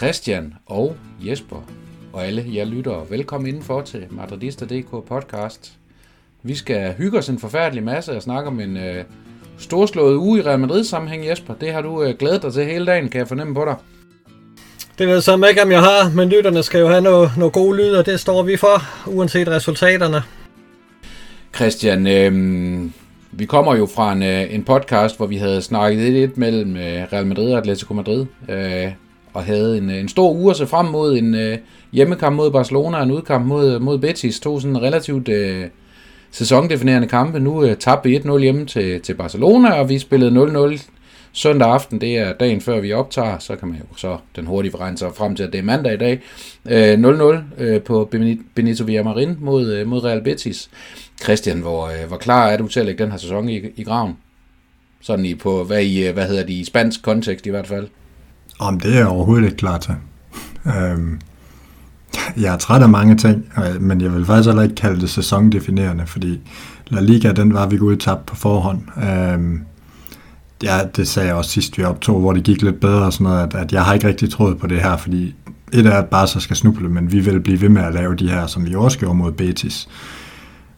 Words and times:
Christian 0.00 0.54
og 0.66 0.96
Jesper 1.26 1.66
og 2.12 2.26
alle 2.26 2.44
jer 2.54 2.64
lyttere, 2.64 3.10
velkommen 3.10 3.48
indenfor 3.48 3.80
til 3.80 4.06
Madridista.dk 4.10 4.90
podcast. 4.90 5.72
Vi 6.42 6.54
skal 6.54 6.94
hygge 6.94 7.18
os 7.18 7.28
en 7.28 7.38
forfærdelig 7.38 7.82
masse 7.82 8.12
og 8.16 8.22
snakke 8.22 8.48
om 8.48 8.60
en 8.60 8.76
øh, 8.76 9.04
storslået 9.58 10.16
uge 10.16 10.38
i 10.38 10.42
Real 10.42 10.58
Madrid 10.58 10.84
sammenhæng, 10.84 11.26
Jesper. 11.26 11.54
Det 11.54 11.72
har 11.72 11.82
du 11.82 12.02
øh, 12.02 12.14
glædet 12.18 12.42
dig 12.42 12.52
til 12.52 12.64
hele 12.64 12.86
dagen, 12.86 13.08
kan 13.08 13.18
jeg 13.18 13.28
fornemme 13.28 13.54
på 13.54 13.64
dig. 13.64 13.76
Det 15.00 15.08
ved 15.08 15.14
jeg 15.14 15.22
så 15.22 15.46
ikke, 15.48 15.62
om 15.62 15.70
jeg 15.70 15.80
har, 15.80 16.10
men 16.14 16.28
lytterne 16.28 16.62
skal 16.62 16.80
jo 16.80 16.88
have 16.88 17.00
noget, 17.00 17.30
noget 17.36 17.52
gode 17.52 17.76
lyd, 17.76 17.92
og 17.92 18.06
det 18.06 18.20
står 18.20 18.42
vi 18.42 18.56
for, 18.56 18.82
uanset 19.06 19.48
resultaterne. 19.48 20.22
Christian, 21.54 22.06
øh, 22.06 22.32
vi 23.32 23.44
kommer 23.44 23.76
jo 23.76 23.86
fra 23.86 24.12
en, 24.12 24.22
øh, 24.22 24.54
en 24.54 24.64
podcast, 24.64 25.16
hvor 25.16 25.26
vi 25.26 25.36
havde 25.36 25.62
snakket 25.62 26.12
lidt 26.12 26.38
mellem 26.38 26.76
øh, 26.76 27.02
Real 27.12 27.26
Madrid 27.26 27.52
og 27.52 27.58
Atletico 27.58 27.94
Madrid. 27.94 28.26
Øh, 28.48 28.92
og 29.32 29.44
havde 29.44 29.78
en, 29.78 29.90
øh, 29.90 29.96
en 29.96 30.08
stor 30.08 30.32
uge 30.32 30.50
at 30.50 30.56
se 30.56 30.66
frem 30.66 30.86
mod 30.86 31.18
en 31.18 31.34
øh, 31.34 31.58
hjemmekamp 31.92 32.36
mod 32.36 32.50
Barcelona 32.50 32.96
og 32.96 33.02
en 33.02 33.10
udkamp 33.10 33.46
mod, 33.46 33.78
mod 33.78 33.98
Betis. 33.98 34.40
To 34.40 34.60
sådan 34.60 34.82
relativt 34.82 35.28
øh, 35.28 35.64
sæsondefinerende 36.30 37.08
kampe. 37.08 37.40
Nu 37.40 37.64
øh, 37.64 37.76
tabte 37.76 38.08
vi 38.08 38.16
1-0 38.16 38.38
hjemme 38.38 38.66
til, 38.66 39.00
til 39.00 39.14
Barcelona, 39.14 39.72
og 39.72 39.88
vi 39.88 39.98
spillede 39.98 40.74
0-0 40.74 40.80
søndag 41.32 41.68
aften. 41.68 42.00
Det 42.00 42.18
er 42.18 42.32
dagen 42.32 42.60
før 42.60 42.80
vi 42.80 42.92
optager, 42.92 43.38
så 43.38 43.56
kan 43.56 43.68
man 43.68 43.76
jo 43.76 43.84
så 43.96 44.18
den 44.36 44.46
hurtige 44.46 44.76
regne 44.76 44.98
sig 44.98 45.10
frem 45.16 45.36
til, 45.36 45.42
at 45.42 45.52
det 45.52 45.58
er 45.58 45.62
mandag 45.62 45.94
i 45.94 45.96
dag. 45.96 46.20
Øh, 46.68 46.98
0-0 47.58 47.62
øh, 47.62 47.82
på 47.82 48.10
Benito 48.54 48.84
Villamarin 48.84 49.36
mod, 49.40 49.72
øh, 49.72 49.86
mod 49.86 50.04
Real 50.04 50.22
Betis. 50.22 50.70
Christian, 51.22 51.60
hvor, 51.60 51.86
øh, 51.86 52.08
hvor 52.08 52.16
klar 52.16 52.46
er 52.46 52.56
du 52.56 52.68
til 52.68 52.80
at 52.80 52.86
lægge 52.86 53.04
den 53.04 53.10
her 53.10 53.18
sæson 53.18 53.48
i, 53.48 53.60
i 53.76 53.82
graven? 53.82 54.16
Sådan 55.00 55.24
i, 55.24 55.34
på, 55.34 55.64
hvad, 55.64 55.82
i, 55.82 56.08
øh, 56.08 56.14
hvad 56.14 56.28
hedder 56.28 56.42
det, 56.42 56.52
i 56.52 56.64
spansk 56.64 57.02
kontekst 57.02 57.46
i 57.46 57.50
hvert 57.50 57.66
fald. 57.66 57.88
Om 58.58 58.80
det 58.80 58.92
er 58.94 58.98
jeg 58.98 59.06
overhovedet 59.06 59.44
ikke 59.44 59.56
klar 59.56 59.78
til. 59.78 59.94
Øhm, 60.66 61.20
jeg 62.36 62.54
er 62.54 62.58
træt 62.58 62.82
af 62.82 62.88
mange 62.88 63.16
ting, 63.16 63.52
men 63.80 64.00
jeg 64.00 64.14
vil 64.14 64.24
faktisk 64.24 64.48
heller 64.48 64.62
ikke 64.62 64.74
kalde 64.74 65.00
det 65.00 65.10
sæsondefinerende, 65.10 66.06
fordi 66.06 66.40
La 66.88 67.00
Liga, 67.00 67.32
den 67.32 67.54
var 67.54 67.66
vi 67.66 67.76
gået 67.76 68.00
tabt 68.00 68.26
på 68.26 68.36
forhånd. 68.36 68.82
Øhm, 69.04 69.60
ja, 70.62 70.80
det 70.96 71.08
sagde 71.08 71.28
jeg 71.28 71.36
også 71.36 71.50
sidst 71.50 71.78
vi 71.78 71.84
optog, 71.84 72.20
hvor 72.20 72.32
det 72.32 72.42
gik 72.42 72.62
lidt 72.62 72.80
bedre 72.80 73.02
og 73.02 73.12
sådan 73.12 73.24
noget, 73.24 73.42
at, 73.42 73.54
at 73.54 73.72
jeg 73.72 73.84
har 73.84 73.94
ikke 73.94 74.08
rigtig 74.08 74.30
troet 74.30 74.58
på 74.58 74.66
det 74.66 74.80
her, 74.80 74.96
fordi 74.96 75.34
et 75.72 75.86
er, 75.86 75.98
at 75.98 76.06
Barca 76.06 76.40
skal 76.40 76.56
snuble, 76.56 76.88
men 76.88 77.12
vi 77.12 77.20
vil 77.20 77.40
blive 77.40 77.60
ved 77.60 77.68
med 77.68 77.82
at 77.82 77.94
lave 77.94 78.14
de 78.14 78.30
her, 78.30 78.46
som 78.46 78.66
vi 78.66 78.74
også 78.74 78.98
gjorde 78.98 79.14
mod 79.14 79.32
Betis. 79.32 79.88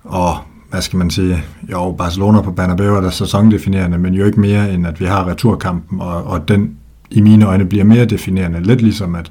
Og 0.04 0.36
hvad 0.70 0.82
skal 0.82 0.96
man 0.96 1.10
sige, 1.10 1.44
jo, 1.72 1.94
Barcelona 1.98 2.40
på 2.40 2.52
Bernabeu 2.52 2.94
er 2.94 3.00
der 3.00 3.10
sæsondefinerende, 3.10 3.98
men 3.98 4.14
jo 4.14 4.24
ikke 4.24 4.40
mere 4.40 4.74
end, 4.74 4.86
at 4.86 5.00
vi 5.00 5.04
har 5.04 5.28
returkampen, 5.28 6.00
og, 6.00 6.24
og 6.24 6.48
den 6.48 6.76
i 7.10 7.20
mine 7.20 7.46
øjne 7.46 7.64
bliver 7.64 7.84
mere 7.84 8.04
definerende. 8.04 8.62
Lidt 8.62 8.82
ligesom, 8.82 9.14
at 9.14 9.30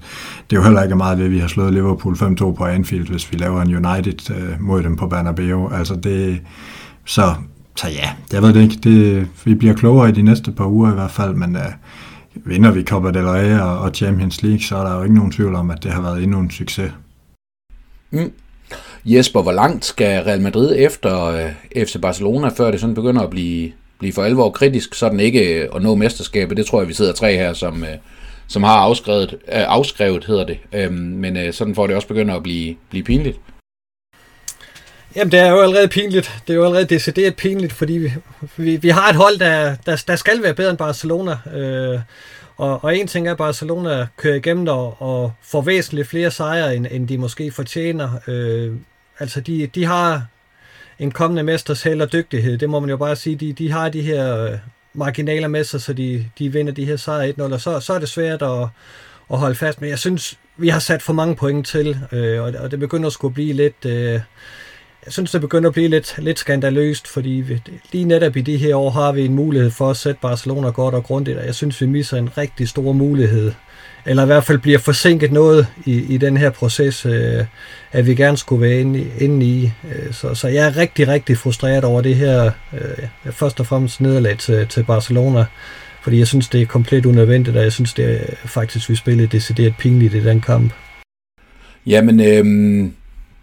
det 0.49 0.55
jo 0.55 0.63
heller 0.63 0.83
ikke 0.83 0.93
er 0.93 0.97
meget 0.97 1.17
det, 1.17 1.31
vi 1.31 1.39
har 1.39 1.47
slået 1.47 1.73
Liverpool 1.73 2.13
5-2 2.15 2.53
på 2.53 2.65
Anfield, 2.65 3.07
hvis 3.07 3.31
vi 3.31 3.37
laver 3.37 3.61
en 3.61 3.85
United 3.85 4.31
øh, 4.31 4.61
mod 4.61 4.83
dem 4.83 4.95
på 4.95 5.07
Bernabeu. 5.07 5.69
Altså 5.69 5.95
det, 5.95 6.41
så, 7.05 7.33
så 7.75 7.87
ja, 7.87 8.09
jeg 8.33 8.41
ved 8.41 8.53
det 8.53 8.61
ikke. 8.61 8.75
Det, 8.83 9.27
vi 9.45 9.55
bliver 9.55 9.73
klogere 9.73 10.09
i 10.09 10.11
de 10.11 10.21
næste 10.21 10.51
par 10.51 10.65
uger 10.65 10.91
i 10.91 10.93
hvert 10.93 11.11
fald, 11.11 11.33
men 11.33 11.55
øh, 11.55 11.71
vinder 12.35 12.71
vi 12.71 12.83
Copa 12.83 13.11
del 13.11 13.27
Rey 13.27 13.59
og, 13.59 13.79
og 13.79 13.91
Champions 13.95 14.43
League, 14.43 14.61
så 14.61 14.77
er 14.77 14.83
der 14.83 14.97
jo 14.97 15.03
ikke 15.03 15.15
nogen 15.15 15.31
tvivl 15.31 15.55
om, 15.55 15.71
at 15.71 15.83
det 15.83 15.91
har 15.91 16.01
været 16.01 16.23
endnu 16.23 16.39
en 16.39 16.51
succes. 16.51 16.91
Mm. 18.11 18.31
Jesper, 19.05 19.41
hvor 19.41 19.51
langt 19.51 19.85
skal 19.85 20.23
Real 20.23 20.41
Madrid 20.41 20.75
efter 20.77 21.25
øh, 21.25 21.85
FC 21.85 22.01
Barcelona, 22.01 22.49
før 22.57 22.71
det 22.71 22.79
sådan 22.79 22.95
begynder 22.95 23.21
at 23.21 23.29
blive 23.29 23.71
blive 24.01 24.13
for 24.13 24.23
alvor 24.23 24.49
kritisk, 24.49 24.95
så 24.95 25.09
den 25.09 25.19
ikke 25.19 25.61
øh, 25.61 25.69
at 25.75 25.81
nå 25.81 25.95
mesterskabet. 25.95 26.57
Det 26.57 26.65
tror 26.65 26.81
jeg, 26.81 26.87
vi 26.87 26.93
sidder 26.93 27.13
tre 27.13 27.35
her, 27.35 27.53
som, 27.53 27.83
øh, 27.83 27.89
som 28.47 28.63
har 28.63 28.77
afskrevet, 28.77 29.33
øh, 29.33 29.37
afskrevet 29.47 30.25
hedder 30.25 30.45
det. 30.45 30.57
Øhm, 30.73 30.93
men 30.93 31.37
øh, 31.37 31.53
sådan 31.53 31.75
får 31.75 31.87
det 31.87 31.95
også 31.95 32.07
begynder 32.07 32.35
at 32.35 32.43
blive, 32.43 32.75
blive 32.89 33.03
pinligt. 33.03 33.39
Jamen, 35.15 35.31
det 35.31 35.39
er 35.39 35.49
jo 35.49 35.61
allerede 35.61 35.87
pinligt. 35.87 36.41
Det 36.47 36.53
er 36.53 36.57
jo 36.57 36.65
allerede 36.65 36.85
decideret 36.85 37.35
pinligt, 37.35 37.73
fordi 37.73 37.93
vi, 37.93 38.11
vi, 38.57 38.75
vi 38.75 38.89
har 38.89 39.09
et 39.09 39.15
hold, 39.15 39.39
der, 39.39 39.75
der, 39.85 40.03
der 40.07 40.15
skal 40.15 40.43
være 40.43 40.53
bedre 40.53 40.69
end 40.69 40.77
Barcelona. 40.77 41.37
Øh, 41.53 41.99
og, 42.57 42.83
og 42.83 42.97
en 42.97 43.07
ting 43.07 43.27
er, 43.27 43.31
at 43.31 43.37
Barcelona 43.37 44.07
kører 44.17 44.35
igennem 44.35 44.67
og, 44.67 45.01
og 45.01 45.33
får 45.41 45.61
væsentligt 45.61 46.07
flere 46.07 46.31
sejre, 46.31 46.75
end, 46.75 46.87
end 46.91 47.07
de 47.07 47.17
måske 47.17 47.51
fortjener. 47.51 48.09
Øh, 48.27 48.73
altså, 49.19 49.41
de, 49.41 49.67
de 49.67 49.85
har 49.85 50.25
en 50.99 51.11
kommende 51.11 51.43
mesters 51.43 51.83
held 51.83 52.01
og 52.01 52.11
dygtighed. 52.11 52.57
Det 52.57 52.69
må 52.69 52.79
man 52.79 52.89
jo 52.89 52.97
bare 52.97 53.15
sige. 53.15 53.35
De, 53.35 53.53
de 53.53 53.71
har 53.71 53.89
de 53.89 54.01
her 54.01 54.37
øh, 54.37 54.57
marginaler 54.93 55.47
med 55.47 55.63
sig, 55.63 55.81
så 55.81 55.93
de, 55.93 56.25
de 56.39 56.51
vinder 56.51 56.73
de 56.73 56.85
her 56.85 56.95
sejre 56.95 57.33
1-0, 57.39 57.53
og 57.53 57.61
så, 57.61 57.79
så 57.79 57.93
er 57.93 57.99
det 57.99 58.09
svært 58.09 58.41
at, 58.41 58.67
at 59.31 59.37
holde 59.39 59.55
fast. 59.55 59.81
Men 59.81 59.89
jeg 59.89 59.99
synes, 59.99 60.37
vi 60.57 60.69
har 60.69 60.79
sat 60.79 61.01
for 61.01 61.13
mange 61.13 61.35
point 61.35 61.67
til, 61.67 61.97
øh, 62.11 62.41
og, 62.41 62.53
og 62.59 62.71
det 62.71 62.79
begynder 62.79 63.07
at 63.07 63.13
skulle 63.13 63.33
blive 63.33 63.53
lidt... 63.53 63.85
Øh, 63.85 64.19
jeg 65.05 65.13
synes, 65.13 65.31
det 65.31 65.41
begynder 65.41 65.69
at 65.69 65.73
blive 65.73 65.87
lidt, 65.87 66.15
lidt 66.17 66.39
skandaløst, 66.39 67.07
fordi 67.07 67.29
vi, 67.29 67.61
lige 67.91 68.05
netop 68.05 68.37
i 68.37 68.41
de 68.41 68.57
her 68.57 68.75
år 68.75 68.89
har 68.89 69.11
vi 69.11 69.25
en 69.25 69.35
mulighed 69.35 69.71
for 69.71 69.89
at 69.89 69.97
sætte 69.97 70.19
Barcelona 70.21 70.69
godt 70.69 70.95
og 70.95 71.03
grundigt, 71.03 71.37
og 71.37 71.45
jeg 71.45 71.55
synes, 71.55 71.81
vi 71.81 71.85
misser 71.85 72.17
en 72.17 72.37
rigtig 72.37 72.69
stor 72.69 72.91
mulighed 72.91 73.51
eller 74.05 74.23
i 74.23 74.25
hvert 74.25 74.43
fald 74.43 74.57
bliver 74.57 74.79
forsinket 74.79 75.31
noget 75.31 75.67
i, 75.85 76.13
i 76.13 76.17
den 76.17 76.37
her 76.37 76.49
proces, 76.49 77.05
øh, 77.05 77.45
at 77.91 78.07
vi 78.07 78.15
gerne 78.15 78.37
skulle 78.37 78.61
være 78.61 78.79
inde, 78.79 79.05
inde 79.19 79.45
i. 79.45 79.71
Øh, 79.91 80.13
så, 80.13 80.35
så 80.35 80.47
jeg 80.47 80.67
er 80.67 80.77
rigtig, 80.77 81.07
rigtig 81.07 81.37
frustreret 81.37 81.83
over 81.83 82.01
det 82.01 82.15
her, 82.15 82.51
øh, 82.73 83.31
først 83.31 83.59
og 83.59 83.65
fremmest 83.65 84.01
nederlag 84.01 84.37
til, 84.37 84.67
til 84.67 84.83
Barcelona, 84.83 85.45
fordi 86.01 86.17
jeg 86.17 86.27
synes, 86.27 86.49
det 86.49 86.61
er 86.61 86.65
komplet 86.65 87.05
unødvendigt, 87.05 87.57
og 87.57 87.63
jeg 87.63 87.71
synes, 87.71 87.93
det 87.93 88.05
er 88.05 88.23
øh, 88.29 88.35
faktisk, 88.45 88.89
vi 88.89 88.95
spillede 88.95 89.27
decideret 89.27 89.75
pinligt 89.79 90.13
i 90.13 90.23
den 90.23 90.41
kamp. 90.41 90.73
Jamen, 91.85 92.19
øh, 92.19 92.91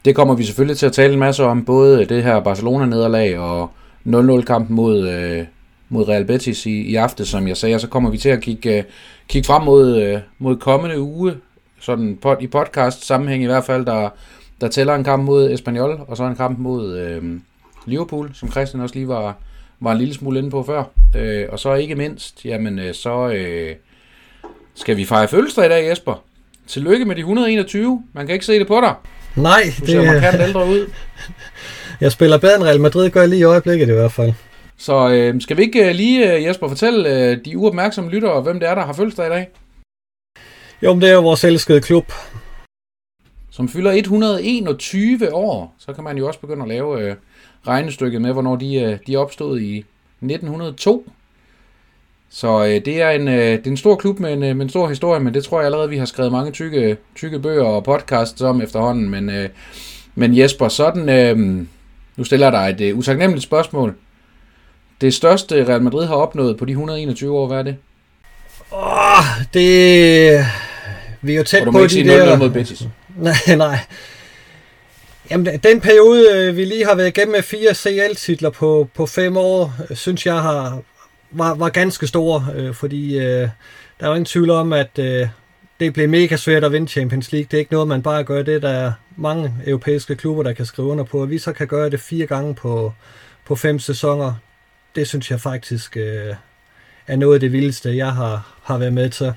det 0.04 0.14
kommer 0.14 0.34
vi 0.34 0.44
selvfølgelig 0.44 0.76
til 0.76 0.86
at 0.86 0.92
tale 0.92 1.12
en 1.12 1.18
masse 1.18 1.44
om, 1.44 1.64
både 1.64 2.04
det 2.04 2.22
her 2.22 2.40
Barcelona-nederlag 2.40 3.38
og 3.38 3.70
0-0-kampen 4.06 4.76
mod, 4.76 5.08
øh, 5.08 5.44
mod 5.88 6.08
Real 6.08 6.24
Betis 6.24 6.66
i, 6.66 6.80
i 6.80 6.94
aften, 6.94 7.24
som 7.24 7.48
jeg 7.48 7.56
sagde, 7.56 7.78
så 7.78 7.88
kommer 7.88 8.10
vi 8.10 8.18
til 8.18 8.28
at 8.28 8.40
kigge, 8.40 8.78
øh, 8.78 8.84
kigge 9.28 9.46
frem 9.46 9.62
mod, 9.62 10.02
øh, 10.02 10.20
mod 10.38 10.56
kommende 10.56 11.00
uge, 11.00 11.34
sådan 11.80 12.18
pod, 12.22 12.36
i 12.40 12.46
podcast 12.46 13.06
sammenhæng 13.06 13.42
i 13.42 13.46
hvert 13.46 13.64
fald, 13.64 13.86
der, 13.86 14.08
der 14.60 14.68
tæller 14.68 14.94
en 14.94 15.04
kamp 15.04 15.24
mod 15.24 15.50
Espanyol, 15.50 16.00
og 16.08 16.16
så 16.16 16.24
en 16.24 16.36
kamp 16.36 16.58
mod 16.58 16.98
øh, 16.98 17.40
Liverpool, 17.86 18.30
som 18.34 18.50
Christian 18.50 18.82
også 18.82 18.94
lige 18.94 19.08
var, 19.08 19.36
var 19.80 19.92
en 19.92 19.98
lille 19.98 20.14
smule 20.14 20.38
inde 20.38 20.50
på 20.50 20.62
før. 20.62 20.84
Øh, 21.16 21.46
og 21.48 21.58
så 21.58 21.74
ikke 21.74 21.94
mindst, 21.94 22.44
jamen 22.44 22.78
øh, 22.78 22.94
så 22.94 23.28
øh, 23.28 23.74
skal 24.74 24.96
vi 24.96 25.04
fejre 25.04 25.28
fødselsdag 25.28 25.66
i 25.66 25.68
dag, 25.68 25.88
Jesper. 25.88 26.24
Tillykke 26.66 27.04
med 27.04 27.16
de 27.16 27.20
121. 27.20 28.02
Man 28.12 28.26
kan 28.26 28.32
ikke 28.32 28.46
se 28.46 28.58
det 28.58 28.66
på 28.66 28.80
dig. 28.80 28.94
Nej, 29.42 29.62
du 29.80 29.86
det... 29.86 29.90
ser 29.90 30.12
markant 30.12 30.42
ældre 30.42 30.66
ud. 30.66 30.86
Jeg 32.00 32.12
spiller 32.12 32.38
bedre 32.38 32.54
end 32.54 32.64
Real 32.64 32.80
Madrid, 32.80 33.10
gør 33.10 33.20
jeg 33.20 33.28
lige 33.28 33.40
i 33.40 33.44
øjeblikket 33.44 33.88
i 33.88 33.92
hvert 33.92 34.12
fald. 34.12 34.32
Så 34.76 35.08
øh, 35.08 35.40
skal 35.40 35.56
vi 35.56 35.62
ikke 35.62 35.88
øh, 35.88 35.94
lige, 35.94 36.34
øh, 36.34 36.44
Jesper, 36.44 36.68
fortælle 36.68 37.30
øh, 37.30 37.44
de 37.44 37.58
uopmærksomme 37.58 38.10
lyttere, 38.10 38.42
hvem 38.42 38.60
det 38.60 38.68
er, 38.68 38.74
der 38.74 38.84
har 38.86 38.92
fødselsdag 38.92 39.26
i 39.26 39.30
dag? 39.30 39.48
Jo, 40.82 40.92
men 40.92 41.02
det 41.02 41.08
er 41.08 41.14
jo 41.14 41.22
vores 41.22 41.44
elskede 41.44 41.80
klub. 41.80 42.12
Som 43.50 43.68
fylder 43.68 43.92
121 43.92 45.34
år, 45.34 45.74
så 45.78 45.92
kan 45.92 46.04
man 46.04 46.18
jo 46.18 46.26
også 46.26 46.40
begynde 46.40 46.62
at 46.62 46.68
lave 46.68 47.00
øh, 47.00 47.16
regnestykket 47.66 48.22
med, 48.22 48.32
hvornår 48.32 48.56
de, 48.56 48.74
øh, 48.74 48.98
de 49.06 49.16
opstod 49.16 49.60
i 49.60 49.78
1902. 49.78 51.06
Så 52.30 52.64
øh, 52.64 52.84
det, 52.84 53.02
er 53.02 53.10
en, 53.10 53.28
øh, 53.28 53.34
det 53.34 53.66
er 53.66 53.70
en 53.70 53.76
stor 53.76 53.96
klub 53.96 54.20
med 54.20 54.32
en, 54.32 54.40
med 54.40 54.60
en 54.60 54.68
stor 54.68 54.88
historie, 54.88 55.20
men 55.20 55.34
det 55.34 55.44
tror 55.44 55.58
jeg 55.58 55.66
allerede, 55.66 55.88
vi 55.88 55.96
har 55.96 56.04
skrevet 56.04 56.32
mange 56.32 56.52
tykke, 56.52 56.96
tykke 57.16 57.38
bøger 57.38 57.64
og 57.64 57.84
podcasts 57.84 58.42
om 58.42 58.62
efterhånden. 58.62 59.10
Men, 59.10 59.30
øh, 59.30 59.48
men 60.14 60.38
Jesper, 60.38 60.68
sådan, 60.68 61.08
øh, 61.08 61.66
nu 62.16 62.24
stiller 62.24 62.46
jeg 62.46 62.52
dig 62.52 62.86
et 62.86 62.90
øh, 62.90 62.98
utaknemmeligt 62.98 63.44
spørgsmål. 63.44 63.94
Det 65.00 65.14
største 65.14 65.68
Real 65.68 65.82
Madrid 65.82 66.06
har 66.06 66.14
opnået 66.14 66.56
på 66.56 66.64
de 66.64 66.70
121 66.70 67.38
år, 67.38 67.46
hvad 67.46 67.58
er 67.58 67.62
det? 67.62 67.76
Åh, 68.72 68.78
oh, 68.78 69.24
det... 69.54 70.46
Vi 71.22 71.32
er 71.32 71.36
jo 71.36 71.44
tæt 71.44 71.64
på 71.64 71.86
de 71.86 72.04
der... 72.04 72.36
mod 72.36 72.50
Betis. 72.50 72.82
Nej, 73.16 73.56
nej. 73.56 73.78
Jamen, 75.30 75.60
den 75.62 75.80
periode, 75.80 76.26
øh, 76.34 76.56
vi 76.56 76.64
lige 76.64 76.86
har 76.86 76.94
været 76.94 77.08
igennem 77.08 77.32
med 77.32 77.42
fire 77.42 77.74
CL-titler 77.74 78.50
på, 78.50 78.88
på 78.94 79.06
fem 79.06 79.36
år, 79.36 79.72
synes 79.94 80.26
jeg 80.26 80.40
har, 80.40 80.82
var, 81.30 81.54
var 81.54 81.68
ganske 81.68 82.06
stor, 82.06 82.52
øh, 82.54 82.74
fordi 82.74 83.18
øh, 83.18 83.48
der 84.00 84.06
er 84.06 84.08
jo 84.08 84.14
ingen 84.14 84.24
tvivl 84.24 84.50
om, 84.50 84.72
at 84.72 84.98
øh, 84.98 85.28
det 85.80 85.92
blev 85.92 86.08
mega 86.08 86.36
svært 86.36 86.64
at 86.64 86.72
vinde 86.72 86.88
Champions 86.88 87.32
League. 87.32 87.46
Det 87.50 87.56
er 87.56 87.58
ikke 87.58 87.72
noget, 87.72 87.88
man 87.88 88.02
bare 88.02 88.24
gør 88.24 88.42
det. 88.42 88.62
Der 88.62 88.68
er 88.68 88.92
mange 89.16 89.54
europæiske 89.66 90.16
klubber, 90.16 90.42
der 90.42 90.52
kan 90.52 90.66
skrive 90.66 90.88
under 90.88 91.04
på. 91.04 91.22
At 91.22 91.30
vi 91.30 91.38
så 91.38 91.52
kan 91.52 91.66
gøre 91.66 91.90
det 91.90 92.00
fire 92.00 92.26
gange 92.26 92.54
på, 92.54 92.92
på 93.44 93.56
fem 93.56 93.78
sæsoner 93.78 94.34
det 94.98 95.08
synes 95.08 95.30
jeg 95.30 95.40
faktisk 95.40 95.96
øh, 95.96 96.34
er 97.06 97.16
noget 97.16 97.34
af 97.34 97.40
det 97.40 97.52
vildeste, 97.52 97.96
jeg 97.96 98.12
har, 98.12 98.56
har 98.62 98.78
været 98.78 98.92
med 98.92 99.10
til. 99.10 99.34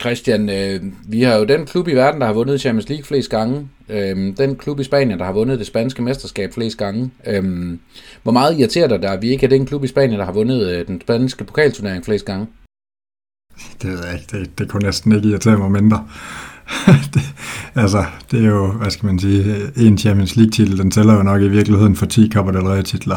Christian, 0.00 0.48
øh, 0.50 0.82
vi 1.08 1.22
har 1.22 1.36
jo 1.36 1.44
den 1.44 1.66
klub 1.66 1.88
i 1.88 1.94
verden, 1.94 2.20
der 2.20 2.26
har 2.26 2.34
vundet 2.34 2.60
Champions 2.60 2.88
League 2.88 3.04
flest 3.04 3.30
gange. 3.30 3.68
Øh, 3.88 4.36
den 4.36 4.56
klub 4.56 4.80
i 4.80 4.84
Spanien, 4.84 5.18
der 5.18 5.24
har 5.24 5.32
vundet 5.32 5.58
det 5.58 5.66
spanske 5.66 6.02
mesterskab 6.02 6.54
flest 6.54 6.78
gange. 6.78 7.10
Øh, 7.26 7.78
hvor 8.22 8.32
meget 8.32 8.58
irriterer 8.58 8.98
dig, 8.98 9.12
at 9.12 9.22
vi 9.22 9.30
ikke 9.30 9.46
er 9.46 9.50
den 9.50 9.66
klub 9.66 9.84
i 9.84 9.86
Spanien, 9.86 10.18
der 10.18 10.24
har 10.24 10.32
vundet 10.32 10.70
øh, 10.70 10.86
den 10.86 11.00
spanske 11.00 11.44
pokalturnering 11.44 12.04
flest 12.04 12.24
gange? 12.24 12.46
Det 13.82 13.90
ved 13.90 14.04
jeg 14.04 14.14
ikke. 14.14 14.38
Det, 14.38 14.58
det 14.58 14.68
kunne 14.68 14.84
næsten 14.84 15.12
ikke 15.12 15.28
irritere 15.28 15.58
mig 15.58 15.70
mindre. 15.70 16.06
det, 17.14 17.22
altså, 17.74 18.04
det 18.30 18.44
er 18.44 18.48
jo, 18.48 18.72
hvad 18.72 18.90
skal 18.90 19.06
man 19.06 19.18
sige, 19.18 19.56
en 19.76 19.98
Champions 19.98 20.36
League-titel, 20.36 20.78
den 20.78 20.90
tæller 20.90 21.14
jo 21.14 21.22
nok 21.22 21.42
i 21.42 21.48
virkeligheden 21.48 21.96
for 21.96 22.06
10 22.06 22.30
Copa 22.34 22.52
del 22.52 22.66
Rey-titler. 22.66 23.16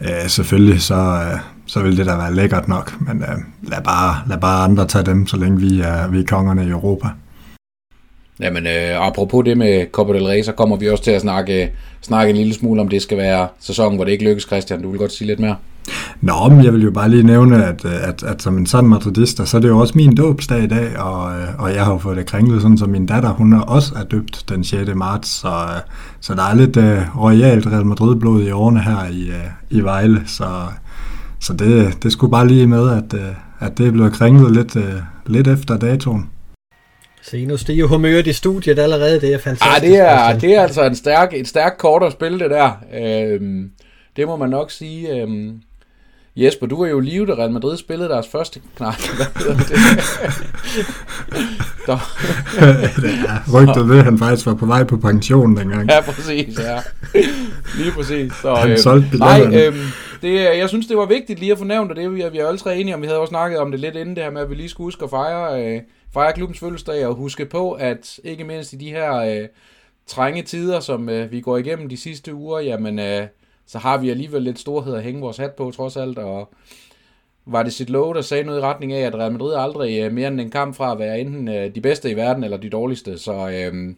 Øh, 0.00 0.28
selvfølgelig 0.28 0.82
så, 0.82 0.94
øh, 0.94 1.40
så 1.70 1.82
vil 1.82 1.96
det 1.96 2.06
da 2.06 2.16
være 2.16 2.34
lækkert 2.34 2.68
nok, 2.68 3.00
men 3.00 3.22
øh, 3.22 3.38
lad, 3.62 3.82
bare, 3.84 4.22
lad 4.28 4.38
bare 4.38 4.64
andre 4.64 4.86
tage 4.86 5.04
dem, 5.04 5.26
så 5.26 5.36
længe 5.36 5.60
vi 5.60 5.80
er, 5.80 6.08
vi 6.08 6.18
er 6.20 6.24
kongerne 6.24 6.66
i 6.66 6.68
Europa. 6.68 7.08
Jamen, 8.40 8.66
øh, 8.66 9.06
apropos 9.06 9.44
det 9.44 9.58
med 9.58 9.86
Copa 9.92 10.12
del 10.12 10.24
Rey, 10.24 10.42
så 10.42 10.52
kommer 10.52 10.76
vi 10.76 10.88
også 10.88 11.04
til 11.04 11.10
at 11.10 11.20
snakke, 11.20 11.70
snakke 12.00 12.30
en 12.30 12.36
lille 12.36 12.54
smule 12.54 12.80
om 12.80 12.88
det 12.88 13.02
skal 13.02 13.18
være 13.18 13.48
sæsonen, 13.60 13.96
hvor 13.96 14.04
det 14.04 14.12
ikke 14.12 14.24
lykkes, 14.24 14.44
Christian. 14.44 14.82
Du 14.82 14.90
vil 14.90 14.98
godt 14.98 15.12
sige 15.12 15.28
lidt 15.28 15.40
mere? 15.40 15.56
Nå, 16.20 16.48
men 16.48 16.64
jeg 16.64 16.72
vil 16.72 16.82
jo 16.82 16.90
bare 16.90 17.08
lige 17.08 17.22
nævne, 17.22 17.64
at, 17.64 17.84
at, 17.84 18.22
at 18.22 18.42
som 18.42 18.58
en 18.58 18.66
sand 18.66 18.86
madridista, 18.86 19.44
så 19.44 19.56
er 19.56 19.60
det 19.60 19.68
jo 19.68 19.78
også 19.78 19.92
min 19.96 20.14
dåbsdag 20.14 20.62
i 20.62 20.66
dag, 20.66 20.98
og, 20.98 21.32
og 21.58 21.74
jeg 21.74 21.84
har 21.84 21.92
jo 21.92 21.98
fået 21.98 22.16
det 22.16 22.26
kringlet, 22.26 22.62
sådan 22.62 22.78
som 22.78 22.90
min 22.90 23.06
datter, 23.06 23.30
hun 23.30 23.52
er 23.52 23.60
også 23.60 23.94
er 23.96 24.04
døbt 24.04 24.44
den 24.48 24.64
6. 24.64 24.90
marts, 24.94 25.28
så, 25.28 25.66
så 26.20 26.34
der 26.34 26.42
er 26.42 26.54
lidt 26.54 26.76
uh, 26.76 27.24
royalt 27.24 27.66
Real 27.66 27.86
Madrid-blod 27.86 28.42
i 28.42 28.50
årene 28.50 28.80
her 28.80 29.06
i, 29.10 29.28
uh, 29.28 29.78
i 29.78 29.80
Vejle, 29.80 30.22
så, 30.26 30.44
så 31.40 31.52
det, 31.52 32.02
det 32.02 32.12
skulle 32.12 32.30
bare 32.30 32.48
lige 32.48 32.66
med, 32.66 32.90
at, 32.90 33.14
uh, 33.14 33.66
at 33.66 33.78
det 33.78 33.86
er 33.86 33.90
blevet 33.90 34.12
kringlet 34.12 34.52
lidt, 34.52 34.76
uh, 34.76 34.82
lidt 35.26 35.48
efter 35.48 35.76
datoen. 35.76 36.30
Se, 37.22 37.46
nu 37.46 37.56
stiger 37.56 37.86
humøret 37.86 38.26
i 38.26 38.32
studiet 38.32 38.78
allerede, 38.78 39.20
det 39.20 39.34
er 39.34 39.38
fantastisk. 39.38 39.76
Ah, 39.76 39.82
det, 39.82 39.98
er, 39.98 40.38
det 40.38 40.54
er 40.54 40.62
altså 40.62 40.84
en 40.84 40.94
stærk, 40.94 41.32
et 41.32 41.48
stærkt 41.48 41.78
kort 41.78 42.02
at 42.02 42.12
spille 42.12 42.38
det 42.38 42.50
der. 42.50 42.70
Øhm, 43.02 43.70
det 44.16 44.26
må 44.26 44.36
man 44.36 44.50
nok 44.50 44.70
sige. 44.70 45.16
Øhm, 45.16 45.60
Jesper, 46.36 46.66
du 46.66 46.82
var 46.82 46.88
jo 46.88 47.00
live, 47.00 47.26
da 47.26 47.32
Real 47.32 47.50
Madrid 47.50 47.76
spillede 47.76 48.08
deres 48.08 48.26
første... 48.32 48.60
Nej, 48.80 48.94
hvad 49.16 49.26
hedder 49.36 49.56
det? 49.56 49.78
ja, 53.26 53.38
rygtet 53.54 53.88
ved, 53.88 53.98
at 53.98 54.04
han 54.04 54.18
faktisk 54.18 54.46
var 54.46 54.54
på 54.54 54.66
vej 54.66 54.84
på 54.84 54.96
pension 54.96 55.56
dengang. 55.56 55.90
Ja, 55.90 56.00
præcis, 56.00 56.58
ja. 56.58 56.78
Lige 57.76 57.92
præcis. 57.92 58.32
Så, 58.42 58.54
han 58.54 58.70
øhm, 58.70 58.78
solgte 58.78 59.18
Nej, 59.18 59.40
øhm, 59.52 59.78
det, 60.22 60.34
jeg 60.34 60.68
synes, 60.68 60.86
det 60.86 60.96
var 60.96 61.06
vigtigt 61.06 61.38
lige 61.38 61.52
at 61.52 61.58
få 61.58 61.64
nævnt, 61.64 61.90
og 61.90 61.96
det 61.96 62.14
vi 62.14 62.28
vi 62.32 62.38
er 62.38 62.46
alle 62.46 62.58
tre 62.58 62.78
enige 62.78 62.94
om. 62.94 63.02
Vi 63.02 63.06
havde 63.06 63.20
også 63.20 63.30
snakket 63.30 63.58
om 63.58 63.70
det 63.70 63.80
lidt 63.80 63.96
inden 63.96 64.16
det 64.16 64.24
her 64.24 64.30
med, 64.30 64.42
at 64.42 64.50
vi 64.50 64.54
lige 64.54 64.68
skulle 64.68 64.86
huske 64.86 65.04
at 65.04 65.10
fejre, 65.10 65.64
øh, 65.64 65.82
fejre 66.12 66.32
klubbens 66.32 66.60
fødselsdag, 66.60 67.06
og 67.06 67.14
huske 67.14 67.46
på, 67.46 67.72
at 67.72 68.20
ikke 68.24 68.44
mindst 68.44 68.72
i 68.72 68.76
de 68.76 68.90
her 68.90 69.14
øh, 69.14 69.48
trænge 70.06 70.42
tider, 70.42 70.80
som 70.80 71.08
øh, 71.08 71.32
vi 71.32 71.40
går 71.40 71.56
igennem 71.56 71.88
de 71.88 71.96
sidste 71.96 72.34
uger, 72.34 72.60
jamen... 72.60 72.98
Øh, 72.98 73.26
så 73.66 73.78
har 73.78 73.98
vi 73.98 74.10
alligevel 74.10 74.42
lidt 74.42 74.58
storhed 74.58 74.94
at 74.94 75.02
hænge 75.02 75.20
vores 75.20 75.36
hat 75.36 75.52
på, 75.52 75.70
trods 75.70 75.96
alt, 75.96 76.18
og 76.18 76.48
var 77.46 77.62
det 77.62 77.72
sit 77.72 77.90
lov, 77.90 78.14
der 78.14 78.20
sagde 78.20 78.44
noget 78.44 78.58
i 78.58 78.62
retning 78.62 78.92
af, 78.92 79.06
at 79.06 79.14
Real 79.14 79.32
Madrid 79.32 79.54
aldrig 79.54 80.00
øh, 80.00 80.12
mere 80.12 80.28
end 80.28 80.40
en 80.40 80.50
kamp 80.50 80.76
fra 80.76 80.92
at 80.92 80.98
være 80.98 81.20
enten 81.20 81.48
øh, 81.48 81.74
de 81.74 81.80
bedste 81.80 82.10
i 82.10 82.16
verden, 82.16 82.44
eller 82.44 82.56
de 82.56 82.70
dårligste, 82.70 83.18
så... 83.18 83.50
Øh, 83.50 83.94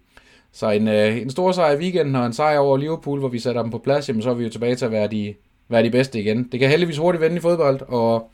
så 0.54 0.70
en, 0.70 0.88
øh, 0.88 1.16
en 1.16 1.30
stor 1.30 1.52
sejr 1.52 1.72
i 1.72 1.78
weekenden 1.78 2.14
og 2.14 2.26
en 2.26 2.32
sejr 2.32 2.58
over 2.58 2.76
Liverpool, 2.76 3.18
hvor 3.18 3.28
vi 3.28 3.38
sætter 3.38 3.62
dem 3.62 3.70
på 3.70 3.78
plads, 3.78 4.08
jamen 4.08 4.22
så 4.22 4.30
er 4.30 4.34
vi 4.34 4.44
jo 4.44 4.50
tilbage 4.50 4.74
til 4.74 4.84
at 4.84 4.92
være 4.92 5.08
de, 5.08 5.34
være 5.72 5.82
de 5.82 5.90
bedste 5.90 6.20
igen. 6.20 6.48
Det 6.52 6.60
kan 6.60 6.68
heldigvis 6.68 6.96
hurtigt 6.96 7.20
vende 7.20 7.36
i 7.36 7.40
fodbold, 7.40 7.80
og 7.88 8.30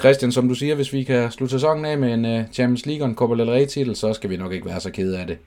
Christian, 0.00 0.32
som 0.32 0.48
du 0.48 0.54
siger, 0.54 0.74
hvis 0.74 0.92
vi 0.92 1.02
kan 1.02 1.30
slutte 1.30 1.52
sæsonen 1.52 1.84
af 1.84 1.98
med 1.98 2.14
en 2.14 2.24
øh, 2.24 2.44
Champions 2.52 2.86
League 2.86 3.04
og 3.04 3.08
en 3.08 3.14
Copa 3.14 3.34
del 3.34 3.50
Rey 3.50 3.66
titel, 3.66 3.96
så 3.96 4.12
skal 4.12 4.30
vi 4.30 4.36
nok 4.36 4.52
ikke 4.52 4.66
være 4.66 4.80
så 4.80 4.90
kede 4.90 5.18
af 5.18 5.26
det 5.26 5.38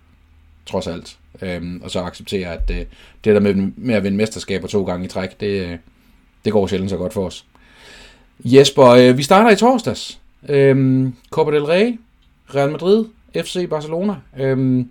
trods 0.66 0.88
alt. 0.88 1.18
Øhm, 1.42 1.82
og 1.84 1.92
så 1.92 2.00
acceptere, 2.00 2.54
at 2.54 2.68
det, 2.68 2.88
det 3.24 3.34
der 3.36 3.40
med, 3.40 3.54
med 3.76 3.96
at 3.96 4.04
vinde 4.04 4.18
mesterskaber 4.18 4.68
to 4.68 4.84
gange 4.84 5.06
i 5.06 5.10
træk, 5.10 5.40
det, 5.40 5.66
øh, 5.66 5.78
det 6.46 6.54
går 6.54 6.68
sjældent 6.68 6.90
så 6.90 6.98
godt 6.98 7.14
for 7.14 7.26
os. 7.26 7.46
Jesper, 8.40 8.88
øh, 8.88 9.18
vi 9.18 9.24
starter 9.24 9.52
i 9.52 9.56
torsdags. 9.56 10.20
Øhm, 10.50 11.14
Copa 11.30 11.52
del 11.52 11.66
Rey, 11.66 12.00
Real 12.56 12.72
Madrid, 12.72 13.06
FC 13.36 13.70
Barcelona. 13.70 14.16
Øhm, 14.40 14.88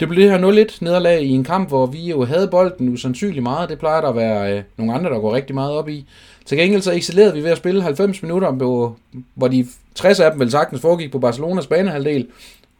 det 0.00 0.08
blev 0.08 0.22
det 0.22 0.30
her 0.30 0.66
0-1 0.70 0.78
nederlag 0.80 1.22
i 1.22 1.30
en 1.30 1.44
kamp, 1.44 1.68
hvor 1.68 1.86
vi 1.86 2.10
jo 2.10 2.24
havde 2.24 2.48
bolden 2.48 2.88
usandsynligt 2.88 3.42
meget. 3.42 3.68
Det 3.68 3.78
plejer 3.78 4.00
der 4.00 4.08
at 4.08 4.16
være 4.16 4.56
øh, 4.56 4.62
nogle 4.76 4.94
andre, 4.94 5.10
der 5.10 5.18
går 5.18 5.34
rigtig 5.34 5.54
meget 5.54 5.72
op 5.72 5.88
i. 5.88 6.06
Til 6.44 6.58
gengæld 6.58 6.82
så 6.82 6.92
excellerede 6.92 7.34
vi 7.34 7.42
ved 7.42 7.50
at 7.50 7.58
spille 7.58 7.82
90 7.82 8.22
minutter, 8.22 8.50
hvor, 8.50 8.96
hvor 9.34 9.48
de 9.48 9.66
60 9.94 10.20
af 10.20 10.30
dem 10.30 10.40
vel 10.40 10.50
sagtens 10.50 10.80
foregik 10.80 11.12
på 11.12 11.18
Barcelonas 11.18 11.66
banehalvdel, 11.66 12.26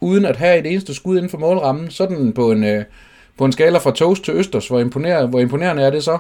uden 0.01 0.25
at 0.25 0.37
have 0.37 0.59
et 0.59 0.67
eneste 0.67 0.95
skud 0.95 1.17
inden 1.17 1.31
for 1.31 1.39
målrammen, 1.39 1.91
sådan 1.91 2.33
på 2.33 2.51
en, 2.51 2.65
øh, 2.65 2.85
på 3.39 3.45
en 3.45 3.53
skala 3.53 3.79
fra 3.79 3.93
toast 3.93 4.25
til 4.25 4.35
østers. 4.35 4.69
Hvor 4.69 4.81
imponerende, 4.81 5.29
hvor 5.29 5.41
imponerende 5.41 5.83
er 5.83 5.91
det 5.91 6.05
så? 6.05 6.19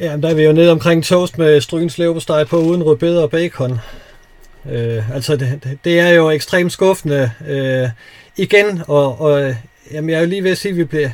Ja, 0.00 0.16
der 0.16 0.28
er 0.28 0.34
vi 0.34 0.42
jo 0.42 0.52
nede 0.52 0.72
omkring 0.72 1.04
toast 1.04 1.38
med 1.38 1.60
strygens 1.60 1.98
leverpostej 1.98 2.44
på 2.44 2.56
uden 2.56 2.82
rødbeder 2.82 3.22
og 3.22 3.30
bacon. 3.30 3.78
Øh, 4.70 5.14
altså, 5.14 5.36
det, 5.36 5.78
det 5.84 6.00
er 6.00 6.08
jo 6.08 6.30
ekstremt 6.30 6.72
skuffende 6.72 7.30
øh, 7.48 7.88
igen, 8.36 8.82
og, 8.88 9.20
og 9.20 9.54
jamen, 9.92 10.10
jeg 10.10 10.16
er 10.16 10.20
jo 10.20 10.26
lige 10.26 10.44
ved 10.44 10.50
at 10.50 10.58
sige, 10.58 10.72
at 10.72 10.78
vi 10.78 10.84
bliver, 10.84 11.10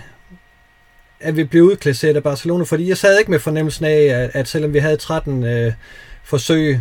at 1.21 1.37
vi 1.37 1.45
blev 1.45 1.63
udklasseret 1.63 2.17
af 2.17 2.23
Barcelona, 2.23 2.65
fordi 2.65 2.89
jeg 2.89 2.97
sad 2.97 3.19
ikke 3.19 3.31
med 3.31 3.39
fornemmelsen 3.39 3.85
af, 3.85 4.01
at, 4.03 4.31
at 4.35 4.49
selvom 4.49 4.73
vi 4.73 4.79
havde 4.79 4.97
13 4.97 5.45
øh, 5.45 5.73
forsøg 6.25 6.81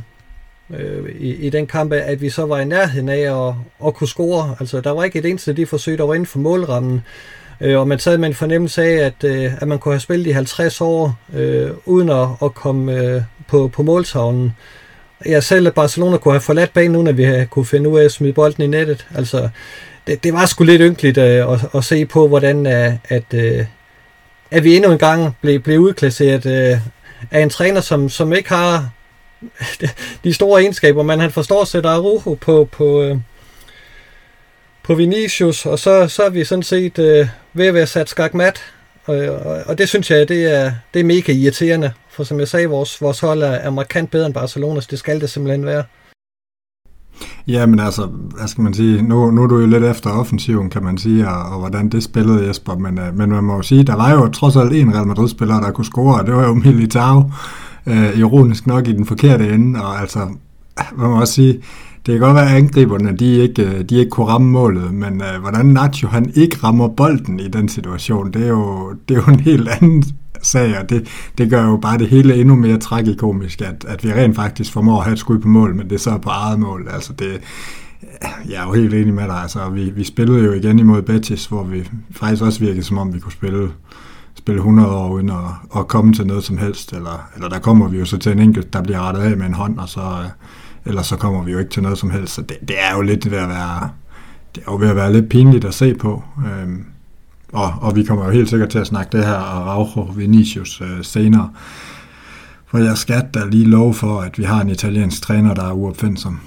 øh, 0.69 1.15
i, 1.15 1.33
i 1.33 1.50
den 1.50 1.68
kamp, 1.68 1.94
at 1.94 2.21
vi 2.21 2.30
så 2.30 2.45
var 2.45 2.60
i 2.60 2.66
nærheden 2.66 3.09
af 3.09 3.48
at, 3.48 3.54
at 3.88 3.94
kunne 3.94 4.07
score. 4.07 4.56
Altså, 4.59 4.81
der 4.81 4.92
var 4.92 5.04
ikke 5.04 5.19
et 5.19 5.25
eneste 5.25 5.51
af 5.51 5.56
de 5.56 5.66
forsøg, 5.66 5.98
der 5.98 6.04
var 6.04 6.13
inden 6.13 6.25
for 6.25 6.39
målrammen. 6.39 7.01
Øh, 7.62 7.80
og 7.80 7.88
man 7.88 8.00
sad 8.00 8.18
med 8.18 8.27
en 8.27 8.33
fornemmelse 8.33 8.83
af, 8.83 9.06
at, 9.06 9.24
øh, 9.24 9.54
at 9.62 9.68
man 9.68 9.80
kunne 9.80 9.94
have 9.94 10.00
spillet 10.00 10.27
i 10.27 10.31
50 10.31 10.81
år, 10.81 11.19
øh, 11.33 11.71
uden 11.86 12.09
at, 12.09 12.27
at 12.44 12.54
komme 12.54 12.94
øh, 12.94 13.21
på, 13.48 13.68
på 13.68 13.83
måltavlen. 13.83 14.54
Jeg 15.25 15.44
selv, 15.44 15.68
at 15.68 15.74
Barcelona 15.74 16.18
kunne 16.18 16.34
have 16.34 16.42
forladt 16.42 16.74
banen, 16.74 16.96
uden 16.96 17.08
at 17.08 17.18
vi 17.18 17.46
kunne 17.50 17.66
finde 17.66 17.90
ud 17.90 18.00
af 18.00 18.06
at 18.06 18.12
smide 18.12 18.34
bolden 18.34 18.64
i 18.64 18.68
nettet. 18.68 19.08
Altså, 19.16 19.50
det, 20.08 20.24
det 20.24 20.34
var 20.34 20.46
sgu 20.46 20.64
lidt 20.64 20.81
ynkeligt 20.81 21.18
øh, 21.18 21.52
at, 21.54 21.60
at 21.75 21.84
se 21.84 22.06
på, 22.06 22.28
hvordan 22.28 22.66
at, 22.66 22.94
at, 23.10 23.34
øh, 23.34 23.66
at 24.52 24.64
vi 24.64 24.75
endnu 24.75 24.92
en 24.92 24.98
gang 24.98 25.38
blev, 25.42 25.60
blev 25.60 25.80
udklasseret 25.80 26.46
øh, 26.46 26.80
af 27.31 27.42
en 27.42 27.50
træner, 27.50 27.81
som, 27.81 28.10
som 28.10 28.34
ikke 28.34 28.50
har 28.50 28.90
de 30.24 30.34
store 30.34 30.62
egenskaber, 30.62 31.04
men 31.04 31.20
han 31.20 31.31
forstår 31.31 31.62
at 31.62 31.68
sætte 31.68 31.90
Arujo 31.90 32.34
på, 32.34 32.69
på, 32.72 33.04
øh, 33.04 33.18
på 34.84 34.96
Vinicius, 34.96 35.66
og 35.66 35.80
så, 35.80 36.08
så 36.08 36.24
er 36.24 36.30
vi 36.30 36.44
sådan 36.44 36.64
set 36.64 37.00
øh, 37.00 37.28
ved 37.54 37.68
at 37.68 37.74
være 37.74 37.88
sat 37.88 38.10
skakmat, 38.10 38.64
og, 39.06 39.16
og, 39.16 39.64
og 39.66 39.78
det 39.78 39.90
synes 39.90 40.12
jeg, 40.12 40.30
det 40.30 40.54
er, 40.54 40.71
det 40.94 41.00
er 41.00 41.04
mega 41.04 41.31
irriterende, 41.31 41.92
for 42.14 42.24
som 42.24 42.40
jeg 42.40 42.48
sagde, 42.48 42.68
vores, 42.68 43.02
vores 43.02 43.20
hold 43.20 43.44
er, 43.44 43.48
er 43.48 43.70
markant 43.70 44.12
bedre 44.12 44.26
end 44.26 44.34
Barcelonas, 44.34 44.88
det 44.88 45.00
skal 45.00 45.22
det 45.22 45.30
simpelthen 45.30 45.66
være. 45.66 45.84
Ja, 47.48 47.66
men 47.66 47.80
altså, 47.80 48.06
hvad 48.06 48.48
skal 48.48 48.62
man 48.62 48.74
sige, 48.74 49.02
nu, 49.02 49.32
nu 49.32 49.44
er 49.44 49.48
du 49.48 49.60
jo 49.60 49.68
lidt 49.68 49.84
efter 49.84 50.10
offensiven, 50.10 50.70
kan 50.70 50.84
man 50.84 50.98
sige, 50.98 51.30
og, 51.30 51.44
og 51.44 51.60
hvordan 51.60 51.90
det 51.90 52.04
spillede 52.04 52.48
Jesper, 52.48 52.76
men, 52.76 53.00
øh, 53.00 53.18
men 53.18 53.30
man 53.30 53.44
må 53.44 53.56
jo 53.56 53.62
sige, 53.62 53.84
der 53.84 53.96
var 53.96 54.12
jo 54.12 54.28
trods 54.28 54.56
alt 54.56 54.74
en 54.74 54.96
Real 54.96 55.08
Madrid-spiller, 55.08 55.60
der 55.60 55.72
kunne 55.72 55.86
score, 55.86 56.20
og 56.20 56.26
det 56.26 56.36
var 56.36 56.48
jo 56.48 56.54
Militao, 56.54 57.32
øh, 57.88 58.20
ironisk 58.20 58.68
nok 58.68 58.88
i 58.88 58.94
den 58.94 59.06
forkerte 59.06 59.50
ende, 59.50 59.82
og 59.82 60.02
altså, 60.02 60.20
man 60.96 61.10
må 61.10 61.20
også 61.20 61.34
sige, 61.34 61.54
det 62.06 62.12
kan 62.12 62.20
godt 62.20 62.36
være, 62.36 62.50
at 62.50 62.58
angriberne 62.58 63.18
de 63.18 63.38
ikke, 63.38 63.64
øh, 63.64 63.82
de 63.82 63.96
ikke 63.96 64.10
kunne 64.10 64.28
ramme 64.28 64.52
målet, 64.52 64.94
men 64.94 65.22
øh, 65.22 65.42
hvordan 65.42 65.66
Nacho 65.66 66.08
han 66.08 66.32
ikke 66.36 66.58
rammer 66.64 66.88
bolden 66.88 67.40
i 67.40 67.48
den 67.48 67.70
situation, 67.70 68.32
det 68.32 68.44
er 68.44 68.50
jo, 68.50 68.94
det 69.10 69.18
er 69.18 69.22
jo 69.28 69.34
en 69.34 69.40
helt 69.40 69.70
anden 69.82 70.04
sag, 70.44 70.80
og 70.80 70.90
det, 70.90 71.07
det 71.38 71.50
gør 71.50 71.66
jo 71.66 71.78
bare 71.78 71.97
det 71.97 72.07
hele 72.07 72.35
endnu 72.35 72.56
mere 72.56 72.78
tragikomisk, 72.78 73.62
at, 73.62 73.85
at 73.88 74.04
vi 74.04 74.14
rent 74.14 74.35
faktisk 74.35 74.73
formår 74.73 74.97
at 74.97 75.04
have 75.04 75.14
et 75.14 75.19
skud 75.19 75.40
på 75.40 75.47
mål, 75.47 75.76
men 75.76 75.90
det 75.90 75.95
er 75.95 76.00
så 76.00 76.18
på 76.18 76.30
eget 76.30 76.59
mål. 76.59 76.88
Altså 76.94 77.14
det, 77.14 77.42
jeg 78.50 78.62
er 78.62 78.68
jo 78.68 78.73
helt 78.73 78.94
enig 78.94 79.14
med 79.14 79.23
dig. 79.23 79.42
Altså, 79.42 79.69
vi, 79.69 79.90
vi 79.90 80.04
spillede 80.04 80.45
jo 80.45 80.52
igen 80.52 80.80
imod 80.80 81.02
Betis, 81.02 81.45
hvor 81.45 81.64
vi 81.64 81.90
faktisk 82.12 82.44
også 82.44 82.59
virkede, 82.59 82.83
som 82.83 82.97
om 82.97 83.14
vi 83.14 83.19
kunne 83.19 83.31
spille 83.31 83.69
spille 84.35 84.57
100 84.57 84.90
år 84.90 85.09
uden 85.09 85.30
at, 85.30 85.78
at 85.78 85.88
komme 85.88 86.14
til 86.14 86.28
noget 86.28 86.44
som 86.44 86.57
helst, 86.57 86.94
eller, 86.94 87.30
eller 87.35 87.50
der 87.50 87.59
kommer 87.59 87.88
vi 87.88 88.00
jo 88.00 88.06
så 88.06 88.18
til 88.18 88.31
en 88.31 88.40
enkelt, 88.40 88.73
der 88.73 88.81
bliver 88.81 89.00
rettet 89.00 89.21
af 89.21 89.38
med 89.38 89.45
en 89.45 89.54
hånd, 89.54 89.80
og 89.80 89.90
så, 89.90 90.02
øh, 90.02 90.30
eller 90.85 91.02
så 91.02 91.16
kommer 91.18 91.44
vi 91.44 91.52
jo 91.52 91.59
ikke 91.59 91.71
til 91.71 91.83
noget 91.83 91.97
som 91.97 92.09
helst. 92.09 92.33
Så 92.33 92.42
det, 92.42 92.57
det 92.68 92.76
er 92.80 92.95
jo 92.95 93.02
lidt 93.02 93.31
ved 93.31 93.38
at 93.38 93.50
være, 93.50 93.90
det 94.56 94.64
er 94.68 94.71
jo 94.71 94.78
ved 94.78 94.90
at 94.90 94.95
være 94.95 95.14
lidt 95.14 95.30
pinligt 95.30 95.66
at 95.66 95.73
se 95.73 95.94
på. 95.94 96.23
Øhm, 96.38 96.85
og, 97.54 97.74
og 97.81 97.95
vi 97.95 98.04
kommer 98.04 98.26
jo 98.26 98.31
helt 98.31 98.50
sikkert 98.50 98.69
til 98.69 98.80
at 98.80 98.88
snakke 98.88 99.18
det 99.18 99.26
her 99.26 99.33
Araujo 99.33 100.02
Vinicius 100.02 100.81
øh, 100.81 101.04
senere. 101.04 101.52
For 102.66 102.78
jeg 102.78 102.98
skal 102.98 103.28
da 103.33 103.40
lige 103.52 103.66
love 103.66 103.94
for, 103.94 104.22
at 104.22 104.38
vi 104.38 104.44
har 104.44 104.62
en 104.62 104.69
italiensk 104.69 105.22
træner, 105.22 105.54
der 105.54 105.64
er 105.64 105.74
uopfindsom. 105.74 106.40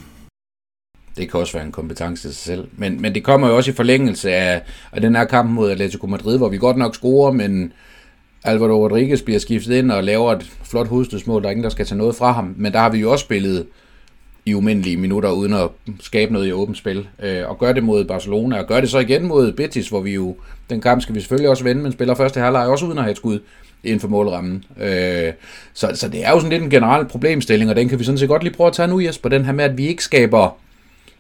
Det 1.17 1.31
kan 1.31 1.41
også 1.41 1.53
være 1.53 1.67
en 1.67 1.73
kompetence 1.73 2.29
i 2.29 2.33
sig 2.33 2.43
selv. 2.45 2.69
Men, 2.77 3.03
men 3.03 3.15
det 3.15 3.25
kommer 3.25 3.49
jo 3.49 3.57
også 3.57 3.71
i 3.71 3.75
forlængelse 3.75 4.31
af, 4.31 4.63
af 4.93 5.01
den 5.01 5.17
her 5.17 5.25
kamp 5.25 5.51
mod 5.51 5.71
Atletico 5.71 6.07
Madrid, 6.07 6.39
hvor 6.39 6.49
vi 6.49 6.59
godt 6.59 6.77
nok 6.77 6.95
scorer, 6.95 7.33
men 7.33 7.73
Alvaro 8.45 8.85
Rodriguez 8.85 9.23
bliver 9.23 9.39
skiftet 9.41 9.75
ind 9.75 9.91
og 9.91 10.05
laver 10.05 10.33
et 10.33 10.51
flot 10.63 10.89
hovedstødsmål. 10.89 11.43
Der 11.43 11.49
er 11.49 11.51
ingen, 11.51 11.65
der 11.65 11.71
skal 11.71 11.87
tage 11.87 11.99
noget 11.99 12.17
fra 12.17 12.33
ham. 12.33 12.55
Men 12.57 12.73
der 12.73 12.79
har 12.79 12.91
vi 12.91 12.99
jo 12.99 13.13
også 13.13 13.25
spillet 13.25 13.67
i 14.47 14.55
umindelige 14.55 14.97
minutter, 14.97 15.31
uden 15.31 15.53
at 15.53 15.69
skabe 16.00 16.33
noget 16.33 16.47
i 16.47 16.53
åbent 16.53 16.79
spil. 16.79 17.09
Øh, 17.23 17.49
og 17.49 17.59
gør 17.59 17.73
det 17.73 17.85
mod 17.85 18.05
Barcelona, 18.05 18.59
og 18.59 18.67
gør 18.67 18.81
det 18.81 18.91
så 18.91 18.99
igen 18.99 19.26
mod 19.26 19.53
Betis, 19.53 19.88
hvor 19.88 20.00
vi 20.00 20.15
jo, 20.15 20.37
den 20.71 20.81
kamp 20.81 21.03
skal 21.03 21.15
vi 21.15 21.21
selvfølgelig 21.21 21.50
også 21.50 21.65
vende, 21.65 21.83
men 21.83 21.93
spiller 21.93 22.15
første 22.15 22.41
halvleg 22.41 22.67
også 22.67 22.87
uden 22.87 22.99
at 22.99 23.05
have 23.05 23.11
et 23.11 23.17
skud 23.17 23.38
inden 23.85 24.00
for 24.00 24.09
målrammen. 24.09 24.65
Øh, 24.81 25.33
så, 25.73 25.91
så 25.95 26.09
det 26.09 26.25
er 26.25 26.31
jo 26.31 26.41
sådan 26.41 26.50
lidt 26.50 26.62
en 26.62 26.71
generel 26.71 27.05
problemstilling, 27.05 27.71
og 27.71 27.76
den 27.76 27.88
kan 27.88 27.99
vi 27.99 28.05
sådan 28.05 28.19
set 28.19 28.29
godt 28.29 28.43
lige 28.43 28.55
prøve 28.55 28.67
at 28.67 28.73
tage 28.73 28.88
nu, 28.88 29.00
Jesper, 29.00 29.29
den 29.29 29.45
her 29.45 29.53
med, 29.53 29.65
at 29.65 29.79
vi 29.79 29.87
ikke 29.87 30.05
skaber 30.05 30.57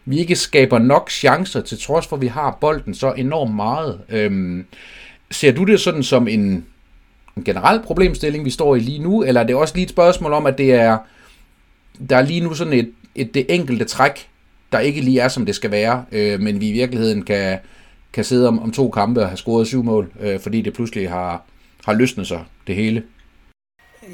vi 0.08 0.18
ikke 0.18 0.36
skaber 0.36 0.78
nok 0.78 1.10
chancer, 1.10 1.60
til 1.60 1.78
trods 1.78 2.06
for, 2.06 2.16
at 2.16 2.22
vi 2.22 2.26
har 2.26 2.58
bolden 2.60 2.94
så 2.94 3.12
enormt 3.12 3.54
meget. 3.54 4.00
Øhm, 4.08 4.64
ser 5.30 5.52
du 5.52 5.64
det 5.64 5.80
sådan 5.80 6.02
som 6.02 6.28
en, 6.28 6.64
en 7.36 7.44
generel 7.44 7.80
problemstilling, 7.80 8.44
vi 8.44 8.50
står 8.50 8.76
i 8.76 8.80
lige 8.80 8.98
nu, 8.98 9.22
eller 9.22 9.40
er 9.40 9.44
det 9.44 9.56
også 9.56 9.74
lige 9.74 9.84
et 9.84 9.90
spørgsmål 9.90 10.32
om, 10.32 10.46
at 10.46 10.58
det 10.58 10.72
er, 10.72 10.98
der 12.10 12.16
er 12.16 12.22
lige 12.22 12.40
nu 12.40 12.54
sådan 12.54 12.72
et, 12.72 12.90
et 13.16 13.34
det 13.34 13.46
enkelte 13.48 13.84
træk, 13.84 14.28
der 14.72 14.78
ikke 14.78 15.00
lige 15.00 15.20
er, 15.20 15.28
som 15.28 15.46
det 15.46 15.54
skal 15.54 15.70
være, 15.70 16.04
øh, 16.12 16.40
men 16.40 16.60
vi 16.60 16.68
i 16.68 16.72
virkeligheden 16.72 17.22
kan, 17.22 17.58
kan 18.12 18.24
sidde 18.24 18.48
om, 18.48 18.62
om 18.62 18.72
to 18.72 18.90
kampe 18.90 19.20
og 19.20 19.28
have 19.28 19.36
scoret 19.36 19.66
syv 19.66 19.82
mål, 19.82 20.12
øh, 20.20 20.40
fordi 20.40 20.60
det 20.60 20.72
pludselig 20.72 21.10
har, 21.10 21.44
har 21.84 21.94
løsnet 21.94 22.26
sig, 22.26 22.44
det 22.66 22.74
hele. 22.74 23.02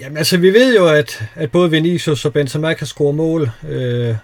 Jamen 0.01 0.17
altså, 0.17 0.37
vi 0.37 0.53
ved 0.53 0.77
jo, 0.77 0.89
at, 0.89 1.25
at 1.35 1.53
både 1.53 1.71
Vinicius 1.71 2.25
og 2.25 2.33
Benzema 2.33 2.75
kan 2.75 2.87
score 2.87 3.13
mål, 3.13 3.51
øh, 3.69 4.15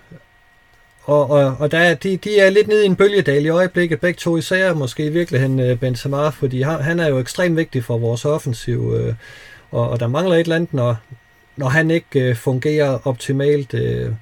og, 1.04 1.30
og, 1.30 1.56
og 1.58 1.70
der, 1.70 1.94
de, 1.94 2.16
de 2.16 2.38
er 2.38 2.50
lidt 2.50 2.68
nede 2.68 2.82
i 2.82 2.86
en 2.86 2.96
bølgedal 2.96 3.44
i 3.44 3.48
øjeblikket, 3.48 4.00
begge 4.00 4.18
to 4.18 4.36
især, 4.36 4.74
måske 4.74 5.04
i 5.06 5.10
virkeligheden 5.10 5.60
øh, 5.60 5.78
Benzema, 5.78 6.28
fordi 6.28 6.62
han, 6.62 6.80
han 6.80 7.00
er 7.00 7.08
jo 7.08 7.18
ekstremt 7.18 7.56
vigtig 7.56 7.84
for 7.84 7.98
vores 7.98 8.24
offensiv, 8.24 8.94
øh, 8.96 9.14
og, 9.70 9.90
og 9.90 10.00
der 10.00 10.08
mangler 10.08 10.34
et 10.34 10.40
eller 10.40 10.56
andet, 10.56 10.74
når, 10.74 10.96
når 11.56 11.68
han 11.68 11.90
ikke 11.90 12.20
øh, 12.20 12.36
fungerer 12.36 12.98
optimalt. 13.04 13.74
Øh, 13.74 14.12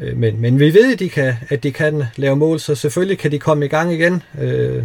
Øh, 0.00 0.16
men, 0.16 0.40
men 0.40 0.60
vi 0.60 0.74
ved, 0.74 0.92
at 0.92 0.98
de, 0.98 1.08
kan, 1.08 1.34
at 1.48 1.62
de 1.62 1.72
kan 1.72 2.02
lave 2.16 2.36
mål, 2.36 2.60
så 2.60 2.74
selvfølgelig 2.74 3.18
kan 3.18 3.30
de 3.30 3.38
komme 3.38 3.64
i 3.64 3.68
gang 3.68 3.92
igen. 3.92 4.22
Øh, 4.40 4.82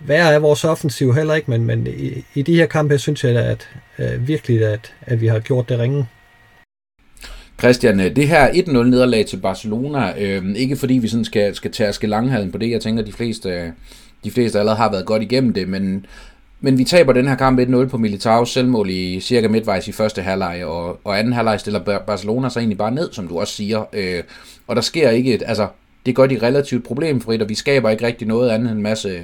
værre 0.00 0.32
er 0.32 0.38
vores 0.38 0.64
offensiv 0.64 1.14
heller 1.14 1.34
ikke, 1.34 1.50
men, 1.50 1.64
men 1.64 1.86
i, 1.86 2.24
i 2.34 2.42
de 2.42 2.56
her 2.56 2.66
kampe 2.66 2.98
synes 2.98 3.24
jeg 3.24 3.36
at, 3.36 3.68
at, 3.96 4.28
virkelig, 4.28 4.64
at, 4.64 4.94
at 5.02 5.20
vi 5.20 5.26
har 5.26 5.38
gjort 5.38 5.68
det 5.68 5.78
ringe. 5.78 6.06
Christian, 7.58 8.00
øh, 8.00 8.16
det 8.16 8.28
her 8.28 8.48
1-0 8.48 8.72
nederlag 8.72 9.26
til 9.26 9.36
Barcelona, 9.36 10.12
øh, 10.18 10.44
ikke 10.56 10.76
fordi 10.76 10.94
vi 10.94 11.08
sådan 11.08 11.24
skal, 11.24 11.54
skal 11.54 11.72
tærske 11.72 12.06
langhalden 12.06 12.52
på 12.52 12.58
det, 12.58 12.70
jeg 12.70 12.80
tænker, 12.80 13.04
de 13.04 13.12
fleste, 13.12 13.72
de 14.24 14.30
fleste 14.30 14.58
allerede 14.58 14.76
har 14.76 14.90
været 14.90 15.06
godt 15.06 15.22
igennem 15.22 15.52
det, 15.52 15.68
men, 15.68 16.06
men 16.60 16.78
vi 16.78 16.84
taber 16.84 17.12
den 17.12 17.28
her 17.28 17.34
kamp 17.34 17.60
1-0 17.60 17.86
på 17.86 17.96
Militao's 17.96 18.44
selvmål 18.44 18.90
i 18.90 19.20
cirka 19.20 19.48
midtvejs 19.48 19.88
i 19.88 19.92
første 19.92 20.22
halvleg, 20.22 20.64
og, 20.64 21.00
og 21.04 21.18
anden 21.18 21.32
halvleg 21.32 21.60
stiller 21.60 21.98
Barcelona 22.06 22.48
sig 22.48 22.60
egentlig 22.60 22.78
bare 22.78 22.90
ned, 22.90 23.12
som 23.12 23.28
du 23.28 23.38
også 23.38 23.54
siger, 23.54 23.84
øh, 23.92 24.22
og 24.66 24.76
der 24.76 24.82
sker 24.82 25.10
ikke 25.10 25.34
et, 25.34 25.42
altså, 25.46 25.66
det 26.06 26.16
gør 26.16 26.26
de 26.26 26.38
relativt 26.42 26.84
problemfrit, 26.84 27.42
og 27.42 27.48
vi 27.48 27.54
skaber 27.54 27.90
ikke 27.90 28.06
rigtig 28.06 28.28
noget 28.28 28.50
andet 28.50 28.70
end 28.70 28.76
en 28.76 28.82
masse 28.82 29.20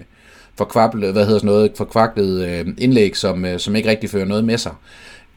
forkvaklet, 0.58 1.12
hvad 1.12 1.24
hedder 1.24 1.38
sådan 1.38 1.46
noget, 1.46 1.72
forkvaklet 1.76 2.48
øh, 2.48 2.66
indlæg, 2.78 3.16
som, 3.16 3.44
øh, 3.44 3.58
som 3.58 3.76
ikke 3.76 3.90
rigtig 3.90 4.10
fører 4.10 4.24
noget 4.24 4.44
med 4.44 4.58
sig. 4.58 4.72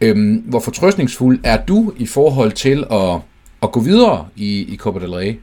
Øhm, 0.02 0.36
hvor 0.36 0.60
fortrøstningsfuld 0.60 1.40
er 1.44 1.66
du 1.66 1.94
i 1.98 2.06
forhold 2.06 2.52
til 2.52 2.86
at, 2.92 3.20
at 3.64 3.72
gå 3.72 3.80
videre 3.80 4.28
i, 4.36 4.74
i 4.74 4.78
Copa 4.78 5.00
del 5.00 5.14
Rey? 5.14 5.40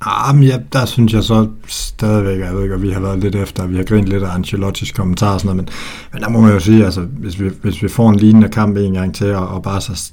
Ah, 0.00 0.34
men 0.34 0.44
ja, 0.44 0.58
der 0.72 0.84
synes 0.84 1.12
jeg 1.12 1.22
så 1.22 1.48
stadigvæk, 1.66 2.40
jeg 2.40 2.54
ved 2.54 2.62
ikke, 2.62 2.74
at 2.74 2.82
vi 2.82 2.90
har 2.90 3.00
været 3.00 3.18
lidt 3.18 3.34
efter, 3.34 3.66
vi 3.66 3.76
har 3.76 3.84
grint 3.84 4.08
lidt 4.08 4.22
af 4.22 4.34
Ancelottis 4.34 4.92
kommentarer 4.92 5.34
og 5.34 5.40
sådan 5.40 5.56
noget, 5.56 5.70
men, 5.70 5.74
men 6.12 6.22
der 6.22 6.28
må 6.28 6.40
man 6.40 6.52
jo 6.52 6.60
sige, 6.60 6.84
altså, 6.84 7.00
hvis 7.00 7.40
vi, 7.40 7.50
hvis 7.62 7.82
vi 7.82 7.88
får 7.88 8.10
en 8.10 8.16
lignende 8.16 8.48
kamp 8.48 8.76
en 8.76 8.94
gang 8.94 9.14
til, 9.14 9.34
og, 9.34 9.48
og 9.48 9.62
bare 9.62 9.80
så 9.80 10.12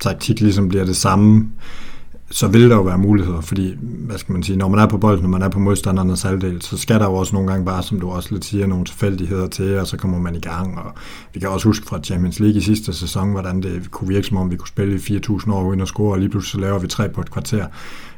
taktik 0.00 0.40
ligesom 0.40 0.68
bliver 0.68 0.84
det 0.84 0.96
samme, 0.96 1.50
så 2.30 2.48
vil 2.48 2.70
der 2.70 2.76
jo 2.76 2.82
være 2.82 2.98
muligheder, 2.98 3.40
fordi, 3.40 3.74
hvad 3.80 4.18
skal 4.18 4.32
man 4.32 4.42
sige, 4.42 4.56
når 4.56 4.68
man 4.68 4.80
er 4.80 4.86
på 4.86 4.98
bolden, 4.98 5.22
når 5.22 5.30
man 5.30 5.42
er 5.42 5.48
på 5.48 5.58
modstandernes 5.58 6.22
halvdel, 6.22 6.62
så 6.62 6.78
skal 6.78 7.00
der 7.00 7.06
jo 7.06 7.14
også 7.14 7.32
nogle 7.32 7.50
gange 7.50 7.64
bare, 7.64 7.82
som 7.82 8.00
du 8.00 8.10
også 8.10 8.28
lidt 8.32 8.44
siger, 8.44 8.66
nogle 8.66 8.84
tilfældigheder 8.84 9.46
til, 9.46 9.78
og 9.78 9.86
så 9.86 9.96
kommer 9.96 10.18
man 10.18 10.34
i 10.34 10.40
gang, 10.40 10.78
og 10.78 10.92
vi 11.34 11.40
kan 11.40 11.48
også 11.48 11.68
huske 11.68 11.86
fra 11.86 12.00
Champions 12.02 12.40
League 12.40 12.56
i 12.56 12.60
sidste 12.60 12.92
sæson, 12.92 13.30
hvordan 13.30 13.62
det 13.62 13.90
kunne 13.90 14.08
virke 14.08 14.26
som 14.26 14.36
om, 14.36 14.50
vi 14.50 14.56
kunne 14.56 14.68
spille 14.68 14.94
i 14.94 15.18
4.000 15.18 15.52
år 15.52 15.64
uden 15.64 15.80
at 15.80 15.88
score, 15.88 16.12
og 16.12 16.18
lige 16.18 16.28
pludselig 16.28 16.52
så 16.52 16.58
laver 16.58 16.78
vi 16.78 16.88
tre 16.88 17.08
på 17.08 17.20
et 17.20 17.30
kvarter. 17.30 17.66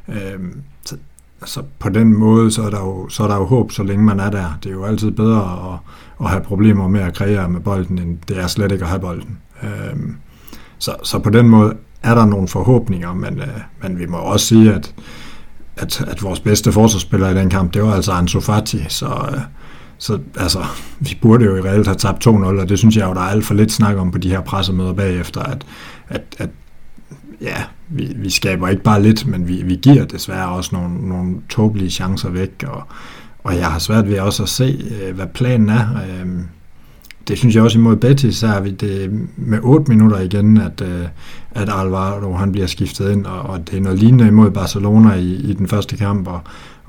Øh, 0.09 0.39
så, 0.85 0.95
så 1.45 1.63
på 1.79 1.89
den 1.89 2.13
måde, 2.13 2.51
så 2.51 2.63
er, 2.63 2.69
der 2.69 2.79
jo, 2.79 3.09
så 3.09 3.23
er 3.23 3.27
der 3.27 3.35
jo 3.35 3.45
håb, 3.45 3.71
så 3.71 3.83
længe 3.83 4.05
man 4.05 4.19
er 4.19 4.29
der. 4.29 4.57
Det 4.63 4.69
er 4.69 4.73
jo 4.73 4.83
altid 4.83 5.11
bedre 5.11 5.73
at, 5.73 5.79
at 6.25 6.29
have 6.31 6.43
problemer 6.43 6.87
med 6.87 7.01
at 7.01 7.13
kreere 7.13 7.49
med 7.49 7.59
bolden, 7.59 7.97
end 7.99 8.17
det 8.27 8.39
er 8.39 8.47
slet 8.47 8.71
ikke 8.71 8.83
at 8.83 8.89
have 8.89 9.01
bolden. 9.01 9.37
Øh, 9.63 9.99
så, 10.77 10.95
så 11.03 11.19
på 11.19 11.29
den 11.29 11.49
måde 11.49 11.75
er 12.03 12.15
der 12.15 12.25
nogle 12.25 12.47
forhåbninger, 12.47 13.13
men, 13.13 13.39
øh, 13.39 13.47
men 13.81 13.99
vi 13.99 14.05
må 14.05 14.17
også 14.17 14.45
sige, 14.45 14.73
at, 14.73 14.95
at, 15.77 16.01
at 16.01 16.23
vores 16.23 16.39
bedste 16.39 16.71
forsvarsspiller 16.71 17.29
i 17.29 17.33
den 17.33 17.49
kamp, 17.49 17.73
det 17.73 17.83
var 17.83 17.93
altså 17.93 18.11
Ansu 18.11 18.39
Fati, 18.39 18.85
så, 18.87 19.29
øh, 19.31 19.41
så 19.97 20.19
altså, 20.37 20.59
vi 20.99 21.17
burde 21.21 21.45
jo 21.45 21.55
i 21.55 21.61
reelt 21.61 21.87
have 21.87 21.95
tabt 21.95 22.27
2-0, 22.27 22.29
og 22.29 22.69
det 22.69 22.79
synes 22.79 22.97
jeg 22.97 23.07
jo, 23.07 23.13
der 23.13 23.19
er 23.19 23.29
alt 23.29 23.45
for 23.45 23.53
lidt 23.53 23.71
snak 23.71 23.97
om 23.97 24.11
på 24.11 24.17
de 24.17 24.29
her 24.29 24.41
pressemøder 24.41 24.93
bagefter, 24.93 25.41
at, 25.41 25.65
at, 26.09 26.21
at 26.37 26.49
ja, 27.41 27.63
vi, 27.89 28.13
vi 28.15 28.29
skaber 28.29 28.67
ikke 28.67 28.83
bare 28.83 29.03
lidt, 29.03 29.27
men 29.27 29.47
vi, 29.47 29.61
vi 29.63 29.75
giver 29.75 30.05
desværre 30.05 30.49
også 30.49 30.69
nogle, 30.73 31.07
nogle 31.09 31.35
tåbelige 31.49 31.89
chancer 31.89 32.29
væk, 32.29 32.63
og, 32.67 32.83
og 33.43 33.55
jeg 33.55 33.65
har 33.65 33.79
svært 33.79 34.07
ved 34.07 34.19
også 34.19 34.43
at 34.43 34.49
se, 34.49 34.85
øh, 35.01 35.15
hvad 35.15 35.27
planen 35.27 35.69
er. 35.69 35.87
Øhm, 36.21 36.43
det 37.27 37.37
synes 37.37 37.55
jeg 37.55 37.63
også 37.63 37.77
imod 37.77 37.95
Betis, 37.95 38.35
så 38.35 38.47
er 38.47 38.59
vi 38.59 38.71
det 38.71 39.27
med 39.37 39.59
8 39.61 39.91
minutter 39.91 40.19
igen, 40.19 40.57
at, 40.57 40.81
øh, 40.81 41.05
at 41.51 41.69
Alvaro 41.73 42.33
han 42.33 42.51
bliver 42.51 42.67
skiftet 42.67 43.11
ind, 43.11 43.25
og, 43.25 43.41
og 43.41 43.67
det 43.67 43.77
er 43.77 43.81
noget 43.81 43.99
lignende 43.99 44.27
imod 44.27 44.51
Barcelona 44.51 45.13
i, 45.13 45.33
i 45.33 45.53
den 45.53 45.67
første 45.67 45.97
kamp, 45.97 46.27
og, 46.27 46.41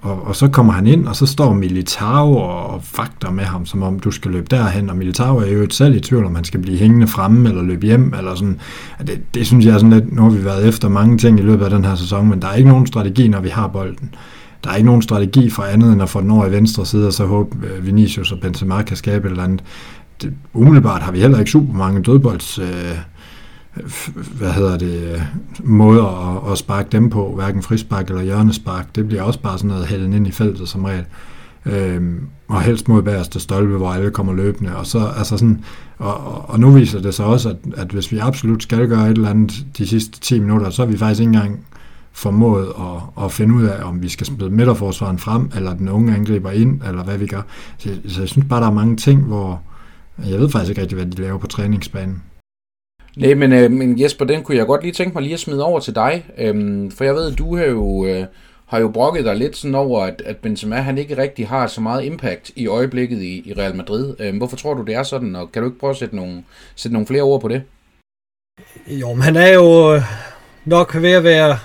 og, 0.03 0.27
og 0.27 0.37
så 0.37 0.49
kommer 0.49 0.73
han 0.73 0.87
ind, 0.87 1.09
og 1.09 1.17
så 1.17 1.27
står 1.27 1.53
Militao 1.53 2.37
og, 2.37 2.73
vagter 2.73 2.81
fakter 2.83 3.31
med 3.31 3.45
ham, 3.45 3.67
som 3.67 3.83
om 3.83 3.99
du 3.99 4.11
skal 4.11 4.31
løbe 4.31 4.47
derhen, 4.51 4.91
og 4.91 4.97
Militao 4.97 5.37
er 5.37 5.47
jo 5.47 5.63
et 5.63 5.75
selv 5.75 5.97
i 5.97 6.01
tvivl, 6.01 6.25
om 6.25 6.35
han 6.35 6.45
skal 6.45 6.61
blive 6.61 6.79
hængende 6.79 7.07
fremme, 7.07 7.49
eller 7.49 7.63
løbe 7.63 7.87
hjem, 7.87 8.15
eller 8.19 8.35
sådan. 8.35 8.61
Det, 9.07 9.35
det 9.35 9.47
synes 9.47 9.67
jeg 9.67 9.75
er 9.75 9.79
sådan 9.79 9.93
lidt, 9.93 10.13
nu 10.13 10.23
har 10.23 10.31
vi 10.31 10.45
været 10.45 10.69
efter 10.69 10.89
mange 10.89 11.19
ting 11.19 11.39
i 11.39 11.43
løbet 11.43 11.65
af 11.65 11.71
den 11.71 11.85
her 11.85 11.95
sæson, 11.95 12.29
men 12.29 12.43
der 12.43 12.49
er 12.49 12.55
ikke 12.55 12.69
nogen 12.69 12.87
strategi, 12.87 13.29
når 13.29 13.41
vi 13.41 13.49
har 13.49 13.69
bolden. 13.69 14.15
Der 14.65 14.71
er 14.71 14.75
ikke 14.75 14.87
nogen 14.87 15.03
strategi 15.03 15.51
for 15.51 15.63
andet 15.63 15.93
end 15.93 16.03
at 16.03 16.09
få 16.09 16.21
den 16.21 16.31
over 16.31 16.47
i 16.47 16.53
venstre 16.53 16.87
side, 16.87 17.07
og 17.07 17.13
så 17.13 17.27
håbe 17.27 17.67
øh, 17.67 17.87
Vinicius 17.87 18.33
og 18.33 18.39
Benzema 18.41 18.83
kan 18.83 18.97
skabe 18.97 19.27
et 19.27 19.31
eller 19.31 19.45
andet 19.45 19.65
det, 20.23 20.35
umiddelbart 20.53 21.03
har 21.03 21.13
vi 21.13 21.21
heller 21.21 21.39
ikke 21.39 21.51
super 21.51 21.75
mange 21.75 22.03
dødbolds 22.03 22.59
øh, 22.59 22.99
hvad 24.39 24.53
hedder 24.53 24.79
det, 24.79 25.23
måder 25.65 26.37
at, 26.47 26.53
at 26.53 26.59
sparke 26.59 26.89
dem 26.93 27.11
på, 27.11 27.35
hverken 27.35 27.63
frispark 27.63 28.09
eller 28.09 28.23
hjørnespark. 28.23 28.97
Det 28.97 29.09
bliver 29.09 29.23
også 29.23 29.41
bare 29.41 29.59
sådan 29.59 29.71
noget 29.71 29.87
hælden 29.87 30.13
ind 30.13 30.27
i 30.27 30.31
feltet 30.31 30.69
som 30.69 30.85
regel. 30.85 31.05
Øhm, 31.67 32.27
og 32.49 32.63
helst 32.63 32.89
mod 32.89 33.03
bagerste 33.03 33.41
stolpe, 33.41 33.77
hvor 33.77 33.91
alle 33.91 34.11
kommer 34.11 34.33
løbende. 34.33 34.77
Og, 34.77 34.87
så, 34.87 35.13
altså 35.17 35.37
sådan, 35.37 35.65
og, 35.99 36.51
og, 36.51 36.61
nu 36.61 36.71
viser 36.71 37.01
det 37.01 37.15
sig 37.15 37.27
også, 37.27 37.49
at, 37.49 37.57
at 37.77 37.91
hvis 37.91 38.13
vi 38.13 38.19
absolut 38.19 38.63
skal 38.63 38.89
gøre 38.89 39.11
et 39.11 39.17
eller 39.17 39.31
andet 39.31 39.67
de 39.79 39.87
sidste 39.87 40.21
10 40.21 40.39
minutter, 40.39 40.71
så 40.71 40.83
er 40.83 40.87
vi 40.87 40.99
faktisk 40.99 41.21
ikke 41.21 41.33
engang 41.33 41.61
formået 42.13 42.67
at, 42.67 43.25
at 43.25 43.33
finde 43.33 43.55
ud 43.55 43.65
af, 43.65 43.85
om 43.85 44.03
vi 44.03 44.09
skal 44.09 44.27
smide 44.27 44.51
midterforsvaren 44.51 45.19
frem, 45.19 45.51
eller 45.57 45.75
den 45.75 45.89
unge 45.89 46.15
angriber 46.15 46.51
ind, 46.51 46.83
eller 46.89 47.05
hvad 47.05 47.19
vi 47.19 47.27
gør. 47.27 47.43
Så, 47.79 47.89
så 48.09 48.21
jeg 48.21 48.29
synes 48.29 48.47
bare, 48.49 48.61
der 48.61 48.67
er 48.67 48.73
mange 48.73 48.97
ting, 48.97 49.23
hvor, 49.23 49.63
jeg 50.27 50.39
ved 50.39 50.51
faktisk 50.51 50.71
ikke 50.71 50.83
rigtig, 50.83 50.97
hvad 50.97 51.07
de 51.07 51.23
laver 51.23 51.39
på 51.39 51.47
træningsbanen. 51.47 52.23
Nej, 53.17 53.35
men, 53.35 53.53
øh, 53.53 53.71
men 53.71 54.01
Jesper, 54.01 54.25
den 54.25 54.43
kunne 54.43 54.57
jeg 54.57 54.67
godt 54.67 54.83
lige 54.83 54.93
tænke 54.93 55.15
mig 55.15 55.23
lige 55.23 55.35
at 55.35 55.41
smide 55.41 55.65
over 55.65 55.81
til 55.81 55.95
dig. 55.95 56.25
Øhm, 56.39 56.91
for 56.91 57.05
jeg 57.05 57.15
ved, 57.15 57.33
du 57.33 57.57
har 57.57 57.65
jo, 57.65 58.07
øh, 58.07 58.25
har 58.67 58.81
jo 58.81 58.89
brokket 58.89 59.25
dig 59.25 59.37
lidt 59.37 59.57
sådan 59.57 59.75
over, 59.75 60.03
at, 60.03 60.23
at 60.27 60.37
Benzema 60.37 60.77
han 60.77 60.99
ikke 60.99 61.17
rigtig 61.17 61.49
har 61.49 61.67
så 61.67 61.81
meget 61.81 62.05
impact 62.05 62.51
i 62.57 62.67
øjeblikket 62.67 63.23
i, 63.23 63.51
i 63.51 63.53
Real 63.53 63.77
Madrid. 63.77 64.15
Øhm, 64.19 64.39
hvorfor 64.39 64.57
tror 64.57 64.75
du, 64.75 64.83
det 64.83 64.95
er 64.95 65.03
sådan, 65.03 65.37
og 65.37 65.53
kan 65.53 65.63
du 65.63 65.69
ikke 65.69 65.79
prøve 65.79 65.91
at 65.91 65.97
sætte 65.97 66.17
nogle, 66.17 66.45
sætte 66.77 66.93
nogle 66.93 67.07
flere 67.07 67.23
ord 67.23 67.41
på 67.41 67.49
det? 67.49 67.63
Jo, 68.87 69.13
men 69.13 69.23
han 69.23 69.37
er 69.37 69.55
jo 69.55 69.95
øh, 69.95 70.03
nok 70.65 71.03
ved 71.03 71.11
at 71.13 71.25
være 71.25 71.59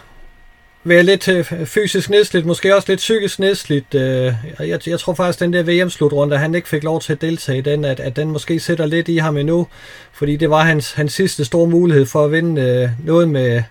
være 0.86 1.04
lidt 1.04 1.28
øh, 1.28 1.66
fysisk 1.66 2.10
nedslidt, 2.10 2.46
måske 2.46 2.76
også 2.76 2.86
lidt 2.92 2.98
psykisk 2.98 3.40
nedslidt. 3.40 3.96
Øh, 3.96 4.34
jeg, 4.60 4.88
jeg 4.88 5.00
tror 5.00 5.14
faktisk, 5.14 5.38
at 5.38 5.46
den 5.46 5.54
der 5.54 5.84
VM-slutrunde, 5.84 6.38
han 6.38 6.56
ikke 6.56 6.70
fik 6.70 6.84
lov 6.84 7.02
til 7.02 7.14
at 7.14 7.22
deltage 7.22 7.58
i 7.58 7.62
den, 7.62 7.86
at, 7.86 8.00
at 8.00 8.16
den 8.16 8.32
måske 8.32 8.60
sætter 8.60 8.86
lidt 8.86 9.08
i 9.08 9.18
ham 9.18 9.38
endnu, 9.38 9.68
fordi 10.14 10.36
det 10.36 10.50
var 10.50 10.64
hans, 10.64 10.92
hans 10.92 11.14
sidste 11.14 11.46
store 11.46 11.68
mulighed 11.68 12.06
for 12.06 12.26
at 12.26 12.32
vinde 12.32 12.62
øh, 12.62 12.90
noget 13.06 13.30
med, 13.30 13.64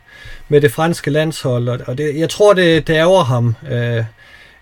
med 0.48 0.60
det 0.60 0.72
franske 0.72 1.10
landshold, 1.10 1.68
og 1.68 1.98
det, 1.98 2.18
jeg 2.18 2.30
tror, 2.30 2.52
det, 2.52 2.86
det 2.86 2.94
ærger 2.94 3.24
ham, 3.24 3.56
øh, 3.70 4.04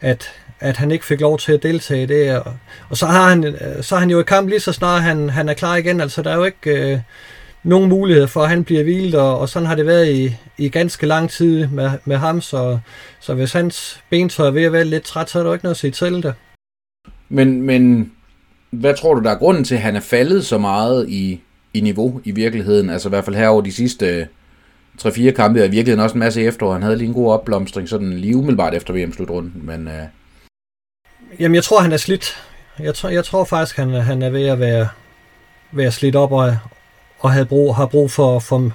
at, 0.00 0.30
at 0.60 0.76
han 0.76 0.90
ikke 0.90 1.04
fik 1.04 1.20
lov 1.20 1.38
til 1.38 1.52
at 1.52 1.62
deltage 1.62 2.02
i 2.02 2.06
det, 2.06 2.36
og, 2.38 2.54
og 2.88 2.96
så, 2.96 3.06
har 3.06 3.28
han, 3.28 3.44
øh, 3.44 3.82
så 3.82 3.94
har 3.94 4.00
han 4.00 4.10
jo 4.10 4.18
et 4.18 4.26
kamp 4.26 4.48
lige 4.48 4.60
så 4.60 4.72
snart 4.72 5.02
han, 5.02 5.30
han 5.30 5.48
er 5.48 5.54
klar 5.54 5.76
igen, 5.76 6.00
altså 6.00 6.22
der 6.22 6.30
er 6.30 6.36
jo 6.36 6.44
ikke 6.44 6.70
øh, 6.70 6.98
nogen 7.62 7.88
mulighed 7.88 8.26
for, 8.26 8.42
at 8.42 8.48
han 8.48 8.64
bliver 8.64 8.82
hvilet, 8.82 9.14
og, 9.14 9.38
og 9.38 9.48
sådan 9.48 9.66
har 9.66 9.74
det 9.74 9.86
været 9.86 10.14
i, 10.14 10.36
i 10.58 10.68
ganske 10.68 11.06
lang 11.06 11.30
tid 11.30 11.66
med, 11.66 11.90
med 12.04 12.16
ham, 12.16 12.40
så, 12.40 12.78
så 13.20 13.34
hvis 13.34 13.52
hans 13.52 14.00
bentøj 14.10 14.46
er 14.46 14.50
ved 14.50 14.62
at 14.62 14.72
være 14.72 14.84
lidt 14.84 15.04
træt, 15.04 15.30
så 15.30 15.38
er 15.38 15.42
der 15.42 15.52
ikke 15.52 15.64
noget 15.64 15.74
at 15.74 15.80
sige 15.80 15.90
til 15.90 16.22
det. 16.22 16.34
Men, 17.28 17.62
men 17.62 18.12
hvad 18.70 18.94
tror 18.94 19.14
du, 19.14 19.22
der 19.22 19.30
er 19.30 19.38
grunden 19.38 19.64
til, 19.64 19.74
at 19.74 19.80
han 19.80 19.96
er 19.96 20.00
faldet 20.00 20.46
så 20.46 20.58
meget 20.58 21.08
i, 21.08 21.40
i 21.74 21.80
niveau 21.80 22.20
i 22.24 22.30
virkeligheden? 22.30 22.90
Altså 22.90 23.08
i 23.08 23.10
hvert 23.10 23.24
fald 23.24 23.36
her 23.36 23.48
over 23.48 23.62
de 23.62 23.72
sidste 23.72 24.28
3-4 25.02 25.30
kampe, 25.30 25.60
og 25.60 25.66
i 25.66 25.70
virkeligheden 25.70 26.00
også 26.04 26.14
en 26.14 26.20
masse 26.20 26.42
efterår. 26.42 26.72
Han 26.72 26.82
havde 26.82 26.96
lige 26.96 27.08
en 27.08 27.14
god 27.14 27.32
opblomstring, 27.32 27.88
sådan 27.88 28.12
lige 28.12 28.36
umiddelbart 28.36 28.74
efter 28.74 28.94
VM-slutrunden, 28.94 29.66
men... 29.66 29.88
Øh... 29.88 30.02
Jamen, 31.40 31.54
jeg 31.54 31.64
tror, 31.64 31.80
han 31.80 31.92
er 31.92 31.96
slidt. 31.96 32.36
Jeg 32.78 32.94
tror, 32.94 33.08
jeg 33.08 33.24
tror 33.24 33.44
faktisk, 33.44 33.76
han, 33.76 33.90
han 33.90 34.22
er 34.22 34.30
ved 34.30 34.46
at 34.46 34.60
være, 34.60 34.88
være 35.72 35.92
slidt 35.92 36.16
op, 36.16 36.32
og, 36.32 36.56
og 37.22 37.32
havde 37.32 37.46
brug, 37.46 37.76
har 37.76 37.86
brug 37.86 38.10
for, 38.10 38.38
for 38.38 38.72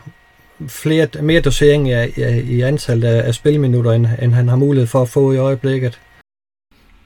flere, 0.68 1.08
mere 1.22 1.42
dosering 1.42 1.90
i, 1.90 1.94
i, 1.94 2.42
i 2.42 2.62
antallet 2.62 3.08
af, 3.08 3.28
af 3.28 3.34
spilminutter, 3.34 3.92
end, 3.92 4.08
end 4.22 4.34
han 4.34 4.48
har 4.48 4.56
mulighed 4.56 4.88
for 4.88 5.02
at 5.02 5.10
få 5.10 5.34
i 5.34 5.38
øjeblikket. 5.38 6.00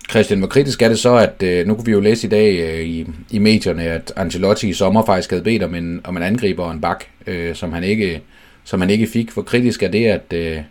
Christian, 0.10 0.40
hvor 0.40 0.48
kritisk 0.48 0.82
er 0.82 0.88
det 0.88 1.00
så, 1.00 1.16
at 1.16 1.44
øh, 1.44 1.68
nu 1.68 1.76
kunne 1.76 1.86
vi 1.86 1.92
jo 1.92 2.00
læse 2.00 2.28
i 2.28 2.30
dag 2.30 2.60
øh, 2.60 2.86
i, 2.86 3.08
i 3.30 3.40
medierne, 3.40 3.84
at 3.84 4.14
Ancelotti 4.16 4.70
i 4.70 4.74
sommer 4.74 5.06
faktisk 5.06 5.30
havde 5.30 5.44
bedt 5.44 5.64
om 5.64 5.76
en, 5.76 6.02
om 6.04 6.18
en 6.18 6.24
angriber 6.24 6.64
og 6.64 6.72
en 6.72 6.82
bak, 6.82 7.04
øh, 7.28 7.56
som, 7.56 7.72
han 7.72 7.84
ikke, 7.84 8.22
som 8.64 8.82
han 8.82 8.90
ikke 8.90 9.08
fik. 9.08 9.32
Hvor 9.32 9.44
kritisk 9.44 9.84
er 9.84 9.92
det, 9.92 10.06
at 10.06 10.34
øh, 10.34 10.62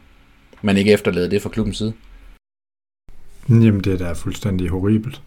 man 0.62 0.76
ikke 0.76 0.92
efterleder 0.92 1.28
det 1.28 1.42
fra 1.42 1.48
klubbens 1.48 1.78
side? 1.78 1.92
Jamen, 3.48 3.80
det 3.80 3.92
er 3.92 3.98
da 3.98 4.12
fuldstændig 4.12 4.68
horribelt. 4.68 5.22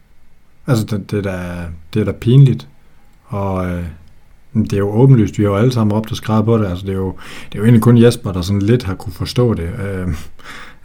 Altså, 0.67 0.85
det, 0.85 1.11
det, 1.11 1.17
er, 1.17 1.21
da, 1.21 1.65
det 1.93 2.01
er 2.01 2.05
da 2.05 2.11
pinligt. 2.11 2.67
Og 3.25 3.69
øh, 3.69 3.83
det 4.53 4.73
er 4.73 4.77
jo 4.77 4.91
åbenlyst, 4.91 5.37
vi 5.37 5.43
har 5.43 5.49
jo 5.49 5.57
alle 5.57 5.73
sammen 5.73 5.97
op 5.97 6.11
og 6.11 6.17
skrevet 6.17 6.45
på 6.45 6.57
det. 6.57 6.69
Altså, 6.69 6.85
det, 6.85 6.91
er 6.91 6.97
jo, 6.97 7.15
det 7.51 7.55
er 7.55 7.59
jo 7.59 7.63
egentlig 7.63 7.81
kun 7.81 8.03
Jesper, 8.03 8.31
der 8.31 8.41
sådan 8.41 8.61
lidt 8.61 8.83
har 8.83 8.95
kunne 8.95 9.13
forstå 9.13 9.53
det. 9.53 9.69
Øh, 9.83 10.07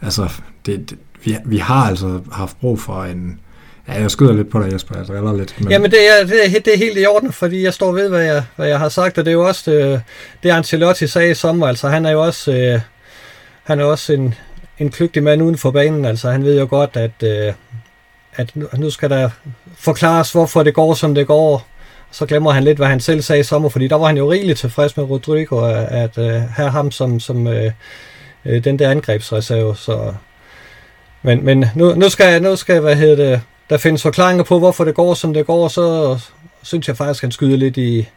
altså, 0.01 0.29
det, 0.65 0.89
det, 0.89 0.97
vi, 1.23 1.37
vi 1.45 1.57
har 1.57 1.87
altså 1.87 2.19
haft 2.31 2.59
brug 2.59 2.79
for 2.79 3.03
en... 3.03 3.39
Ja, 3.87 4.01
jeg 4.01 4.11
skyder 4.11 4.33
lidt 4.33 4.49
på 4.49 4.63
dig, 4.63 4.73
Jesper, 4.73 4.97
jeg 4.97 5.07
driller 5.07 5.37
lidt. 5.37 5.55
Men... 5.59 5.71
Jamen, 5.71 5.91
det 5.91 5.99
er, 6.09 6.25
det, 6.25 6.45
er, 6.45 6.59
det 6.59 6.73
er 6.73 6.77
helt 6.77 6.97
i 6.97 7.05
orden, 7.05 7.31
fordi 7.31 7.63
jeg 7.63 7.73
står 7.73 7.91
ved, 7.91 8.09
hvad 8.09 8.21
jeg, 8.21 8.43
hvad 8.55 8.67
jeg 8.67 8.79
har 8.79 8.89
sagt, 8.89 9.17
og 9.17 9.25
det 9.25 9.31
er 9.31 9.35
jo 9.35 9.47
også 9.47 9.71
det, 9.71 10.01
det 10.43 10.49
Ancelotti 10.49 11.07
sagde 11.07 11.31
i 11.31 11.33
sommer. 11.33 11.67
Altså, 11.67 11.87
han 11.87 12.05
er 12.05 12.11
jo 12.11 12.23
også, 12.23 12.51
øh, 12.51 12.81
han 13.63 13.79
er 13.79 13.83
også 13.83 14.13
en, 14.13 14.33
en 14.79 14.89
klygtig 14.89 15.23
mand 15.23 15.43
uden 15.43 15.57
for 15.57 15.71
banen. 15.71 16.05
Altså, 16.05 16.29
han 16.29 16.43
ved 16.43 16.59
jo 16.59 16.67
godt, 16.69 16.89
at, 16.93 17.23
øh, 17.23 17.53
at 18.35 18.51
nu 18.77 18.89
skal 18.89 19.09
der 19.09 19.29
forklares, 19.77 20.31
hvorfor 20.31 20.63
det 20.63 20.73
går, 20.73 20.93
som 20.93 21.15
det 21.15 21.27
går. 21.27 21.67
Så 22.11 22.25
glemmer 22.25 22.51
han 22.51 22.63
lidt, 22.63 22.77
hvad 22.77 22.87
han 22.87 22.99
selv 22.99 23.21
sagde 23.21 23.39
i 23.39 23.43
sommer, 23.43 23.69
fordi 23.69 23.87
der 23.87 23.95
var 23.95 24.07
han 24.07 24.17
jo 24.17 24.31
rigeligt 24.31 24.59
tilfreds 24.59 24.97
med 24.97 25.05
Rodrigo, 25.09 25.65
at, 25.65 25.75
at 25.75 26.17
øh, 26.17 26.41
have 26.41 26.69
ham 26.69 26.91
som, 26.91 27.19
som 27.19 27.47
øh, 27.47 27.71
øh, 28.45 28.63
den 28.63 28.79
der 28.79 28.91
angrebsreserve. 28.91 29.75
Så, 29.75 30.13
men 31.21 31.45
men 31.45 31.65
nu, 31.75 31.95
nu, 31.95 32.09
skal, 32.09 32.41
nu 32.41 32.55
skal 32.55 32.81
hvad 32.81 32.95
hedder 32.95 33.15
det, 33.15 33.41
der 33.69 33.77
findes 33.77 34.01
forklaringer 34.01 34.43
på, 34.43 34.59
hvorfor 34.59 34.83
det 34.83 34.95
går, 34.95 35.13
som 35.13 35.33
det 35.33 35.45
går, 35.45 35.67
så 35.67 36.17
synes 36.63 36.87
jeg 36.87 36.97
faktisk, 36.97 37.23
han 37.23 37.31
skyder 37.31 37.57
lidt 37.57 37.77
i, 37.77 38.07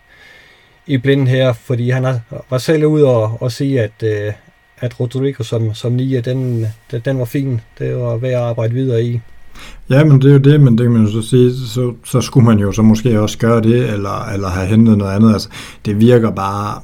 i 0.87 0.97
blinden 0.97 1.27
her, 1.27 1.53
fordi 1.53 1.91
han 1.91 2.05
har, 2.05 2.21
var 2.51 2.59
selv 2.59 2.85
ude 2.85 3.07
og, 3.07 3.37
og 3.41 3.53
sige, 3.53 3.81
at, 3.81 4.03
øh, 4.03 4.33
at 4.81 5.01
Rodrigo 5.01 5.43
som, 5.43 5.75
som 5.75 5.93
nier, 5.93 6.21
den, 6.21 6.67
den 7.05 7.19
var 7.19 7.25
fin. 7.25 7.61
Det 7.79 7.97
var 7.97 8.17
værd 8.17 8.33
at 8.33 8.39
arbejde 8.39 8.75
videre 8.75 9.03
i. 9.03 9.21
Ja, 9.91 10.05
men 10.05 10.21
det 10.21 10.29
er 10.29 10.33
jo 10.33 10.39
det, 10.39 10.61
men 10.61 10.79
det 10.79 10.85
kan 10.85 10.93
man 10.93 11.07
jo 11.07 11.23
så 11.23 11.29
sige, 11.29 11.57
så, 11.67 11.95
så 12.05 12.21
skulle 12.21 12.47
man 12.47 12.59
jo 12.59 12.73
så 12.73 12.83
måske 12.83 13.21
også 13.21 13.39
gøre 13.39 13.61
det, 13.61 13.93
eller, 13.93 14.33
eller 14.33 14.49
have 14.49 14.67
hentet 14.67 14.99
noget 14.99 15.13
andet. 15.13 15.33
Altså, 15.33 15.49
det 15.85 16.01
virker 16.01 16.31
bare, 16.31 16.81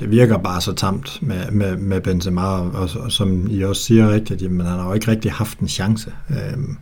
det 0.00 0.10
virker 0.10 0.38
bare 0.38 0.60
så 0.60 0.72
tamt 0.72 1.18
med, 1.22 1.50
med, 1.50 1.76
med 1.76 2.00
Benzema, 2.00 2.42
og, 2.42 2.70
og, 2.74 2.90
og 3.00 3.12
som 3.12 3.46
I 3.50 3.62
også 3.62 3.82
siger 3.82 4.10
rigtigt, 4.10 4.42
jamen, 4.42 4.66
han 4.66 4.78
har 4.78 4.86
jo 4.86 4.92
ikke 4.92 5.10
rigtig 5.10 5.32
haft 5.32 5.58
en 5.58 5.68
chance. 5.68 6.12
Øhm, 6.30 6.76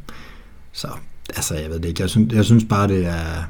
så, 0.72 0.88
altså, 1.28 1.54
jeg 1.54 1.70
ved 1.70 1.78
det 1.78 1.88
ikke. 1.88 2.02
Jeg 2.02 2.10
synes, 2.10 2.34
jeg 2.34 2.44
synes 2.44 2.64
bare, 2.68 2.88
det 2.88 3.06
er, 3.06 3.48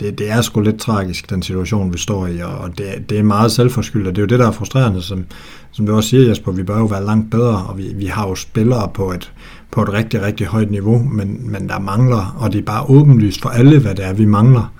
det, 0.00 0.18
det 0.18 0.30
er 0.30 0.40
sgu 0.40 0.60
lidt 0.60 0.80
tragisk, 0.80 1.30
den 1.30 1.42
situation, 1.42 1.92
vi 1.92 1.98
står 1.98 2.26
i, 2.26 2.38
og 2.38 2.78
det, 2.78 3.10
det 3.10 3.18
er 3.18 3.22
meget 3.22 3.52
selvforskyldt, 3.52 4.08
og 4.08 4.16
det 4.16 4.18
er 4.18 4.22
jo 4.22 4.28
det, 4.28 4.38
der 4.38 4.46
er 4.46 4.52
frustrerende, 4.52 5.02
som, 5.02 5.24
som 5.70 5.86
du 5.86 5.96
også 5.96 6.08
siger, 6.08 6.28
Jesper, 6.28 6.52
vi 6.52 6.62
bør 6.62 6.78
jo 6.78 6.84
være 6.84 7.04
langt 7.04 7.30
bedre, 7.30 7.56
og 7.56 7.78
vi, 7.78 7.92
vi 7.94 8.06
har 8.06 8.28
jo 8.28 8.34
spillere 8.34 8.90
på 8.94 9.12
et, 9.12 9.32
på 9.70 9.82
et 9.82 9.92
rigtig, 9.92 10.22
rigtig 10.22 10.46
højt 10.46 10.70
niveau, 10.70 10.98
men, 10.98 11.50
men 11.50 11.68
der 11.68 11.78
mangler, 11.78 12.36
og 12.38 12.52
det 12.52 12.58
er 12.58 12.64
bare 12.64 12.84
åbenlyst 12.88 13.42
for 13.42 13.48
alle, 13.48 13.78
hvad 13.78 13.94
det 13.94 14.04
er, 14.04 14.12
vi 14.12 14.24
mangler. 14.24 14.72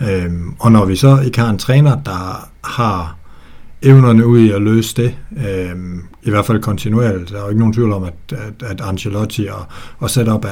Øhm, 0.00 0.54
og 0.58 0.72
når 0.72 0.84
vi 0.84 0.96
så 0.96 1.20
ikke 1.20 1.40
har 1.40 1.50
en 1.50 1.58
træner, 1.58 2.02
der 2.02 2.48
har 2.64 3.16
evnerne 3.82 4.26
ud 4.26 4.40
i 4.40 4.50
at 4.50 4.62
løse 4.62 4.96
det, 4.96 5.16
øhm, 5.48 6.02
i 6.22 6.30
hvert 6.30 6.46
fald 6.46 6.62
kontinuerligt. 6.62 7.30
Der 7.30 7.38
er 7.38 7.42
jo 7.42 7.48
ikke 7.48 7.58
nogen 7.58 7.74
tvivl 7.74 7.92
om, 7.92 8.04
at, 8.04 8.14
at, 8.30 8.70
at 8.70 8.80
Ancelotti 8.80 9.46
og, 9.46 9.64
og 9.98 10.10
setup 10.10 10.44
er, 10.44 10.48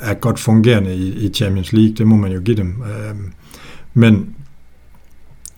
er 0.00 0.14
godt 0.14 0.38
fungerende 0.38 0.96
i, 0.96 1.26
i 1.26 1.32
Champions 1.34 1.72
League. 1.72 1.94
Det 1.94 2.06
må 2.06 2.16
man 2.16 2.32
jo 2.32 2.40
give 2.40 2.56
dem. 2.56 2.82
Øhm, 2.82 3.32
men, 3.94 4.34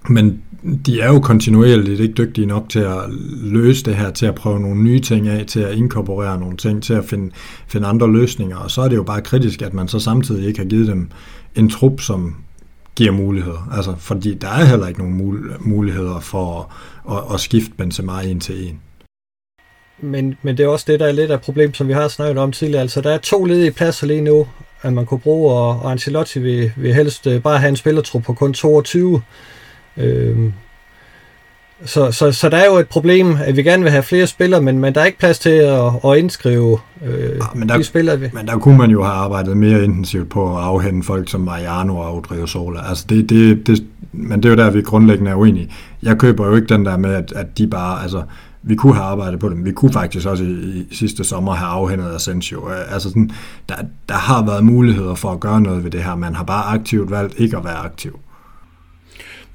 men 0.09 0.43
de 0.87 1.01
er 1.01 1.09
jo 1.09 1.21
kontinuerligt 1.21 2.01
ikke 2.01 2.15
dygtige 2.15 2.47
nok 2.47 2.69
til 2.69 2.79
at 2.79 3.01
løse 3.43 3.85
det 3.85 3.97
her, 3.97 4.11
til 4.11 4.27
at 4.27 4.35
prøve 4.35 4.61
nogle 4.61 4.83
nye 4.83 5.01
ting 5.01 5.29
af, 5.29 5.47
til 5.47 5.61
at 5.61 5.75
inkorporere 5.75 6.41
nogle 6.41 6.57
ting, 6.57 6.83
til 6.83 6.95
at 6.95 7.05
finde, 7.05 7.31
finde 7.69 7.87
andre 7.87 8.13
løsninger. 8.13 8.57
Og 8.57 8.71
så 8.71 8.83
er 8.83 8.89
det 8.89 8.97
jo 8.97 9.03
bare 9.03 9.21
kritisk, 9.21 9.63
at 9.63 9.75
man 9.75 9.89
så 9.89 9.99
samtidig 9.99 10.47
ikke 10.47 10.59
har 10.59 10.67
givet 10.67 10.89
dem 10.89 11.11
en 11.55 11.71
trup, 11.71 12.01
som 12.01 12.37
giver 12.97 13.13
muligheder. 13.13 13.69
Altså, 13.73 13.95
fordi 13.99 14.35
der 14.35 14.49
er 14.49 14.65
heller 14.65 14.87
ikke 14.87 15.01
nogen 15.01 15.45
muligheder 15.61 16.21
for 16.21 16.71
at, 17.09 17.17
at, 17.17 17.35
at 17.35 17.41
skifte 17.41 17.73
Benzema 17.77 18.21
en 18.21 18.41
til 18.41 18.69
en. 18.69 18.81
Men, 20.01 20.35
men 20.43 20.57
det 20.57 20.65
er 20.65 20.69
også 20.69 20.85
det, 20.89 21.01
der 21.01 21.07
er 21.07 21.13
lidt 21.13 21.31
af 21.31 21.41
problem, 21.41 21.75
som 21.75 21.89
vi 21.89 21.93
har 21.93 22.09
snakket 22.09 22.39
om 22.39 22.53
tidligere. 22.53 22.83
Altså, 22.83 23.01
der 23.01 23.11
er 23.11 23.19
to 23.19 23.45
ledige 23.45 23.71
pladser 23.71 24.07
lige 24.07 24.21
nu, 24.21 24.47
at 24.83 24.93
man 24.93 25.07
kunne 25.07 25.21
bruge, 25.21 25.53
og, 25.53 25.69
og 25.69 25.91
Ancelotti 25.91 26.39
vil, 26.39 26.73
vil 26.77 26.95
helst 26.95 27.27
øh, 27.27 27.43
bare 27.43 27.59
have 27.59 27.69
en 27.69 27.77
spillertrup 27.77 28.23
på 28.23 28.33
kun 28.33 28.53
22. 28.53 29.23
Øhm, 29.97 30.53
så, 31.85 32.13
så, 32.13 32.33
så 32.33 32.49
der 32.49 32.57
er 32.57 32.67
jo 32.67 32.77
et 32.77 32.89
problem, 32.89 33.37
at 33.45 33.57
vi 33.57 33.63
gerne 33.63 33.83
vil 33.83 33.93
have 33.93 34.03
flere 34.03 34.27
spillere, 34.27 34.63
men, 34.63 34.79
men 34.79 34.95
der 34.95 35.01
er 35.01 35.05
ikke 35.05 35.19
plads 35.19 35.39
til 35.39 35.51
at, 35.51 35.93
at 36.05 36.19
indskrive 36.19 36.79
øh, 37.07 37.21
ja, 37.21 37.27
ah, 37.27 37.59
men 37.59 37.69
der, 37.69 37.77
de 37.77 37.85
spillere. 37.85 38.21
Vi. 38.21 38.27
Men 38.33 38.47
der 38.47 38.59
kunne 38.59 38.79
man 38.79 38.91
jo 38.91 39.03
have 39.03 39.15
arbejdet 39.15 39.57
mere 39.57 39.85
intensivt 39.85 40.31
på 40.31 40.57
at 40.57 40.63
afhænde 40.63 41.03
folk 41.03 41.31
som 41.31 41.41
Mariano 41.41 41.97
og 41.97 42.17
Odrio 42.17 42.47
Sola. 42.47 42.89
Altså 42.89 43.07
det, 43.09 43.31
det, 43.31 43.67
det, 43.67 43.85
men 44.13 44.43
det 44.43 44.49
er 44.49 44.51
jo 44.51 44.57
der, 44.57 44.71
vi 44.71 44.83
grundlæggende 44.83 45.31
er 45.31 45.35
uenige. 45.35 45.71
Jeg 46.03 46.19
køber 46.19 46.47
jo 46.47 46.57
ikke 46.57 46.69
den 46.69 46.87
der 46.87 46.97
med, 46.97 47.15
at, 47.15 47.33
at 47.37 47.59
de 47.59 47.67
bare... 47.67 48.03
Altså, 48.03 48.23
vi 48.69 48.75
kunne 48.75 48.95
have 48.95 49.07
arbejdet 49.07 49.41
på 49.41 49.49
dem. 49.49 49.65
Vi 49.65 49.73
kunne 49.73 49.93
faktisk 49.93 50.27
også 50.27 50.45
i, 50.45 50.87
i 50.91 50.95
sidste 50.95 51.25
sommer 51.25 51.55
have 51.55 51.69
afhændet 51.69 52.15
Asensio. 52.15 52.71
Øh, 52.71 52.95
altså 52.95 53.09
sådan, 53.09 53.31
der, 53.69 53.75
der 54.09 54.15
har 54.15 54.47
været 54.47 54.65
muligheder 54.65 55.15
for 55.15 55.31
at 55.31 55.41
gøre 55.41 55.61
noget 55.61 55.85
ved 55.85 55.91
det 55.91 56.03
her. 56.03 56.15
Man 56.15 56.35
har 56.35 56.45
bare 56.45 56.65
aktivt 56.65 57.11
valgt 57.11 57.35
ikke 57.39 57.57
at 57.57 57.65
være 57.65 57.77
aktiv. 57.77 58.19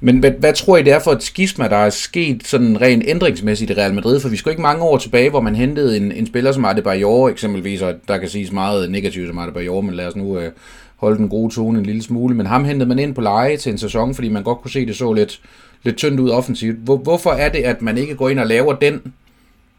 Men 0.04 0.18
hvad, 0.18 0.30
hvad 0.30 0.52
tror 0.52 0.76
I, 0.76 0.82
det 0.82 0.92
er 0.92 0.98
for 0.98 1.12
et 1.12 1.22
skisma, 1.22 1.68
der 1.68 1.76
er 1.76 1.90
sket 1.90 2.46
sådan 2.46 2.80
rent 2.80 3.04
ændringsmæssigt 3.06 3.70
i 3.70 3.74
Real 3.74 3.94
Madrid? 3.94 4.20
For 4.20 4.28
vi 4.28 4.36
skal 4.36 4.50
ikke 4.50 4.62
mange 4.62 4.82
år 4.82 4.98
tilbage, 4.98 5.30
hvor 5.30 5.40
man 5.40 5.56
hentede 5.56 5.96
en, 5.96 6.12
en 6.12 6.26
spiller 6.26 6.52
som 6.52 6.64
Adebayor 6.64 7.28
eksempelvis, 7.28 7.82
og 7.82 7.94
der 8.08 8.18
kan 8.18 8.28
siges 8.28 8.52
meget 8.52 8.90
negativt 8.90 9.28
som 9.28 9.38
Adebayor, 9.38 9.80
men 9.80 9.94
lad 9.94 10.06
os 10.06 10.16
nu 10.16 10.38
øh, 10.38 10.52
holde 10.96 11.18
den 11.18 11.28
gode 11.28 11.54
tone 11.54 11.78
en 11.78 11.86
lille 11.86 12.02
smule. 12.02 12.34
Men 12.34 12.46
ham 12.46 12.64
hentede 12.64 12.88
man 12.88 12.98
ind 12.98 13.14
på 13.14 13.20
leje 13.20 13.56
til 13.56 13.72
en 13.72 13.78
sæson, 13.78 14.14
fordi 14.14 14.28
man 14.28 14.42
godt 14.42 14.60
kunne 14.60 14.70
se, 14.70 14.86
det 14.86 14.96
så 14.96 15.12
lidt, 15.12 15.40
lidt 15.82 15.96
tyndt 15.96 16.20
ud 16.20 16.30
offensivt. 16.30 16.78
Hvor, 16.78 16.96
hvorfor 16.96 17.30
er 17.30 17.48
det, 17.48 17.62
at 17.62 17.82
man 17.82 17.98
ikke 17.98 18.14
går 18.14 18.28
ind 18.28 18.38
og 18.38 18.46
laver 18.46 18.72
den 18.72 19.12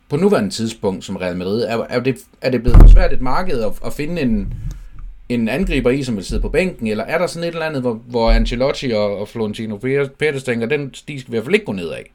på 0.10 0.18
nuværende 0.18 0.50
tidspunkt 0.50 1.06
som 1.06 1.16
Real 1.16 1.38
Madrid? 1.38 1.64
Er, 1.64 1.86
er, 1.90 2.00
det, 2.00 2.18
er 2.42 2.50
det 2.50 2.62
blevet 2.62 2.80
for 2.80 2.88
svært 2.88 3.14
et 3.14 3.22
marked 3.22 3.60
at, 3.60 3.72
at 3.86 3.94
finde 3.94 4.22
en, 4.22 4.54
en 5.34 5.50
angriber 5.50 5.90
i, 5.90 6.04
som 6.04 6.16
vil 6.16 6.26
sidde 6.26 6.42
på 6.42 6.50
bænken, 6.50 6.88
eller 6.88 7.04
er 7.04 7.18
der 7.18 7.28
sådan 7.28 7.48
et 7.48 7.54
eller 7.54 7.66
andet, 7.66 7.82
hvor, 7.82 7.94
hvor 7.94 8.32
Ancelotti 8.32 8.92
og, 8.92 9.18
og 9.18 9.28
Florentino 9.28 9.78
Pérez 10.24 10.46
tænker, 10.46 10.68
den 10.68 10.94
sti 10.94 11.20
skal 11.20 11.32
vi 11.32 11.36
i 11.36 11.40
hvert 11.40 11.46
fald 11.46 11.56
ikke 11.56 11.66
gå 11.66 11.72
ned 11.72 11.90
af? 11.90 12.12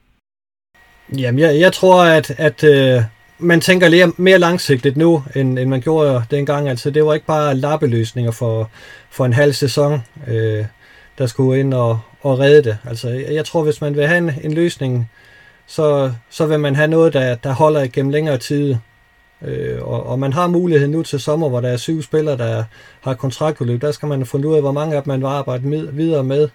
Jamen, 1.19 1.39
jeg, 1.39 1.61
jeg 1.61 1.73
tror, 1.73 2.03
at, 2.03 2.35
at 2.39 2.65
øh, 2.65 3.03
man 3.39 3.61
tænker 3.61 3.91
mere, 3.91 4.13
mere 4.17 4.39
langsigtet 4.39 4.97
nu, 4.97 5.23
end, 5.37 5.59
end 5.59 5.71
man 5.71 5.81
gjorde 5.81 6.23
dengang. 6.31 6.69
Altså, 6.69 6.91
det 6.91 7.05
var 7.05 7.15
ikke 7.15 7.27
bare 7.27 7.55
lappeløsninger 7.55 8.31
for, 8.31 8.71
for 9.11 9.25
en 9.25 9.33
halv 9.33 9.53
sæson, 9.53 10.03
øh, 10.27 10.65
der 11.19 11.27
skulle 11.27 11.61
ind 11.61 11.75
og, 11.75 12.01
og 12.21 12.39
redde 12.39 12.63
det. 12.63 12.79
Altså, 12.89 13.09
jeg 13.09 13.45
tror, 13.45 13.63
hvis 13.63 13.81
man 13.81 13.97
vil 13.97 14.07
have 14.07 14.19
en, 14.19 14.33
en 14.43 14.53
løsning, 14.53 15.11
så, 15.67 16.13
så 16.31 16.47
vil 16.47 16.61
man 16.61 16.77
have 16.77 16.89
noget, 16.89 17.13
der, 17.13 17.35
der 17.35 17.53
holder 17.53 17.83
igennem 17.83 18.13
længere 18.13 18.39
tid. 18.39 18.77
Øh, 19.43 19.83
og, 19.83 20.07
og 20.07 20.19
man 20.19 20.33
har 20.33 20.47
mulighed 20.47 20.89
nu 20.89 21.03
til 21.03 21.21
sommer, 21.21 21.49
hvor 21.49 21.61
der 21.61 21.69
er 21.69 21.77
syv 21.77 22.03
spillere, 22.03 22.37
der 22.37 22.65
har 23.01 23.15
kontraktudløb. 23.15 23.83
Der 23.83 23.93
skal 23.93 24.09
man 24.09 24.27
finde 24.27 24.49
ud 24.49 24.55
af, 24.55 24.61
hvor 24.61 24.73
mange 24.73 24.97
af 24.97 25.03
dem 25.03 25.11
man 25.11 25.21
vil 25.21 25.27
arbejde 25.27 25.67
med, 25.67 25.93
videre 25.93 26.25
med. 26.25 26.49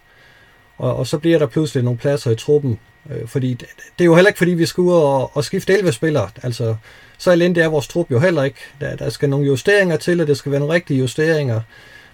Og, 0.77 0.95
og 0.95 1.07
så 1.07 1.17
bliver 1.17 1.39
der 1.39 1.45
pludselig 1.45 1.83
nogle 1.83 1.99
pladser 1.99 2.31
i 2.31 2.35
truppen. 2.35 2.79
Øh, 3.09 3.27
fordi 3.27 3.53
det, 3.53 3.67
det 3.97 4.03
er 4.03 4.05
jo 4.05 4.15
heller 4.15 4.29
ikke, 4.29 4.37
fordi 4.37 4.51
vi 4.51 4.65
skal 4.65 4.81
ud 4.81 4.93
og, 4.93 5.37
og 5.37 5.43
skifte 5.43 5.73
11 5.73 5.91
spillere. 5.91 6.29
Altså, 6.43 6.75
så 7.17 7.31
elendig 7.31 7.61
er 7.61 7.67
vores 7.67 7.87
trup 7.87 8.11
jo 8.11 8.19
heller 8.19 8.43
ikke. 8.43 8.59
Der, 8.81 8.95
der 8.95 9.09
skal 9.09 9.29
nogle 9.29 9.45
justeringer 9.45 9.97
til, 9.97 10.21
og 10.21 10.27
det 10.27 10.37
skal 10.37 10.51
være 10.51 10.59
nogle 10.59 10.73
rigtige 10.73 10.99
justeringer. 10.99 11.61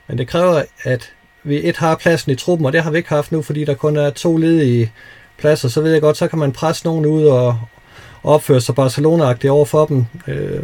Men 0.08 0.18
det 0.18 0.28
kræver, 0.28 0.64
at 0.84 1.14
vi 1.44 1.68
et 1.68 1.78
har 1.78 1.96
pladsen 1.96 2.32
i 2.32 2.36
truppen, 2.36 2.66
og 2.66 2.74
det 2.74 2.84
har 2.84 2.92
vi 2.92 2.98
ikke 2.98 3.10
haft 3.10 3.32
nu, 3.32 3.42
fordi 3.42 3.66
der 3.66 3.74
kun 3.74 3.98
er 3.98 4.10
to 4.10 4.38
ledige 4.38 4.92
pladser. 5.38 5.70
Så 5.70 5.82
ved 5.82 5.92
jeg 5.92 6.02
godt, 6.02 6.18
så 6.18 6.28
kan 6.28 6.40
man 6.40 6.52
presse 6.52 6.86
nogen 6.86 7.06
ud 7.06 7.26
og, 7.26 7.60
opføre 8.24 8.62
sig 8.62 8.76
Barcelona-agtigt 8.76 9.52
over 9.52 9.66
for 9.66 9.86
dem. 9.86 10.06
Øh, 10.28 10.64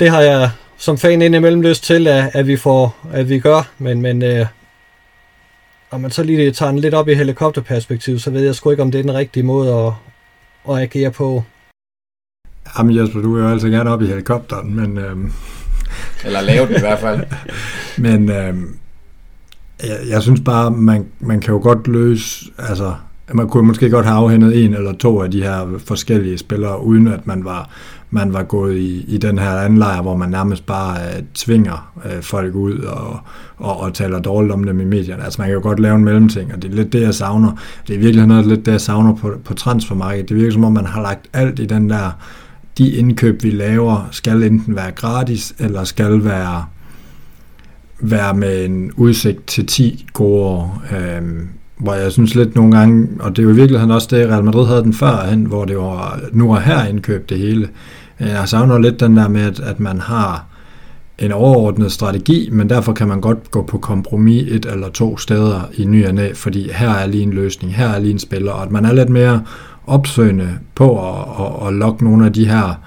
det 0.00 0.10
har 0.10 0.20
jeg 0.20 0.50
som 0.76 0.98
fan 0.98 1.22
indimellem 1.22 1.62
lyst 1.62 1.84
til, 1.84 2.06
at, 2.06 2.30
at 2.34 2.46
vi 2.46 2.56
får, 2.56 2.96
at 3.12 3.28
vi 3.28 3.38
gør, 3.38 3.70
men, 3.78 4.02
men 4.02 4.22
øh, 4.22 4.46
om 5.90 6.00
man 6.00 6.10
så 6.10 6.22
lige 6.22 6.52
tager 6.52 6.70
den 6.70 6.80
lidt 6.80 6.94
op 6.94 7.08
i 7.08 7.14
helikopterperspektiv, 7.14 8.18
så 8.18 8.30
ved 8.30 8.42
jeg 8.42 8.54
sgu 8.54 8.70
ikke, 8.70 8.82
om 8.82 8.90
det 8.90 8.98
er 8.98 9.02
den 9.02 9.14
rigtige 9.14 9.42
måde 9.42 9.74
at, 9.74 9.92
at 10.70 10.82
agere 10.82 11.10
på. 11.10 11.44
Jamen 12.78 12.96
Jesper, 12.96 13.20
du 13.20 13.36
er 13.36 13.42
jo 13.42 13.48
altså 13.48 13.68
gerne 13.68 13.90
op 13.90 14.02
i 14.02 14.06
helikopteren, 14.06 14.74
men... 14.76 14.98
Øhm, 14.98 15.32
Eller 16.24 16.40
lave 16.40 16.66
den 16.66 16.76
i 16.76 16.80
hvert 16.80 16.98
fald. 16.98 17.26
men 18.08 18.30
øhm, 18.30 18.76
jeg, 19.82 19.98
jeg 20.08 20.22
synes 20.22 20.40
bare, 20.40 20.70
man, 20.70 21.06
man 21.20 21.40
kan 21.40 21.54
jo 21.54 21.60
godt 21.60 21.88
løse... 21.88 22.44
Altså, 22.58 22.94
man 23.34 23.48
kunne 23.48 23.66
måske 23.66 23.90
godt 23.90 24.06
have 24.06 24.18
afhændet 24.18 24.64
en 24.64 24.74
eller 24.74 24.92
to 24.92 25.22
af 25.22 25.30
de 25.30 25.42
her 25.42 25.78
forskellige 25.78 26.38
spillere, 26.38 26.84
uden 26.84 27.08
at 27.08 27.26
man 27.26 27.44
var, 27.44 27.70
man 28.10 28.32
var 28.32 28.42
gået 28.42 28.76
i, 28.76 29.04
i 29.08 29.18
den 29.18 29.38
her 29.38 29.50
anden 29.50 29.78
lejr, 29.78 30.02
hvor 30.02 30.16
man 30.16 30.28
nærmest 30.28 30.66
bare 30.66 30.96
øh, 31.00 31.22
tvinger 31.34 31.92
øh, 32.04 32.22
folk 32.22 32.54
ud 32.54 32.78
og, 32.78 33.20
og, 33.56 33.80
og 33.80 33.94
taler 33.94 34.20
dårligt 34.20 34.52
om 34.52 34.64
dem 34.64 34.80
i 34.80 34.84
medierne. 34.84 35.24
Altså 35.24 35.40
man 35.40 35.48
kan 35.48 35.54
jo 35.54 35.62
godt 35.62 35.80
lave 35.80 35.96
en 35.96 36.04
mellemting, 36.04 36.54
og 36.54 36.62
det 36.62 36.70
er 36.70 36.74
lidt 36.74 36.92
det, 36.92 37.02
jeg 37.02 37.14
savner. 37.14 37.52
Det 37.88 37.94
er 37.94 38.00
virkelig 38.00 38.26
noget 38.26 38.46
lidt 38.46 38.66
det, 38.66 38.72
jeg 38.72 38.80
savner 38.80 39.14
på, 39.14 39.32
på 39.44 39.54
transfermarkedet. 39.54 40.28
Det 40.28 40.36
virker 40.36 40.52
som 40.52 40.64
om, 40.64 40.72
man 40.72 40.86
har 40.86 41.02
lagt 41.02 41.28
alt 41.32 41.58
i 41.58 41.66
den 41.66 41.90
der, 41.90 42.10
de 42.78 42.90
indkøb, 42.90 43.42
vi 43.42 43.50
laver, 43.50 44.08
skal 44.10 44.42
enten 44.42 44.76
være 44.76 44.90
gratis, 44.90 45.54
eller 45.58 45.84
skal 45.84 46.24
være 46.24 46.64
være 48.00 48.34
med 48.34 48.64
en 48.64 48.92
udsigt 48.92 49.46
til 49.46 49.66
10 49.66 50.06
gode 50.12 50.42
år. 50.42 50.82
Øhm, 50.96 51.48
hvor 51.78 51.94
jeg 51.94 52.12
synes 52.12 52.34
lidt 52.34 52.54
nogle 52.54 52.76
gange, 52.76 53.08
og 53.20 53.36
det 53.36 53.42
er 53.42 53.46
jo 53.46 53.50
i 53.50 53.54
virkeligheden 53.54 53.90
også 53.90 54.08
det, 54.10 54.28
Real 54.28 54.44
Madrid 54.44 54.66
havde 54.66 54.82
den 54.82 54.92
førhen, 54.92 55.44
hvor 55.44 55.64
det 55.64 55.76
var 55.76 56.20
nu 56.32 56.54
og 56.54 56.62
her 56.62 56.84
indkøbt 56.84 57.30
det 57.30 57.38
hele. 57.38 57.68
Øh, 58.20 58.28
jeg 58.28 58.48
savner 58.48 58.78
lidt 58.78 59.00
den 59.00 59.16
der 59.16 59.28
med, 59.28 59.42
at, 59.42 59.60
at 59.60 59.80
man 59.80 60.00
har 60.00 60.44
en 61.18 61.32
overordnet 61.32 61.92
strategi, 61.92 62.48
men 62.52 62.70
derfor 62.70 62.92
kan 62.92 63.08
man 63.08 63.20
godt 63.20 63.50
gå 63.50 63.62
på 63.62 63.78
kompromis 63.78 64.52
et 64.52 64.66
eller 64.66 64.88
to 64.88 65.18
steder 65.18 65.60
i 65.74 65.84
ny 65.84 66.06
og 66.06 66.14
næ, 66.14 66.32
fordi 66.34 66.70
her 66.72 66.90
er 66.90 67.06
lige 67.06 67.22
en 67.22 67.32
løsning, 67.32 67.74
her 67.74 67.88
er 67.88 67.98
lige 67.98 68.12
en 68.12 68.18
spiller, 68.18 68.52
og 68.52 68.62
at 68.62 68.70
man 68.70 68.84
er 68.84 68.92
lidt 68.92 69.08
mere 69.08 69.42
opsøgende 69.86 70.50
på 70.74 71.08
at, 71.08 71.24
at, 71.40 71.68
at 71.68 71.74
lokke 71.74 72.04
nogle 72.04 72.26
af 72.26 72.32
de 72.32 72.48
her 72.48 72.80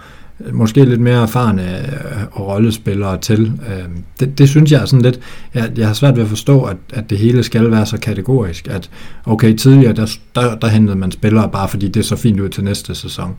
måske 0.53 0.85
lidt 0.85 1.01
mere 1.01 1.21
erfarne 1.21 1.79
øh, 1.79 2.23
og 2.31 2.47
rollespillere 2.47 3.17
til. 3.17 3.41
Øhm, 3.41 4.03
det, 4.19 4.37
det 4.37 4.49
synes 4.49 4.71
jeg 4.71 4.81
er 4.81 4.85
sådan 4.85 5.01
lidt, 5.01 5.19
jeg, 5.53 5.71
jeg 5.77 5.87
har 5.87 5.93
svært 5.93 6.15
ved 6.15 6.23
at 6.23 6.29
forstå, 6.29 6.63
at, 6.63 6.77
at 6.93 7.09
det 7.09 7.17
hele 7.17 7.43
skal 7.43 7.71
være 7.71 7.85
så 7.85 7.97
kategorisk, 7.97 8.67
at 8.67 8.89
okay, 9.25 9.55
tidligere 9.55 9.93
der, 9.93 10.17
der, 10.35 10.55
der 10.55 10.67
hentede 10.67 10.97
man 10.97 11.11
spillere 11.11 11.49
bare 11.51 11.67
fordi 11.67 11.87
det 11.87 11.99
er 11.99 12.03
så 12.03 12.15
fint 12.15 12.39
ud 12.39 12.49
til 12.49 12.63
næste 12.63 12.95
sæson. 12.95 13.35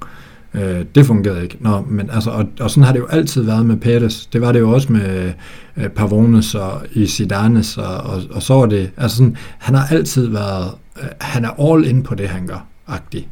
Øh, 0.55 0.85
det 0.95 1.07
fungerede 1.07 1.43
ikke. 1.43 1.57
Nå, 1.61 1.85
men 1.88 2.11
altså, 2.11 2.31
og, 2.31 2.45
og 2.61 2.71
sådan 2.71 2.83
har 2.83 2.93
det 2.93 3.01
jo 3.01 3.07
altid 3.07 3.43
været 3.43 3.67
med 3.67 3.77
Pettis. 3.77 4.27
Det 4.27 4.41
var 4.41 4.53
det 4.53 4.61
jo 4.61 4.71
også 4.71 4.93
med 4.93 5.33
øh, 5.77 5.88
Pavones 5.88 6.55
og 6.55 6.83
Isidanes, 6.93 7.79
og, 7.79 7.97
og, 7.97 8.23
og 8.31 8.43
så 8.43 8.55
var 8.55 8.67
det, 8.67 8.91
altså 8.97 9.17
sådan, 9.17 9.37
han 9.59 9.75
har 9.75 9.87
altid 9.87 10.29
været, 10.29 10.71
øh, 11.03 11.09
han 11.21 11.45
er 11.45 11.61
all 11.61 11.85
in 11.87 12.03
på 12.03 12.15
det, 12.15 12.29
han 12.29 12.47
gør, 12.47 12.67
agtig. 12.87 13.29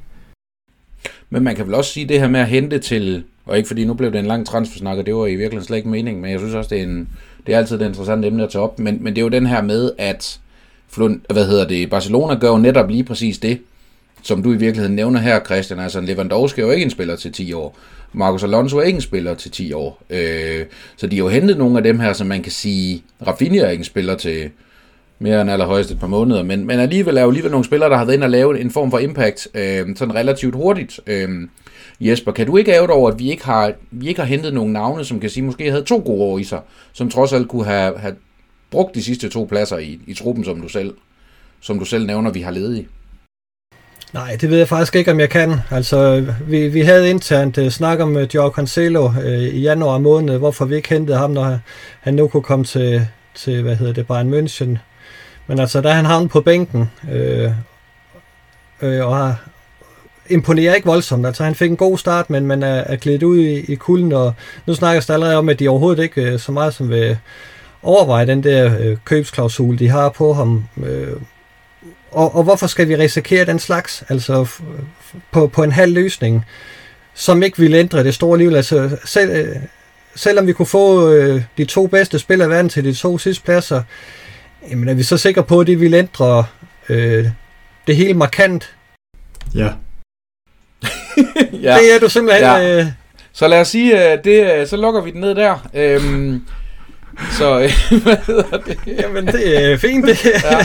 Men 1.31 1.43
man 1.43 1.57
kan 1.57 1.67
vel 1.67 1.75
også 1.75 1.93
sige 1.93 2.09
det 2.09 2.21
her 2.21 2.29
med 2.29 2.41
at 2.41 2.49
hente 2.49 2.79
til 2.79 3.25
og 3.51 3.57
ikke 3.57 3.67
fordi 3.67 3.85
nu 3.85 3.95
blev 3.95 4.13
det 4.13 4.19
en 4.19 4.27
lang 4.27 4.47
transfersnak, 4.47 4.99
og 4.99 5.07
det 5.07 5.15
var 5.15 5.27
i 5.27 5.35
virkeligheden 5.35 5.67
slet 5.67 5.77
ikke 5.77 5.89
meningen, 5.89 6.23
men 6.23 6.31
jeg 6.31 6.41
synes 6.41 6.55
også, 6.55 6.71
det 6.71 6.79
er, 6.79 6.83
en, 6.83 7.09
det 7.47 7.55
er 7.55 7.59
altid 7.59 7.81
et 7.81 7.87
interessant 7.87 8.25
emne 8.25 8.43
at 8.43 8.51
tage 8.51 8.63
op. 8.63 8.79
Men, 8.79 8.99
men 9.01 9.15
det 9.15 9.21
er 9.21 9.23
jo 9.23 9.29
den 9.29 9.47
her 9.47 9.63
med, 9.63 9.93
at 9.99 10.41
Flund, 10.89 11.21
hvad 11.33 11.47
hedder 11.47 11.69
det, 11.69 11.91
Barcelona 11.91 12.35
gør 12.35 12.49
jo 12.49 12.59
netop 12.59 12.91
lige 12.91 13.05
præcis 13.05 13.39
det, 13.39 13.61
som 14.23 14.43
du 14.43 14.53
i 14.53 14.57
virkeligheden 14.57 14.97
nævner 14.97 15.21
her, 15.21 15.41
Christian. 15.45 15.81
Altså 15.81 16.01
Lewandowski 16.01 16.61
er 16.61 16.65
jo 16.65 16.71
ikke 16.71 16.85
en 16.85 16.91
spiller 16.91 17.17
til 17.17 17.33
10 17.33 17.53
år. 17.53 17.79
Marcus 18.13 18.43
Alonso 18.43 18.79
er 18.79 18.83
ikke 18.83 18.97
en 18.97 19.03
spiller 19.03 19.35
til 19.35 19.51
10 19.51 19.73
år. 19.73 20.03
Øh, 20.11 20.67
så 20.97 21.07
de 21.07 21.17
har 21.17 21.25
jo 21.25 21.29
hentet 21.29 21.59
nogle 21.59 21.77
af 21.77 21.83
dem 21.83 22.01
her, 22.01 22.13
som 22.13 22.27
man 22.27 22.43
kan 22.43 22.53
sige, 22.53 23.03
Rafinha 23.27 23.61
er 23.61 23.71
ikke 23.71 23.81
en 23.81 23.85
spiller 23.85 24.15
til 24.15 24.51
mere 25.21 25.41
end 25.41 25.51
allerhøjst 25.51 25.91
et 25.91 26.01
par 26.01 26.07
måneder, 26.07 26.43
men, 26.43 26.67
men 26.67 26.81
alligevel 26.81 27.17
er 27.17 27.23
jo 27.23 27.29
alligevel 27.29 27.51
nogle 27.51 27.65
spillere, 27.65 27.91
der 27.91 27.97
har 27.97 28.05
været 28.05 28.17
ind 28.17 28.25
og 28.25 28.31
lave 28.31 28.61
en 28.61 28.71
form 28.71 28.91
for 28.91 28.99
impact 28.99 29.49
øh, 29.55 29.97
sådan 29.97 30.15
relativt 30.15 30.55
hurtigt. 30.55 31.01
Øh, 31.07 31.29
Jesper, 32.01 32.33
kan 32.33 32.47
du 32.47 32.57
ikke 32.57 32.73
æve 32.73 32.93
over, 32.93 33.11
at 33.11 33.19
vi 33.19 33.31
ikke, 33.31 33.45
har, 33.45 33.73
vi 33.91 34.09
ikke 34.09 34.21
har 34.21 34.29
hentet 34.29 34.55
nogle 34.55 34.73
navne, 34.73 35.05
som 35.05 35.21
kan 35.21 35.31
sige, 35.31 35.45
måske 35.45 35.71
havde 35.71 35.85
to 35.85 36.03
gode 36.05 36.23
år 36.23 36.39
i 36.39 36.45
sig, 36.45 36.61
som 36.93 37.11
trods 37.11 37.33
alt 37.33 37.49
kunne 37.49 37.65
have, 37.65 37.99
have 37.99 38.15
brugt 38.71 38.95
de 38.95 39.03
sidste 39.03 39.29
to 39.29 39.45
pladser 39.45 39.79
i, 39.79 40.01
i 40.07 40.15
truppen, 40.15 40.45
som 40.45 40.61
du 40.61 40.69
selv, 40.69 40.95
som 41.61 41.79
du 41.79 41.85
selv 41.85 42.07
nævner, 42.07 42.31
vi 42.31 42.41
har 42.41 42.51
ledet 42.51 42.77
i? 42.77 42.87
Nej, 44.13 44.37
det 44.41 44.51
ved 44.51 44.59
jeg 44.59 44.69
faktisk 44.69 44.97
ikke, 44.97 45.11
om 45.11 45.21
jeg 45.21 45.31
kan. 45.31 45.55
Altså, 45.71 46.27
vi, 46.49 46.69
vi 46.69 46.81
havde 46.81 47.11
internt 47.11 47.59
uh, 47.59 47.69
snak 47.69 48.01
om 48.01 48.17
uh, 48.17 48.35
Joao 48.35 48.51
Cancelo 48.51 49.07
uh, 49.07 49.25
i 49.27 49.61
januar 49.61 49.99
måned, 49.99 50.39
hvorfor 50.39 50.65
vi 50.65 50.77
ikke 50.77 50.89
hentede 50.89 51.19
ham, 51.19 51.31
når 51.31 51.59
han 52.01 52.15
nu 52.15 52.29
kunne 52.29 52.43
komme 52.43 52.65
til, 52.65 53.07
til 53.35 53.63
hvad 53.63 53.77
hedder 53.77 53.93
det, 53.93 54.07
Bayern 54.07 54.35
München. 54.35 54.79
Men 55.51 55.59
altså, 55.59 55.81
da 55.81 55.91
han 55.91 56.05
havnet 56.05 56.31
på 56.31 56.41
bænken, 56.41 56.91
øh, 57.13 57.51
øh, 58.83 59.07
og 59.07 59.17
har, 59.17 59.45
imponerer 60.29 60.75
ikke 60.75 60.87
voldsomt. 60.87 61.27
Altså, 61.27 61.45
han 61.45 61.55
fik 61.55 61.71
en 61.71 61.77
god 61.77 61.99
start, 61.99 62.31
men 62.31 62.47
man 62.47 62.63
er, 62.63 62.75
er 62.75 62.97
klædt 62.97 63.23
ud 63.23 63.39
i, 63.39 63.73
i 63.73 63.75
kulden, 63.75 64.13
og 64.13 64.35
nu 64.67 64.75
snakkes 64.75 65.07
der 65.07 65.15
allerede 65.15 65.37
om, 65.37 65.49
at 65.49 65.59
de 65.59 65.69
overhovedet 65.69 66.03
ikke 66.03 66.23
øh, 66.23 66.39
så 66.39 66.53
meget 66.53 66.75
som 66.75 66.91
vil 66.91 67.19
overveje 67.83 68.27
den 68.27 68.43
der 68.43 68.79
øh, 68.81 68.97
købsklausul, 69.05 69.79
de 69.79 69.89
har 69.89 70.09
på 70.09 70.33
ham. 70.33 70.65
Øh, 70.85 71.17
og, 72.11 72.37
og 72.37 72.43
hvorfor 72.43 72.67
skal 72.67 72.89
vi 72.89 72.97
risikere 72.97 73.45
den 73.45 73.59
slags? 73.59 74.05
Altså 74.09 74.47
på, 75.31 75.47
på 75.47 75.63
en 75.63 75.73
halv 75.73 75.93
løsning, 75.93 76.45
som 77.15 77.43
ikke 77.43 77.59
vil 77.59 77.75
ændre 77.75 78.05
det 78.05 78.15
store 78.15 78.39
liv. 78.39 78.53
Altså 78.55 78.97
selv, 79.05 79.31
øh, 79.31 79.57
selvom 80.15 80.47
vi 80.47 80.53
kunne 80.53 80.67
få 80.67 81.13
øh, 81.13 81.43
de 81.59 81.65
to 81.65 81.87
bedste 81.87 82.19
spillere 82.19 82.49
i 82.49 82.51
verden 82.51 82.69
til 82.69 82.85
de 82.85 82.93
to 82.93 83.19
sidste 83.19 83.45
pladser, 83.45 83.83
jamen 84.71 84.89
er 84.89 84.95
vi 84.95 85.03
så 85.03 85.17
sikre 85.17 85.43
på, 85.43 85.61
at 85.61 85.67
det 85.67 85.81
vil 85.81 85.95
ændre 85.95 86.45
øh, 86.89 87.27
det 87.87 87.97
hele 87.97 88.15
markant? 88.15 88.77
Ja, 89.55 89.73
ja. 91.63 91.77
Det 91.79 91.95
er 91.95 91.99
du 92.01 92.09
simpelthen... 92.09 92.45
Ja. 92.45 92.79
Øh... 92.81 92.87
Så 93.33 93.49
lad 93.49 93.61
os 93.61 93.69
sige, 93.69 94.13
øh, 94.13 94.25
det, 94.25 94.61
øh, 94.61 94.67
så 94.67 94.77
lukker 94.77 95.01
vi 95.01 95.11
den 95.11 95.21
ned 95.21 95.35
der. 95.35 95.69
Øhm, 95.75 96.43
så, 97.31 97.71
hvad 98.03 98.17
hedder 98.27 98.59
det? 98.59 98.79
Jamen, 98.87 99.27
det 99.27 99.73
er 99.73 99.77
fint, 99.77 100.07
det. 100.07 100.25
ja, 100.45 100.59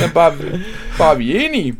men 0.00 0.10
bare, 0.14 0.32
bare 0.98 1.18
vi 1.18 1.36
er 1.36 1.40
enige. 1.40 1.74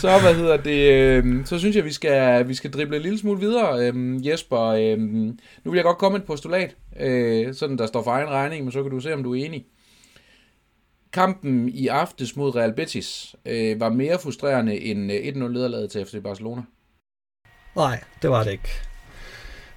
Så, 0.00 0.18
hvad 0.22 0.34
hedder 0.34 0.56
det, 0.56 0.92
øhm, 0.92 1.42
så 1.46 1.58
synes 1.58 1.76
jeg, 1.76 1.84
vi 1.84 1.92
skal, 1.92 2.48
vi 2.48 2.54
skal 2.54 2.70
drible 2.70 2.96
en 2.96 3.02
lille 3.02 3.18
smule 3.18 3.40
videre. 3.40 3.86
Øhm, 3.86 4.20
Jesper, 4.24 4.60
øhm, 4.60 5.38
nu 5.64 5.70
vil 5.70 5.74
jeg 5.74 5.84
godt 5.84 5.98
komme 5.98 6.18
et 6.18 6.24
postulat, 6.24 6.74
øh, 7.00 7.54
sådan 7.54 7.78
der 7.78 7.86
står 7.86 8.02
for 8.02 8.10
egen 8.10 8.28
regning, 8.28 8.64
men 8.64 8.72
så 8.72 8.82
kan 8.82 8.90
du 8.90 9.00
se, 9.00 9.14
om 9.14 9.22
du 9.22 9.34
er 9.34 9.44
enig. 9.44 9.64
Kampen 11.12 11.68
i 11.68 11.86
aftes 11.86 12.36
mod 12.36 12.56
Real 12.56 12.72
Betis 12.72 13.34
øh, 13.46 13.80
var 13.80 13.88
mere 13.88 14.18
frustrerende 14.22 14.80
end 14.80 15.12
øh, 15.12 15.18
1-0 15.18 15.48
lederlaget 15.48 15.90
til 15.90 16.04
FC 16.04 16.22
Barcelona. 16.22 16.62
Nej, 17.76 18.00
det 18.22 18.30
var 18.30 18.44
det 18.44 18.52
ikke. 18.52 18.68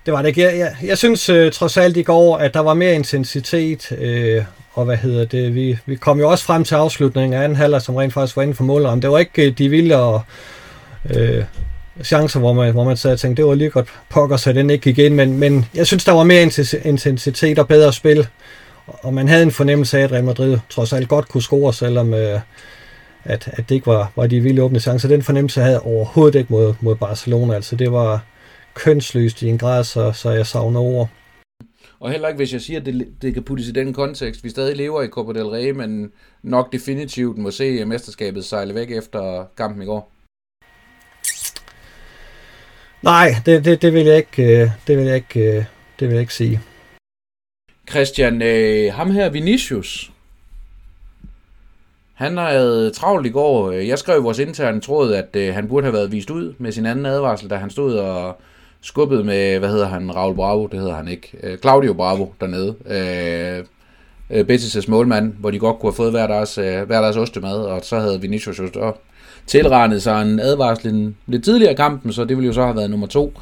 Det 0.06 0.14
var 0.14 0.22
det 0.22 0.28
ikke. 0.28 0.42
Jeg, 0.42 0.58
jeg, 0.58 0.76
jeg 0.84 0.98
synes 0.98 1.30
øh, 1.30 1.52
trods 1.52 1.78
alt 1.78 1.98
i 1.98 2.04
går, 2.04 2.38
at 2.38 2.54
der 2.54 2.60
var 2.60 2.74
mere 2.74 2.96
intensitet, 2.96 3.92
øh, 3.92 4.44
og 4.74 4.86
hvad 4.86 4.98
hedder 4.98 5.26
det, 5.26 5.56
vi, 5.56 5.78
vi 5.86 5.96
kom 5.96 6.20
jo 6.20 6.30
også 6.30 6.46
frem 6.46 6.64
til 6.64 6.76
afslutningen 6.76 7.34
af 7.34 7.44
anden 7.44 7.56
halvleg, 7.56 7.82
som 7.82 7.96
rent 7.96 8.14
faktisk 8.14 8.36
var 8.36 8.44
inden 8.44 8.56
for 8.56 8.64
målet. 8.64 9.02
Det 9.02 9.12
var 9.12 9.18
ikke 9.18 9.48
øh, 9.48 9.58
de 9.58 9.70
vilde 9.70 9.96
og, 9.96 10.22
øh, 11.16 11.44
chancer, 12.04 12.40
hvor 12.40 12.54
man, 12.54 12.72
hvor 12.72 12.84
man 12.84 12.98
sad 12.98 13.12
og 13.12 13.20
tænkte, 13.20 13.42
det 13.42 13.50
var 13.50 13.56
lige 13.56 13.70
godt 13.70 13.90
pokker, 14.10 14.38
så 14.38 14.54
den 14.54 14.70
ikke 14.70 14.84
gik 14.84 15.00
ind, 15.00 15.16
men, 15.16 15.38
men 15.38 15.66
jeg 15.74 15.88
synes, 15.88 16.06
der 16.06 16.12
var 16.12 16.24
mere 16.24 16.42
intensitet 16.86 17.60
og 17.60 17.68
bedre 17.68 17.94
spil, 17.94 18.28
og 18.88 19.14
man 19.14 19.28
havde 19.28 19.44
en 19.44 19.52
fornemmelse 19.52 19.98
af, 19.98 20.04
at 20.04 20.12
Real 20.12 20.24
Madrid 20.24 20.58
trods 20.70 20.94
alt 20.94 21.10
godt 21.10 21.30
kunne 21.30 21.42
score, 21.42 21.74
selvom 21.74 22.14
uh, 22.14 22.40
at, 23.24 23.48
at 23.48 23.70
det 23.70 23.76
ikke 23.76 23.88
var, 23.88 24.12
var 24.16 24.28
de 24.28 24.42
vilde 24.42 24.64
åbne 24.64 24.80
chancer. 24.80 25.10
Den 25.10 25.24
fornemmelse 25.24 25.62
havde 25.62 25.74
jeg 25.74 25.82
overhovedet 25.82 26.40
ikke 26.40 26.54
mod, 26.54 26.74
mod 26.82 26.96
Barcelona. 26.96 27.54
Altså 27.54 27.76
det 27.76 27.92
var 27.92 28.26
kønsløst 28.74 29.42
i 29.42 29.48
en 29.48 29.58
grad, 29.58 29.84
så, 29.84 30.12
så 30.12 30.30
jeg 30.30 30.48
savner 30.48 30.80
ord. 30.80 31.10
Og 32.00 32.12
heller 32.12 32.28
ikke, 32.28 32.38
hvis 32.38 32.54
jeg 32.54 32.62
siger, 32.62 32.80
at 32.80 32.86
det, 32.86 33.08
det 33.22 33.34
kan 33.34 33.44
puttes 33.44 33.68
i 33.68 33.72
den 33.72 33.94
kontekst. 33.94 34.44
Vi 34.44 34.50
stadig 34.50 34.76
lever 34.76 35.02
i 35.02 35.08
Copa 35.08 35.40
del 35.40 35.48
Rey, 35.48 35.72
men 35.72 36.12
nok 36.44 36.72
definitivt 36.72 37.38
må 37.38 37.52
se 37.52 37.86
mesterskabet 37.86 38.46
sejle 38.46 38.76
væk 38.76 38.92
efter 38.92 39.46
kampen 39.58 39.82
i 39.82 39.86
går. 39.86 40.12
Nej, 43.02 43.36
det, 43.46 43.66
det, 43.66 43.82
det 43.82 43.94
vil 43.94 44.06
jeg 44.06 44.18
ikke, 44.18 44.62
øh, 44.62 44.70
det 44.88 44.98
vil 44.98 45.06
jeg 45.06 45.16
ikke, 45.16 45.40
øh, 45.40 45.64
det 46.00 46.08
vil 46.08 46.14
jeg 46.14 46.22
ikke 46.22 46.34
sige. 46.34 46.62
Christian, 47.90 48.42
øh, 48.42 48.94
ham 48.94 49.12
her 49.12 49.30
Vinicius, 49.30 50.12
han 52.14 52.38
havde 52.38 52.92
travlt 52.92 53.26
i 53.26 53.30
går. 53.30 53.72
Jeg 53.72 54.00
skrev 54.00 54.20
i 54.20 54.24
vores 54.24 54.40
interne 54.40 54.82
tråd, 54.82 55.14
at 55.14 55.36
øh, 55.36 55.54
han 55.54 55.68
burde 55.68 55.86
have 55.86 55.94
været 55.94 56.12
vist 56.12 56.30
ud 56.30 56.54
med 56.58 56.72
sin 56.72 56.86
anden 56.86 57.06
advarsel, 57.06 57.50
da 57.50 57.56
han 57.56 57.70
stod 57.70 57.96
og 57.96 58.38
skubbede 58.82 59.24
med, 59.24 59.60
hvad 59.60 59.70
hedder 59.70 59.88
han, 59.88 60.16
Raul 60.16 60.36
Bravo, 60.36 60.68
det 60.68 60.80
hedder 60.80 60.96
han 60.96 61.08
ikke, 61.08 61.32
øh, 61.44 61.58
Claudio 61.58 61.94
Bravo 61.94 62.28
dernede. 62.42 62.76
Øh, 62.88 63.66
øh 64.30 64.46
Betis' 64.50 64.92
målmand, 64.92 65.34
hvor 65.34 65.52
de 65.52 65.60
godt 65.60 65.80
kunne 65.80 65.92
have 65.92 65.96
fået 65.96 66.12
hver 66.12 66.28
deres, 66.28 66.58
øh, 66.58 66.82
hver 66.84 67.02
deres 67.02 67.18
ostemad, 67.18 67.58
og 67.58 67.80
så 67.84 68.00
havde 68.00 68.22
Vinicius 68.22 68.60
jo 68.60 68.68
så 68.74 68.94
tilregnet 69.48 70.04
sig 70.04 70.22
en 70.22 70.40
advarsel 70.40 71.14
lidt 71.28 71.44
tidligere 71.44 71.72
i 71.72 71.76
kampen, 71.76 72.14
så 72.14 72.26
det 72.26 72.38
ville 72.38 72.48
jo 72.48 72.54
så 72.54 72.64
have 72.64 72.76
været 72.76 72.90
nummer 72.90 73.08
to. 73.08 73.34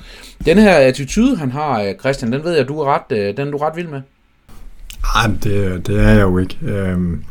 Den 0.46 0.58
her 0.58 0.76
attitude, 0.76 1.38
han 1.38 1.52
har, 1.52 1.82
øh, 1.82 1.96
Christian, 2.00 2.32
den 2.32 2.44
ved 2.44 2.56
jeg, 2.56 2.68
du 2.68 2.80
er 2.80 2.86
ret, 2.86 3.38
den 3.38 3.48
er 3.48 3.52
du 3.52 3.58
ret 3.58 3.76
vild 3.76 3.88
med. 3.88 4.02
Nej, 5.04 5.32
det, 5.44 5.88
det 5.88 6.00
er 6.00 6.10
jeg 6.10 6.22
jo 6.22 6.38
ikke. 6.38 6.58
Øhm, 6.62 7.24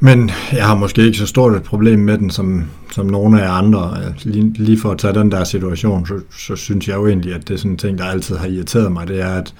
Men 0.00 0.30
jeg 0.52 0.66
har 0.66 0.74
måske 0.74 1.02
ikke 1.06 1.18
så 1.18 1.26
stort 1.26 1.54
et 1.56 1.62
problem 1.62 1.98
med 1.98 2.18
den, 2.18 2.30
som, 2.30 2.64
som 2.92 3.06
nogle 3.06 3.42
af 3.42 3.58
andre. 3.58 4.04
Altså, 4.04 4.28
lige, 4.28 4.52
lige 4.52 4.78
for 4.80 4.90
at 4.90 4.98
tage 4.98 5.14
den 5.14 5.30
der 5.30 5.44
situation, 5.44 6.06
så, 6.06 6.20
så 6.38 6.56
synes 6.56 6.88
jeg 6.88 6.94
jo 6.96 7.06
egentlig, 7.06 7.34
at 7.34 7.48
det 7.48 7.54
er 7.54 7.58
sådan 7.58 7.70
en 7.70 7.76
ting, 7.78 7.98
der 7.98 8.04
altid 8.04 8.36
har 8.36 8.46
irriteret 8.46 8.92
mig, 8.92 9.08
det 9.08 9.20
er, 9.20 9.34
at 9.34 9.54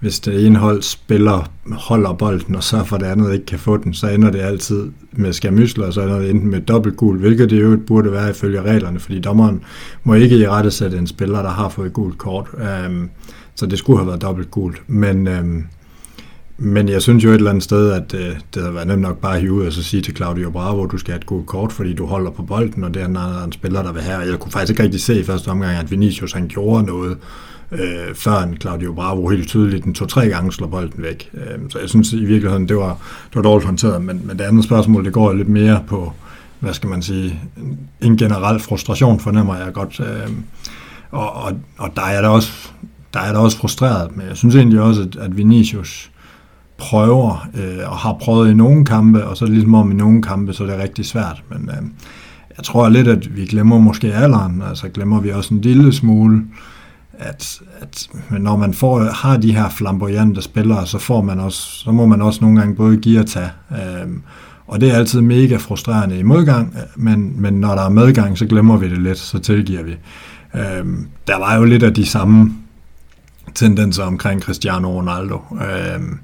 hvis 0.00 0.20
det 0.20 0.46
ene 0.46 0.58
hold 0.58 0.82
spiller, 0.82 1.50
holder 1.72 2.12
bolden, 2.12 2.54
og 2.54 2.62
så 2.64 2.84
for 2.84 2.96
det 2.96 3.06
andet 3.06 3.32
ikke 3.34 3.46
kan 3.46 3.58
få 3.58 3.76
den, 3.76 3.94
så 3.94 4.08
ender 4.08 4.30
det 4.30 4.40
altid 4.40 4.90
med 5.12 5.32
skamysler, 5.32 5.86
og 5.86 5.92
så 5.92 6.02
ender 6.02 6.18
det 6.18 6.30
enten 6.30 6.50
med 6.50 6.60
dobbelt 6.60 6.96
gul, 6.96 7.18
hvilket 7.18 7.50
det 7.50 7.62
jo 7.62 7.78
burde 7.86 8.12
være 8.12 8.30
ifølge 8.30 8.62
reglerne, 8.62 9.00
fordi 9.00 9.20
dommeren 9.20 9.60
må 10.04 10.14
ikke 10.14 10.36
i 10.36 10.48
rette 10.48 10.70
sætte 10.70 10.98
en 10.98 11.06
spiller, 11.06 11.42
der 11.42 11.50
har 11.50 11.68
fået 11.68 11.92
gult 11.92 12.18
kort. 12.18 12.46
Øhm, 12.58 13.10
så 13.54 13.66
det 13.66 13.78
skulle 13.78 13.98
have 13.98 14.06
været 14.06 14.22
dobbelt 14.22 14.50
gult. 14.50 14.82
Men, 14.86 15.28
Øhm, 15.28 15.64
men 16.62 16.88
jeg 16.88 17.02
synes 17.02 17.24
jo 17.24 17.30
et 17.30 17.34
eller 17.34 17.50
andet 17.50 17.64
sted, 17.64 17.92
at 17.92 18.14
øh, 18.14 18.36
det 18.54 18.62
havde 18.62 18.74
været 18.74 18.86
nemt 18.86 19.02
nok 19.02 19.18
bare 19.18 19.34
at 19.34 19.40
hive 19.40 19.52
ud 19.52 19.66
og 19.66 19.72
så 19.72 19.82
sige 19.82 20.02
til 20.02 20.16
Claudio 20.16 20.50
Bravo, 20.50 20.84
at 20.84 20.90
du 20.92 20.98
skal 20.98 21.12
have 21.12 21.18
et 21.18 21.26
godt 21.26 21.46
kort, 21.46 21.72
fordi 21.72 21.94
du 21.94 22.06
holder 22.06 22.30
på 22.30 22.42
bolden, 22.42 22.84
og 22.84 22.94
det 22.94 23.02
er 23.02 23.06
en, 23.06 23.16
anden 23.16 23.52
spiller, 23.52 23.82
der 23.82 23.92
vil 23.92 24.02
have. 24.02 24.18
Jeg 24.20 24.38
kunne 24.38 24.52
faktisk 24.52 24.70
ikke 24.70 24.82
rigtig 24.82 25.00
se 25.00 25.20
i 25.20 25.24
første 25.24 25.48
omgang, 25.48 25.76
at 25.76 25.90
Vinicius 25.90 26.32
han 26.32 26.48
gjorde 26.48 26.86
noget, 26.86 27.16
øh, 27.72 28.14
før 28.14 28.42
en 28.42 28.56
Claudio 28.60 28.92
Bravo 28.92 29.28
helt 29.28 29.48
tydeligt 29.48 29.84
den 29.84 29.94
to-tre 29.94 30.28
gange 30.28 30.52
slår 30.52 30.66
bolden 30.66 31.02
væk. 31.02 31.30
Øh, 31.34 31.70
så 31.70 31.78
jeg 31.78 31.88
synes 31.88 32.12
i 32.12 32.24
virkeligheden, 32.24 32.68
det 32.68 32.76
var, 32.76 32.98
det 33.28 33.36
var 33.36 33.42
dårligt 33.42 33.66
håndteret, 33.66 34.02
men, 34.02 34.20
men 34.24 34.38
det 34.38 34.44
andet 34.44 34.64
spørgsmål, 34.64 35.04
det 35.04 35.12
går 35.12 35.32
lidt 35.32 35.48
mere 35.48 35.84
på, 35.86 36.12
hvad 36.60 36.74
skal 36.74 36.88
man 36.88 37.02
sige, 37.02 37.40
en 38.00 38.16
generel 38.16 38.60
frustration 38.60 39.20
fornemmer 39.20 39.56
jeg 39.56 39.72
godt. 39.72 40.00
Øh, 40.00 40.30
og, 41.10 41.32
og, 41.32 41.52
og 41.78 41.90
der 41.96 42.02
er 42.02 42.20
der 42.22 42.28
også 42.28 42.52
der 43.14 43.20
er 43.20 43.32
der 43.32 43.38
også 43.38 43.56
frustreret, 43.56 44.16
men 44.16 44.26
jeg 44.26 44.36
synes 44.36 44.54
egentlig 44.54 44.80
også, 44.80 45.02
at, 45.02 45.16
at 45.16 45.36
Vinicius 45.36 46.10
prøver, 46.80 47.48
øh, 47.54 47.90
og 47.90 47.96
har 47.96 48.16
prøvet 48.20 48.50
i 48.50 48.54
nogle 48.54 48.84
kampe, 48.84 49.24
og 49.24 49.36
så 49.36 49.46
ligesom 49.46 49.74
om 49.74 49.90
i 49.90 49.94
nogle 49.94 50.22
kampe, 50.22 50.52
så 50.52 50.64
er 50.64 50.68
det 50.68 50.78
rigtig 50.78 51.06
svært. 51.06 51.42
Men 51.50 51.70
øh, 51.70 51.86
jeg 52.56 52.64
tror 52.64 52.88
lidt, 52.88 53.08
at 53.08 53.36
vi 53.36 53.46
glemmer 53.46 53.78
måske 53.78 54.14
alderen, 54.14 54.62
altså 54.68 54.88
glemmer 54.88 55.20
vi 55.20 55.30
også 55.30 55.54
en 55.54 55.60
lille 55.60 55.92
smule, 55.92 56.42
at, 57.18 57.60
at 57.80 58.08
når 58.30 58.56
man 58.56 58.74
får, 58.74 59.00
har 59.00 59.36
de 59.36 59.54
her 59.54 59.68
flamboyante 59.68 60.42
spillere, 60.42 60.86
så, 60.86 60.98
får 60.98 61.22
man 61.22 61.40
også, 61.40 61.60
så 61.60 61.92
må 61.92 62.06
man 62.06 62.22
også 62.22 62.40
nogle 62.42 62.60
gange 62.60 62.74
både 62.74 62.96
give 62.96 63.20
og 63.20 63.26
tage. 63.26 63.50
Øh, 63.70 64.08
og 64.66 64.80
det 64.80 64.90
er 64.90 64.96
altid 64.96 65.20
mega 65.20 65.56
frustrerende 65.56 66.18
i 66.18 66.22
modgang, 66.22 66.76
men, 66.96 67.40
men 67.40 67.54
når 67.54 67.74
der 67.74 67.82
er 67.82 67.88
medgang, 67.88 68.38
så 68.38 68.46
glemmer 68.46 68.76
vi 68.76 68.88
det 68.88 68.98
lidt, 68.98 69.18
så 69.18 69.38
tilgiver 69.38 69.82
vi. 69.82 69.96
Øhm, 70.54 71.06
der 71.26 71.38
var 71.38 71.56
jo 71.56 71.64
lidt 71.64 71.82
af 71.82 71.94
de 71.94 72.06
samme 72.06 72.52
tendenser 73.54 74.04
omkring 74.04 74.42
Cristiano 74.42 74.98
Ronaldo. 74.98 75.40
Øhm, 75.52 76.18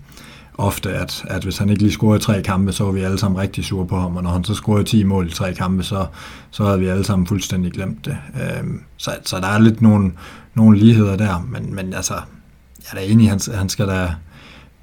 ofte, 0.59 0.91
at, 0.91 1.25
at 1.29 1.45
hvis 1.45 1.59
han 1.59 1.69
ikke 1.69 1.83
lige 1.83 1.93
scorede 1.93 2.19
tre 2.19 2.43
kampe, 2.43 2.73
så 2.73 2.85
var 2.85 2.93
vi 2.93 3.01
alle 3.01 3.19
sammen 3.19 3.41
rigtig 3.41 3.65
sure 3.65 3.87
på 3.87 4.01
ham, 4.01 4.17
og 4.17 4.23
når 4.23 4.31
han 4.31 4.45
så 4.45 4.55
scorede 4.55 4.85
10 4.85 5.05
mål 5.05 5.27
i 5.27 5.31
tre 5.31 5.55
kampe, 5.55 5.83
så, 5.83 6.07
så 6.51 6.65
havde 6.65 6.79
vi 6.79 6.87
alle 6.87 7.05
sammen 7.05 7.27
fuldstændig 7.27 7.73
glemt 7.73 8.05
det. 8.05 8.17
Øhm, 8.35 8.81
så, 8.97 9.11
så 9.25 9.41
der 9.41 9.47
er 9.47 9.59
lidt 9.59 9.83
nogle, 9.83 10.13
nogle 10.55 10.79
ligheder 10.79 11.17
der, 11.17 11.47
men, 11.49 11.75
men 11.75 11.95
altså, 11.95 12.15
jeg 12.15 13.01
er 13.01 13.07
da 13.07 13.13
enig, 13.13 13.29
han, 13.29 13.41
han 13.55 13.69
skal 13.69 13.87
da 13.87 14.15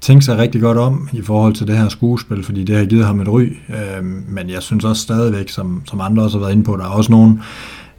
tænke 0.00 0.24
sig 0.24 0.38
rigtig 0.38 0.60
godt 0.60 0.78
om 0.78 1.08
i 1.12 1.22
forhold 1.22 1.54
til 1.54 1.66
det 1.66 1.78
her 1.78 1.88
skuespil, 1.88 2.44
fordi 2.44 2.64
det 2.64 2.76
har 2.76 2.84
givet 2.84 3.06
ham 3.06 3.20
et 3.20 3.28
ry, 3.28 3.56
øhm, 3.68 4.24
men 4.28 4.50
jeg 4.50 4.62
synes 4.62 4.84
også 4.84 5.02
stadigvæk, 5.02 5.48
som, 5.48 5.82
som 5.86 6.00
andre 6.00 6.22
også 6.22 6.38
har 6.38 6.44
været 6.44 6.52
inde 6.52 6.64
på, 6.64 6.76
der 6.76 6.84
er 6.84 6.88
også 6.88 7.12
nogle, 7.12 7.40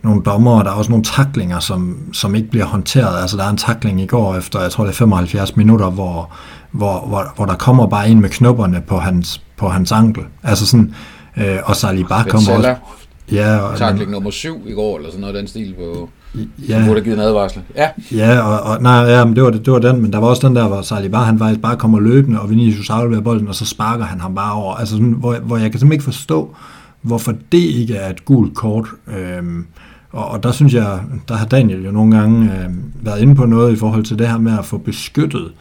nogle 0.06 0.22
dommer, 0.24 0.64
der 0.64 0.70
er 0.72 0.76
også 0.76 0.92
nogle 0.92 1.04
taklinger, 1.04 1.60
som, 1.60 1.98
som 2.14 2.36
ikke 2.36 2.50
bliver 2.50 2.66
håndteret. 2.66 3.22
Altså 3.22 3.38
der 3.38 3.44
er 3.44 3.50
en 3.50 3.58
takling 3.58 4.02
i 4.02 4.06
går 4.06 4.36
efter, 4.36 4.62
jeg 4.62 4.72
tror 4.72 4.84
det 4.84 4.92
er 4.92 4.96
75 4.96 5.56
minutter, 5.56 5.90
hvor, 5.90 6.34
hvor, 6.76 7.00
hvor, 7.08 7.34
hvor 7.36 7.46
der 7.46 7.56
kommer 7.56 7.88
bare 7.88 8.10
en 8.10 8.22
med 8.22 8.30
knopperne 8.30 8.82
på 8.88 8.98
hans, 8.98 9.42
på 9.58 9.70
hans 9.70 9.92
ankel. 9.92 10.24
Altså 10.44 10.66
sådan, 10.68 10.94
øh, 11.38 11.58
og 11.64 11.76
Saliba 11.76 12.24
kommer 12.24 12.52
også... 12.52 12.76
Ja, 13.32 13.58
og, 13.58 13.78
takling 13.78 14.12
nummer 14.12 14.32
7 14.32 14.62
i 14.68 14.74
går, 14.74 14.98
eller 14.98 15.10
sådan 15.10 15.22
noget 15.22 15.36
den 15.36 15.48
stil 15.48 15.76
på... 15.78 16.10
Ja. 16.68 16.74
Som 16.74 16.86
burde 16.86 17.00
have 17.00 17.04
givet 17.04 17.16
en 17.16 17.22
advarsel. 17.22 17.62
Ja, 17.76 17.90
ja 18.12 18.40
og, 18.40 18.60
og 18.60 18.82
nej, 18.82 18.94
ja, 18.94 19.26
men 19.26 19.36
det, 19.36 19.44
var, 19.44 19.50
det, 19.50 19.66
det 19.66 19.74
var 19.74 19.80
den, 19.80 20.02
men 20.02 20.14
der 20.14 20.20
var 20.20 20.28
også 20.28 20.48
den 20.48 20.56
der, 20.56 20.68
hvor 20.68 20.82
Saliba, 20.82 21.18
han 21.18 21.40
faktisk 21.40 21.62
bare 21.62 21.78
kommer 21.78 22.00
løbende, 22.00 22.42
og 22.42 22.50
Vinicius 22.50 22.90
afleverer 22.90 23.22
bolden, 23.22 23.48
og 23.48 23.56
så 23.56 23.66
sparker 23.66 24.06
han 24.06 24.20
ham 24.20 24.36
bare 24.36 24.54
over. 24.54 24.76
Altså 24.76 24.96
sådan, 24.96 25.12
hvor, 25.12 25.36
hvor 25.36 25.58
jeg 25.58 25.72
kan 25.72 25.80
simpelthen 25.80 25.92
ikke 25.92 26.04
forstå, 26.04 26.56
hvorfor 27.02 27.34
det 27.52 27.58
ikke 27.58 27.96
er 27.96 28.10
et 28.10 28.26
gult 28.26 28.56
kort. 28.56 28.88
Øhm, 29.18 29.66
og, 30.12 30.28
og 30.28 30.44
der 30.44 30.52
synes 30.52 30.74
jeg, 30.74 31.00
der 31.28 31.36
har 31.36 31.46
Daniel 31.46 31.86
jo 31.86 31.92
nogle 31.92 32.18
gange 32.18 32.46
øh, 32.46 32.70
været 33.06 33.22
inde 33.22 33.36
på 33.36 33.46
noget 33.46 33.74
i 33.74 33.76
forhold 33.76 34.04
til 34.04 34.20
det 34.20 34.28
her 34.28 34.38
med 34.38 34.60
at 34.60 34.66
få 34.66 34.78
beskyttet 34.78 35.52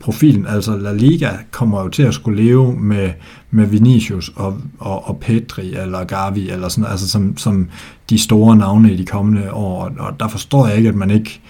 profilen. 0.00 0.46
Altså 0.46 0.76
La 0.76 0.92
Liga 0.92 1.30
kommer 1.50 1.82
jo 1.82 1.88
til 1.88 2.02
at 2.02 2.14
skulle 2.14 2.42
leve 2.42 2.76
med, 2.76 3.10
med 3.50 3.66
Vinicius 3.66 4.32
og, 4.36 4.58
og, 4.78 5.08
og 5.08 5.18
Pedri 5.18 5.74
eller 5.74 6.04
Gavi, 6.04 6.50
eller 6.50 6.68
sådan, 6.68 6.90
altså 6.90 7.08
som, 7.08 7.36
som 7.36 7.68
de 8.10 8.18
store 8.18 8.56
navne 8.56 8.92
i 8.92 8.96
de 8.96 9.06
kommende 9.06 9.52
år. 9.52 9.92
Og 9.98 10.20
der 10.20 10.28
forstår 10.28 10.66
jeg 10.66 10.76
ikke, 10.76 10.88
at 10.88 10.94
man 10.94 11.10
ikke 11.10 11.40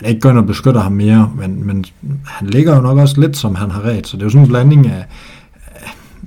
man 0.00 0.10
ikke 0.10 0.20
går 0.20 0.30
ind 0.30 0.38
og 0.38 0.46
beskytter 0.46 0.80
ham 0.80 0.92
mere, 0.92 1.32
men, 1.38 1.66
men 1.66 1.84
han 2.24 2.48
ligger 2.48 2.76
jo 2.76 2.80
nok 2.80 2.98
også 2.98 3.20
lidt, 3.20 3.36
som 3.36 3.54
han 3.54 3.70
har 3.70 3.84
ret, 3.84 4.06
så 4.06 4.16
det 4.16 4.22
er 4.22 4.26
jo 4.26 4.30
sådan 4.30 4.42
en 4.42 4.48
blanding 4.48 4.86
af, 4.86 5.04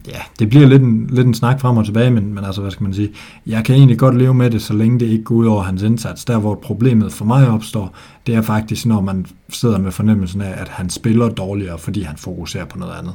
ja, 0.09 0.19
det 0.39 0.49
bliver 0.49 0.67
lidt 0.67 0.81
en, 0.81 1.07
lidt 1.11 1.27
en 1.27 1.33
snak 1.33 1.59
frem 1.59 1.77
og 1.77 1.85
tilbage, 1.85 2.11
men, 2.11 2.33
men 2.33 2.45
altså, 2.45 2.61
hvad 2.61 2.71
skal 2.71 2.83
man 2.83 2.93
sige, 2.93 3.11
jeg 3.45 3.65
kan 3.65 3.75
egentlig 3.75 3.99
godt 3.99 4.17
leve 4.17 4.33
med 4.33 4.49
det, 4.49 4.61
så 4.61 4.73
længe 4.73 4.99
det 4.99 5.05
ikke 5.05 5.23
går 5.23 5.35
ud 5.35 5.45
over 5.45 5.63
hans 5.63 5.81
indsats. 5.81 6.25
Der, 6.25 6.37
hvor 6.37 6.55
problemet 6.55 7.13
for 7.13 7.25
mig 7.25 7.49
opstår, 7.49 7.95
det 8.27 8.35
er 8.35 8.41
faktisk, 8.41 8.85
når 8.85 9.01
man 9.01 9.25
sidder 9.49 9.77
med 9.77 9.91
fornemmelsen 9.91 10.41
af, 10.41 10.61
at 10.61 10.67
han 10.67 10.89
spiller 10.89 11.29
dårligere, 11.29 11.77
fordi 11.77 12.01
han 12.01 12.17
fokuserer 12.17 12.65
på 12.65 12.79
noget 12.79 12.93
andet. 12.99 13.13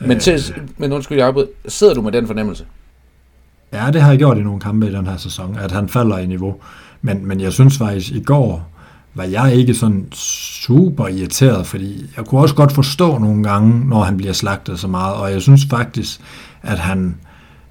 Men, 0.00 0.20
til, 0.20 0.34
øh, 0.56 0.62
men 0.76 0.92
undskyld, 0.92 1.18
jeg 1.18 1.34
sidder 1.68 1.94
du 1.94 2.02
med 2.02 2.12
den 2.12 2.26
fornemmelse? 2.26 2.64
Ja, 3.72 3.90
det 3.92 4.02
har 4.02 4.08
jeg 4.08 4.18
gjort 4.18 4.38
i 4.38 4.42
nogle 4.42 4.60
kampe 4.60 4.88
i 4.88 4.92
den 4.92 5.06
her 5.06 5.16
sæson, 5.16 5.58
at 5.58 5.72
han 5.72 5.88
falder 5.88 6.18
i 6.18 6.26
niveau. 6.26 6.56
Men, 7.02 7.26
men 7.26 7.40
jeg 7.40 7.52
synes 7.52 7.78
faktisk, 7.78 8.12
i 8.12 8.22
går, 8.22 8.68
var 9.16 9.24
jeg 9.24 9.54
ikke 9.54 9.74
sådan 9.74 10.06
super 10.12 11.08
irriteret, 11.08 11.66
fordi 11.66 12.04
jeg 12.16 12.24
kunne 12.24 12.40
også 12.40 12.54
godt 12.54 12.72
forstå 12.72 13.18
nogle 13.18 13.42
gange, 13.42 13.88
når 13.88 14.02
han 14.02 14.16
bliver 14.16 14.32
slagtet 14.32 14.78
så 14.78 14.88
meget, 14.88 15.14
og 15.14 15.32
jeg 15.32 15.42
synes 15.42 15.66
faktisk, 15.70 16.20
at 16.62 16.78
han, 16.78 17.16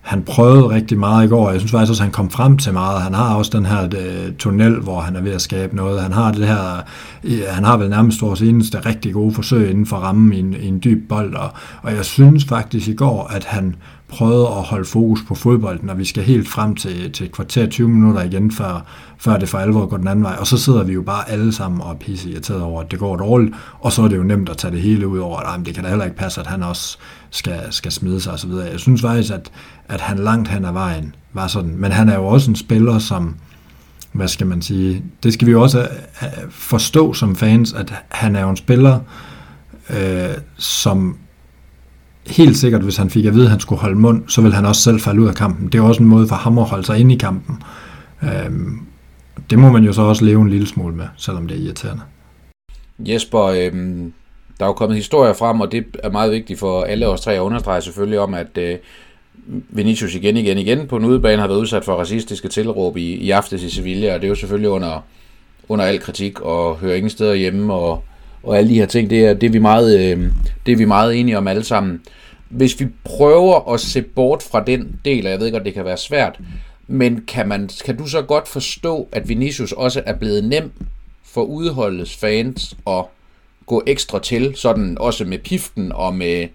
han 0.01 0.23
prøvede 0.23 0.69
rigtig 0.69 0.97
meget 0.97 1.25
i 1.25 1.29
går. 1.29 1.51
Jeg 1.51 1.59
synes 1.59 1.71
faktisk 1.71 1.89
også, 1.89 2.03
at 2.03 2.05
han 2.05 2.13
kom 2.13 2.29
frem 2.29 2.57
til 2.57 2.73
meget. 2.73 3.01
Han 3.01 3.13
har 3.13 3.35
også 3.35 3.51
den 3.57 3.65
her 3.65 3.87
de, 3.87 4.33
tunnel, 4.39 4.79
hvor 4.79 4.99
han 4.99 5.15
er 5.15 5.21
ved 5.21 5.31
at 5.31 5.41
skabe 5.41 5.75
noget. 5.75 6.01
Han 6.01 6.11
har 6.11 6.31
det 6.31 6.47
her, 6.47 6.81
øh, 7.23 7.41
han 7.49 7.63
har 7.63 7.77
vel 7.77 7.89
nærmest 7.89 8.21
vores 8.21 8.41
eneste 8.41 8.79
rigtig 8.79 9.13
gode 9.13 9.33
forsøg 9.33 9.69
inden 9.69 9.85
for 9.85 9.97
rammen 9.97 10.33
i 10.33 10.39
en, 10.39 10.53
i 10.53 10.67
en 10.67 10.81
dyb 10.83 11.09
bold, 11.09 11.35
og, 11.35 11.49
og 11.81 11.95
jeg 11.95 12.05
synes 12.05 12.45
faktisk 12.45 12.87
i 12.87 12.93
går, 12.93 13.27
at 13.27 13.43
han 13.43 13.75
prøvet 14.07 14.45
at 14.45 14.63
holde 14.63 14.85
fokus 14.85 15.19
på 15.27 15.35
fodbolden, 15.35 15.89
og 15.89 15.97
vi 15.97 16.05
skal 16.05 16.23
helt 16.23 16.49
frem 16.49 16.75
til, 16.75 17.11
til 17.11 17.25
et 17.25 17.31
kvarter 17.31 17.67
20 17.67 17.89
minutter 17.89 18.23
igen, 18.23 18.51
før, 18.51 18.85
før 19.17 19.37
det 19.37 19.49
for 19.49 19.57
alvor 19.57 19.85
går 19.85 19.97
den 19.97 20.07
anden 20.07 20.23
vej. 20.23 20.35
Og 20.39 20.47
så 20.47 20.57
sidder 20.57 20.83
vi 20.83 20.93
jo 20.93 21.01
bare 21.01 21.29
alle 21.29 21.53
sammen 21.53 21.81
og 21.81 21.89
er 21.89 21.95
pisse 21.95 22.29
irriteret 22.29 22.61
over, 22.61 22.81
at 22.81 22.91
det 22.91 22.99
går 22.99 23.15
dårligt, 23.15 23.55
og 23.79 23.91
så 23.91 24.01
er 24.01 24.07
det 24.07 24.17
jo 24.17 24.23
nemt 24.23 24.49
at 24.49 24.57
tage 24.57 24.71
det 24.71 24.81
hele 24.81 25.07
ud 25.07 25.19
over, 25.19 25.39
at 25.39 25.65
det 25.65 25.75
kan 25.75 25.83
da 25.83 25.89
heller 25.89 26.05
ikke 26.05 26.17
passe, 26.17 26.41
at 26.41 26.47
han 26.47 26.63
også 26.63 26.97
skal, 27.29 27.59
skal 27.71 27.91
smide 27.91 28.21
sig 28.21 28.33
osv. 28.33 28.51
Jeg 28.51 28.79
synes 28.79 29.01
faktisk, 29.01 29.33
at, 29.33 29.51
at 29.89 30.01
han 30.01 30.19
langt 30.19 30.47
hen 30.47 30.65
ad 30.65 30.71
vejen 30.73 31.15
var 31.33 31.47
sådan, 31.47 31.75
men 31.77 31.91
han 31.91 32.09
er 32.09 32.15
jo 32.15 32.25
også 32.25 32.51
en 32.51 32.55
spiller, 32.55 32.99
som, 32.99 33.35
hvad 34.11 34.27
skal 34.27 34.47
man 34.47 34.61
sige, 34.61 35.03
det 35.23 35.33
skal 35.33 35.47
vi 35.47 35.51
jo 35.51 35.61
også 35.61 35.81
øh, 36.21 36.27
forstå 36.49 37.13
som 37.13 37.35
fans, 37.35 37.73
at 37.73 37.93
han 38.09 38.35
er 38.35 38.41
jo 38.41 38.49
en 38.49 38.57
spiller, 38.57 38.99
øh, 39.89 40.35
som 40.57 41.17
helt 42.27 42.57
sikkert, 42.57 42.81
hvis 42.81 42.97
han 42.97 43.09
fik 43.09 43.25
at 43.25 43.33
vide, 43.33 43.43
at 43.43 43.51
han 43.51 43.59
skulle 43.59 43.81
holde 43.81 43.95
mund, 43.95 44.23
så 44.27 44.41
ville 44.41 44.55
han 44.55 44.65
også 44.65 44.81
selv 44.81 44.99
falde 44.99 45.21
ud 45.21 45.27
af 45.27 45.35
kampen. 45.35 45.67
Det 45.67 45.77
er 45.77 45.81
også 45.81 46.03
en 46.03 46.09
måde 46.09 46.27
for 46.27 46.35
ham 46.35 46.57
at 46.57 46.65
holde 46.65 46.85
sig 46.85 46.99
inde 46.99 47.15
i 47.15 47.17
kampen. 47.17 47.63
Øhm, 48.23 48.79
det 49.49 49.59
må 49.59 49.71
man 49.71 49.83
jo 49.83 49.93
så 49.93 50.01
også 50.01 50.25
leve 50.25 50.41
en 50.41 50.49
lille 50.49 50.67
smule 50.67 50.95
med, 50.95 51.05
selvom 51.17 51.47
det 51.47 51.57
er 51.57 51.61
irriterende. 51.61 52.03
Jesper, 52.99 53.43
øhm, 53.43 54.13
der 54.59 54.65
er 54.65 54.69
jo 54.69 54.73
kommet 54.73 54.97
historier 54.97 55.33
frem, 55.33 55.61
og 55.61 55.71
det 55.71 55.85
er 56.03 56.09
meget 56.09 56.31
vigtigt 56.31 56.59
for 56.59 56.83
alle 56.83 57.07
os 57.07 57.21
tre 57.21 57.33
at 57.33 57.39
understrege 57.39 57.81
selvfølgelig 57.81 58.19
om, 58.19 58.33
at 58.33 58.57
øh, 58.57 58.77
Vinicius 59.69 60.15
igen, 60.15 60.37
igen, 60.37 60.57
igen 60.57 60.87
på 60.87 60.97
en 60.97 61.05
udebane 61.05 61.41
har 61.41 61.47
været 61.47 61.59
udsat 61.59 61.85
for 61.85 61.95
racistiske 61.95 62.47
tilråb 62.47 62.97
i, 62.97 63.15
i 63.15 63.31
aftes 63.31 63.63
i 63.63 63.69
Sevilla, 63.69 64.13
og 64.13 64.21
det 64.21 64.27
er 64.27 64.29
jo 64.29 64.35
selvfølgelig 64.35 64.69
under, 64.69 65.05
under 65.69 65.85
al 65.85 65.99
kritik 65.99 66.41
og 66.41 66.77
hører 66.77 66.95
ingen 66.95 67.09
steder 67.09 67.33
hjemme, 67.33 67.73
og 67.73 68.03
og 68.45 68.57
alle 68.57 68.69
de 68.69 68.75
her 68.75 68.85
ting, 68.85 69.09
det 69.09 69.25
er, 69.25 69.33
det 69.33 69.47
er, 69.47 69.51
vi, 69.51 69.59
meget, 69.59 69.99
øh, 69.99 70.31
det 70.65 70.71
er 70.71 70.75
vi 70.75 70.85
meget 70.85 71.19
enige 71.19 71.37
om 71.37 71.47
alle 71.47 71.63
sammen. 71.63 72.01
Hvis 72.49 72.79
vi 72.79 72.87
prøver 73.03 73.73
at 73.73 73.79
se 73.79 74.01
bort 74.01 74.43
fra 74.43 74.63
den 74.63 74.99
del, 75.05 75.25
og 75.25 75.31
jeg 75.31 75.39
ved 75.39 75.51
godt, 75.51 75.65
det 75.65 75.73
kan 75.73 75.85
være 75.85 75.97
svært, 75.97 76.39
men 76.87 77.23
kan, 77.27 77.47
man, 77.47 77.69
kan 77.85 77.97
du 77.97 78.07
så 78.07 78.21
godt 78.21 78.47
forstå, 78.47 79.07
at 79.11 79.29
Vinicius 79.29 79.71
også 79.71 80.03
er 80.05 80.13
blevet 80.13 80.43
nem 80.43 80.71
for 81.23 81.41
udholdets 81.41 82.15
fans 82.15 82.77
at 82.87 83.05
gå 83.65 83.83
ekstra 83.87 84.19
til, 84.19 84.55
sådan 84.55 84.97
også 84.99 85.25
med 85.25 85.37
piften 85.37 85.91
og 85.91 86.15
med 86.15 86.47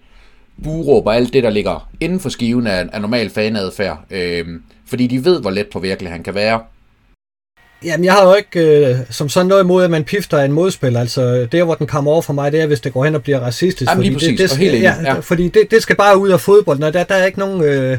buråb 0.63 1.07
og 1.07 1.15
alt 1.15 1.33
det, 1.33 1.43
der 1.43 1.49
ligger 1.49 1.89
inden 1.99 2.19
for 2.19 2.29
skiven 2.29 2.67
af, 2.67 2.89
af 2.93 3.01
normal 3.01 3.29
fanadfærd, 3.29 4.05
øh, 4.11 4.45
fordi 4.85 5.07
de 5.07 5.25
ved, 5.25 5.41
hvor 5.41 5.51
let 5.51 5.67
på 5.67 5.79
virkelig 5.79 6.11
han 6.11 6.23
kan 6.23 6.35
være. 6.35 6.61
Jamen, 7.83 8.05
jeg 8.05 8.13
har 8.13 8.27
jo 8.27 8.35
ikke 8.35 8.87
øh, 8.89 8.97
som 9.09 9.29
sådan 9.29 9.47
noget 9.47 9.63
imod, 9.63 9.83
at 9.83 9.91
man 9.91 10.03
pifter 10.03 10.39
en 10.39 10.51
modspiller. 10.51 10.99
Altså, 10.99 11.47
det 11.51 11.63
hvor 11.63 11.75
den 11.75 11.87
kommer 11.87 12.11
over 12.11 12.21
for 12.21 12.33
mig, 12.33 12.51
det 12.51 12.61
er, 12.61 12.65
hvis 12.65 12.81
det 12.81 12.93
går 12.93 13.05
hen 13.05 13.15
og 13.15 13.23
bliver 13.23 13.39
racistisk. 13.39 13.91
Jamen, 13.91 14.03
lige 14.03 14.13
præcis, 14.13 14.29
det, 14.29 14.39
det 14.39 14.49
skal, 14.49 14.79
ja, 14.79 14.95
ja. 15.03 15.19
fordi 15.19 15.47
det, 15.47 15.71
det 15.71 15.81
skal 15.81 15.95
bare 15.95 16.17
ud 16.17 16.29
af 16.29 16.39
fodbolden, 16.39 16.83
og 16.83 16.93
der, 16.93 17.03
der 17.03 17.15
er 17.15 17.25
ikke 17.25 17.39
nogen... 17.39 17.63
Øh, 17.63 17.97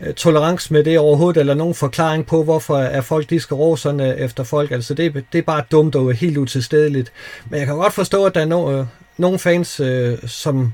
øh, 0.00 0.14
tolerance 0.14 0.72
med 0.72 0.84
det 0.84 0.98
overhovedet, 0.98 1.40
eller 1.40 1.54
nogen 1.54 1.74
forklaring 1.74 2.26
på, 2.26 2.44
hvorfor 2.44 2.78
er 2.78 3.00
folk, 3.00 3.30
de 3.30 3.40
skal 3.40 3.54
råbe 3.54 3.80
sådan 3.80 4.00
øh, 4.00 4.16
efter 4.16 4.44
folk. 4.44 4.70
Altså 4.70 4.94
det, 4.94 5.24
det 5.32 5.38
er 5.38 5.42
bare 5.42 5.62
dumt 5.70 5.94
og 5.94 6.12
helt 6.12 6.36
utilstedeligt. 6.36 7.12
Men 7.50 7.58
jeg 7.58 7.66
kan 7.66 7.76
godt 7.76 7.92
forstå, 7.92 8.24
at 8.24 8.34
der 8.34 8.40
er 8.40 8.44
no, 8.44 8.72
øh, 8.72 8.86
nogle 9.16 9.38
fans, 9.38 9.80
øh, 9.80 10.18
som 10.26 10.72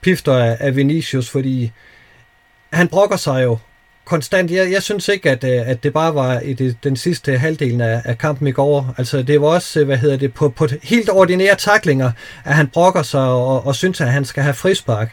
pifter 0.00 0.36
af, 0.36 0.56
af 0.60 0.76
Vinicius, 0.76 1.30
fordi 1.30 1.72
han 2.72 2.88
brokker 2.88 3.16
sig 3.16 3.44
jo 3.44 3.58
konstant. 4.08 4.50
Jeg, 4.50 4.72
jeg 4.72 4.82
synes 4.82 5.08
ikke, 5.08 5.30
at, 5.30 5.44
øh, 5.44 5.68
at 5.70 5.82
det 5.82 5.92
bare 5.92 6.14
var 6.14 6.40
i 6.40 6.52
det, 6.52 6.76
den 6.84 6.96
sidste 6.96 7.38
halvdelen 7.38 7.80
af, 7.80 8.02
af 8.04 8.18
kampen 8.18 8.46
i 8.46 8.52
går. 8.52 8.94
Altså, 8.98 9.22
det 9.22 9.40
var 9.40 9.46
også, 9.46 9.80
øh, 9.80 9.86
hvad 9.86 9.96
hedder 9.96 10.16
det, 10.16 10.34
på, 10.34 10.48
på 10.48 10.68
helt 10.82 11.10
ordinære 11.10 11.54
taklinger, 11.54 12.10
at 12.44 12.54
han 12.54 12.66
brokker 12.68 13.02
sig 13.02 13.20
og, 13.20 13.66
og 13.66 13.74
synes, 13.74 14.00
at 14.00 14.12
han 14.12 14.24
skal 14.24 14.42
have 14.42 14.54
frispark. 14.54 15.12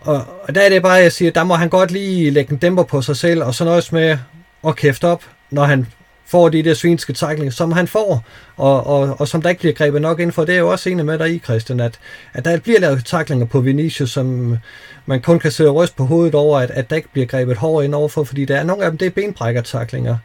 Og, 0.00 0.24
og 0.42 0.54
der 0.54 0.60
er 0.60 0.68
det 0.68 0.82
bare, 0.82 0.92
jeg 0.92 1.12
siger, 1.12 1.30
der 1.30 1.44
må 1.44 1.54
han 1.54 1.68
godt 1.68 1.90
lige 1.90 2.30
lægge 2.30 2.52
en 2.52 2.58
dæmper 2.58 2.82
på 2.82 3.02
sig 3.02 3.16
selv, 3.16 3.42
og 3.42 3.54
så 3.54 3.64
nøjes 3.64 3.92
med 3.92 4.18
at 4.66 4.76
kæfte 4.76 5.04
op, 5.04 5.22
når 5.50 5.64
han 5.64 5.86
får 6.28 6.48
de 6.48 6.62
der 6.62 6.74
svinske 6.74 7.12
tackling, 7.12 7.52
som 7.52 7.72
han 7.72 7.88
får, 7.88 8.24
og, 8.56 8.86
og, 8.86 9.20
og 9.20 9.28
som 9.28 9.42
der 9.42 9.48
ikke 9.48 9.60
bliver 9.60 9.74
grebet 9.74 10.02
nok 10.02 10.20
ind 10.20 10.32
for. 10.32 10.44
Det 10.44 10.54
er 10.54 10.58
jo 10.58 10.70
også 10.70 10.90
enig 10.90 11.04
med 11.04 11.18
dig 11.18 11.34
i, 11.34 11.38
Christian, 11.38 11.80
at, 11.80 11.98
at 12.34 12.44
der 12.44 12.58
bliver 12.60 12.80
lavet 12.80 13.04
taklinger 13.04 13.46
på 13.46 13.60
Vinicius, 13.60 14.10
som 14.10 14.56
man 15.06 15.20
kun 15.20 15.38
kan 15.38 15.50
sidde 15.50 15.70
og 15.70 15.76
ryste 15.76 15.96
på 15.96 16.04
hovedet 16.04 16.34
over, 16.34 16.58
at, 16.58 16.70
at 16.70 16.90
der 16.90 16.96
ikke 16.96 17.08
bliver 17.12 17.26
grebet 17.26 17.56
hårdt 17.56 17.84
ind 17.84 17.94
overfor, 17.94 18.24
fordi 18.24 18.44
der 18.44 18.56
er 18.56 18.64
nogle 18.64 18.84
af 18.84 18.90
dem, 18.90 18.98
det 18.98 19.06
er 19.06 19.10
benbrækkertaklinger. 19.10 20.16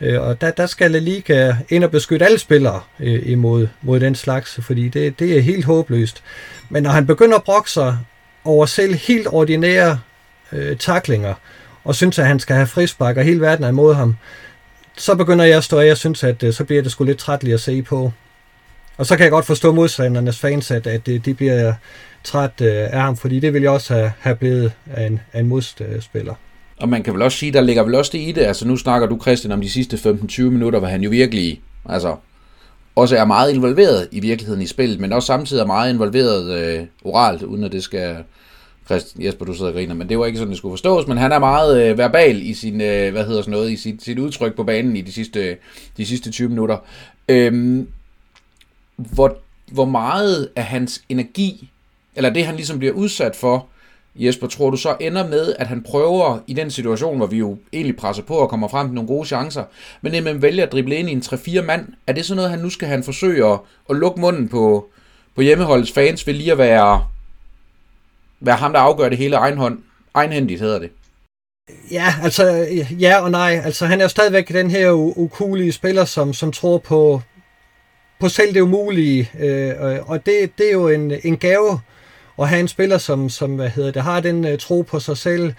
Øh, 0.00 0.22
og 0.22 0.40
der, 0.40 0.50
der 0.50 0.66
skal 0.66 0.90
Liga 0.90 1.54
ind 1.68 1.84
og 1.84 1.90
beskytte 1.90 2.26
alle 2.26 2.38
spillere 2.38 2.80
øh, 3.00 3.22
imod 3.28 3.68
mod 3.82 4.00
den 4.00 4.14
slags, 4.14 4.58
fordi 4.62 4.88
det, 4.88 5.18
det 5.18 5.38
er 5.38 5.40
helt 5.40 5.64
håbløst. 5.64 6.22
Men 6.68 6.82
når 6.82 6.90
han 6.90 7.06
begynder 7.06 7.36
at 7.36 7.44
brokke 7.44 7.70
sig 7.70 7.98
over 8.44 8.66
selv 8.66 8.94
helt 8.94 9.26
ordinære 9.30 10.00
øh, 10.52 10.76
taklinger, 10.76 11.34
og 11.84 11.94
synes, 11.94 12.18
at 12.18 12.26
han 12.26 12.40
skal 12.40 12.56
have 12.56 12.66
frispark, 12.66 13.16
og 13.16 13.24
hele 13.24 13.40
verden 13.40 13.64
er 13.64 13.68
imod 13.68 13.94
ham, 13.94 14.16
så 14.96 15.14
begynder 15.14 15.44
jeg 15.44 15.56
at 15.56 15.64
stå 15.64 15.78
af, 15.78 15.86
jeg 15.86 15.96
synes, 15.96 16.24
at 16.24 16.42
øh, 16.42 16.52
så 16.52 16.64
bliver 16.64 16.82
det 16.82 16.92
sgu 16.92 17.04
lidt 17.04 17.18
trætligt 17.18 17.54
at 17.54 17.60
se 17.60 17.82
på. 17.82 18.12
Og 18.96 19.06
så 19.06 19.16
kan 19.16 19.24
jeg 19.24 19.30
godt 19.30 19.44
forstå 19.44 19.72
modstandernes 19.72 20.38
fans, 20.38 20.70
at, 20.70 20.86
at 20.86 21.06
de 21.06 21.34
bliver 21.34 21.72
træt 22.24 22.60
øh, 22.60 22.68
af 22.74 23.00
ham, 23.00 23.16
fordi 23.16 23.40
det 23.40 23.52
vil 23.52 23.62
jeg 23.62 23.70
også 23.70 23.94
have, 23.94 24.12
have 24.20 24.36
blevet 24.36 24.72
af 24.86 25.06
en, 25.06 25.20
af 25.32 25.40
en 25.40 25.48
modspiller. 25.48 26.34
Og 26.80 26.88
man 26.88 27.02
kan 27.02 27.14
vel 27.14 27.22
også 27.22 27.38
sige, 27.38 27.52
der 27.52 27.60
ligger 27.60 27.82
vel 27.82 27.94
også 27.94 28.10
det 28.14 28.18
i 28.18 28.32
det, 28.32 28.40
altså 28.40 28.68
nu 28.68 28.76
snakker 28.76 29.08
du 29.08 29.18
Christian 29.22 29.52
om 29.52 29.60
de 29.60 29.70
sidste 29.70 29.96
15-20 29.96 30.42
minutter, 30.42 30.78
hvor 30.78 30.88
han 30.88 31.02
jo 31.02 31.10
virkelig, 31.10 31.62
altså 31.88 32.16
også 32.96 33.16
er 33.16 33.24
meget 33.24 33.54
involveret 33.54 34.08
i 34.12 34.20
virkeligheden 34.20 34.62
i 34.62 34.66
spillet, 34.66 35.00
men 35.00 35.12
også 35.12 35.26
samtidig 35.26 35.62
er 35.62 35.66
meget 35.66 35.92
involveret 35.92 36.50
øh, 36.50 36.86
oralt, 37.04 37.42
uden 37.42 37.64
at 37.64 37.72
det 37.72 37.82
skal... 37.82 38.16
Christian, 38.86 39.24
Jesper, 39.24 39.44
du 39.44 39.54
sidder 39.54 39.70
og 39.70 39.74
griner, 39.74 39.94
men 39.94 40.08
det 40.08 40.18
var 40.18 40.26
ikke 40.26 40.38
sådan, 40.38 40.50
det 40.50 40.58
skulle 40.58 40.72
forstås, 40.72 41.06
men 41.06 41.18
han 41.18 41.32
er 41.32 41.38
meget 41.38 41.82
øh, 41.82 41.98
verbal 41.98 42.42
i 42.42 42.54
sin, 42.54 42.80
øh, 42.80 43.12
hvad 43.12 43.26
hedder 43.26 43.42
sådan 43.42 43.52
noget, 43.52 43.70
i 43.70 43.76
sit, 43.76 44.02
sit 44.02 44.18
udtryk 44.18 44.56
på 44.56 44.64
banen 44.64 44.96
i 44.96 45.00
de 45.00 45.12
sidste, 45.12 45.56
de 45.96 46.06
sidste 46.06 46.30
20 46.30 46.48
minutter. 46.48 46.78
Øhm, 47.28 47.88
hvor, 48.96 49.38
hvor 49.72 49.84
meget 49.84 50.48
af 50.56 50.64
hans 50.64 51.02
energi, 51.08 51.70
eller 52.16 52.30
det 52.30 52.46
han 52.46 52.56
ligesom 52.56 52.78
bliver 52.78 52.94
udsat 52.94 53.36
for, 53.36 53.66
Jesper, 54.16 54.46
tror 54.46 54.70
du 54.70 54.76
så 54.76 54.96
ender 55.00 55.28
med, 55.28 55.54
at 55.58 55.66
han 55.66 55.82
prøver 55.82 56.38
i 56.46 56.54
den 56.54 56.70
situation, 56.70 57.16
hvor 57.16 57.26
vi 57.26 57.38
jo 57.38 57.58
egentlig 57.72 57.96
presser 57.96 58.22
på 58.22 58.34
og 58.34 58.48
kommer 58.48 58.68
frem 58.68 58.86
til 58.86 58.94
nogle 58.94 59.08
gode 59.08 59.26
chancer, 59.26 59.64
men 60.02 60.14
at 60.14 60.22
man 60.22 60.42
vælger 60.42 60.66
at 60.66 60.72
drible 60.72 60.96
ind 60.96 61.08
i 61.08 61.12
en 61.12 61.22
3-4 61.24 61.60
mand, 61.62 61.86
er 62.06 62.12
det 62.12 62.24
sådan 62.24 62.36
noget, 62.36 62.50
han 62.50 62.58
nu 62.58 62.70
skal 62.70 62.88
han 62.88 63.04
forsøge 63.04 63.46
at, 63.46 63.58
at 63.90 63.96
lukke 63.96 64.20
munden 64.20 64.48
på, 64.48 64.86
på 65.34 65.42
hjemmeholdets 65.42 65.92
fans 65.92 66.26
ved 66.26 66.34
lige 66.34 66.52
at 66.52 66.58
være, 66.58 67.06
være 68.44 68.56
ham, 68.56 68.72
der 68.72 68.80
afgør 68.80 69.08
det 69.08 69.18
hele 69.18 69.36
egenhånd, 69.36 69.78
egenhændigt 70.14 70.60
hedder 70.60 70.78
det? 70.78 70.90
Ja, 71.90 72.14
altså 72.22 72.66
ja 73.00 73.20
og 73.20 73.30
nej. 73.30 73.60
Altså 73.64 73.86
han 73.86 74.00
er 74.00 74.04
jo 74.04 74.08
stadigvæk 74.08 74.48
den 74.48 74.70
her 74.70 74.90
ukulige 75.16 75.72
spiller, 75.72 76.04
som, 76.04 76.32
som 76.32 76.52
tror 76.52 76.78
på, 76.78 77.22
på 78.20 78.28
selv 78.28 78.54
det 78.54 78.60
umulige, 78.60 79.30
øh, 79.40 79.74
og 80.06 80.26
det, 80.26 80.58
det 80.58 80.68
er 80.68 80.72
jo 80.72 80.88
en, 80.88 81.12
en 81.24 81.36
gave 81.36 81.80
at 82.38 82.48
have 82.48 82.60
en 82.60 82.68
spiller, 82.68 82.98
som, 82.98 83.28
som 83.28 83.54
hvad 83.54 83.68
hedder 83.68 83.90
det, 83.90 84.02
har 84.02 84.20
den 84.20 84.44
uh, 84.44 84.58
tro 84.58 84.82
på 84.82 85.00
sig 85.00 85.16
selv. 85.16 85.52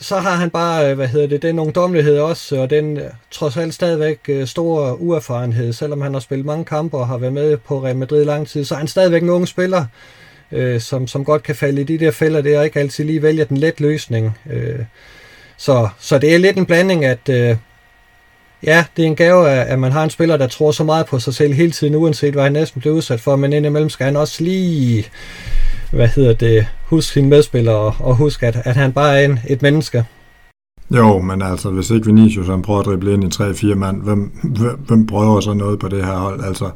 Så 0.00 0.18
har 0.18 0.34
han 0.34 0.50
bare, 0.50 0.90
øh, 0.90 0.96
hvad 0.96 1.08
hedder 1.08 1.26
det, 1.26 1.42
den 1.42 1.58
ungdomlighed 1.58 2.18
også, 2.18 2.60
og 2.60 2.70
den 2.70 2.96
øh, 2.96 3.10
trods 3.30 3.56
alt 3.56 3.74
stadigvæk 3.74 4.18
store 4.24 4.46
stor 4.46 4.92
uerfarenhed, 4.92 5.72
selvom 5.72 6.00
han 6.00 6.12
har 6.12 6.20
spillet 6.20 6.46
mange 6.46 6.64
kampe 6.64 6.96
og 6.96 7.08
har 7.08 7.18
været 7.18 7.32
med 7.32 7.56
på 7.56 7.84
Real 7.84 7.96
Madrid 7.96 8.24
lang 8.24 8.48
tid, 8.48 8.64
så 8.64 8.74
er 8.74 8.78
han 8.78 8.88
stadigvæk 8.88 9.22
en 9.22 9.30
ung 9.30 9.48
spiller, 9.48 9.84
øh, 10.52 10.80
som, 10.80 11.06
som 11.06 11.24
godt 11.24 11.42
kan 11.42 11.54
falde 11.54 11.80
i 11.80 11.84
de 11.84 11.98
der 11.98 12.10
fælder, 12.10 12.40
det 12.40 12.54
er 12.54 12.62
ikke 12.62 12.80
altid 12.80 13.04
lige 13.04 13.22
vælge 13.22 13.44
den 13.44 13.56
let 13.56 13.80
løsning. 13.80 14.38
Øh, 14.50 14.78
så, 15.56 15.88
så 15.98 16.18
det 16.18 16.34
er 16.34 16.38
lidt 16.38 16.56
en 16.56 16.66
blanding, 16.66 17.04
at 17.04 17.28
øh, 17.28 17.56
Ja, 18.62 18.84
det 18.96 19.02
er 19.02 19.06
en 19.06 19.16
gave, 19.16 19.48
at 19.48 19.78
man 19.78 19.92
har 19.92 20.04
en 20.04 20.10
spiller, 20.10 20.36
der 20.36 20.46
tror 20.46 20.70
så 20.70 20.84
meget 20.84 21.06
på 21.06 21.18
sig 21.18 21.34
selv 21.34 21.54
hele 21.54 21.70
tiden, 21.70 21.94
uanset 21.94 22.34
hvad 22.34 22.42
han 22.42 22.52
næsten 22.52 22.80
bliver 22.80 22.94
udsat 22.94 23.20
for, 23.20 23.36
men 23.36 23.52
indimellem 23.52 23.90
skal 23.90 24.04
han 24.04 24.16
også 24.16 24.44
lige, 24.44 25.04
hvad 25.92 26.08
hedder 26.08 26.32
det, 26.32 26.66
huske 26.84 27.12
sine 27.12 27.28
medspillere 27.28 27.94
og 27.98 28.16
huske, 28.16 28.46
at, 28.46 28.56
at 28.64 28.76
han 28.76 28.92
bare 28.92 29.20
er 29.20 29.24
en, 29.24 29.40
et 29.48 29.62
menneske. 29.62 30.04
Jo, 30.90 31.18
men 31.18 31.42
altså, 31.42 31.70
hvis 31.70 31.90
ikke 31.90 32.06
Vinicius 32.06 32.46
han 32.46 32.62
prøver 32.62 32.80
at 32.80 32.86
drible 32.86 33.12
ind 33.12 33.24
i 33.24 33.42
3-4 33.42 33.74
mand, 33.74 34.02
hvem, 34.02 34.20
hvem, 34.42 34.78
hvem 34.86 35.06
prøver 35.06 35.40
så 35.40 35.54
noget 35.54 35.78
på 35.78 35.88
det 35.88 36.04
her 36.04 36.16
hold? 36.16 36.44
Altså, 36.44 36.70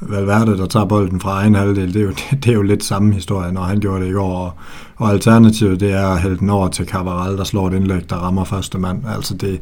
Valverde, 0.00 0.56
der 0.58 0.66
tager 0.66 0.86
bolden 0.86 1.20
fra 1.20 1.30
egen 1.30 1.54
halvdel, 1.54 1.94
det 1.94 2.00
er, 2.00 2.04
jo, 2.04 2.10
det, 2.10 2.38
det 2.44 2.50
er 2.50 2.54
jo 2.54 2.62
lidt 2.62 2.84
samme 2.84 3.14
historie, 3.14 3.52
når 3.52 3.62
han 3.62 3.80
gjorde 3.80 4.04
det 4.04 4.10
i 4.10 4.12
går. 4.12 4.34
Og, 4.34 4.52
og 4.96 5.10
alternativet, 5.10 5.80
det 5.80 5.92
er 5.92 6.06
at 6.06 6.20
hælde 6.20 6.38
den 6.38 6.50
over 6.50 6.68
til 6.68 6.86
Cavaral, 6.86 7.36
der 7.36 7.44
slår 7.44 7.68
et 7.68 7.74
indlæg, 7.74 8.10
der 8.10 8.16
rammer 8.16 8.44
første 8.44 8.78
mand. 8.78 9.02
Altså, 9.08 9.34
det, 9.34 9.60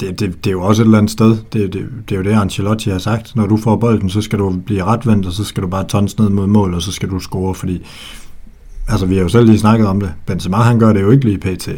det, 0.00 0.20
det, 0.20 0.20
det 0.20 0.46
er 0.46 0.50
jo 0.50 0.62
også 0.62 0.82
et 0.82 0.86
eller 0.86 0.98
andet 0.98 1.12
sted. 1.12 1.36
Det, 1.52 1.72
det, 1.72 1.88
det 2.08 2.14
er 2.14 2.16
jo 2.16 2.24
det, 2.24 2.30
Ancelotti 2.30 2.90
har 2.90 2.98
sagt. 2.98 3.36
Når 3.36 3.46
du 3.46 3.56
får 3.56 3.76
bolden, 3.76 4.10
så 4.10 4.20
skal 4.20 4.38
du 4.38 4.50
blive 4.66 4.84
retvendt, 4.84 5.26
og 5.26 5.32
så 5.32 5.44
skal 5.44 5.62
du 5.62 5.68
bare 5.68 5.84
tons 5.84 6.18
ned 6.18 6.28
mod 6.28 6.46
mål, 6.46 6.74
og 6.74 6.82
så 6.82 6.92
skal 6.92 7.10
du 7.10 7.18
score, 7.18 7.54
fordi 7.54 7.86
altså, 8.88 9.06
vi 9.06 9.14
har 9.14 9.22
jo 9.22 9.28
selv 9.28 9.46
lige 9.46 9.58
snakket 9.58 9.86
om 9.86 10.00
det. 10.00 10.12
Benzema, 10.26 10.56
han 10.56 10.78
gør 10.78 10.92
det 10.92 11.00
jo 11.00 11.10
ikke 11.10 11.24
lige 11.24 11.38
pt. 11.38 11.68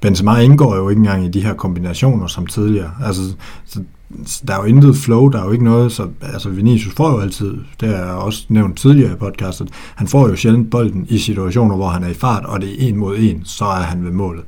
Benzema 0.00 0.36
indgår 0.36 0.76
jo 0.76 0.88
ikke 0.88 1.00
engang 1.00 1.24
i 1.24 1.28
de 1.28 1.42
her 1.42 1.54
kombinationer 1.54 2.26
som 2.26 2.46
tidligere. 2.46 2.90
Altså, 3.04 3.22
så, 3.64 3.80
der 4.46 4.54
er 4.54 4.58
jo 4.58 4.64
intet 4.64 4.96
flow, 4.96 5.28
der 5.28 5.40
er 5.40 5.44
jo 5.44 5.52
ikke 5.52 5.64
noget, 5.64 5.92
så 5.92 6.08
altså 6.22 6.48
Vinicius 6.48 6.94
får 6.94 7.10
jo 7.10 7.20
altid, 7.20 7.58
det 7.80 7.96
er 7.96 8.04
også 8.04 8.46
nævnt 8.48 8.78
tidligere 8.78 9.12
i 9.12 9.16
podcastet, 9.16 9.68
han 9.94 10.08
får 10.08 10.28
jo 10.28 10.36
sjældent 10.36 10.70
bolden 10.70 11.06
i 11.08 11.18
situationer, 11.18 11.76
hvor 11.76 11.88
han 11.88 12.04
er 12.04 12.08
i 12.08 12.14
fart, 12.14 12.44
og 12.44 12.60
det 12.60 12.70
er 12.70 12.88
en 12.88 12.96
mod 12.96 13.16
en, 13.18 13.42
så 13.44 13.64
er 13.64 13.82
han 13.82 14.04
ved 14.04 14.10
målet. 14.10 14.44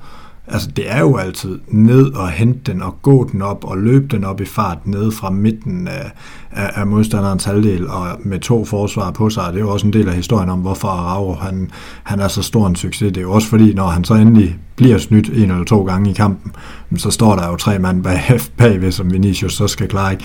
Altså, 0.53 0.71
det 0.77 0.91
er 0.91 1.01
jo 1.01 1.17
altid 1.17 1.59
ned 1.69 2.12
og 2.12 2.31
hente 2.31 2.73
den 2.73 2.83
og 2.83 3.03
gå 3.03 3.29
den 3.33 3.43
op 3.43 3.65
og 3.65 3.79
løbe 3.79 4.07
den 4.07 4.25
op 4.25 4.41
i 4.41 4.45
fart 4.45 4.87
ned 4.87 5.12
fra 5.12 5.31
midten 5.31 5.88
af, 5.88 6.12
af, 6.51 6.71
af 6.75 6.87
modstanderens 6.87 7.45
halvdel 7.45 7.88
og 7.88 8.07
med 8.25 8.41
to 8.41 8.65
forsvar 8.65 9.11
på 9.11 9.31
sig. 9.31 9.45
Det 9.49 9.57
er 9.57 9.61
jo 9.61 9.71
også 9.71 9.87
en 9.87 9.93
del 9.93 10.09
af 10.09 10.15
historien 10.15 10.49
om, 10.49 10.59
hvorfor 10.59 10.88
Araujo 10.88 11.33
han, 11.33 11.71
han 12.03 12.21
er 12.21 12.29
så 12.29 12.43
stor 12.43 12.67
en 12.67 12.77
succes. 12.77 13.12
Det 13.12 13.17
er 13.17 13.23
jo 13.23 13.33
også 13.33 13.49
fordi, 13.49 13.75
når 13.75 13.87
han 13.87 14.05
så 14.05 14.15
endelig 14.15 14.59
bliver 14.77 14.99
snydt 14.99 15.29
en 15.29 15.51
eller 15.51 15.65
to 15.65 15.85
gange 15.85 16.11
i 16.11 16.12
kampen, 16.12 16.53
så 16.97 17.11
står 17.11 17.37
der 17.37 17.49
jo 17.49 17.57
tre 17.57 17.79
mand 17.79 18.03
bag, 18.03 18.21
bagved, 18.59 18.93
som 18.93 19.12
Vinicius 19.12 19.57
så 19.57 19.69
skal 19.69 19.88
klare. 19.88 20.12
Ikke? 20.12 20.25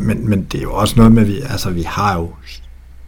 Men, 0.00 0.30
men 0.30 0.46
det 0.52 0.58
er 0.58 0.62
jo 0.62 0.72
også 0.72 0.94
noget 0.96 1.12
med, 1.12 1.22
at 1.22 1.28
vi, 1.28 1.36
altså, 1.50 1.70
vi 1.70 1.82
har 1.86 2.16
jo 2.18 2.28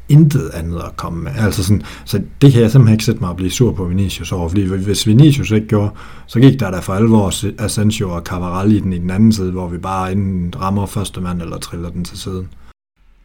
intet 0.08 0.50
andet 0.54 0.78
at 0.78 0.96
komme 0.96 1.22
med. 1.22 1.32
Altså 1.38 1.64
sådan, 1.64 1.82
så 2.04 2.22
det 2.42 2.52
kan 2.52 2.62
jeg 2.62 2.70
simpelthen 2.70 2.94
ikke 2.94 3.04
sætte 3.04 3.20
mig 3.20 3.30
at 3.30 3.36
blive 3.36 3.50
sur 3.50 3.72
på 3.72 3.84
Vinicius 3.84 4.32
over, 4.32 4.48
fordi 4.48 4.64
hvis 4.64 5.06
Vinicius 5.06 5.50
ikke 5.50 5.66
gjorde, 5.66 5.90
så 6.26 6.40
gik 6.40 6.60
der 6.60 6.70
da 6.70 6.78
for 6.78 6.92
alvor 6.92 7.32
Asensio 7.64 8.10
og 8.10 8.22
Cavarelli 8.22 8.76
i 8.76 8.80
den 8.80 8.92
i 8.92 8.98
den 8.98 9.10
anden 9.10 9.32
side, 9.32 9.52
hvor 9.52 9.68
vi 9.68 9.78
bare 9.78 10.12
enten 10.12 10.60
rammer 10.60 10.86
første 10.86 11.20
mand 11.20 11.42
eller 11.42 11.58
triller 11.58 11.90
den 11.90 12.04
til 12.04 12.18
siden. 12.18 12.48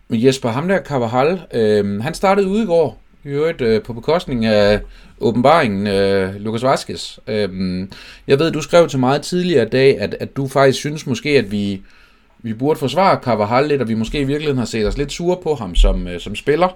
Men 0.07 0.23
Jesper, 0.23 0.49
ham 0.49 0.67
der 0.67 0.79
Cavaral, 0.85 1.41
øh, 1.53 2.01
han 2.01 2.13
startede 2.13 2.47
ude 2.47 2.63
i 2.63 2.65
går, 2.65 3.01
i 3.25 3.27
øvrigt 3.27 3.61
øh, 3.61 3.81
på 3.81 3.93
bekostning 3.93 4.45
af 4.45 4.81
åbenbaringen 5.19 5.87
øh, 5.87 6.35
Lukas 6.35 6.63
Vaskes. 6.63 7.19
Øh, 7.27 7.87
jeg 8.27 8.39
ved, 8.39 8.51
du 8.51 8.61
skrev 8.61 8.87
til 8.87 8.99
mig 8.99 9.21
tidligere 9.21 9.65
i 9.65 9.69
dag, 9.69 9.99
at, 9.99 10.15
at 10.19 10.37
du 10.37 10.47
faktisk 10.47 10.79
synes 10.79 11.07
måske, 11.07 11.29
at 11.29 11.51
vi 11.51 11.81
vi 12.43 12.53
burde 12.53 12.79
forsvare 12.79 13.19
Carvajal 13.23 13.67
lidt, 13.67 13.81
og 13.81 13.87
vi 13.87 13.93
måske 13.93 14.19
i 14.19 14.23
virkeligheden 14.23 14.57
har 14.57 14.65
set 14.65 14.87
os 14.87 14.97
lidt 14.97 15.11
sure 15.11 15.37
på 15.43 15.55
ham 15.55 15.75
som, 15.75 16.07
øh, 16.07 16.19
som 16.19 16.35
spiller. 16.35 16.67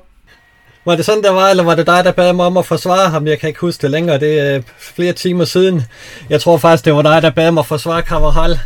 Var 0.85 0.95
det 0.95 1.05
sådan, 1.05 1.23
der 1.23 1.31
var, 1.31 1.49
eller 1.49 1.63
var 1.63 1.75
det 1.75 1.87
dig, 1.87 2.03
der 2.05 2.11
bad 2.11 2.33
mig 2.33 2.45
om 2.45 2.57
at 2.57 2.65
forsvare 2.65 3.09
ham? 3.09 3.27
Jeg 3.27 3.39
kan 3.39 3.47
ikke 3.47 3.59
huske 3.59 3.81
det 3.81 3.91
længere. 3.91 4.19
Det 4.19 4.39
er 4.39 4.61
flere 4.77 5.13
timer 5.13 5.45
siden. 5.45 5.83
Jeg 6.29 6.41
tror 6.41 6.57
faktisk, 6.57 6.85
det 6.85 6.93
var 6.93 7.01
dig, 7.01 7.21
der 7.21 7.29
bad 7.29 7.51
mig 7.51 7.61
at 7.61 7.65
forsvare 7.65 8.01
Carvajal. 8.01 8.59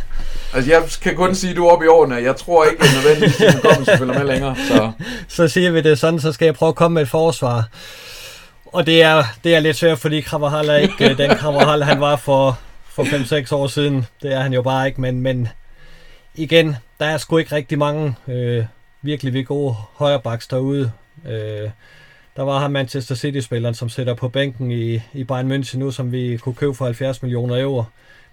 Altså, 0.54 0.70
jeg 0.70 0.82
kan 1.02 1.16
kun 1.16 1.34
sige, 1.34 1.50
at 1.50 1.56
du 1.56 1.66
er 1.66 1.70
oppe 1.70 1.84
i 1.84 1.88
årene. 1.88 2.14
Jeg 2.14 2.36
tror 2.36 2.64
ikke, 2.64 2.82
at 2.82 2.88
nødvendigvis, 2.94 3.40
at 3.40 3.54
hukommelsen 3.54 3.98
følger 3.98 4.18
med 4.18 4.26
længere. 4.26 4.56
Så. 4.68 4.92
så 5.36 5.48
siger 5.48 5.70
vi 5.70 5.80
det 5.80 5.98
sådan, 5.98 6.20
så 6.20 6.32
skal 6.32 6.46
jeg 6.46 6.54
prøve 6.54 6.68
at 6.68 6.74
komme 6.74 6.94
med 6.94 7.02
et 7.02 7.08
forsvar. 7.08 7.68
Og 8.66 8.86
det 8.86 9.02
er, 9.02 9.24
det 9.44 9.54
er 9.54 9.60
lidt 9.60 9.76
svært, 9.76 9.98
fordi 9.98 10.22
Carvajal 10.22 10.68
er 10.68 10.76
ikke 10.76 11.10
øh, 11.10 11.18
den 11.18 11.30
Carvajal, 11.30 11.82
han 11.82 12.00
var 12.00 12.16
for, 12.16 12.58
for 12.88 13.02
5-6 13.02 13.54
år 13.54 13.66
siden. 13.66 14.06
Det 14.22 14.32
er 14.32 14.40
han 14.40 14.52
jo 14.52 14.62
bare 14.62 14.86
ikke, 14.86 15.00
men, 15.00 15.20
men 15.20 15.48
igen, 16.34 16.76
der 17.02 17.08
er 17.08 17.18
sgu 17.18 17.38
ikke 17.38 17.54
rigtig 17.54 17.78
mange 17.78 18.14
øh, 18.28 18.64
virkelig, 19.02 19.32
virkelig 19.32 19.46
gode 19.46 19.74
højrebacks 19.94 20.46
derude. 20.46 20.92
Øh, 21.26 21.70
der 22.36 22.42
var 22.42 22.60
her 22.60 22.68
Manchester 22.68 23.14
City-spilleren, 23.14 23.74
som 23.74 23.88
sætter 23.88 24.14
på 24.14 24.28
bænken 24.28 24.70
i, 24.70 25.00
i 25.12 25.24
Bayern 25.24 25.52
München 25.52 25.78
nu, 25.78 25.90
som 25.90 26.12
vi 26.12 26.36
kunne 26.36 26.54
købe 26.54 26.74
for 26.74 26.84
70 26.84 27.22
millioner 27.22 27.62
euro. 27.62 27.84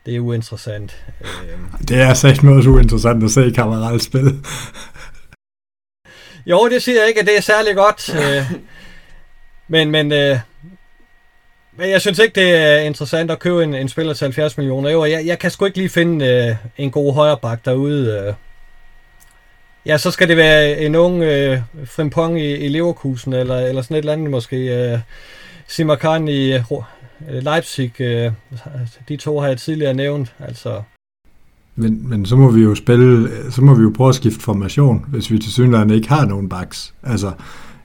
Det 0.05 0.15
er 0.15 0.19
uinteressant. 0.19 1.05
Øh. 1.21 1.87
Det 1.87 2.01
er 2.01 2.13
sagt 2.13 2.43
noget 2.43 2.65
uinteressant 2.65 3.23
at 3.23 3.31
se 3.31 3.51
Kammeral 3.51 4.01
spille. 4.01 4.31
jo, 6.51 6.69
det 6.69 6.83
siger 6.83 6.99
jeg 6.99 7.07
ikke, 7.07 7.19
at 7.19 7.27
det 7.27 7.37
er 7.37 7.41
særlig 7.41 7.75
godt. 7.75 8.15
Øh, 8.15 8.51
men, 9.67 9.91
men, 9.91 10.11
øh, 10.11 10.39
men 11.77 11.89
jeg 11.89 12.01
synes 12.01 12.19
ikke, 12.19 12.41
det 12.41 12.55
er 12.55 12.79
interessant 12.79 13.31
at 13.31 13.39
købe 13.39 13.63
en, 13.63 13.73
en 13.73 13.89
spiller 13.89 14.13
til 14.13 14.25
70 14.25 14.57
millioner 14.57 14.91
euro. 14.91 15.05
Jeg, 15.05 15.25
jeg 15.25 15.39
kan 15.39 15.51
sgu 15.51 15.65
ikke 15.65 15.77
lige 15.77 15.89
finde 15.89 16.25
øh, 16.25 16.55
en 16.77 16.91
god 16.91 17.13
højreback 17.13 17.65
derude. 17.65 18.25
Øh. 18.27 18.33
Ja, 19.85 19.97
så 19.97 20.11
skal 20.11 20.29
det 20.29 20.37
være 20.37 20.81
en 20.81 20.95
ung 20.95 21.23
øh, 21.23 21.59
Frimpong 21.85 22.41
i, 22.41 22.55
i 22.55 22.67
Leverkusen, 22.67 23.33
eller, 23.33 23.57
eller 23.59 23.81
sådan 23.81 23.95
et 23.95 23.99
eller 23.99 24.13
andet 24.13 24.29
måske. 24.29 24.57
Øh, 24.57 24.99
Simakan 25.67 26.27
i 26.27 26.53
øh, 26.53 26.63
øh, 27.29 27.43
Leipzig, 27.43 28.01
øh, 28.01 28.31
de 29.09 29.17
to 29.17 29.39
har 29.39 29.47
jeg 29.47 29.57
tidligere 29.57 29.93
nævnt. 29.93 30.33
Altså. 30.39 30.81
Men, 31.75 32.09
men 32.09 32.25
så 32.25 32.35
må 32.35 32.51
vi 32.51 32.61
jo 32.61 32.75
spille, 32.75 33.29
så 33.51 33.61
må 33.61 33.73
vi 33.73 33.83
jo 33.83 33.91
prøve 33.95 34.09
at 34.09 34.15
skifte 34.15 34.39
formation, 34.39 35.05
hvis 35.07 35.31
vi 35.31 35.39
til 35.39 35.51
synligheden 35.51 35.91
ikke 35.91 36.09
har 36.09 36.25
nogen 36.25 36.49
backs. 36.49 36.93
Altså, 37.03 37.31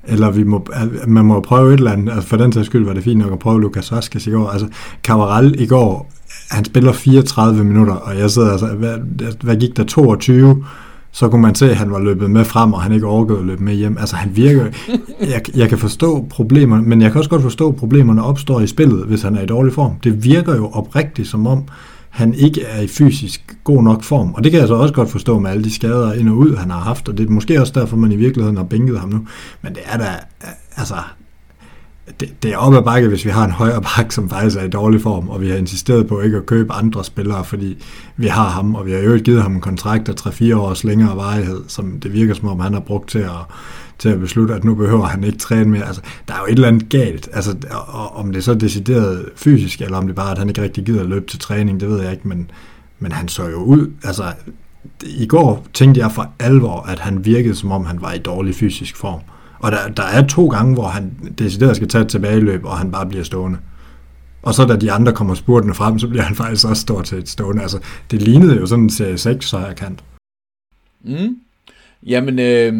eller 0.04 0.30
vi 0.30 0.44
må, 0.44 0.66
man 1.06 1.24
må 1.24 1.40
prøve 1.40 1.74
et 1.74 1.78
eller 1.78 1.92
andet. 1.92 2.12
Altså 2.12 2.28
for 2.28 2.36
den 2.36 2.52
sags 2.52 2.66
skyld 2.66 2.84
var 2.84 2.92
det 2.92 3.04
fint 3.04 3.18
nok 3.18 3.32
at 3.32 3.38
prøve 3.38 3.60
Lukas 3.60 3.92
Vaskes 3.92 4.26
i 4.26 4.30
går. 4.30 4.48
Altså, 4.48 4.68
Cavaral 5.02 5.60
i 5.60 5.66
går, 5.66 6.12
han 6.50 6.64
spiller 6.64 6.92
34 6.92 7.64
minutter, 7.64 7.94
og 7.94 8.18
jeg 8.18 8.30
sidder 8.30 8.50
altså, 8.50 8.66
hvad, 8.66 8.98
hvad 9.42 9.56
gik 9.56 9.76
der 9.76 9.84
22? 9.84 10.64
Så 11.14 11.28
kunne 11.28 11.42
man 11.42 11.54
se, 11.54 11.70
at 11.70 11.76
han 11.76 11.90
var 11.90 12.00
løbet 12.00 12.30
med 12.30 12.44
frem, 12.44 12.72
og 12.72 12.82
han 12.82 12.92
ikke 12.92 13.06
overgået 13.06 13.38
at 13.38 13.44
løbe 13.44 13.64
med 13.64 13.74
hjem. 13.74 13.98
Altså 13.98 14.16
han 14.16 14.36
virker, 14.36 14.66
jeg, 15.32 15.56
jeg 15.56 15.68
kan 15.68 15.78
forstå 15.78 16.26
problemerne, 16.30 16.82
men 16.82 17.02
jeg 17.02 17.12
kan 17.12 17.18
også 17.18 17.30
godt 17.30 17.42
forstå, 17.42 17.68
at 17.68 17.76
problemerne 17.76 18.24
opstår 18.24 18.60
i 18.60 18.66
spillet, 18.66 19.06
hvis 19.06 19.22
han 19.22 19.36
er 19.36 19.42
i 19.42 19.46
dårlig 19.46 19.72
form. 19.72 19.92
Det 20.04 20.24
virker 20.24 20.56
jo 20.56 20.70
oprigtigt 20.70 21.28
som 21.28 21.46
om, 21.46 21.64
han 22.10 22.34
ikke 22.34 22.62
er 22.62 22.80
i 22.80 22.86
fysisk 22.86 23.56
god 23.64 23.82
nok 23.82 24.02
form. 24.02 24.34
Og 24.34 24.44
det 24.44 24.52
kan 24.52 24.60
jeg 24.60 24.68
så 24.68 24.74
også 24.74 24.94
godt 24.94 25.10
forstå 25.10 25.38
med 25.38 25.50
alle 25.50 25.64
de 25.64 25.74
skader 25.74 26.12
ind 26.12 26.28
og 26.28 26.36
ud, 26.36 26.56
han 26.56 26.70
har 26.70 26.80
haft, 26.80 27.08
og 27.08 27.18
det 27.18 27.26
er 27.26 27.30
måske 27.30 27.60
også 27.60 27.72
derfor, 27.76 27.96
man 27.96 28.12
i 28.12 28.16
virkeligheden 28.16 28.56
har 28.56 28.64
bænket 28.64 29.00
ham 29.00 29.08
nu. 29.08 29.26
Men 29.62 29.72
det 29.72 29.82
er 29.86 29.98
da, 29.98 30.06
altså, 30.76 30.94
det, 32.20 32.42
det 32.42 32.52
er 32.52 32.56
op 32.56 32.74
ad 32.74 32.82
bakke, 32.82 33.08
hvis 33.08 33.24
vi 33.24 33.30
har 33.30 33.44
en 33.44 33.50
højre 33.50 33.82
bak, 33.82 34.12
som 34.12 34.30
faktisk 34.30 34.56
er 34.56 34.62
i 34.62 34.68
dårlig 34.68 35.00
form, 35.00 35.28
og 35.28 35.40
vi 35.40 35.48
har 35.48 35.56
insisteret 35.56 36.06
på 36.06 36.20
ikke 36.20 36.36
at 36.36 36.46
købe 36.46 36.72
andre 36.72 37.04
spillere, 37.04 37.44
fordi 37.44 37.82
vi 38.16 38.26
har 38.26 38.48
ham, 38.48 38.74
og 38.74 38.86
vi 38.86 38.92
har 38.92 38.98
jo 38.98 39.18
givet 39.24 39.42
ham 39.42 39.54
en 39.54 39.60
kontrakt 39.60 40.08
af 40.08 40.12
3-4 40.26 40.54
års 40.56 40.84
længere 40.84 41.16
varighed, 41.16 41.64
som 41.68 42.00
det 42.00 42.12
virker 42.12 42.34
som 42.34 42.48
om, 42.48 42.60
han 42.60 42.72
har 42.72 42.80
brugt 42.80 43.08
til 43.08 43.18
at, 43.18 43.30
til 43.98 44.08
at 44.08 44.20
beslutte, 44.20 44.54
at 44.54 44.64
nu 44.64 44.74
behøver 44.74 45.04
han 45.04 45.24
ikke 45.24 45.38
træne 45.38 45.70
mere. 45.70 45.86
Altså, 45.86 46.02
der 46.28 46.34
er 46.34 46.38
jo 46.38 46.44
et 46.44 46.52
eller 46.52 46.68
andet 46.68 46.88
galt. 46.88 47.28
Altså, 47.32 47.56
og, 47.70 48.16
om 48.16 48.32
det 48.32 48.36
er 48.36 48.42
så 48.42 48.54
decideret 48.54 49.28
fysisk, 49.36 49.80
eller 49.80 49.96
om 49.98 50.06
det 50.06 50.16
bare 50.16 50.26
er, 50.26 50.32
at 50.32 50.38
han 50.38 50.48
ikke 50.48 50.62
rigtig 50.62 50.84
gider 50.84 51.00
at 51.00 51.08
løbe 51.08 51.26
til 51.26 51.38
træning, 51.38 51.80
det 51.80 51.88
ved 51.88 52.02
jeg 52.02 52.12
ikke, 52.12 52.28
men, 52.28 52.50
men 52.98 53.12
han 53.12 53.28
så 53.28 53.48
jo 53.48 53.56
ud. 53.56 53.90
Altså, 54.04 54.32
i 55.02 55.26
går 55.26 55.66
tænkte 55.74 56.00
jeg 56.00 56.12
for 56.12 56.32
alvor, 56.38 56.80
at 56.80 56.98
han 56.98 57.24
virkede, 57.24 57.54
som 57.54 57.72
om 57.72 57.84
han 57.84 58.00
var 58.00 58.12
i 58.12 58.18
dårlig 58.18 58.54
fysisk 58.54 58.96
form. 58.96 59.20
Og 59.64 59.72
der, 59.72 59.88
der 59.88 60.02
er 60.02 60.26
to 60.26 60.46
gange, 60.46 60.74
hvor 60.74 60.86
han 60.86 61.34
decideret 61.38 61.76
skal 61.76 61.88
tage 61.88 62.04
et 62.04 62.10
tilbageløb, 62.10 62.64
og 62.64 62.78
han 62.78 62.90
bare 62.90 63.06
bliver 63.06 63.24
stående. 63.24 63.58
Og 64.42 64.54
så 64.54 64.64
da 64.64 64.76
de 64.76 64.92
andre 64.92 65.12
kommer 65.12 65.34
spurtende 65.34 65.74
frem, 65.74 65.98
så 65.98 66.08
bliver 66.08 66.22
han 66.22 66.36
faktisk 66.36 66.68
også 66.68 66.82
stort 66.82 67.04
til 67.04 67.18
et 67.18 67.28
stående. 67.28 67.62
Altså, 67.62 67.78
det 68.10 68.22
lignede 68.22 68.56
jo 68.56 68.66
sådan 68.66 68.84
en 68.84 68.90
serie 68.90 69.18
6 69.18 69.46
så 69.46 69.74
kant. 69.76 70.04
Mm. 71.04 71.38
Jamen, 72.06 72.38
øh, 72.38 72.74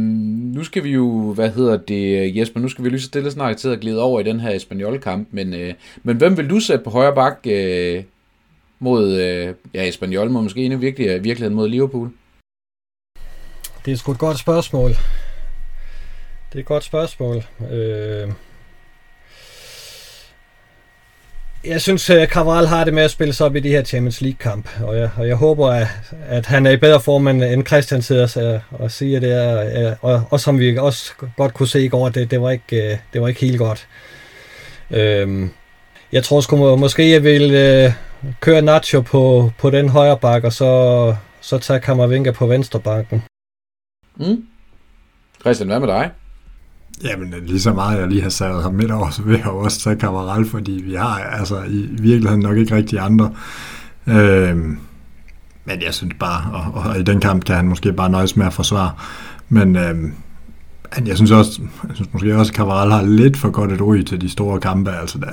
nu 0.55 0.65
skal 0.65 0.85
vi 0.85 0.91
jo, 0.91 1.33
hvad 1.33 1.51
hedder 1.51 1.77
det, 1.77 2.37
Jesper, 2.37 2.61
nu 2.61 2.69
skal 2.69 2.85
vi 2.85 2.91
lige 2.91 3.01
så 3.01 3.07
stille 3.07 3.31
snart 3.31 3.57
til 3.57 3.69
at 3.69 3.81
glide 3.81 4.03
over 4.03 4.21
i 4.21 4.25
den 4.25 4.41
her 4.41 4.51
Espanyol-kamp, 4.51 5.29
men, 5.31 5.55
øh, 5.55 5.75
men 6.03 6.17
hvem 6.17 6.37
vil 6.37 6.51
du 6.51 6.61
sætte 6.61 6.85
på 6.85 6.91
højre 6.91 7.15
bak 7.15 7.39
øh, 7.47 8.03
mod, 8.79 9.13
øh, 9.13 9.55
ja, 9.75 9.89
Espanyol, 9.89 10.31
må 10.31 10.41
måske 10.41 10.65
endnu 10.65 10.79
virkelig, 10.79 11.25
virkeligheden 11.25 11.55
mod 11.55 11.69
Liverpool? 11.69 12.11
Det 13.85 13.93
er 13.93 13.97
sgu 13.97 14.13
et 14.13 14.19
godt 14.19 14.39
spørgsmål. 14.39 14.91
Det 16.55 16.61
er 16.61 16.63
et 16.63 16.67
godt 16.67 16.85
spørgsmål. 16.85 17.45
Øh... 17.71 18.29
Jeg 21.65 21.81
synes, 21.81 22.11
øh, 22.11 22.23
at 22.23 22.29
Cavaral 22.29 22.67
har 22.67 22.85
det 22.85 22.95
med 22.95 23.03
at 23.03 23.11
spille 23.11 23.35
sig 23.35 23.47
op 23.47 23.57
i 23.57 23.61
de 23.61 23.69
her 23.69 23.85
Champions 23.85 24.21
League-kamp, 24.21 24.69
og 24.83 24.97
jeg, 24.97 25.11
og 25.17 25.29
jeg 25.29 25.37
håber, 25.37 25.69
at, 25.69 25.87
at 26.27 26.47
han 26.47 26.67
er 26.67 26.71
i 26.71 26.77
bedre 26.77 27.01
form, 27.01 27.29
end 27.29 27.67
Christian 27.67 28.03
sidder 28.03 28.63
og, 28.71 28.81
og 28.81 28.91
siger 28.91 29.21
det, 29.21 29.33
er, 29.33 29.91
øh, 29.91 29.97
og, 30.01 30.23
og 30.31 30.41
som 30.41 30.59
vi 30.59 30.79
også 30.79 31.13
godt 31.37 31.55
kunne 31.55 31.69
se 31.69 31.85
i 31.85 31.89
går, 31.89 32.09
det, 32.09 32.31
det, 32.31 32.41
var, 32.41 32.51
ikke, 32.51 32.93
øh, 32.93 32.99
det 33.13 33.21
var 33.21 33.29
ikke 33.29 33.41
helt 33.41 33.59
godt. 33.59 33.89
Øh... 34.91 35.49
Jeg 36.13 36.25
tror 36.25 36.41
sgu 36.41 36.77
måske, 36.77 37.11
jeg 37.11 37.25
vil 37.25 37.55
øh, 37.55 37.93
køre 38.41 38.63
Nacho 38.63 39.01
på, 39.01 39.53
på 39.59 39.71
den 39.71 39.89
højre 39.89 40.19
bak, 40.19 40.45
og 40.45 40.53
så, 40.53 41.17
så 41.41 41.59
tage 41.59 41.81
Kammervinga 41.81 42.31
på 42.31 42.47
venstre 42.47 42.81
banken. 42.81 43.23
Mm. 44.17 44.47
Christian, 45.41 45.69
hvad 45.69 45.81
med 45.81 45.89
dig? 45.89 46.11
Jamen, 47.03 47.35
lige 47.47 47.61
så 47.61 47.73
meget 47.73 48.01
jeg 48.01 48.09
lige 48.09 48.23
har 48.23 48.29
savet 48.29 48.63
ham 48.63 48.75
midt 48.75 48.91
over, 48.91 49.11
så 49.11 49.23
vil 49.23 49.39
jeg 49.39 49.47
også 49.47 49.81
tage 49.81 49.97
Kammeral, 49.97 50.47
fordi 50.47 50.73
vi 50.73 50.95
har 50.95 51.19
altså 51.19 51.63
i 51.63 51.89
virkeligheden 51.91 52.41
nok 52.41 52.57
ikke 52.57 52.77
rigtig 52.77 52.99
andre. 52.99 53.33
Øhm, 54.07 54.79
men 55.65 55.83
jeg 55.83 55.95
synes 55.95 56.15
bare, 56.21 56.53
og, 56.53 56.83
og, 56.83 56.99
i 56.99 57.03
den 57.03 57.21
kamp 57.21 57.45
kan 57.45 57.57
han 57.57 57.69
måske 57.69 57.93
bare 57.93 58.11
nøjes 58.11 58.37
med 58.37 58.47
at 58.47 58.53
forsvare. 58.53 58.91
Men 59.49 59.77
øhm, 59.77 60.13
jeg 61.07 61.17
synes 61.17 61.31
også, 61.31 61.63
jeg 61.89 61.95
synes 61.95 62.13
måske 62.13 62.37
også, 62.37 62.51
at 62.51 62.57
Cavaral 62.57 62.91
har 62.91 63.03
lidt 63.03 63.37
for 63.37 63.51
godt 63.51 63.73
et 63.73 63.81
ry 63.81 64.03
til 64.03 64.21
de 64.21 64.29
store 64.31 64.61
kampe. 64.61 64.91
Altså, 64.91 65.19
der, 65.19 65.31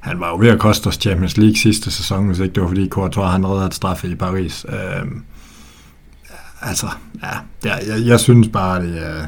han 0.00 0.20
var 0.20 0.28
jo 0.28 0.38
ved 0.38 0.48
at 0.48 0.58
koste 0.58 0.86
os 0.86 0.94
Champions 0.94 1.36
League 1.36 1.56
sidste 1.56 1.90
sæson, 1.90 2.26
hvis 2.26 2.38
ikke 2.38 2.54
det 2.54 2.62
var 2.62 2.68
fordi 2.68 2.88
Courtois 2.88 3.30
han 3.30 3.46
redder 3.46 3.66
et 3.66 3.74
straffe 3.74 4.08
i 4.08 4.14
Paris. 4.14 4.66
Øhm, 4.68 5.22
altså, 6.60 6.86
ja, 7.22 7.28
jeg, 7.64 7.82
jeg, 7.88 8.06
jeg 8.06 8.20
synes 8.20 8.48
bare, 8.48 8.82
det 8.82 9.06
er, 9.06 9.26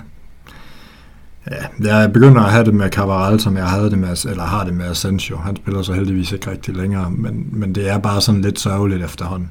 Ja, 1.50 1.94
jeg 1.94 2.12
begynder 2.12 2.42
at 2.42 2.52
have 2.52 2.64
det 2.64 2.74
med 2.74 2.90
Cavaral, 2.90 3.40
som 3.40 3.56
jeg 3.56 3.66
havde 3.66 3.90
det 3.90 3.98
med, 3.98 4.26
eller 4.26 4.42
har 4.42 4.64
det 4.64 4.74
med 4.74 4.90
Asensio. 4.90 5.36
Han 5.36 5.56
spiller 5.56 5.82
så 5.82 5.92
heldigvis 5.92 6.32
ikke 6.32 6.50
rigtig 6.50 6.76
længere, 6.76 7.10
men, 7.10 7.48
men 7.52 7.74
det 7.74 7.88
er 7.88 7.98
bare 7.98 8.20
sådan 8.20 8.42
lidt 8.42 8.60
sørgeligt 8.60 9.04
efterhånden. 9.04 9.50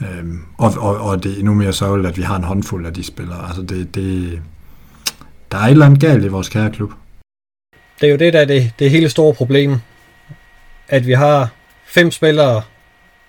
Øhm, 0.00 0.40
og, 0.58 0.72
og, 0.78 0.96
og 0.96 1.24
det 1.24 1.32
er 1.32 1.38
endnu 1.38 1.54
mere 1.54 1.72
sørgeligt, 1.72 2.08
at 2.08 2.16
vi 2.16 2.22
har 2.22 2.36
en 2.36 2.44
håndfuld 2.44 2.86
af 2.86 2.94
de 2.94 3.04
spillere. 3.04 3.46
Altså 3.46 3.62
det, 3.62 3.94
det, 3.94 4.40
der 5.52 5.58
er 5.58 5.62
et 5.62 5.70
eller 5.70 5.86
andet 5.86 6.00
galt 6.00 6.24
i 6.24 6.28
vores 6.28 6.48
kære 6.48 6.70
klub. 6.70 6.92
Det 8.00 8.06
er 8.06 8.10
jo 8.10 8.16
det, 8.16 8.32
der 8.32 8.40
er 8.40 8.44
det, 8.44 8.72
det 8.78 8.90
hele 8.90 9.08
store 9.08 9.34
problem. 9.34 9.76
At 10.88 11.06
vi 11.06 11.12
har 11.12 11.48
fem 11.86 12.10
spillere, 12.10 12.62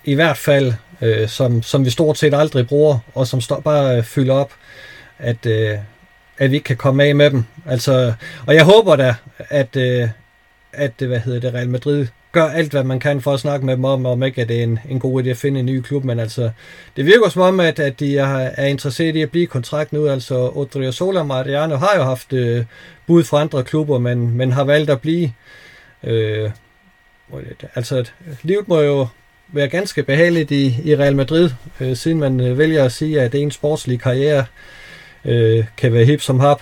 i 0.03 0.13
hvert 0.13 0.37
fald, 0.37 0.73
øh, 1.01 1.27
som, 1.27 1.61
som 1.61 1.85
vi 1.85 1.89
stort 1.89 2.17
set 2.17 2.33
aldrig 2.33 2.67
bruger, 2.67 2.99
og 3.15 3.27
som 3.27 3.41
står 3.41 3.59
bare 3.59 3.97
øh, 3.97 4.03
fylder 4.03 4.33
op. 4.33 4.51
At, 5.19 5.45
øh, 5.45 5.77
at 6.37 6.51
vi 6.51 6.55
ikke 6.55 6.63
kan 6.65 6.77
komme 6.77 7.03
af 7.03 7.15
med 7.15 7.29
dem. 7.29 7.43
Altså, 7.65 8.13
og 8.47 8.55
jeg 8.55 8.63
håber 8.63 8.95
da, 8.95 9.15
at, 9.37 9.75
øh, 9.75 10.09
at 10.73 11.01
øh, 11.01 11.07
hvad 11.07 11.19
hedder 11.19 11.39
det, 11.39 11.53
Real 11.53 11.69
Madrid 11.69 12.07
gør 12.31 12.49
alt, 12.49 12.71
hvad 12.71 12.83
man 12.83 12.99
kan 12.99 13.21
for 13.21 13.33
at 13.33 13.39
snakke 13.39 13.65
med 13.65 13.75
dem 13.75 13.85
om, 13.85 14.05
om 14.05 14.23
ikke 14.23 14.41
at 14.41 14.49
det 14.49 14.59
er 14.59 14.63
en, 14.63 14.79
en 14.89 14.99
god 14.99 15.23
idé 15.23 15.29
at 15.29 15.37
finde 15.37 15.59
en 15.59 15.65
ny 15.65 15.81
klub, 15.81 16.03
men 16.03 16.19
altså, 16.19 16.51
det 16.95 17.05
virker 17.05 17.29
som 17.29 17.41
om, 17.41 17.59
at, 17.59 17.79
at 17.79 17.99
de 17.99 18.17
er, 18.17 18.49
er 18.57 18.65
interesseret 18.65 19.15
i 19.15 19.21
at 19.21 19.31
blive 19.31 19.47
kontrakt 19.47 19.93
nu, 19.93 20.07
altså 20.07 20.51
Odriozola 20.55 21.23
Mariano 21.23 21.75
har 21.75 21.93
jo 21.95 22.03
haft 22.03 22.33
øh, 22.33 22.65
bud 23.07 23.23
fra 23.23 23.41
andre 23.41 23.63
klubber, 23.63 23.99
men, 23.99 24.37
men 24.37 24.51
har 24.51 24.63
valgt 24.63 24.89
at 24.89 25.01
blive. 25.01 25.31
Øh, 26.03 26.51
altså, 27.75 28.09
livet 28.43 28.67
må 28.67 28.81
jo 28.81 29.07
være 29.47 29.67
ganske 29.67 30.03
behageligt 30.03 30.51
i, 30.51 30.75
i 30.83 30.95
Real 30.95 31.15
Madrid, 31.15 31.49
øh, 31.79 31.95
siden 31.95 32.19
man 32.19 32.39
øh, 32.39 32.57
vælger 32.57 32.83
at 32.83 32.91
sige, 32.91 33.21
at 33.21 33.31
det 33.31 33.37
er 33.37 33.43
en 33.43 33.51
sportslig 33.51 33.99
karriere 33.99 34.45
øh, 35.27 35.65
kan 35.77 35.93
være 35.93 36.05
hip 36.05 36.21
som 36.21 36.39
hap, 36.39 36.61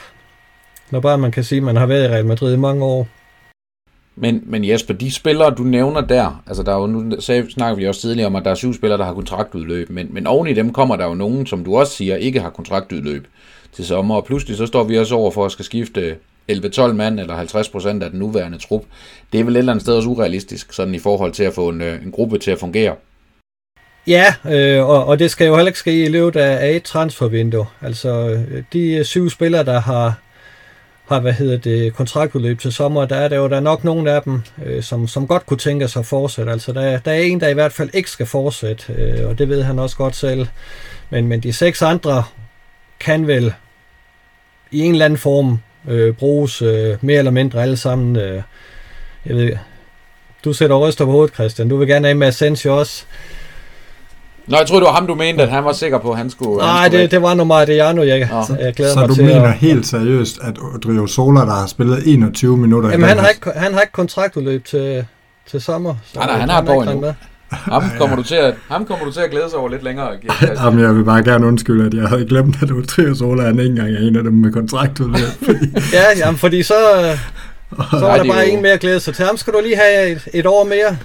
når 0.91 0.99
bare 0.99 1.17
man 1.17 1.31
kan 1.31 1.43
sige, 1.43 1.57
at 1.57 1.63
man 1.63 1.75
har 1.75 1.85
været 1.85 2.03
i 2.03 2.07
Real 2.07 2.25
Madrid 2.25 2.53
i 2.53 2.57
mange 2.57 2.85
år. 2.85 3.07
Men, 4.15 4.43
men 4.45 4.67
Jesper, 4.67 4.93
de 4.93 5.11
spillere, 5.11 5.55
du 5.55 5.63
nævner 5.63 6.01
der, 6.01 6.43
altså 6.47 6.63
der 6.63 6.71
er 6.71 6.79
jo, 6.79 6.87
nu 6.87 7.21
sagde, 7.21 7.51
snakker 7.51 7.75
vi 7.75 7.87
også 7.87 8.01
tidligere 8.01 8.27
om, 8.27 8.35
at 8.35 8.45
der 8.45 8.51
er 8.51 8.55
syv 8.55 8.73
spillere, 8.73 8.97
der 8.97 9.05
har 9.05 9.13
kontraktudløb, 9.13 9.89
men, 9.89 10.07
men 10.11 10.27
oven 10.27 10.47
i 10.47 10.53
dem 10.53 10.73
kommer 10.73 10.95
der 10.95 11.05
jo 11.05 11.13
nogen, 11.13 11.45
som 11.45 11.63
du 11.63 11.77
også 11.77 11.93
siger, 11.93 12.15
ikke 12.15 12.39
har 12.39 12.49
kontraktudløb 12.49 13.27
til 13.73 13.85
sommer, 13.85 14.15
og 14.15 14.25
pludselig 14.25 14.57
så 14.57 14.65
står 14.65 14.83
vi 14.83 14.97
også 14.97 15.15
over 15.15 15.31
for 15.31 15.45
at 15.45 15.51
skal 15.51 15.65
skifte 15.65 16.15
11-12 16.51 16.91
mand, 16.93 17.19
eller 17.19 17.35
50 17.35 17.69
procent 17.69 18.03
af 18.03 18.09
den 18.09 18.19
nuværende 18.19 18.57
trup. 18.57 18.83
Det 19.33 19.39
er 19.39 19.43
vel 19.43 19.55
et 19.55 19.59
eller 19.59 19.71
andet 19.71 19.81
sted 19.81 19.93
også 19.93 20.09
urealistisk, 20.09 20.73
sådan 20.73 20.95
i 20.95 20.99
forhold 20.99 21.31
til 21.31 21.43
at 21.43 21.53
få 21.53 21.69
en, 21.69 21.81
øh, 21.81 22.03
en 22.03 22.11
gruppe 22.11 22.37
til 22.37 22.51
at 22.51 22.59
fungere. 22.59 22.95
Ja, 24.07 24.33
øh, 24.51 24.89
og, 24.89 25.05
og 25.05 25.19
det 25.19 25.31
skal 25.31 25.47
jo 25.47 25.55
heller 25.55 25.69
ikke 25.69 25.79
ske 25.79 26.05
i 26.05 26.09
løbet 26.09 26.39
af, 26.39 26.75
et 26.75 26.83
transfervindue. 26.83 27.65
Altså, 27.81 28.29
øh, 28.29 28.63
de 28.73 28.93
øh, 28.93 29.05
syv 29.05 29.29
spillere, 29.29 29.63
der 29.63 29.79
har, 29.79 30.19
har 31.09 31.19
hvad 31.19 31.33
hedder 31.33 31.57
det, 31.57 31.93
kontraktudløb 31.93 32.59
til 32.59 32.73
sommer, 32.73 33.05
der 33.05 33.15
er 33.15 33.27
der 33.27 33.35
jo 33.35 33.49
der 33.49 33.55
er 33.55 33.59
nok 33.59 33.83
nogle 33.83 34.11
af 34.11 34.21
dem, 34.21 34.41
øh, 34.65 34.83
som, 34.83 35.07
som 35.07 35.27
godt 35.27 35.45
kunne 35.45 35.57
tænke 35.57 35.87
sig 35.87 35.99
at 35.99 36.05
fortsætte. 36.05 36.51
Altså, 36.51 36.73
der, 36.73 36.99
der 36.99 37.11
er 37.11 37.19
en, 37.19 37.39
der 37.39 37.47
i 37.47 37.53
hvert 37.53 37.73
fald 37.73 37.89
ikke 37.93 38.09
skal 38.09 38.25
fortsætte, 38.25 38.93
øh, 38.93 39.29
og 39.29 39.37
det 39.37 39.49
ved 39.49 39.63
han 39.63 39.79
også 39.79 39.97
godt 39.97 40.15
selv. 40.15 40.47
Men, 41.09 41.27
men 41.27 41.39
de 41.39 41.53
seks 41.53 41.81
andre 41.81 42.23
kan 42.99 43.27
vel 43.27 43.53
i 44.71 44.79
en 44.79 44.91
eller 44.91 45.05
anden 45.05 45.19
form 45.19 45.59
øh, 45.87 46.13
bruges 46.13 46.61
øh, 46.61 46.97
mere 47.01 47.17
eller 47.17 47.31
mindre 47.31 47.61
alle 47.61 47.77
sammen. 47.77 48.15
Øh, 48.15 48.41
jeg 49.25 49.35
ved, 49.35 49.51
du 50.45 50.53
sætter 50.53 50.75
ryster 50.75 51.05
på 51.05 51.11
hovedet, 51.11 51.33
Christian. 51.33 51.69
Du 51.69 51.77
vil 51.77 51.87
gerne 51.87 52.07
have 52.07 52.15
med 52.15 52.27
Asensio 52.27 52.79
også. 52.79 53.05
Nå, 54.47 54.57
jeg 54.57 54.67
tror 54.67 54.75
det 54.79 54.85
var 54.85 54.93
ham, 54.93 55.07
du 55.07 55.15
mente, 55.15 55.43
at 55.43 55.49
han 55.49 55.63
var 55.65 55.73
sikker 55.73 55.97
på, 55.99 56.11
at 56.11 56.17
han 56.17 56.29
skulle... 56.29 56.57
Nej, 56.57 56.67
han 56.67 56.85
skulle 56.91 57.01
det, 57.03 57.11
det 57.11 57.21
var 57.21 57.33
nu 57.33 57.43
Mariano, 57.43 58.03
jeg, 58.03 58.29
Nå. 58.49 58.55
jeg 58.59 58.73
glæder 58.73 58.93
Så 58.93 58.99
mig 58.99 59.09
du 59.09 59.15
til. 59.15 59.25
mener 59.25 59.43
at- 59.43 59.53
helt 59.53 59.87
seriøst, 59.87 60.39
at 60.41 60.57
Odrio 60.75 61.07
Sola, 61.07 61.39
der 61.39 61.53
har 61.53 61.67
spillet 61.67 62.03
21 62.05 62.57
minutter 62.57 62.89
Jamen, 62.89 63.05
i 63.05 63.07
han 63.07 63.17
har, 63.17 63.27
ikke, 63.27 63.51
han 63.55 63.73
har 63.73 63.81
ikke 63.81 63.93
kontraktudløb 63.93 64.65
til, 64.65 65.05
til 65.51 65.61
sommer. 65.61 65.95
Så 66.13 66.19
Nej, 66.19 66.27
nej, 66.27 66.37
han 66.39 66.49
har 66.49 66.61
et 66.61 66.69
år 66.69 66.83
endnu. 66.83 66.99
med. 66.99 67.13
Ham 67.49 67.83
kommer, 67.97 68.15
du 68.15 68.23
til 68.23 68.35
at, 68.35 68.53
ham 68.69 68.85
kommer 68.85 69.05
du 69.05 69.11
til 69.11 69.19
at 69.21 69.31
glæde 69.31 69.49
sig 69.49 69.59
over 69.59 69.69
lidt 69.69 69.83
længere. 69.83 70.07
Jamen, 70.63 70.79
jeg 70.79 70.95
vil 70.95 71.03
bare 71.03 71.23
gerne 71.23 71.47
undskylde, 71.47 71.85
at 71.85 71.93
jeg 71.93 72.07
havde 72.09 72.25
glemt, 72.25 72.55
at 72.63 72.71
Odrio 72.71 73.15
Sola 73.15 73.43
han 73.43 73.59
ikke 73.59 73.69
engang 73.69 73.89
er 73.89 73.99
en 73.99 74.15
af 74.15 74.23
dem 74.23 74.33
med 74.33 74.51
kontraktudløb. 74.53 75.19
Fordi, 75.45 75.65
Ja, 75.93 76.03
jamen, 76.25 76.37
fordi 76.37 76.63
så, 76.63 76.73
så 76.73 77.17
Nej, 77.77 77.87
var 77.91 77.99
der 77.99 78.23
det 78.23 78.29
er 78.29 78.33
bare 78.33 78.43
jo- 78.47 78.55
en 78.55 78.61
mere 78.61 78.71
at 78.73 78.79
glæde 78.79 78.99
sig 78.99 79.15
til. 79.15 79.25
Ham 79.25 79.37
skal 79.37 79.53
du 79.53 79.59
lige 79.63 79.75
have 79.75 80.11
et, 80.11 80.27
et 80.33 80.45
år 80.45 80.63
mere. 80.63 80.97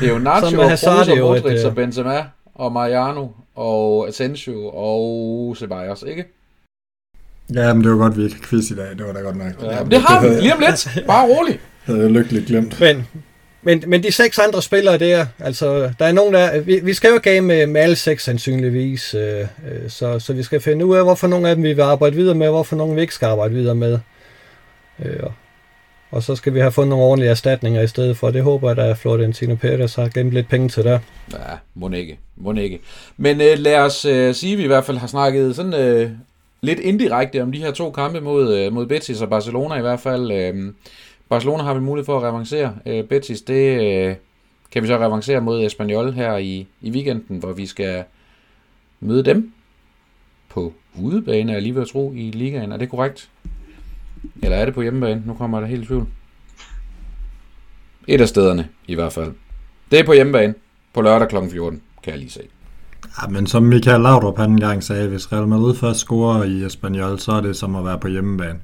Det 0.00 0.08
er 0.08 0.12
jo 0.12 0.18
Nacho, 0.18 0.50
Så 0.50 0.56
Kroos 0.56 1.08
er 1.08 1.12
og 1.12 1.18
Modric 1.18 1.60
øh, 1.60 1.66
og 1.66 1.74
Benzema 1.74 2.22
og 2.54 2.72
Mariano 2.72 3.28
og 3.54 4.08
Asensio 4.08 4.68
og 4.68 5.56
Ceballos, 5.58 6.02
ikke? 6.02 6.24
ja, 7.54 7.74
men 7.74 7.84
det 7.84 7.90
var 7.90 7.98
godt, 7.98 8.16
vi 8.16 8.24
ikke 8.24 8.36
har 8.36 8.42
quiz 8.42 8.70
i 8.70 8.74
dag. 8.74 8.90
Det 8.98 9.06
var 9.06 9.12
da 9.12 9.20
godt 9.20 9.36
nok. 9.36 9.62
Ja, 9.62 9.82
men 9.82 9.90
det 9.90 10.00
har 10.00 10.22
vi 10.22 10.28
lige 10.40 10.54
om 10.54 10.60
lidt. 10.60 11.04
Bare 11.06 11.26
rolig. 11.26 11.60
havde 11.86 12.00
jeg 12.00 12.10
lykkeligt 12.10 12.46
glemt. 12.46 12.80
Men, 12.80 13.06
men, 13.62 13.84
men 13.86 14.02
de 14.02 14.12
seks 14.12 14.38
andre 14.38 14.62
spillere 14.62 14.98
der, 14.98 15.26
altså, 15.38 15.92
der 15.98 16.04
er 16.04 16.12
nogen 16.12 16.34
der, 16.34 16.60
vi, 16.60 16.80
vi 16.82 16.94
skal 16.94 17.10
jo 17.10 17.20
game 17.22 17.40
med, 17.40 17.66
med 17.66 17.80
alle 17.80 17.96
seks 17.96 18.24
sandsynligvis, 18.24 19.14
øh, 19.14 19.40
øh, 19.40 19.46
så, 19.88 20.18
så 20.18 20.32
vi 20.32 20.42
skal 20.42 20.60
finde 20.60 20.86
ud 20.86 20.96
af, 20.96 21.04
hvorfor 21.04 21.26
nogle 21.26 21.48
af 21.48 21.54
dem 21.54 21.64
vi 21.64 21.72
vil 21.72 21.82
arbejde 21.82 22.16
videre 22.16 22.34
med, 22.34 22.46
og 22.46 22.52
hvorfor 22.52 22.76
nogle 22.76 22.94
vi 22.94 23.00
ikke 23.00 23.14
skal 23.14 23.26
arbejde 23.26 23.54
videre 23.54 23.74
med. 23.74 23.98
Øh, 25.04 25.22
og- 26.14 26.22
så 26.22 26.36
skal 26.36 26.54
vi 26.54 26.58
have 26.60 26.72
fundet 26.72 26.88
nogle 26.90 27.04
ordentlige 27.04 27.30
erstatninger 27.30 27.82
i 27.82 27.86
stedet 27.86 28.16
for. 28.16 28.30
Det 28.30 28.42
håber 28.42 28.74
jeg, 28.74 28.78
at 28.90 28.98
Florentino 28.98 29.54
Perez 29.54 29.94
har 29.94 30.08
gemt 30.08 30.32
lidt 30.32 30.48
penge 30.48 30.68
til 30.68 30.84
der. 30.84 30.98
Ja, 31.32 31.38
må 31.74 31.90
ikke. 31.90 32.18
Må 32.36 32.52
ikke. 32.52 32.80
Men 33.16 33.40
øh, 33.40 33.58
lad 33.58 33.78
os 33.78 34.04
øh, 34.04 34.34
sige, 34.34 34.52
at 34.52 34.58
vi 34.58 34.64
i 34.64 34.66
hvert 34.66 34.84
fald 34.84 34.96
har 34.96 35.06
snakket 35.06 35.56
sådan 35.56 35.74
øh, 35.74 36.10
lidt 36.60 36.78
indirekte 36.80 37.42
om 37.42 37.52
de 37.52 37.58
her 37.58 37.70
to 37.72 37.90
kampe 37.90 38.20
mod, 38.20 38.56
øh, 38.58 38.72
mod 38.72 38.86
Betis 38.86 39.22
og 39.22 39.28
Barcelona 39.30 39.74
i 39.74 39.80
hvert 39.80 40.00
fald. 40.00 40.30
Øh, 40.32 40.72
Barcelona 41.28 41.62
har 41.62 41.74
vi 41.74 41.80
mulighed 41.80 42.04
for 42.06 42.16
at 42.16 42.22
revancere. 42.22 42.74
Øh, 42.86 43.04
Betis, 43.04 43.42
det 43.42 43.80
øh, 43.82 44.14
kan 44.72 44.82
vi 44.82 44.88
så 44.88 44.96
revancere 44.98 45.40
mod 45.40 45.64
Espanyol 45.66 46.12
her 46.12 46.36
i, 46.36 46.66
i 46.82 46.90
weekenden, 46.90 47.38
hvor 47.38 47.52
vi 47.52 47.66
skal 47.66 48.04
møde 49.00 49.22
dem 49.24 49.52
på 50.48 50.72
udebane, 51.00 51.52
er 51.52 51.56
jeg 51.56 51.62
lige 51.62 51.74
ved 51.74 51.82
at 51.82 51.88
tro, 51.88 52.12
i 52.16 52.30
ligaen. 52.30 52.72
Er 52.72 52.76
det 52.76 52.90
korrekt? 52.90 53.28
Eller 54.42 54.56
er 54.56 54.64
det 54.64 54.74
på 54.74 54.82
hjemmebane? 54.82 55.22
Nu 55.26 55.34
kommer 55.34 55.60
der 55.60 55.66
helt 55.66 55.82
i 55.82 55.86
tvivl. 55.86 56.06
Et 58.06 58.20
af 58.20 58.28
stederne, 58.28 58.68
i 58.86 58.94
hvert 58.94 59.12
fald. 59.12 59.32
Det 59.90 59.98
er 59.98 60.04
på 60.04 60.12
hjemmebane 60.12 60.54
på 60.94 61.02
lørdag 61.02 61.28
kl. 61.28 61.36
14, 61.50 61.82
kan 62.02 62.10
jeg 62.10 62.18
lige 62.18 62.30
se. 62.30 62.40
Ja, 63.22 63.28
men 63.28 63.46
som 63.46 63.62
Michael 63.62 64.00
Laudrup 64.00 64.38
han 64.38 64.50
engang 64.50 64.84
sagde, 64.84 65.08
hvis 65.08 65.32
Real 65.32 65.48
Madrid 65.48 65.74
først 65.74 66.00
scorer 66.00 66.44
i 66.44 66.64
Espanyol, 66.64 67.18
så 67.18 67.32
er 67.32 67.40
det 67.40 67.56
som 67.56 67.76
at 67.76 67.84
være 67.84 67.98
på 67.98 68.08
hjemmebane. 68.08 68.58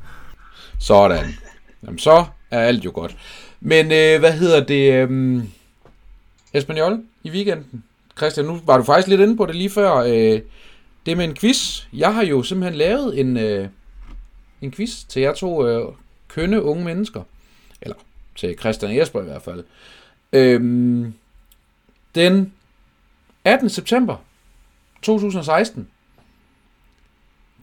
Sådan. 0.79 1.35
Jamen, 1.83 1.99
så 1.99 2.25
er 2.51 2.61
alt 2.61 2.85
jo 2.85 2.91
godt. 2.95 3.17
Men 3.61 3.87
øh, 3.87 4.21
hvad 4.21 4.33
hedder 4.33 4.65
det? 4.65 4.93
Øh, 4.93 5.43
Espanol 6.53 7.01
i 7.25 7.31
weekenden. 7.31 7.85
Christian, 8.17 8.47
nu 8.47 8.61
var 8.67 8.77
du 8.77 8.85
faktisk 8.85 9.09
lidt 9.09 9.21
inde 9.21 9.37
på 9.37 9.47
det 9.47 9.57
lige 9.57 9.71
før. 9.71 9.95
Øh, 9.97 10.41
det 11.07 11.17
med 11.17 11.25
en 11.25 11.35
quiz. 11.35 11.83
Jeg 11.93 12.15
har 12.15 12.25
jo 12.25 12.43
simpelthen 12.43 12.79
lavet 12.79 13.21
en, 13.21 13.37
øh, 13.37 13.69
en 14.63 14.71
quiz 14.71 15.05
til 15.05 15.23
jer 15.23 15.35
to 15.35 15.67
øh, 15.67 15.93
kønne 16.29 16.63
unge 16.63 16.85
mennesker. 16.85 17.23
Eller 17.83 17.97
til 18.37 18.59
Christian 18.59 18.91
og 18.91 18.97
Jesper 18.97 19.21
i 19.21 19.25
hvert 19.25 19.43
fald. 19.43 19.65
Øhm, 20.33 21.15
den 22.15 22.53
18. 23.45 23.71
september 23.71 24.17
2016, 25.03 25.89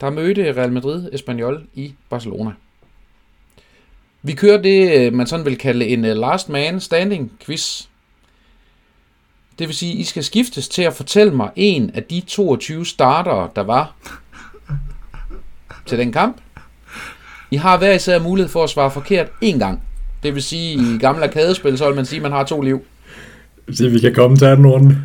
der 0.01 0.09
mødte 0.09 0.53
Real 0.53 0.71
Madrid 0.71 1.09
Espanyol 1.13 1.67
i 1.73 1.93
Barcelona. 2.09 2.51
Vi 4.21 4.33
kører 4.33 4.61
det, 4.61 4.97
øh, 4.99 5.13
man 5.13 5.27
sådan 5.27 5.45
vil 5.45 5.57
kalde 5.57 5.87
en 5.87 6.05
øh, 6.05 6.15
last 6.15 6.49
man 6.49 6.79
standing 6.79 7.31
quiz. 7.39 7.87
Det 9.59 9.67
vil 9.67 9.75
sige, 9.75 9.93
I 9.93 10.03
skal 10.03 10.23
skiftes 10.23 10.67
til 10.69 10.81
at 10.81 10.93
fortælle 10.93 11.33
mig 11.33 11.51
en 11.55 11.89
af 11.89 12.03
de 12.03 12.21
22 12.21 12.85
starter, 12.85 13.47
der 13.55 13.61
var 13.61 13.95
til 15.85 15.97
den 15.97 16.11
kamp. 16.11 16.41
I 17.51 17.55
har 17.55 17.77
hver 17.77 17.93
især 17.93 18.19
mulighed 18.19 18.49
for 18.49 18.63
at 18.63 18.69
svare 18.69 18.91
forkert 18.91 19.27
én 19.43 19.57
gang. 19.59 19.81
Det 20.23 20.35
vil 20.35 20.43
sige, 20.43 20.73
i 20.73 20.97
gamle 20.99 21.23
arkadespil, 21.23 21.77
så 21.77 21.85
vil 21.87 21.95
man 21.95 22.05
sige, 22.05 22.17
at 22.17 22.23
man 22.23 22.31
har 22.31 22.43
to 22.43 22.61
liv. 22.61 22.81
Så 23.73 23.89
vi 23.89 23.99
kan 23.99 24.13
komme 24.13 24.37
til 24.37 24.45
anden 24.45 24.67
runde. 24.67 24.97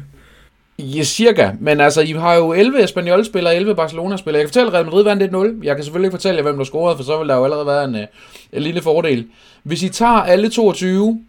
Ja, 0.79 1.03
cirka. 1.03 1.51
Men 1.61 1.81
altså, 1.81 2.01
I 2.01 2.13
har 2.13 2.35
jo 2.35 2.53
11 2.53 2.85
Espanyol-spillere 2.85 3.53
og 3.53 3.57
11 3.57 3.75
Barcelona-spillere. 3.75 4.39
Jeg 4.39 4.47
kan 4.47 4.49
fortælle, 4.49 4.69
at 4.69 4.75
Real 4.75 4.85
Madrid 4.85 5.05
vandt 5.05 5.61
1-0. 5.61 5.67
Jeg 5.67 5.77
kan 5.77 5.85
selvfølgelig 5.85 6.07
ikke 6.07 6.17
fortælle 6.17 6.37
jer, 6.37 6.43
hvem 6.43 6.57
der 6.57 6.65
scorede, 6.65 6.97
for 6.97 7.05
så 7.05 7.19
vil 7.19 7.29
der 7.29 7.37
jo 7.37 7.45
allerede 7.45 7.67
være 7.67 7.85
en, 7.85 7.95
øh, 7.95 8.07
en 8.53 8.63
lille 8.63 8.81
fordel. 8.83 9.27
Hvis 9.63 9.83
I 9.83 9.89
tager 9.89 10.13
alle 10.13 10.49
22, 10.49 11.21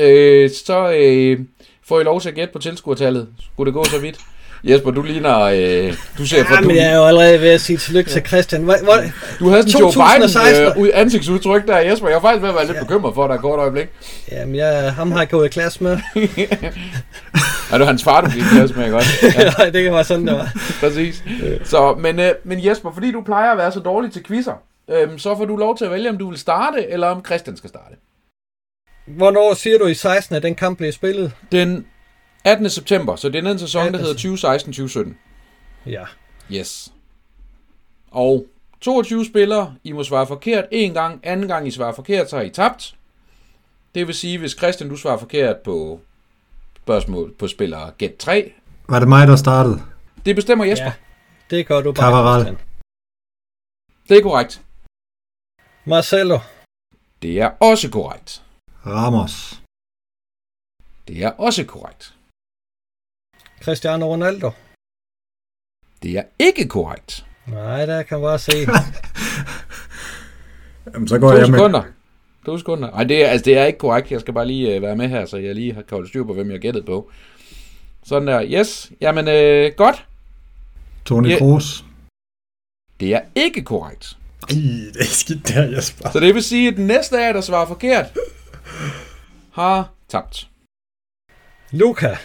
øh, 0.00 0.50
så 0.50 0.92
øh, 0.98 1.38
får 1.84 2.00
I 2.00 2.04
lov 2.04 2.20
til 2.20 2.28
at 2.28 2.34
gætte 2.34 2.52
på 2.52 2.58
tilskuertallet. 2.58 3.28
Skulle 3.52 3.66
det 3.66 3.74
gå 3.74 3.84
så 3.84 4.00
vidt? 4.00 4.18
Jesper, 4.64 4.90
du 4.90 5.02
ligner... 5.02 5.40
Øh, 5.40 5.94
du 6.18 6.26
ser 6.26 6.44
for, 6.44 6.54
Ja, 6.54 6.60
du, 6.60 6.66
men 6.66 6.76
jeg 6.76 6.86
er 6.86 6.96
jo 6.96 7.04
allerede 7.04 7.40
ved 7.40 7.48
at 7.48 7.60
sige 7.60 7.76
tillykke 7.76 8.10
til 8.10 8.22
Christian. 8.26 8.62
Hvor, 8.62 8.76
hvor, 8.82 8.94
du 9.38 9.48
havde 9.48 9.62
sådan 9.62 9.80
Joe 9.80 9.92
2016. 9.92 10.62
Biden 10.62 10.72
øh, 10.76 10.82
ud 10.82 10.90
ansigtsudtryk 10.94 11.66
der, 11.66 11.78
Jesper. 11.78 12.08
Jeg 12.08 12.16
er 12.16 12.20
faktisk 12.20 12.42
ved 12.42 12.48
at 12.48 12.54
være 12.54 12.66
lidt 12.66 12.78
bekymret 12.78 13.14
for 13.14 13.26
dig 13.26 13.34
et 13.34 13.40
kort 13.40 13.58
øjeblik. 13.58 13.88
jamen, 14.32 14.54
jeg, 14.54 14.92
ham 14.92 15.12
har 15.12 15.18
jeg 15.18 15.28
gået 15.28 15.46
i 15.46 15.48
klasse 15.48 15.82
med. 15.82 15.98
Er 17.72 17.78
du 17.78 17.84
hans 17.84 18.04
far, 18.04 18.20
du 18.20 18.30
gik 18.30 18.42
i 18.42 18.44
klasse 18.54 18.76
med, 18.76 18.84
ikke 18.84 18.96
også? 18.96 19.10
Ja. 19.38 19.52
Ja. 19.58 19.70
det 19.70 19.84
kan 19.84 19.92
være 19.92 20.04
sådan, 20.04 20.26
det 20.26 20.34
var. 20.34 20.52
Præcis. 20.80 21.24
Så, 21.64 21.94
men, 21.94 22.20
øh, 22.20 22.30
men 22.44 22.66
Jesper, 22.66 22.92
fordi 22.92 23.12
du 23.12 23.22
plejer 23.22 23.52
at 23.52 23.58
være 23.58 23.72
så 23.72 23.80
dårlig 23.80 24.12
til 24.12 24.24
quizzer, 24.24 24.62
øh, 24.90 25.08
så 25.18 25.36
får 25.36 25.44
du 25.44 25.56
lov 25.56 25.78
til 25.78 25.84
at 25.84 25.90
vælge, 25.90 26.10
om 26.10 26.18
du 26.18 26.28
vil 26.28 26.38
starte, 26.38 26.90
eller 26.90 27.06
om 27.06 27.24
Christian 27.24 27.56
skal 27.56 27.70
starte. 27.70 27.94
Hvornår 29.06 29.54
siger 29.54 29.78
du 29.78 29.86
i 29.86 29.94
16, 29.94 30.36
at 30.36 30.42
den 30.42 30.54
kamp 30.54 30.78
blev 30.78 30.92
spillet? 30.92 31.32
Den 31.52 31.86
18. 32.46 32.70
september, 32.70 33.16
så 33.16 33.28
det 33.28 33.38
er 33.38 33.42
den 33.48 33.58
sæson, 33.58 33.80
der 33.80 33.98
18. 33.98 34.00
hedder 34.00 35.12
2016-2017. 35.86 35.90
Ja. 35.90 36.04
Yes. 36.52 36.92
Og 38.10 38.46
22 38.80 39.24
spillere, 39.26 39.74
I 39.84 39.92
må 39.92 40.04
svare 40.04 40.26
forkert 40.26 40.64
en 40.72 40.92
gang, 40.94 41.20
anden 41.22 41.48
gang 41.48 41.68
I 41.68 41.70
svarer 41.70 41.92
forkert, 41.94 42.30
så 42.30 42.36
har 42.36 42.42
I 42.42 42.50
tabt. 42.50 42.96
Det 43.94 44.06
vil 44.06 44.14
sige, 44.14 44.38
hvis 44.38 44.52
Christian, 44.52 44.90
du 44.90 44.96
svarer 44.96 45.18
forkert 45.18 45.56
på 45.56 46.00
spørgsmål 46.76 47.34
på 47.34 47.48
spiller 47.48 47.90
Get 47.98 48.16
3, 48.16 48.52
Var 48.88 48.98
det 48.98 49.08
mig, 49.08 49.26
der 49.26 49.36
startede? 49.36 49.82
det 50.24 50.36
bestemmer 50.36 50.64
Jesper. 50.64 50.84
Ja. 50.86 50.92
Det 51.50 51.66
gør 51.66 51.80
du 51.80 51.92
bare. 51.92 52.40
Christian. 52.42 52.58
Det 54.08 54.18
er 54.18 54.22
korrekt. 54.22 54.62
Marcelo. 55.84 56.38
Det 57.22 57.40
er 57.40 57.50
også 57.60 57.90
korrekt. 57.90 58.42
Ramos. 58.86 59.62
Det 61.08 61.24
er 61.24 61.30
også 61.30 61.64
korrekt. 61.64 62.15
Cristiano 63.66 64.06
Ronaldo. 64.12 64.50
Det 66.02 66.18
er 66.18 66.22
ikke 66.38 66.68
korrekt. 66.68 67.26
Nej, 67.46 67.86
der 67.86 68.02
kan 68.02 68.18
jeg 68.18 68.22
bare 68.22 68.38
se. 68.38 68.52
Jamen, 70.94 71.08
så 71.08 71.18
går 71.18 71.30
To 71.30 71.36
jeg 71.36 71.50
med... 71.50 71.58
sekunder. 71.58 71.82
To 72.46 72.58
sekunder. 72.58 72.90
Nej, 72.90 73.04
det 73.04 73.24
er, 73.24 73.28
altså, 73.28 73.44
det 73.44 73.58
er 73.58 73.64
ikke 73.64 73.78
korrekt. 73.78 74.10
Jeg 74.12 74.20
skal 74.20 74.34
bare 74.34 74.46
lige 74.46 74.74
øh, 74.74 74.82
være 74.82 74.96
med 74.96 75.08
her, 75.08 75.26
så 75.26 75.36
jeg 75.36 75.54
lige 75.54 75.74
har 75.74 75.82
kan 75.82 75.94
holde 75.96 76.08
styr 76.08 76.24
på, 76.24 76.34
hvem 76.34 76.50
jeg 76.50 76.60
gættede 76.60 76.84
på. 76.84 77.10
Sådan 78.04 78.28
der. 78.28 78.44
Yes. 78.44 78.92
Jamen, 79.00 79.28
øh, 79.28 79.72
godt. 79.76 80.06
Toni 81.04 81.28
Ja. 81.28 81.38
Kroos. 81.38 81.84
Det 83.00 83.14
er 83.14 83.20
ikke 83.34 83.62
korrekt. 83.64 84.16
Ej, 84.42 84.54
det 84.92 85.00
er 85.00 85.04
skidt 85.04 85.48
der, 85.48 85.64
Jesper. 85.76 86.10
Så 86.10 86.20
det 86.20 86.34
vil 86.34 86.42
sige, 86.42 86.68
at 86.68 86.76
den 86.76 86.86
næste 86.86 87.18
af 87.18 87.26
jer, 87.26 87.32
der 87.32 87.40
svarer 87.40 87.66
forkert, 87.66 88.06
har 89.52 89.90
tabt. 90.08 90.48
Luka. 91.70 92.16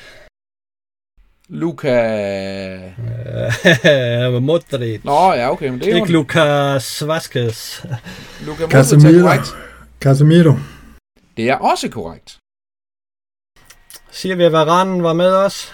Luka... 1.52 1.92
Øh, 3.86 4.42
Modric. 4.44 5.04
Nå, 5.04 5.34
ja, 5.34 5.52
okay, 5.52 5.70
men 5.70 5.80
det 5.80 5.88
er 5.88 5.92
jo... 5.92 6.04
Ikke 6.04 6.12
Lucas 6.12 7.08
Vazquez. 7.08 7.84
Luka 8.46 8.62
Modric 8.62 8.64
er 8.64 8.68
Casemiro. 8.72 9.22
korrekt. 9.22 9.48
Casemiro. 10.00 10.54
Det 11.38 11.50
er 11.50 11.58
også 11.58 11.90
korrekt. 11.90 12.38
Siger 14.12 14.36
vi, 14.36 14.44
at 14.44 14.52
Varane 14.52 15.04
var 15.04 15.14
med 15.14 15.34
os? 15.36 15.74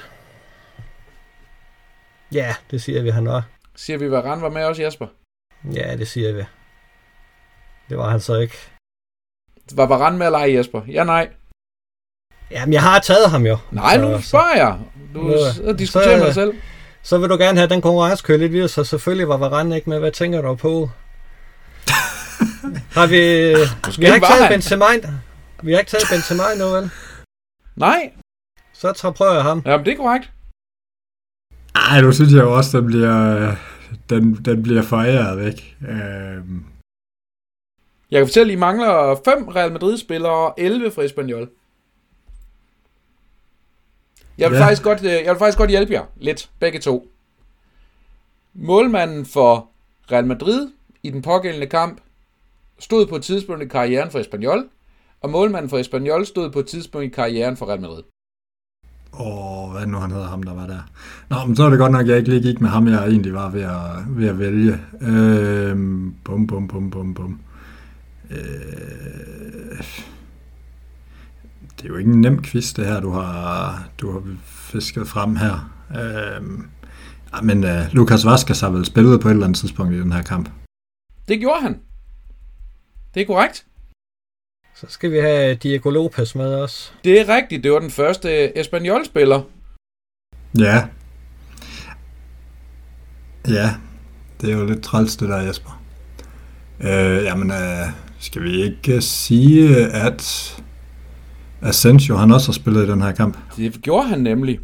Ja, 2.31 2.55
det 2.71 2.81
siger 2.81 3.01
vi, 3.01 3.09
han 3.09 3.27
var. 3.27 3.43
Siger 3.75 3.97
vi, 3.97 4.07
hvad 4.07 4.19
Rand 4.19 4.41
var 4.41 4.49
med 4.49 4.63
os, 4.63 4.79
Jesper? 4.79 5.07
Ja, 5.73 5.95
det 5.95 6.07
siger 6.07 6.33
vi. 6.33 6.43
Det 7.89 7.97
var 7.97 8.09
han 8.09 8.19
så 8.19 8.35
ikke. 8.35 8.57
Var 9.73 9.85
Varane 9.85 10.17
med 10.17 10.25
at 10.25 10.31
lege, 10.31 10.53
Jesper? 10.57 10.81
Ja, 10.87 11.03
nej. 11.03 11.29
Jamen, 12.51 12.73
jeg 12.73 12.81
har 12.81 12.99
taget 12.99 13.29
ham 13.31 13.45
jo. 13.45 13.57
Nej, 13.71 13.97
nu 13.97 14.21
spørger 14.21 14.55
jeg. 14.55 14.79
Du 15.21 15.37
så, 15.53 15.73
diskuterer 15.77 16.11
så- 16.11 16.17
med 16.17 16.25
dig 16.25 16.33
selv. 16.33 16.53
så 17.03 17.17
vil 17.17 17.29
du 17.29 17.37
gerne 17.37 17.57
have 17.57 17.69
den 17.69 17.81
konkurrence 17.81 18.23
køre 18.23 18.37
lidt 18.37 18.51
videre, 18.51 18.67
så 18.67 18.83
selvfølgelig 18.83 19.27
var 19.27 19.37
Varane 19.37 19.75
ikke 19.75 19.89
med. 19.89 19.99
Hvad 19.99 20.11
tænker 20.11 20.41
du 20.41 20.55
på? 20.55 20.89
Har 22.97 23.07
vi... 23.07 23.53
Måske 23.85 23.99
vi 24.01 24.05
har 24.05 24.15
ikke 24.15 24.27
taget 24.27 24.43
han. 24.43 24.51
Benzema. 24.53 24.85
Vi 25.63 25.71
har 25.71 25.79
ikke 25.79 25.89
taget 25.91 26.07
Benzema 26.11 26.43
endnu, 26.53 26.67
vel? 26.67 26.89
Nej, 27.75 28.11
Så 28.73 28.91
tager 28.93 29.11
prøver 29.13 29.33
jeg 29.33 29.43
ham. 29.43 29.61
jamen 29.65 29.85
det 29.85 29.93
er 29.93 29.97
korrekt. 29.97 30.31
Ej, 31.75 32.01
nu 32.01 32.11
synes 32.11 32.33
jeg 32.33 32.41
jo 32.43 32.55
også, 32.57 32.77
den 32.77 32.85
bliver, 32.87 33.55
den, 34.09 34.33
den 34.45 34.63
bliver 34.63 34.81
foræret 34.81 35.37
væk. 35.39 35.75
Øhm, 35.89 36.65
Jeg 38.11 38.19
kan 38.19 38.27
fortælle, 38.27 38.51
at 38.53 38.57
I 38.57 38.59
mangler 38.59 39.15
5 39.25 39.47
Real 39.47 39.71
Madrid-spillere 39.71 40.31
og 40.31 40.53
11 40.57 40.91
fra 40.91 41.03
Espanyol. 41.03 41.49
Jeg 44.37 44.51
vil, 44.51 44.57
Ja. 44.57 44.63
faktisk 44.63 44.83
godt, 44.83 45.03
øh, 45.03 45.11
jeg 45.11 45.29
vil 45.31 45.39
faktisk 45.39 45.57
godt 45.57 45.69
hjælpe 45.69 45.93
jer 45.93 46.03
lidt, 46.17 46.49
begge 46.59 46.79
to. 46.79 47.07
Målmanden 48.53 49.25
for 49.25 49.67
Real 50.11 50.25
Madrid 50.25 50.67
i 51.03 51.09
den 51.09 51.21
pågældende 51.21 51.67
kamp 51.67 52.01
stod 52.79 53.07
på 53.07 53.15
et 53.15 53.23
tidspunkt 53.23 53.63
i 53.63 53.67
karrieren 53.67 54.11
for 54.11 54.19
Espanyol, 54.19 54.63
og 55.21 55.29
målmanden 55.29 55.69
for 55.69 55.77
Espanyol 55.77 56.25
stod 56.25 56.51
på 56.51 56.59
et 56.59 56.67
tidspunkt 56.67 57.05
i 57.05 57.09
karrieren 57.09 57.57
for 57.57 57.65
Real 57.65 57.81
Madrid. 57.81 58.03
Åh, 59.19 59.71
hvad 59.71 59.81
er 59.81 59.85
det 59.85 59.89
nu 59.89 59.97
han 59.97 60.11
hedder 60.11 60.27
ham, 60.27 60.43
der 60.43 60.53
var 60.53 60.67
der? 60.67 60.79
Nå, 61.29 61.35
men 61.45 61.55
så 61.55 61.63
er 61.63 61.69
det 61.69 61.79
godt 61.79 61.91
nok, 61.91 62.01
at 62.01 62.07
jeg 62.07 62.17
ikke 62.17 62.29
lige 62.29 62.41
gik 62.41 62.61
med 62.61 62.69
ham, 62.69 62.87
jeg 62.87 63.07
egentlig 63.07 63.33
var 63.33 63.49
ved 63.49 63.61
at, 63.61 63.81
ved 64.07 64.27
at 64.29 64.39
vælge. 64.39 64.79
Øhm, 65.01 66.15
bum, 66.23 66.47
bum, 66.47 66.67
bum, 66.67 66.89
bum, 66.91 67.13
bum. 67.13 67.39
Øh, 68.31 68.37
det 71.77 71.83
er 71.83 71.87
jo 71.87 71.97
ikke 71.97 72.11
en 72.11 72.21
nem 72.21 72.41
quiz, 72.43 72.73
det 72.73 72.85
her, 72.85 72.99
du 72.99 73.11
har, 73.11 73.83
du 73.97 74.11
har 74.11 74.23
fisket 74.45 75.07
frem 75.07 75.35
her. 75.35 75.73
Ja, 77.33 77.41
men 77.41 77.63
uh, 77.63 77.93
Lukas 77.93 78.25
Vazquez 78.25 78.61
har 78.61 78.69
vel 78.69 78.85
spillet 78.85 79.21
på 79.21 79.27
et 79.27 79.31
eller 79.31 79.45
andet 79.45 79.59
tidspunkt 79.59 79.93
i 79.93 79.99
den 79.99 80.11
her 80.11 80.21
kamp. 80.21 80.49
Det 81.27 81.39
gjorde 81.39 81.61
han. 81.61 81.79
Det 83.13 83.21
er 83.21 83.25
korrekt. 83.25 83.65
Så 84.75 84.85
skal 84.89 85.11
vi 85.11 85.17
have 85.17 85.55
Diego 85.55 85.89
Lopez 85.89 86.35
med 86.35 86.53
os. 86.53 86.93
Det 87.03 87.19
er 87.21 87.35
rigtigt. 87.35 87.63
Det 87.63 87.71
var 87.71 87.79
den 87.79 87.91
første 87.91 88.57
Espanyol-spiller. 88.59 89.41
Ja. 90.59 90.87
Ja, 93.47 93.75
det 94.41 94.51
er 94.51 94.57
jo 94.57 94.65
lidt 94.65 94.83
træls 94.83 95.15
det 95.15 95.29
der, 95.29 95.37
Jesper. 95.37 95.81
Øh, 96.79 97.23
jamen, 97.23 97.51
øh, 97.51 97.87
skal 98.19 98.43
vi 98.43 98.61
ikke 98.61 99.01
sige, 99.01 99.87
at 99.87 100.53
Asensio, 101.61 102.15
han 102.15 102.31
også 102.31 102.47
har 102.47 102.53
spillet 102.53 102.83
i 102.83 102.91
den 102.91 103.01
her 103.01 103.11
kamp? 103.11 103.37
Det 103.57 103.81
gjorde 103.81 104.07
han 104.07 104.19
nemlig. 104.19 104.59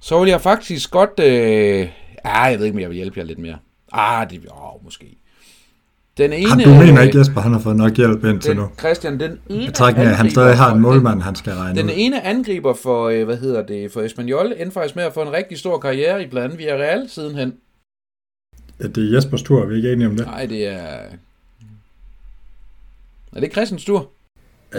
Så 0.00 0.18
ville 0.18 0.30
jeg 0.32 0.40
faktisk 0.40 0.90
godt... 0.90 1.20
Øh... 1.20 1.88
Ah, 2.24 2.50
jeg 2.50 2.58
ved 2.58 2.66
ikke, 2.66 2.76
om 2.76 2.80
jeg 2.80 2.88
vil 2.88 2.96
hjælpe 2.96 3.18
jer 3.18 3.24
lidt 3.24 3.38
mere. 3.38 3.56
Ah, 3.92 4.30
det 4.30 4.40
oh, 4.50 4.84
måske. 4.84 5.16
Den 6.16 6.32
ene... 6.32 6.48
Han, 6.48 6.58
du 6.60 6.70
mener 6.70 7.02
ikke, 7.02 7.18
Jesper, 7.18 7.40
han 7.40 7.52
har 7.52 7.60
fået 7.60 7.76
nok 7.76 7.96
hjælp 7.96 8.24
indtil 8.24 8.50
den, 8.50 8.58
nu? 8.58 8.68
Christian, 8.78 9.20
den 9.20 9.38
ene 9.50 9.66
Betragtning 9.66 10.08
af, 10.08 10.16
han 10.16 10.30
stadig 10.30 10.56
har 10.56 10.74
en 10.74 10.80
målmand, 10.80 11.22
han 11.22 11.34
skal 11.34 11.52
regne 11.52 11.78
Den, 11.78 11.86
ud. 11.86 11.90
den 11.90 11.98
ene 11.98 12.22
angriber 12.22 12.74
for, 12.74 13.08
øh, 13.08 13.24
hvad 13.24 13.36
hedder 13.36 13.66
det, 13.66 13.92
for 13.92 14.02
Espanyol, 14.02 14.52
endte 14.56 14.70
faktisk 14.70 14.96
med 14.96 15.04
at 15.04 15.14
få 15.14 15.22
en 15.22 15.32
rigtig 15.32 15.58
stor 15.58 15.78
karriere 15.78 16.22
i 16.22 16.26
blandt 16.26 16.44
andet 16.44 16.58
Villarreal 16.58 17.08
sidenhen. 17.08 17.54
Ja, 18.80 18.86
det 18.86 19.10
er 19.10 19.16
Jespers 19.16 19.42
tur, 19.42 19.62
er 19.62 19.66
vi 19.66 19.76
ikke 19.76 19.92
enige 19.92 20.08
om 20.08 20.16
det? 20.16 20.26
Nej, 20.26 20.46
det 20.46 20.66
er... 20.66 21.00
Er 23.32 23.40
det 23.40 23.52
Christians 23.52 23.84
tur? 23.84 24.10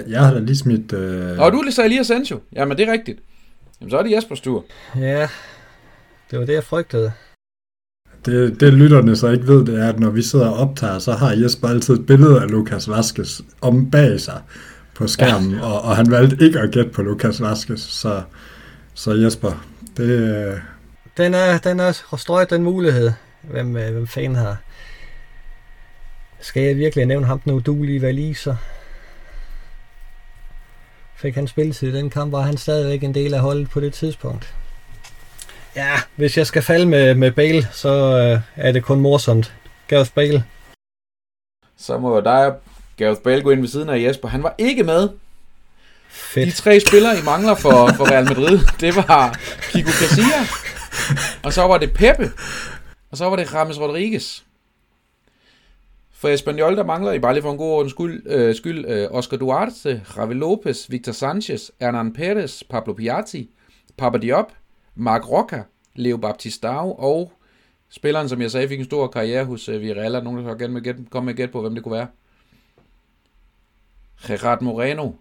Jeg 0.07 0.21
har 0.21 0.33
da 0.33 0.39
lige 0.39 0.57
smidt... 0.57 0.93
Øh... 0.93 1.39
Og 1.39 1.51
du 1.51 1.63
sagde 1.71 1.89
lige 1.89 1.99
Asensio. 1.99 2.39
Jamen, 2.53 2.77
det 2.77 2.87
er 2.87 2.91
rigtigt. 2.91 3.19
Jamen, 3.81 3.91
så 3.91 3.97
er 3.97 4.03
det 4.03 4.11
Jespers 4.11 4.41
tur. 4.41 4.65
Ja, 4.95 5.27
det 6.31 6.39
var 6.39 6.45
det, 6.45 6.53
jeg 6.53 6.63
frygtede. 6.63 7.11
Det, 8.25 8.59
det 8.59 8.73
lytterne 8.73 9.15
så 9.15 9.27
ikke 9.27 9.47
ved, 9.47 9.65
det 9.65 9.79
er, 9.79 9.89
at 9.89 9.99
når 9.99 10.09
vi 10.09 10.21
sidder 10.21 10.47
og 10.47 10.69
optager, 10.69 10.99
så 10.99 11.11
har 11.11 11.31
Jesper 11.31 11.67
altid 11.67 11.93
et 11.93 12.05
billede 12.05 12.41
af 12.41 12.51
Lukas 12.51 12.89
Vaskes 12.89 13.41
om 13.61 13.91
bag 13.91 14.19
sig 14.19 14.41
på 14.93 15.07
skærmen, 15.07 15.51
ja. 15.51 15.61
og, 15.61 15.81
og 15.81 15.95
han 15.95 16.11
valgte 16.11 16.45
ikke 16.45 16.59
at 16.59 16.71
gætte 16.71 16.91
på 16.91 17.01
Lukas 17.01 17.41
Vaskes, 17.41 17.79
så, 17.79 18.21
så 18.93 19.13
Jesper, 19.13 19.65
det, 19.97 20.09
øh, 20.09 20.59
Den 21.17 21.33
er, 21.33 21.57
den 21.57 21.79
er 21.79 22.15
strøget 22.17 22.49
den 22.49 22.63
mulighed. 22.63 23.11
Hvem, 23.41 23.77
øh, 23.77 23.91
hvem 23.93 24.07
fanden 24.07 24.35
har... 24.35 24.57
Skal 26.39 26.63
jeg 26.63 26.77
virkelig 26.77 27.05
nævne 27.05 27.25
ham 27.25 27.39
den 27.39 27.51
udulige 27.51 28.01
valiser? 28.01 28.55
Fik 31.17 31.35
han 31.35 31.47
spilletid 31.47 31.93
i 31.93 31.97
den 31.97 32.09
kamp, 32.09 32.31
var 32.31 32.41
han 32.41 32.57
stadigvæk 32.57 33.03
en 33.03 33.13
del 33.13 33.33
af 33.33 33.39
holdet 33.39 33.69
på 33.69 33.79
det 33.79 33.93
tidspunkt. 33.93 34.53
Ja, 35.75 35.91
hvis 36.15 36.37
jeg 36.37 36.47
skal 36.47 36.61
falde 36.61 36.85
med, 36.85 37.15
med 37.15 37.31
Bale, 37.31 37.67
så 37.71 37.89
øh, 38.17 38.41
er 38.65 38.71
det 38.71 38.83
kun 38.83 38.99
morsomt. 38.99 39.53
Gareth 39.87 40.11
Bale. 40.11 40.43
Så 41.77 41.97
må 41.97 42.19
dig 42.21 42.45
og 42.47 42.61
Gareth 42.97 43.21
Bale 43.21 43.41
gå 43.41 43.51
ind 43.51 43.59
ved 43.59 43.67
siden 43.67 43.89
af 43.89 44.01
Jesper. 44.01 44.27
Han 44.27 44.43
var 44.43 44.55
ikke 44.57 44.83
med. 44.83 45.01
De 45.01 45.09
Fedt. 46.09 46.55
tre 46.55 46.79
spillere, 46.79 47.19
I 47.19 47.21
mangler 47.25 47.55
for, 47.55 47.93
for 47.97 48.11
Real 48.11 48.23
Madrid, 48.23 48.59
det 48.79 48.95
var 48.95 49.39
Kiko 49.71 49.89
Casilla, 49.91 50.39
og 51.43 51.53
så 51.53 51.61
var 51.61 51.77
det 51.77 51.93
Pepe, 51.93 52.31
og 53.11 53.17
så 53.17 53.29
var 53.29 53.35
det 53.35 53.53
Rames 53.53 53.79
Rodriguez. 53.79 54.43
For 56.25 56.29
Espanyol, 56.29 56.75
der 56.75 56.83
mangler 56.83 57.11
I 57.11 57.19
bare 57.19 57.33
lige 57.33 57.41
for 57.41 57.51
en 57.51 57.57
god 57.57 57.71
ordens 57.71 57.91
skyld, 57.91 58.23
øh, 58.25 58.55
skyld 58.55 58.85
øh, 58.87 59.07
Oscar 59.11 59.37
Duarte, 59.37 60.01
Ravel 60.17 60.37
Lopez, 60.37 60.89
Victor 60.89 61.11
Sanchez, 61.11 61.69
Hernan 61.81 62.13
Perez, 62.13 62.63
Pablo 62.69 62.93
Piatti, 62.93 63.49
Papa 63.97 64.17
Diop, 64.17 64.51
Marc 64.95 65.31
Roca, 65.31 65.63
Leo 65.95 66.17
Baptistao 66.17 66.95
og 66.95 67.33
spilleren, 67.89 68.29
som 68.29 68.41
jeg 68.41 68.51
sagde, 68.51 68.67
fik 68.67 68.79
en 68.79 68.85
stor 68.85 69.07
karriere 69.07 69.45
hos 69.45 69.69
øh, 69.69 69.81
Villarreal. 69.81 70.15
Er 70.15 70.21
Nogen, 70.21 70.45
der 70.45 70.55
gerne 70.55 70.81
vil 70.81 71.05
komme 71.09 71.25
med 71.25 71.33
gæt 71.33 71.51
på, 71.51 71.61
hvem 71.61 71.75
det 71.75 71.83
kunne 71.83 71.95
være? 71.95 72.07
Gerard 74.27 74.61
Moreno. 74.61 75.11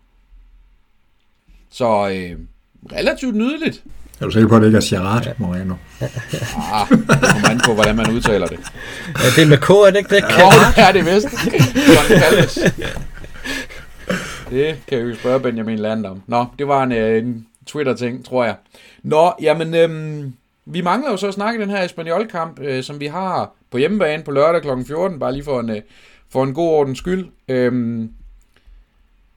Så 1.71 1.87
øh, 1.87 2.39
relativt 2.93 3.37
nydeligt 3.37 3.85
er 4.21 4.25
du 4.25 4.31
sikker 4.31 4.49
på, 4.49 4.57
at 4.57 4.63
det 4.63 4.69
ikke 4.69 4.79
er 4.79 4.99
Gerard 4.99 5.35
Moreno? 5.39 5.75
Ah, 6.01 6.89
det 6.89 7.07
kommer 7.33 7.49
an 7.49 7.61
på, 7.67 7.75
hvordan 7.75 7.97
man 7.97 8.11
udtaler 8.11 8.47
det. 8.47 8.59
Ja, 9.23 9.29
det 9.37 9.43
er 9.43 9.47
med 9.47 9.59
K, 9.59 9.71
er 9.71 9.91
det 9.91 9.97
ikke 9.97 10.15
det? 10.15 10.23
Jo, 10.23 10.51
det 10.77 10.85
er 10.85 10.93
det 10.93 11.07
vist. 11.15 11.29
Det 14.51 14.77
kan 14.89 15.07
vi 15.09 15.15
spørge 15.15 15.41
Benjamin 15.41 15.79
Land 15.79 16.07
om. 16.07 16.23
Nå, 16.27 16.47
det 16.59 16.69
var 16.69 16.83
en, 16.83 16.93
øh, 16.93 17.19
en 17.19 17.47
Twitter-ting, 17.67 18.25
tror 18.25 18.45
jeg. 18.45 18.57
Nå, 19.03 19.33
jamen, 19.43 19.75
øhm, 19.75 20.35
vi 20.67 20.81
mangler 20.81 21.11
jo 21.11 21.17
så 21.17 21.29
at 21.29 21.35
snakke 21.35 21.61
den 21.61 21.71
her 21.71 21.85
Espanyol-kamp, 21.85 22.61
øh, 22.61 22.83
som 22.83 23.01
vi 23.01 23.07
har 23.07 23.53
på 23.71 23.79
hjemmebane 23.79 24.23
på 24.23 24.31
lørdag 24.31 24.63
kl. 24.63 24.69
14, 24.87 25.19
bare 25.19 25.33
lige 25.33 25.45
for 25.45 25.61
en, 25.61 25.71
øh, 25.71 25.81
for 26.31 26.45
en 26.45 26.55
god 26.55 26.69
ordens 26.69 26.99
skyld. 26.99 27.27
Øhm, 27.49 28.11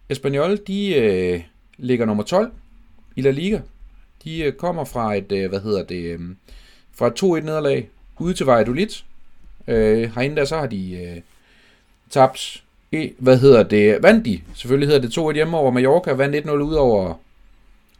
Espanyol, 0.10 0.58
de 0.68 0.96
øh, 0.96 1.42
ligger 1.78 2.06
nummer 2.06 2.24
12 2.24 2.52
i 3.16 3.22
La 3.22 3.32
Liga. 3.32 3.60
De 4.28 4.40
øh, 4.40 4.54
kommer 4.54 4.84
fra 4.84 5.16
et, 5.16 5.32
øh, 5.32 5.50
hvad 5.50 5.60
hedder 5.60 5.84
det, 5.84 6.04
øhm, 6.04 6.36
fra 6.96 7.08
et 7.08 7.24
2-1 7.24 7.46
nederlag 7.46 7.90
ude 8.20 8.34
til 8.34 8.46
Valladolid. 8.46 8.88
Øh, 9.68 10.12
herinde 10.16 10.36
der, 10.36 10.46
så 10.46 10.58
har 10.58 10.68
de 10.68 10.92
øh, 10.92 11.22
tabt, 12.10 12.64
e, 12.92 13.10
hvad 13.18 13.38
hedder 13.38 13.64
det, 13.64 13.98
vandt 14.04 14.26
de, 14.26 14.42
selvfølgelig 14.56 14.90
hedder 14.90 15.08
det 15.08 15.32
2-1 15.32 15.34
hjemme 15.34 15.58
over 15.58 15.72
Mallorca, 15.72 16.14
vandt 16.14 16.36
1-0 16.36 16.52
ud 16.52 16.74
over, 16.74 17.14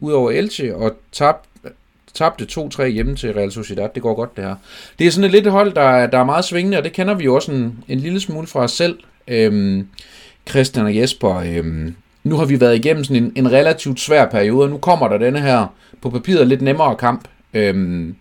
ud 0.00 0.12
over 0.12 0.30
Elche, 0.30 0.76
og 0.76 0.96
tabt, 1.12 1.48
tabte 2.14 2.60
2-3 2.60 2.84
hjemme 2.86 3.16
til 3.16 3.34
Real 3.34 3.52
Sociedad. 3.52 3.88
Det 3.94 4.02
går 4.02 4.14
godt, 4.14 4.36
det 4.36 4.44
her. 4.44 4.54
Det 4.98 5.06
er 5.06 5.10
sådan 5.10 5.24
et 5.24 5.30
lidt 5.30 5.46
hold, 5.46 5.72
der, 5.72 6.06
der 6.06 6.18
er 6.18 6.24
meget 6.24 6.44
svingende, 6.44 6.78
og 6.78 6.84
det 6.84 6.92
kender 6.92 7.14
vi 7.14 7.24
jo 7.24 7.34
også 7.34 7.52
en, 7.52 7.84
en 7.88 8.00
lille 8.00 8.20
smule 8.20 8.46
fra 8.46 8.60
os 8.60 8.72
selv. 8.72 8.98
Øhm, 9.28 9.88
Christian 10.48 10.86
og 10.86 10.96
Jesper, 10.96 11.34
øhm, 11.34 11.94
nu 12.24 12.36
har 12.36 12.44
vi 12.44 12.60
været 12.60 12.76
igennem 12.76 13.04
sådan 13.04 13.24
en, 13.24 13.32
en 13.36 13.52
relativt 13.52 14.00
svær 14.00 14.26
periode, 14.30 14.64
og 14.64 14.70
nu 14.70 14.78
kommer 14.78 15.08
der 15.08 15.18
denne 15.18 15.40
her 15.40 15.66
på 16.00 16.10
papiret 16.10 16.48
lidt 16.48 16.62
nemmere 16.62 16.96
kamp. 16.96 17.28
Øhm, 17.54 18.16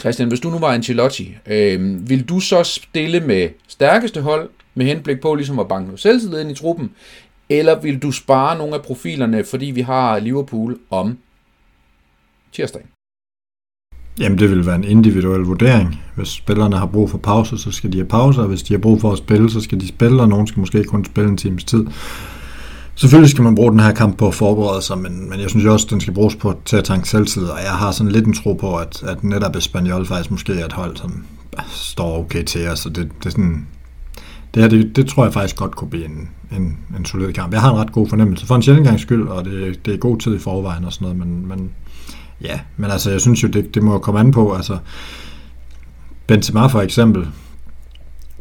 Christian, 0.00 0.28
hvis 0.28 0.40
du 0.40 0.50
nu 0.50 0.58
var 0.58 0.68
Ancelotti, 0.68 1.36
øhm, 1.46 2.08
vil 2.08 2.28
du 2.28 2.40
så 2.40 2.62
stille 2.62 3.20
med 3.20 3.48
stærkeste 3.68 4.20
hold, 4.20 4.50
med 4.74 4.86
henblik 4.86 5.20
på 5.20 5.34
ligesom 5.34 5.58
at 5.58 5.68
banke 5.68 5.86
noget 5.86 6.00
selvtillid 6.00 6.40
ind 6.40 6.50
i 6.50 6.54
truppen, 6.54 6.90
eller 7.48 7.80
vil 7.80 7.98
du 7.98 8.12
spare 8.12 8.58
nogle 8.58 8.74
af 8.74 8.82
profilerne, 8.82 9.44
fordi 9.44 9.66
vi 9.66 9.80
har 9.80 10.18
Liverpool 10.18 10.78
om 10.90 11.18
tirsdagen? 12.52 12.93
Jamen, 14.18 14.38
det 14.38 14.50
vil 14.50 14.66
være 14.66 14.76
en 14.76 14.84
individuel 14.84 15.40
vurdering. 15.40 16.00
Hvis 16.14 16.28
spillerne 16.28 16.76
har 16.76 16.86
brug 16.86 17.10
for 17.10 17.18
pause, 17.18 17.58
så 17.58 17.70
skal 17.70 17.92
de 17.92 17.98
have 17.98 18.08
pause, 18.08 18.40
og 18.40 18.48
hvis 18.48 18.62
de 18.62 18.74
har 18.74 18.78
brug 18.78 19.00
for 19.00 19.12
at 19.12 19.18
spille, 19.18 19.50
så 19.50 19.60
skal 19.60 19.80
de 19.80 19.88
spille, 19.88 20.22
og 20.22 20.28
nogen 20.28 20.46
skal 20.46 20.60
måske 20.60 20.84
kun 20.84 21.04
spille 21.04 21.30
en 21.30 21.36
times 21.36 21.64
tid. 21.64 21.86
Selvfølgelig 22.94 23.30
skal 23.30 23.44
man 23.44 23.54
bruge 23.54 23.70
den 23.70 23.80
her 23.80 23.92
kamp 23.92 24.18
på 24.18 24.28
at 24.28 24.34
forberede 24.34 24.82
sig, 24.82 24.98
men, 24.98 25.30
men 25.30 25.40
jeg 25.40 25.50
synes 25.50 25.64
jo 25.64 25.72
også, 25.72 25.86
at 25.86 25.90
den 25.90 26.00
skal 26.00 26.14
bruges 26.14 26.36
på 26.36 26.54
til 26.64 26.76
at 26.76 26.84
tanke 26.84 27.08
selvtid, 27.08 27.42
og 27.42 27.58
jeg 27.64 27.72
har 27.72 27.90
sådan 27.90 28.12
lidt 28.12 28.26
en 28.26 28.34
tro 28.34 28.52
på, 28.52 28.76
at, 28.76 29.02
at 29.02 29.24
netop 29.24 29.56
Espanyol 29.56 30.06
faktisk 30.06 30.30
måske 30.30 30.52
er 30.52 30.64
et 30.64 30.72
hold, 30.72 30.96
som 30.96 31.24
står 31.68 32.18
okay 32.18 32.44
til 32.44 32.68
os, 32.68 32.78
så 32.78 32.88
det, 32.88 33.08
det 33.18 33.26
er 33.26 33.30
sådan... 33.30 33.66
Det, 34.54 34.62
her, 34.62 34.70
det, 34.70 34.96
det 34.96 35.06
tror 35.06 35.24
jeg 35.24 35.32
faktisk 35.32 35.56
godt 35.56 35.76
kunne 35.76 35.90
blive 35.90 36.04
en, 36.04 36.28
en, 36.56 36.78
en 36.98 37.04
solid 37.04 37.32
kamp. 37.32 37.52
Jeg 37.52 37.60
har 37.60 37.70
en 37.70 37.78
ret 37.78 37.92
god 37.92 38.08
fornemmelse 38.08 38.46
for 38.46 38.54
en 38.54 38.62
sjældent 38.62 39.00
skyld, 39.00 39.28
og 39.28 39.44
det, 39.44 39.86
det 39.86 39.94
er 39.94 39.98
god 39.98 40.18
tid 40.18 40.34
i 40.34 40.38
forvejen 40.38 40.84
og 40.84 40.92
sådan 40.92 41.16
noget, 41.16 41.18
men, 41.18 41.48
men 41.48 41.70
ja, 42.40 42.60
men 42.76 42.90
altså 42.90 43.10
jeg 43.10 43.20
synes 43.20 43.42
jo, 43.42 43.48
det, 43.48 43.74
det 43.74 43.82
må 43.82 43.98
komme 43.98 44.20
an 44.20 44.30
på, 44.30 44.54
altså 44.54 44.78
Benzema 46.26 46.66
for 46.66 46.80
eksempel, 46.80 47.26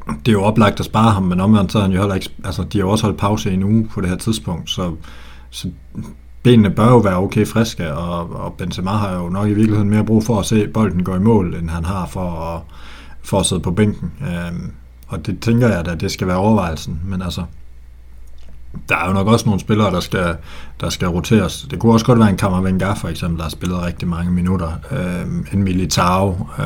det 0.07 0.27
er 0.27 0.31
jo 0.31 0.43
oplagt 0.43 0.79
at 0.79 0.85
spare 0.85 1.11
ham, 1.11 1.23
men 1.23 1.39
omvendt 1.39 1.71
så 1.71 1.77
er 1.77 1.81
han 1.81 1.91
jo 1.91 1.99
heller 1.99 2.15
ikke, 2.15 2.29
altså 2.43 2.63
de 2.63 2.77
har 2.77 2.85
jo 2.85 2.91
også 2.91 3.05
holdt 3.05 3.19
pause 3.19 3.51
i 3.51 3.53
en 3.53 3.63
uge 3.63 3.87
på 3.93 4.01
det 4.01 4.09
her 4.09 4.17
tidspunkt, 4.17 4.69
så, 4.69 4.95
så 5.49 5.69
benene 6.43 6.69
bør 6.69 6.87
jo 6.87 6.97
være 6.97 7.17
okay 7.17 7.45
friske, 7.47 7.93
og, 7.93 8.29
og 8.35 8.53
Benzema 8.53 8.91
har 8.91 9.15
jo 9.15 9.29
nok 9.29 9.47
i 9.47 9.53
virkeligheden 9.53 9.89
mere 9.89 10.05
brug 10.05 10.23
for 10.23 10.39
at 10.39 10.45
se 10.45 10.67
bolden 10.67 11.03
gå 11.03 11.15
i 11.15 11.19
mål, 11.19 11.55
end 11.55 11.69
han 11.69 11.85
har 11.85 12.05
for 12.05 12.55
at, 12.55 12.61
for 13.23 13.39
at 13.39 13.45
sidde 13.45 13.61
på 13.61 13.71
bænken. 13.71 14.11
Øhm, 14.21 14.71
og 15.07 15.25
det 15.25 15.39
tænker 15.39 15.67
jeg 15.67 15.85
da, 15.85 15.95
det 15.95 16.11
skal 16.11 16.27
være 16.27 16.37
overvejelsen, 16.37 17.01
men 17.05 17.21
altså, 17.21 17.43
der 18.89 18.95
er 18.95 19.07
jo 19.07 19.13
nok 19.13 19.27
også 19.27 19.45
nogle 19.45 19.59
spillere, 19.59 19.91
der 19.91 19.99
skal, 19.99 20.35
der 20.81 20.89
skal 20.89 21.07
roteres. 21.07 21.67
Det 21.71 21.79
kunne 21.79 21.93
også 21.93 22.05
godt 22.05 22.19
være 22.19 22.29
en 22.29 22.37
Kammervenga 22.37 22.93
for 22.93 23.07
eksempel, 23.07 23.37
der 23.37 23.43
har 23.43 23.49
spillet 23.49 23.81
rigtig 23.81 24.07
mange 24.07 24.31
minutter. 24.31 24.71
Øh, 24.91 25.53
en 25.53 25.63
Militao. 25.63 26.47
Øh, 26.59 26.65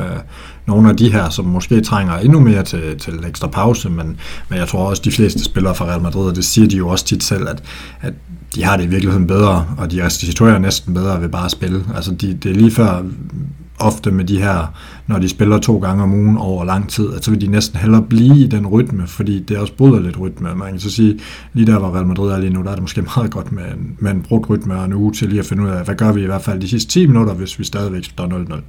nogle 0.66 0.88
af 0.88 0.96
de 0.96 1.12
her, 1.12 1.28
som 1.28 1.44
måske 1.44 1.80
trænger 1.80 2.18
endnu 2.18 2.40
mere 2.40 2.62
til, 2.62 2.98
til 2.98 3.24
ekstra 3.28 3.46
pause, 3.46 3.90
men, 3.90 4.20
men 4.48 4.58
jeg 4.58 4.68
tror 4.68 4.88
også, 4.88 5.02
de 5.04 5.12
fleste 5.12 5.44
spillere 5.44 5.74
fra 5.74 5.84
Real 5.84 6.02
Madrid, 6.02 6.28
og 6.28 6.36
det 6.36 6.44
siger 6.44 6.68
de 6.68 6.76
jo 6.76 6.88
også 6.88 7.04
tit 7.04 7.22
selv, 7.22 7.48
at, 7.48 7.62
at 8.00 8.14
de 8.54 8.64
har 8.64 8.76
det 8.76 8.84
i 8.84 8.88
virkeligheden 8.88 9.26
bedre, 9.26 9.66
og 9.78 9.90
de 9.90 10.04
restituerer 10.04 10.58
næsten 10.58 10.94
bedre 10.94 11.20
ved 11.20 11.28
bare 11.28 11.44
at 11.44 11.50
spille. 11.50 11.84
Altså 11.94 12.14
de, 12.14 12.34
det 12.34 12.50
er 12.50 12.54
lige 12.54 12.70
før 12.70 13.02
ofte 13.80 14.10
med 14.10 14.24
de 14.24 14.42
her, 14.42 14.74
når 15.06 15.18
de 15.18 15.28
spiller 15.28 15.58
to 15.58 15.78
gange 15.78 16.02
om 16.02 16.12
ugen 16.12 16.36
over 16.38 16.64
lang 16.64 16.90
tid, 16.90 17.14
at 17.14 17.24
så 17.24 17.30
vil 17.30 17.40
de 17.40 17.46
næsten 17.46 17.78
hellere 17.78 18.02
blive 18.02 18.38
i 18.38 18.46
den 18.46 18.66
rytme, 18.66 19.06
fordi 19.06 19.40
det 19.40 19.58
også 19.58 19.72
bryder 19.72 20.00
lidt 20.00 20.20
rytme. 20.20 20.54
Man 20.54 20.70
kan 20.70 20.80
så 20.80 20.90
sige, 20.90 21.20
lige 21.52 21.66
der 21.66 21.78
hvor 21.78 21.94
Real 21.94 22.06
Madrid 22.06 22.30
er 22.30 22.38
lige 22.38 22.52
nu, 22.52 22.62
der 22.62 22.70
er 22.70 22.74
det 22.74 22.82
måske 22.82 23.02
meget 23.16 23.30
godt 23.30 23.52
med 23.52 23.64
en, 23.64 23.96
med 23.98 24.10
en 24.10 24.22
brugt 24.22 24.50
rytme 24.50 24.78
og 24.78 24.84
en 24.84 24.92
uge 24.92 25.12
til 25.12 25.28
lige 25.28 25.40
at 25.40 25.46
finde 25.46 25.62
ud 25.62 25.68
af, 25.68 25.84
hvad 25.84 25.94
gør 25.94 26.12
vi 26.12 26.22
i 26.22 26.26
hvert 26.26 26.42
fald 26.42 26.60
de 26.60 26.68
sidste 26.68 26.90
10 26.90 27.06
minutter, 27.06 27.34
hvis 27.34 27.58
vi 27.58 27.64
stadigvæk 27.64 28.04
står 28.04 28.26
0-0. 28.56 28.62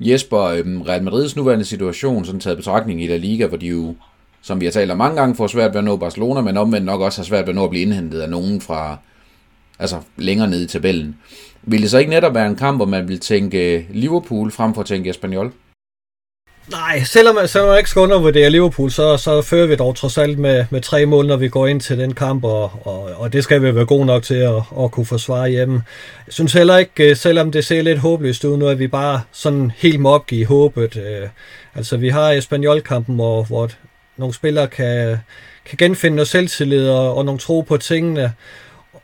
Jesper, 0.00 0.40
øhm, 0.40 0.82
Real 0.82 1.02
Madrids 1.02 1.36
nuværende 1.36 1.64
situation, 1.64 2.24
sådan 2.24 2.40
taget 2.40 2.58
betragtning 2.58 3.04
i 3.04 3.06
La 3.06 3.16
Liga, 3.16 3.46
hvor 3.46 3.56
de 3.56 3.66
jo, 3.66 3.94
som 4.42 4.60
vi 4.60 4.64
har 4.64 4.72
talt 4.72 4.90
om 4.90 4.98
mange 4.98 5.20
gange, 5.20 5.34
får 5.34 5.46
svært 5.46 5.70
ved 5.70 5.78
at 5.78 5.84
nå 5.84 5.96
Barcelona, 5.96 6.40
men 6.40 6.56
omvendt 6.56 6.86
nok 6.86 7.00
også 7.00 7.20
har 7.20 7.24
svært 7.24 7.46
ved 7.46 7.48
at 7.48 7.54
nå 7.54 7.64
at 7.64 7.70
blive 7.70 7.82
indhentet 7.82 8.20
af 8.20 8.30
nogen 8.30 8.60
fra 8.60 8.98
altså 9.78 10.00
længere 10.16 10.48
nede 10.50 10.64
i 10.64 10.66
tabellen. 10.66 11.16
Vil 11.62 11.82
det 11.82 11.90
så 11.90 11.98
ikke 11.98 12.10
netop 12.10 12.34
være 12.34 12.46
en 12.46 12.56
kamp, 12.56 12.78
hvor 12.78 12.86
man 12.86 13.08
vil 13.08 13.20
tænke 13.20 13.76
øh, 13.76 13.84
Liverpool 13.90 14.50
frem 14.50 14.74
for 14.74 14.80
at 14.80 14.86
tænke 14.86 15.10
Espanyol? 15.10 15.52
Nej, 16.70 17.02
selvom, 17.04 17.36
selvom 17.46 17.70
jeg 17.70 17.78
ikke 17.78 17.90
skal 17.90 18.00
undervurdere 18.00 18.50
Liverpool, 18.50 18.90
så, 18.90 19.16
så 19.16 19.42
fører 19.42 19.66
vi 19.66 19.76
dog 19.76 19.96
trods 19.96 20.18
alt 20.18 20.38
med, 20.38 20.64
med 20.70 20.80
tre 20.80 21.06
mål, 21.06 21.26
når 21.26 21.36
vi 21.36 21.48
går 21.48 21.66
ind 21.66 21.80
til 21.80 21.98
den 21.98 22.14
kamp, 22.14 22.44
og, 22.44 22.70
og, 22.84 23.10
og 23.16 23.32
det 23.32 23.44
skal 23.44 23.62
vi 23.62 23.74
være 23.74 23.86
gode 23.86 24.06
nok 24.06 24.22
til 24.22 24.34
at, 24.34 24.62
at 24.80 24.90
kunne 24.90 25.06
forsvare 25.06 25.48
hjemme. 25.48 25.82
Jeg 26.26 26.32
synes 26.32 26.52
heller 26.52 26.76
ikke, 26.76 27.10
øh, 27.10 27.16
selvom 27.16 27.52
det 27.52 27.64
ser 27.64 27.82
lidt 27.82 27.98
håbløst 27.98 28.44
ud 28.44 28.56
nu, 28.56 28.68
at 28.68 28.78
vi 28.78 28.88
bare 28.88 29.20
sådan 29.32 29.72
helt 29.76 30.00
må 30.00 30.08
opgive 30.08 30.46
håbet. 30.46 30.96
Øh, 30.96 31.28
altså, 31.74 31.96
vi 31.96 32.08
har 32.08 32.30
Espanyol-kampen, 32.30 33.14
hvor, 33.14 33.42
hvor 33.42 33.70
nogle 34.16 34.34
spillere 34.34 34.66
kan, 34.66 35.16
kan 35.64 35.78
genfinde 35.78 36.16
noget 36.16 36.28
selvtillid 36.28 36.88
og, 36.88 37.16
og 37.16 37.24
nogle 37.24 37.40
tro 37.40 37.60
på 37.60 37.76
tingene, 37.76 38.32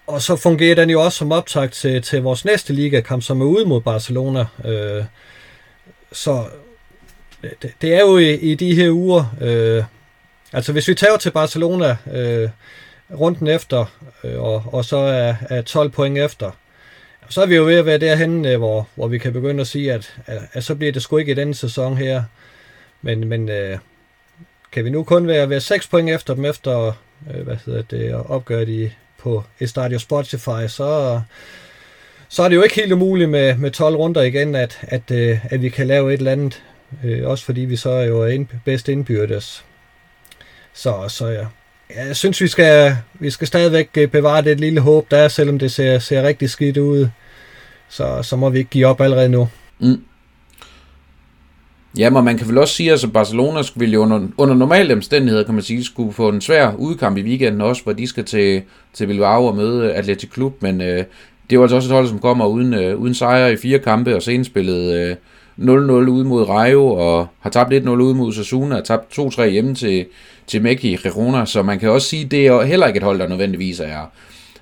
og 0.07 0.23
så 0.23 0.37
fungerer 0.37 0.75
den 0.75 0.91
jo 0.91 1.01
også 1.01 1.19
som 1.19 1.33
optakt 1.33 1.73
til, 1.73 2.03
til 2.03 2.23
vores 2.23 2.45
næste 2.45 2.73
ligakamp, 2.73 3.23
som 3.23 3.41
er 3.41 3.45
ude 3.45 3.65
mod 3.65 3.81
Barcelona. 3.81 4.45
Øh, 4.65 5.05
så 6.13 6.45
det, 7.43 7.73
det 7.83 7.95
er 7.95 8.01
jo 8.01 8.19
i, 8.19 8.35
i 8.35 8.55
de 8.55 8.75
her 8.75 8.91
uger, 8.91 9.35
øh, 9.41 9.85
altså 10.53 10.73
hvis 10.73 10.89
vi 10.89 10.95
tager 10.95 11.17
til 11.17 11.31
Barcelona 11.31 11.97
øh, 12.13 12.49
runden 13.11 13.47
efter, 13.47 13.85
øh, 14.25 14.43
og, 14.43 14.65
og 14.67 14.85
så 14.85 14.97
er, 14.97 15.35
er 15.51 15.63
12 15.63 15.91
point 15.91 16.19
efter, 16.19 16.51
så 17.29 17.43
er 17.43 17.47
vi 17.47 17.57
jo 17.57 17.65
ved 17.65 17.75
at 17.75 17.87
være 17.87 17.99
derhen, 17.99 18.45
øh, 18.45 18.59
hvor, 18.59 18.89
hvor 18.95 19.09
vi 19.09 19.19
kan 19.19 19.33
begynde 19.33 19.61
at 19.61 19.67
sige, 19.67 19.93
at, 19.93 20.17
at, 20.27 20.43
at 20.53 20.65
så 20.65 20.75
bliver 20.75 20.93
det 20.93 21.03
sgu 21.03 21.17
ikke 21.17 21.33
i 21.33 21.35
denne 21.35 21.55
sæson 21.55 21.97
her. 21.97 22.23
Men, 23.03 23.29
men 23.29 23.49
øh, 23.49 23.79
kan 24.73 24.85
vi 24.85 24.91
nu 24.91 25.05
kun 25.05 25.27
være, 25.27 25.51
være 25.51 25.61
6 25.61 25.89
point 25.89 26.11
efter 26.11 26.35
dem, 26.35 26.45
efter 26.45 26.93
øh, 27.35 27.45
hvad 27.45 27.57
hedder 27.67 27.83
det, 27.83 28.15
opgøre 28.15 28.69
i, 28.69 28.91
på 29.27 29.45
Estadio 29.61 29.99
Spotify, 29.99 30.67
så, 30.69 31.21
så 32.29 32.43
er 32.43 32.49
det 32.49 32.57
jo 32.57 32.63
ikke 32.63 32.75
helt 32.75 32.93
umuligt 32.93 33.31
med, 33.31 33.57
med 33.57 33.71
12 33.71 33.97
runder 33.97 34.23
igen, 34.23 34.55
at, 34.55 34.79
at, 34.83 35.11
øh, 35.11 35.39
at 35.45 35.63
vi 35.63 35.69
kan 35.69 35.87
lave 35.87 36.15
et 36.15 36.19
eller 36.19 36.33
andet. 36.33 36.63
Øh, 37.05 37.29
også 37.29 37.45
fordi 37.45 37.61
vi 37.61 37.77
så 37.77 37.91
er 37.91 38.05
jo 38.05 38.25
ind, 38.25 38.47
bedst 38.65 38.89
indbyrdes. 38.89 39.65
Så, 40.73 41.05
så 41.09 41.27
ja. 41.27 41.47
Jeg 41.97 42.17
synes, 42.17 42.41
vi 42.41 42.49
skal, 42.49 42.97
vi 43.15 43.31
skal 43.31 43.47
stadigvæk 43.47 43.89
øh, 43.97 44.09
bevare 44.09 44.43
det 44.43 44.61
lille 44.61 44.81
håb, 44.81 45.11
der 45.11 45.17
er, 45.17 45.29
selvom 45.29 45.59
det 45.59 45.73
ser, 45.73 45.99
ser 45.99 46.23
rigtig 46.23 46.51
skidt 46.51 46.77
ud. 46.77 47.09
Så, 47.89 48.23
så 48.23 48.37
må 48.37 48.51
vi 48.51 48.59
ikke 48.59 48.71
give 48.71 48.87
op 48.87 49.01
allerede 49.01 49.29
nu. 49.29 49.49
Mm. 49.79 50.05
Ja, 51.99 52.11
men 52.11 52.25
man 52.25 52.39
kan 52.39 52.49
vel 52.49 52.59
også 52.59 52.75
sige, 52.75 52.89
at 52.89 52.93
altså 52.93 53.09
Barcelona 53.09 53.63
skulle 53.63 53.91
jo 53.91 54.03
under, 54.03 54.21
under 54.37 54.55
normale 54.55 54.95
omstændigheder, 54.95 55.45
kan 55.45 55.55
man 55.55 55.63
sige, 55.63 55.85
skulle 55.85 56.13
få 56.13 56.29
en 56.29 56.41
svær 56.41 56.73
udkamp 56.79 57.17
i 57.17 57.23
weekenden 57.23 57.61
også, 57.61 57.83
hvor 57.83 57.93
de 57.93 58.07
skal 58.07 58.25
til, 58.25 58.63
til 58.93 59.07
Bilbao 59.07 59.47
og 59.47 59.57
møde 59.57 59.93
Atletic 59.93 60.31
Klub, 60.31 60.63
men 60.63 60.81
øh, 60.81 60.97
det 60.97 61.05
er 61.51 61.57
jo 61.57 61.63
altså 61.63 61.77
også 61.77 61.89
et 61.89 61.95
hold, 61.95 62.09
som 62.09 62.19
kommer 62.19 62.47
uden, 62.47 62.75
øh, 62.75 63.01
uden 63.01 63.15
sejre 63.15 63.53
i 63.53 63.57
fire 63.57 63.79
kampe, 63.79 64.17
og 64.17 64.23
senest 64.23 64.51
spillet 64.51 64.95
øh, 64.95 65.17
0-0 65.59 65.71
ude 65.91 66.25
mod 66.25 66.49
Rayo, 66.49 66.87
og 66.87 67.27
har 67.41 67.51
tabt 67.51 67.73
1-0 67.73 67.89
ude 67.89 68.15
mod 68.15 68.33
Sasuna, 68.33 68.77
og 68.77 68.85
tabt 68.85 69.19
2-3 69.19 69.45
hjemme 69.45 69.75
til, 69.75 70.07
til 70.47 70.63
Mekki 70.63 70.97
Girona, 70.97 71.45
så 71.45 71.63
man 71.63 71.79
kan 71.79 71.91
også 71.91 72.09
sige, 72.09 72.25
at 72.25 72.31
det 72.31 72.47
er 72.47 72.63
heller 72.63 72.87
ikke 72.87 72.97
et 72.97 73.03
hold, 73.03 73.19
der 73.19 73.29
nødvendigvis 73.29 73.81
er, 73.81 74.11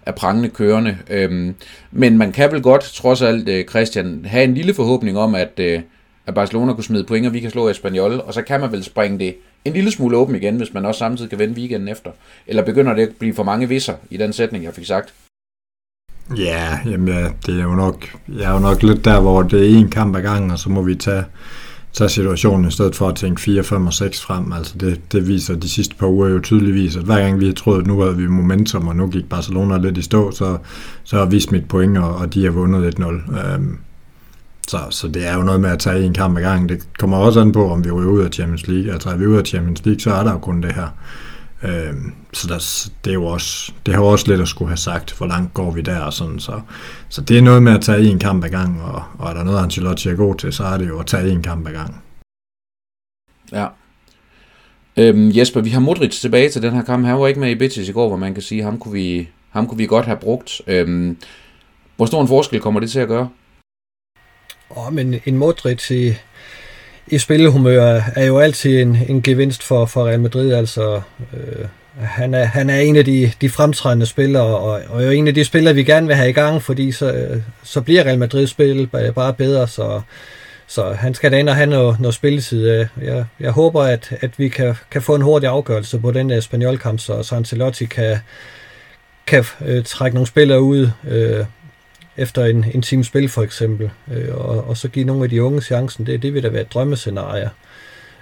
er 0.07 0.12
prangende 0.12 0.49
kørende. 0.49 0.97
Øhm, 1.11 1.55
men 1.93 2.18
man 2.18 2.32
kan 2.32 2.53
vel 2.53 2.62
godt, 2.62 2.82
trods 2.82 3.22
alt, 3.22 3.49
øh, 3.49 3.64
Christian, 3.64 4.24
have 4.28 4.45
en 4.45 4.55
lille 4.55 4.74
forhåbning 4.74 5.18
om, 5.18 5.35
at, 5.35 5.53
øh, 5.59 5.80
at 6.26 6.34
Barcelona 6.34 6.72
kunne 6.72 6.84
smide 6.84 7.04
point, 7.04 7.26
og 7.26 7.32
vi 7.32 7.40
kan 7.40 7.50
slå 7.50 7.68
Espanyol, 7.68 8.12
og 8.12 8.34
så 8.34 8.42
kan 8.42 8.60
man 8.60 8.72
vel 8.72 8.84
springe 8.84 9.18
det 9.18 9.36
en 9.64 9.72
lille 9.72 9.90
smule 9.90 10.16
åben 10.16 10.34
igen, 10.34 10.56
hvis 10.56 10.74
man 10.74 10.86
også 10.86 10.98
samtidig 10.98 11.30
kan 11.30 11.38
vende 11.38 11.54
weekenden 11.54 11.88
efter. 11.88 12.10
Eller 12.46 12.64
begynder 12.64 12.94
det 12.94 13.02
at 13.02 13.12
blive 13.18 13.34
for 13.34 13.42
mange 13.42 13.68
visser 13.68 13.94
i 14.10 14.16
den 14.16 14.32
sætning, 14.32 14.64
jeg 14.64 14.74
fik 14.74 14.86
sagt? 14.86 15.14
Ja, 16.36 16.78
jamen 16.86 17.08
ja, 17.08 17.28
det 17.46 17.58
er 17.58 17.62
jo 17.62 17.74
nok, 17.74 18.08
jeg 18.28 18.44
er 18.44 18.52
jo 18.52 18.58
nok 18.58 18.82
lidt 18.82 19.04
der, 19.04 19.20
hvor 19.20 19.42
det 19.42 19.60
er 19.60 19.78
en 19.78 19.90
kamp 19.90 20.16
ad 20.16 20.22
gangen, 20.22 20.50
og 20.50 20.58
så 20.58 20.70
må 20.70 20.82
vi 20.82 20.94
tage, 20.94 21.24
tage 21.92 22.08
situationen 22.08 22.68
i 22.68 22.70
stedet 22.70 22.96
for 22.96 23.08
at 23.08 23.16
tænke 23.16 23.40
4, 23.40 23.64
5 23.64 23.86
og 23.86 23.92
6 23.92 24.20
frem. 24.20 24.52
Altså 24.52 24.78
det, 24.78 25.12
det 25.12 25.28
viser 25.28 25.54
de 25.54 25.68
sidste 25.68 25.94
par 25.94 26.06
uger 26.06 26.28
jo 26.28 26.40
tydeligvis, 26.40 26.96
at 26.96 27.04
hver 27.04 27.20
gang 27.20 27.40
vi 27.40 27.46
har 27.46 27.52
troet, 27.52 27.80
at 27.80 27.86
nu 27.86 28.00
havde 28.00 28.16
vi 28.16 28.26
momentum, 28.26 28.88
og 28.88 28.96
nu 28.96 29.06
gik 29.06 29.28
Barcelona 29.28 29.78
lidt 29.78 29.98
i 29.98 30.02
stå, 30.02 30.30
så, 30.30 30.58
så 31.04 31.16
har 31.16 31.26
vi 31.26 31.40
smidt 31.40 31.68
point, 31.68 31.98
og, 31.98 32.14
og 32.16 32.34
de 32.34 32.44
har 32.44 32.50
vundet 32.50 32.94
1-0. 32.94 33.04
Øhm, 33.38 33.78
så, 34.68 34.78
så 34.90 35.08
det 35.08 35.26
er 35.26 35.34
jo 35.34 35.42
noget 35.42 35.60
med 35.60 35.70
at 35.70 35.78
tage 35.78 36.04
en 36.04 36.14
kamp 36.14 36.38
ad 36.38 36.42
gangen. 36.42 36.68
Det 36.68 36.88
kommer 36.98 37.16
også 37.16 37.40
an 37.40 37.52
på, 37.52 37.70
om 37.70 37.84
vi 37.84 37.90
ryger 37.90 38.10
ud 38.10 38.24
af 38.24 38.30
Champions 38.32 38.66
League. 38.66 38.92
Altså 38.92 39.10
er 39.10 39.16
vi 39.16 39.26
ud 39.26 39.36
af 39.36 39.46
Champions 39.46 39.84
League, 39.84 40.00
så 40.00 40.10
er 40.14 40.24
der 40.24 40.32
jo 40.32 40.38
kun 40.38 40.62
det 40.62 40.72
her. 40.72 40.88
Øh, 41.62 41.94
så 42.32 42.48
der, 42.48 42.88
det 43.04 43.10
er 43.10 43.14
jo 43.14 43.24
også, 43.24 43.72
det 43.86 43.94
har 43.94 44.00
jo 44.00 44.06
også 44.06 44.28
lidt 44.28 44.40
at 44.40 44.48
skulle 44.48 44.68
have 44.68 44.76
sagt, 44.76 45.16
hvor 45.18 45.26
langt 45.26 45.54
går 45.54 45.70
vi 45.70 45.80
der 45.80 46.00
og 46.00 46.12
sådan. 46.12 46.38
Så, 46.38 46.60
så 47.08 47.20
det 47.20 47.38
er 47.38 47.42
noget 47.42 47.62
med 47.62 47.72
at 47.72 47.80
tage 47.80 48.10
en 48.10 48.18
kamp 48.18 48.44
ad 48.44 48.48
gang, 48.48 48.82
og, 48.82 49.02
og 49.18 49.30
er 49.30 49.34
der 49.34 49.44
noget, 49.44 49.62
Ancelotti 49.62 50.08
er 50.08 50.14
god 50.14 50.34
til, 50.34 50.52
så 50.52 50.64
er 50.64 50.78
det 50.78 50.88
jo 50.88 50.98
at 50.98 51.06
tage 51.06 51.30
en 51.30 51.42
kamp 51.42 51.68
ad 51.68 51.72
gang. 51.72 52.02
Ja. 53.52 53.66
Øhm, 54.96 55.30
Jesper, 55.30 55.60
vi 55.60 55.70
har 55.70 55.80
Modric 55.80 56.20
tilbage 56.20 56.48
til 56.48 56.62
den 56.62 56.72
her 56.72 56.82
kamp. 56.82 57.06
Han 57.06 57.18
var 57.18 57.26
ikke 57.26 57.40
med 57.40 57.50
i 57.50 57.54
Betis 57.54 57.88
i 57.88 57.92
går, 57.92 58.08
hvor 58.08 58.16
man 58.16 58.34
kan 58.34 58.42
sige, 58.42 58.62
ham 58.62 58.78
kunne 58.78 58.92
vi, 58.92 59.28
ham 59.50 59.66
kunne 59.66 59.78
vi 59.78 59.86
godt 59.86 60.06
have 60.06 60.16
brugt. 60.16 60.62
Øhm, 60.66 61.16
hvor 61.96 62.06
stor 62.06 62.20
en 62.22 62.28
forskel 62.28 62.60
kommer 62.60 62.80
det 62.80 62.90
til 62.90 63.00
at 63.00 63.08
gøre? 63.08 63.28
Åh, 64.70 64.86
oh, 64.86 64.92
men 64.92 65.20
en 65.24 65.36
Modric 65.36 65.90
i, 65.90 66.14
i 67.06 67.18
spillehumør 67.18 68.00
er 68.16 68.24
jo 68.24 68.38
altid 68.38 68.82
en, 68.82 68.98
en 69.08 69.22
gevinst 69.22 69.62
for, 69.62 69.86
for 69.86 70.06
Real 70.06 70.20
Madrid. 70.20 70.52
Altså, 70.52 71.00
øh, 71.32 71.66
han, 71.98 72.34
er, 72.34 72.44
han 72.44 72.70
er 72.70 72.78
en 72.78 72.96
af 72.96 73.04
de, 73.04 73.32
de 73.40 73.50
fremtrædende 73.50 74.06
spillere, 74.06 74.42
og, 74.42 74.80
og 74.88 75.04
jo 75.04 75.10
en 75.10 75.28
af 75.28 75.34
de 75.34 75.44
spillere, 75.44 75.74
vi 75.74 75.84
gerne 75.84 76.06
vil 76.06 76.16
have 76.16 76.28
i 76.28 76.32
gang, 76.32 76.62
fordi 76.62 76.92
så, 76.92 77.12
øh, 77.12 77.42
så 77.62 77.80
bliver 77.80 78.04
Real 78.04 78.18
Madrid 78.18 78.46
spil 78.46 78.86
bare 79.14 79.34
bedre, 79.34 79.68
så, 79.68 80.00
så 80.66 80.92
han 80.92 81.14
skal 81.14 81.32
da 81.32 81.38
ind 81.38 81.48
og 81.48 81.56
have 81.56 81.66
noget, 81.66 82.00
noget 82.00 82.14
spilletid. 82.14 82.70
Øh. 82.70 82.86
Jeg, 83.02 83.24
jeg 83.40 83.50
håber, 83.50 83.82
at, 83.82 84.12
at 84.20 84.30
vi 84.38 84.48
kan, 84.48 84.74
kan 84.90 85.02
få 85.02 85.14
en 85.14 85.22
hurtig 85.22 85.48
afgørelse 85.48 85.98
på 85.98 86.10
den 86.10 86.30
øh, 86.30 86.42
spanjolkamp, 86.42 87.00
så, 87.00 87.22
så 87.22 87.34
Ancelotti 87.34 87.84
kan, 87.84 88.18
kan 89.26 89.44
øh, 89.64 89.84
trække 89.84 90.14
nogle 90.14 90.26
spillere 90.26 90.60
ud, 90.62 90.90
øh, 91.08 91.44
efter 92.16 92.44
en, 92.44 92.64
en 92.74 92.82
time 92.82 93.04
spil 93.04 93.28
for 93.28 93.42
eksempel, 93.42 93.90
øh, 94.12 94.34
og, 94.34 94.68
og 94.68 94.76
så 94.76 94.88
give 94.88 95.04
nogle 95.04 95.24
af 95.24 95.30
de 95.30 95.42
unge 95.42 95.60
chancen, 95.60 96.06
det, 96.06 96.22
det 96.22 96.34
vil 96.34 96.42
da 96.42 96.48
være 96.48 96.62
et 96.62 96.74
drømmescenarie. 96.74 97.50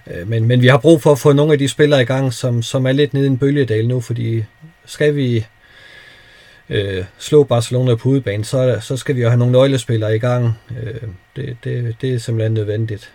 Øh, 0.06 0.28
men, 0.28 0.44
men 0.44 0.62
vi 0.62 0.66
har 0.66 0.78
brug 0.78 1.02
for 1.02 1.12
at 1.12 1.18
få 1.18 1.32
nogle 1.32 1.52
af 1.52 1.58
de 1.58 1.68
spillere 1.68 2.02
i 2.02 2.04
gang, 2.04 2.32
som, 2.32 2.62
som 2.62 2.86
er 2.86 2.92
lidt 2.92 3.14
nede 3.14 3.24
i 3.24 3.28
en 3.28 3.38
bølgedal 3.38 3.88
nu, 3.88 4.00
fordi 4.00 4.44
skal 4.84 5.16
vi 5.16 5.46
øh, 6.68 7.04
slå 7.18 7.44
Barcelona 7.44 7.94
på 7.94 8.08
udebane, 8.08 8.44
så, 8.44 8.78
så 8.80 8.96
skal 8.96 9.16
vi 9.16 9.22
jo 9.22 9.28
have 9.28 9.38
nogle 9.38 9.52
nøglespillere 9.52 10.16
i 10.16 10.18
gang. 10.18 10.58
Øh, 10.82 11.08
det, 11.36 11.56
det, 11.64 11.96
det 12.00 12.14
er 12.14 12.18
simpelthen 12.18 12.54
nødvendigt. 12.54 13.12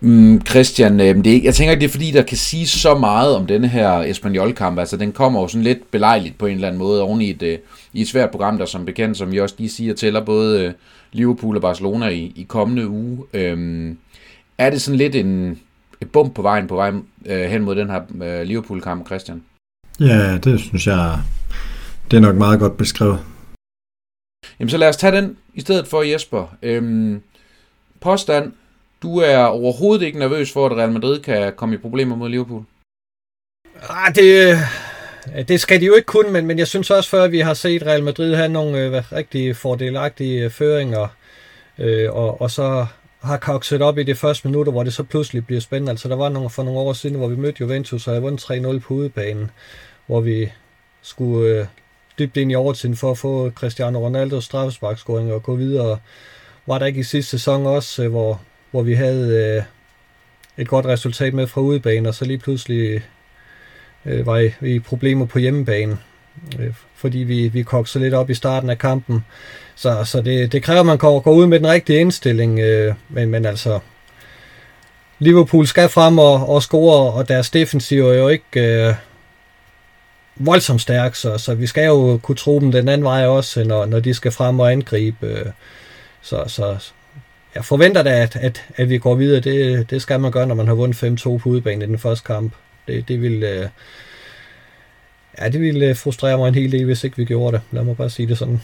Mm, 0.00 0.40
Christian, 0.46 1.00
øh, 1.00 1.24
det, 1.24 1.44
jeg 1.44 1.54
tænker 1.54 1.70
ikke, 1.70 1.80
det 1.80 1.88
er 1.88 1.92
fordi, 1.92 2.10
der 2.10 2.22
kan 2.22 2.36
sige 2.36 2.66
så 2.66 2.94
meget 2.94 3.36
om 3.36 3.46
denne 3.46 3.68
her 3.68 3.90
Espanyol-kamp. 3.90 4.78
Altså, 4.78 4.96
den 4.96 5.12
kommer 5.12 5.40
jo 5.40 5.48
sådan 5.48 5.62
lidt 5.62 5.90
belejligt 5.90 6.38
på 6.38 6.46
en 6.46 6.54
eller 6.54 6.68
anden 6.68 6.78
måde 6.78 7.02
oven 7.02 7.20
i 7.20 7.30
et, 7.30 7.42
øh, 7.42 7.58
i 7.92 8.00
et 8.00 8.08
svært 8.08 8.30
program, 8.30 8.58
der 8.58 8.64
som 8.64 8.84
bekendt, 8.84 9.16
som 9.16 9.32
vi 9.32 9.40
også 9.40 9.54
lige 9.58 9.70
siger, 9.70 9.94
tæller 9.94 10.24
både 10.24 10.64
øh, 10.64 10.72
Liverpool 11.12 11.56
og 11.56 11.62
Barcelona 11.62 12.08
i, 12.08 12.32
i 12.36 12.42
kommende 12.42 12.88
uge. 12.88 13.18
Øhm, 13.34 13.98
er 14.58 14.70
det 14.70 14.82
sådan 14.82 14.98
lidt 14.98 15.14
en, 15.14 15.60
et 16.00 16.10
bump 16.10 16.34
på 16.34 16.42
vejen 16.42 16.66
på 16.66 16.74
vej 16.74 16.92
øh, 17.26 17.50
hen 17.50 17.62
mod 17.62 17.76
den 17.76 17.90
her 17.90 18.00
øh, 18.22 18.46
Liverpool-kamp, 18.46 19.06
Christian? 19.06 19.42
Ja, 20.00 20.38
det 20.38 20.60
synes 20.60 20.86
jeg, 20.86 21.18
det 22.10 22.16
er 22.16 22.20
nok 22.20 22.36
meget 22.36 22.60
godt 22.60 22.76
beskrevet. 22.76 23.18
Jamen 24.60 24.70
så 24.70 24.76
lad 24.76 24.88
os 24.88 24.96
tage 24.96 25.16
den 25.16 25.36
i 25.54 25.60
stedet 25.60 25.86
for 25.86 26.02
Jesper. 26.02 26.56
Øhm, 26.62 27.22
påstand, 28.00 28.52
du 29.02 29.18
er 29.18 29.44
overhovedet 29.44 30.06
ikke 30.06 30.18
nervøs 30.18 30.52
for, 30.52 30.66
at 30.66 30.72
Real 30.72 30.92
Madrid 30.92 31.20
kan 31.20 31.52
komme 31.56 31.74
i 31.74 31.78
problemer 31.78 32.16
mod 32.16 32.28
Liverpool? 32.28 32.64
Ah, 33.88 34.14
det, 34.14 34.48
øh, 34.48 35.48
det 35.48 35.60
skal 35.60 35.80
de 35.80 35.86
jo 35.86 35.94
ikke 35.94 36.06
kun, 36.06 36.32
men, 36.32 36.46
men 36.46 36.58
jeg 36.58 36.66
synes 36.66 36.90
også, 36.90 37.10
før 37.10 37.28
vi 37.28 37.40
har 37.40 37.54
set 37.54 37.86
Real 37.86 38.02
Madrid 38.02 38.34
have 38.34 38.48
nogle 38.48 38.78
øh, 38.78 39.12
rigtig 39.12 39.56
fordelagtige 39.56 40.44
øh, 40.44 40.50
føringer, 40.50 41.08
øh, 41.78 42.12
og, 42.12 42.40
og 42.40 42.50
så 42.50 42.86
har 43.22 43.36
kokset 43.36 43.82
op 43.82 43.98
i 43.98 44.02
de 44.02 44.14
første 44.14 44.48
minutter, 44.48 44.72
hvor 44.72 44.82
det 44.82 44.94
så 44.94 45.02
pludselig 45.02 45.46
bliver 45.46 45.60
spændende. 45.60 45.90
Altså 45.90 46.08
der 46.08 46.16
var 46.16 46.28
nogle, 46.28 46.50
for 46.50 46.62
nogle 46.62 46.80
år 46.80 46.92
siden, 46.92 47.16
hvor 47.16 47.28
vi 47.28 47.36
mødte 47.36 47.60
Juventus, 47.60 48.06
og 48.06 48.12
havde 48.12 48.22
vundet 48.22 48.50
3-0 48.50 48.78
på 48.78 48.94
udebanen, 48.94 49.50
hvor 50.06 50.20
vi 50.20 50.52
skulle 51.02 51.48
øh, 51.48 51.66
dybt 52.18 52.36
ind 52.36 52.52
i 52.52 52.54
overtiden 52.54 52.96
for 52.96 53.10
at 53.10 53.18
få 53.18 53.50
Cristiano 53.50 53.98
Ronaldo 54.06 54.40
straffesparkscoring 54.40 55.32
og 55.32 55.42
gå 55.42 55.54
videre. 55.54 55.98
Var 56.66 56.78
der 56.78 56.86
ikke 56.86 57.00
i 57.00 57.02
sidste 57.02 57.30
sæson 57.30 57.66
også, 57.66 58.04
øh, 58.04 58.10
hvor, 58.10 58.40
hvor 58.70 58.82
vi 58.82 58.94
havde 58.94 59.56
øh, 59.56 59.62
et 60.62 60.68
godt 60.68 60.86
resultat 60.86 61.34
med 61.34 61.46
fra 61.46 61.60
udebane, 61.60 62.08
og 62.08 62.14
så 62.14 62.24
lige 62.24 62.38
pludselig 62.38 63.02
øh, 64.06 64.26
var 64.26 64.38
i, 64.38 64.52
i 64.60 64.78
problemer 64.78 65.26
på 65.26 65.38
hjemmebane, 65.38 65.98
øh, 66.58 66.74
fordi 66.94 67.18
vi, 67.18 67.48
vi 67.48 67.62
kogte 67.62 67.92
så 67.92 67.98
lidt 67.98 68.14
op 68.14 68.30
i 68.30 68.34
starten 68.34 68.70
af 68.70 68.78
kampen. 68.78 69.24
Så, 69.74 70.04
så 70.04 70.20
det, 70.22 70.52
det 70.52 70.62
kræver, 70.62 70.80
at 70.80 70.86
man 70.86 70.98
går, 70.98 71.20
går 71.20 71.32
ud 71.32 71.46
med 71.46 71.58
den 71.58 71.68
rigtige 71.68 72.00
indstilling, 72.00 72.58
øh, 72.58 72.94
men, 73.08 73.30
men 73.30 73.46
altså, 73.46 73.80
Liverpool 75.18 75.66
skal 75.66 75.88
frem 75.88 76.18
og, 76.18 76.48
og 76.48 76.62
score, 76.62 77.12
og 77.12 77.28
deres 77.28 77.50
defensiv 77.50 78.08
er 78.08 78.14
jo 78.14 78.28
ikke 78.28 78.60
øh, 78.60 78.94
voldsomt 80.36 80.80
stærk, 80.80 81.14
så, 81.14 81.38
så 81.38 81.54
vi 81.54 81.66
skal 81.66 81.86
jo 81.86 82.18
kunne 82.22 82.36
tro 82.36 82.60
dem 82.60 82.72
den 82.72 82.88
anden 82.88 83.04
vej 83.04 83.26
også, 83.26 83.64
når, 83.64 83.86
når 83.86 84.00
de 84.00 84.14
skal 84.14 84.32
frem 84.32 84.60
og 84.60 84.72
angribe. 84.72 85.26
Øh, 85.26 85.46
så, 86.22 86.44
så 86.46 86.90
jeg 87.54 87.64
forventer 87.64 88.02
da, 88.02 88.22
at, 88.22 88.36
at, 88.36 88.64
at 88.76 88.88
vi 88.88 88.98
går 88.98 89.14
videre. 89.14 89.40
Det, 89.40 89.90
det 89.90 90.02
skal 90.02 90.20
man 90.20 90.32
gøre, 90.32 90.46
når 90.46 90.54
man 90.54 90.66
har 90.66 90.74
vundet 90.74 91.20
5-2 91.26 91.38
på 91.38 91.48
udebane 91.48 91.84
i 91.84 91.88
den 91.88 91.98
første 91.98 92.24
kamp. 92.26 92.52
Det, 92.88 93.08
det 93.08 93.22
vil... 93.22 93.42
Øh, 93.42 93.68
ja, 95.38 95.48
det 95.48 95.60
ville 95.60 95.86
øh, 95.86 95.96
frustrere 95.96 96.38
mig 96.38 96.48
en 96.48 96.54
hel 96.54 96.72
del, 96.72 96.84
hvis 96.84 97.04
ikke 97.04 97.16
vi 97.16 97.24
gjorde 97.24 97.56
det. 97.56 97.62
Lad 97.70 97.84
mig 97.84 97.96
bare 97.96 98.10
sige 98.10 98.28
det 98.28 98.38
sådan. 98.38 98.60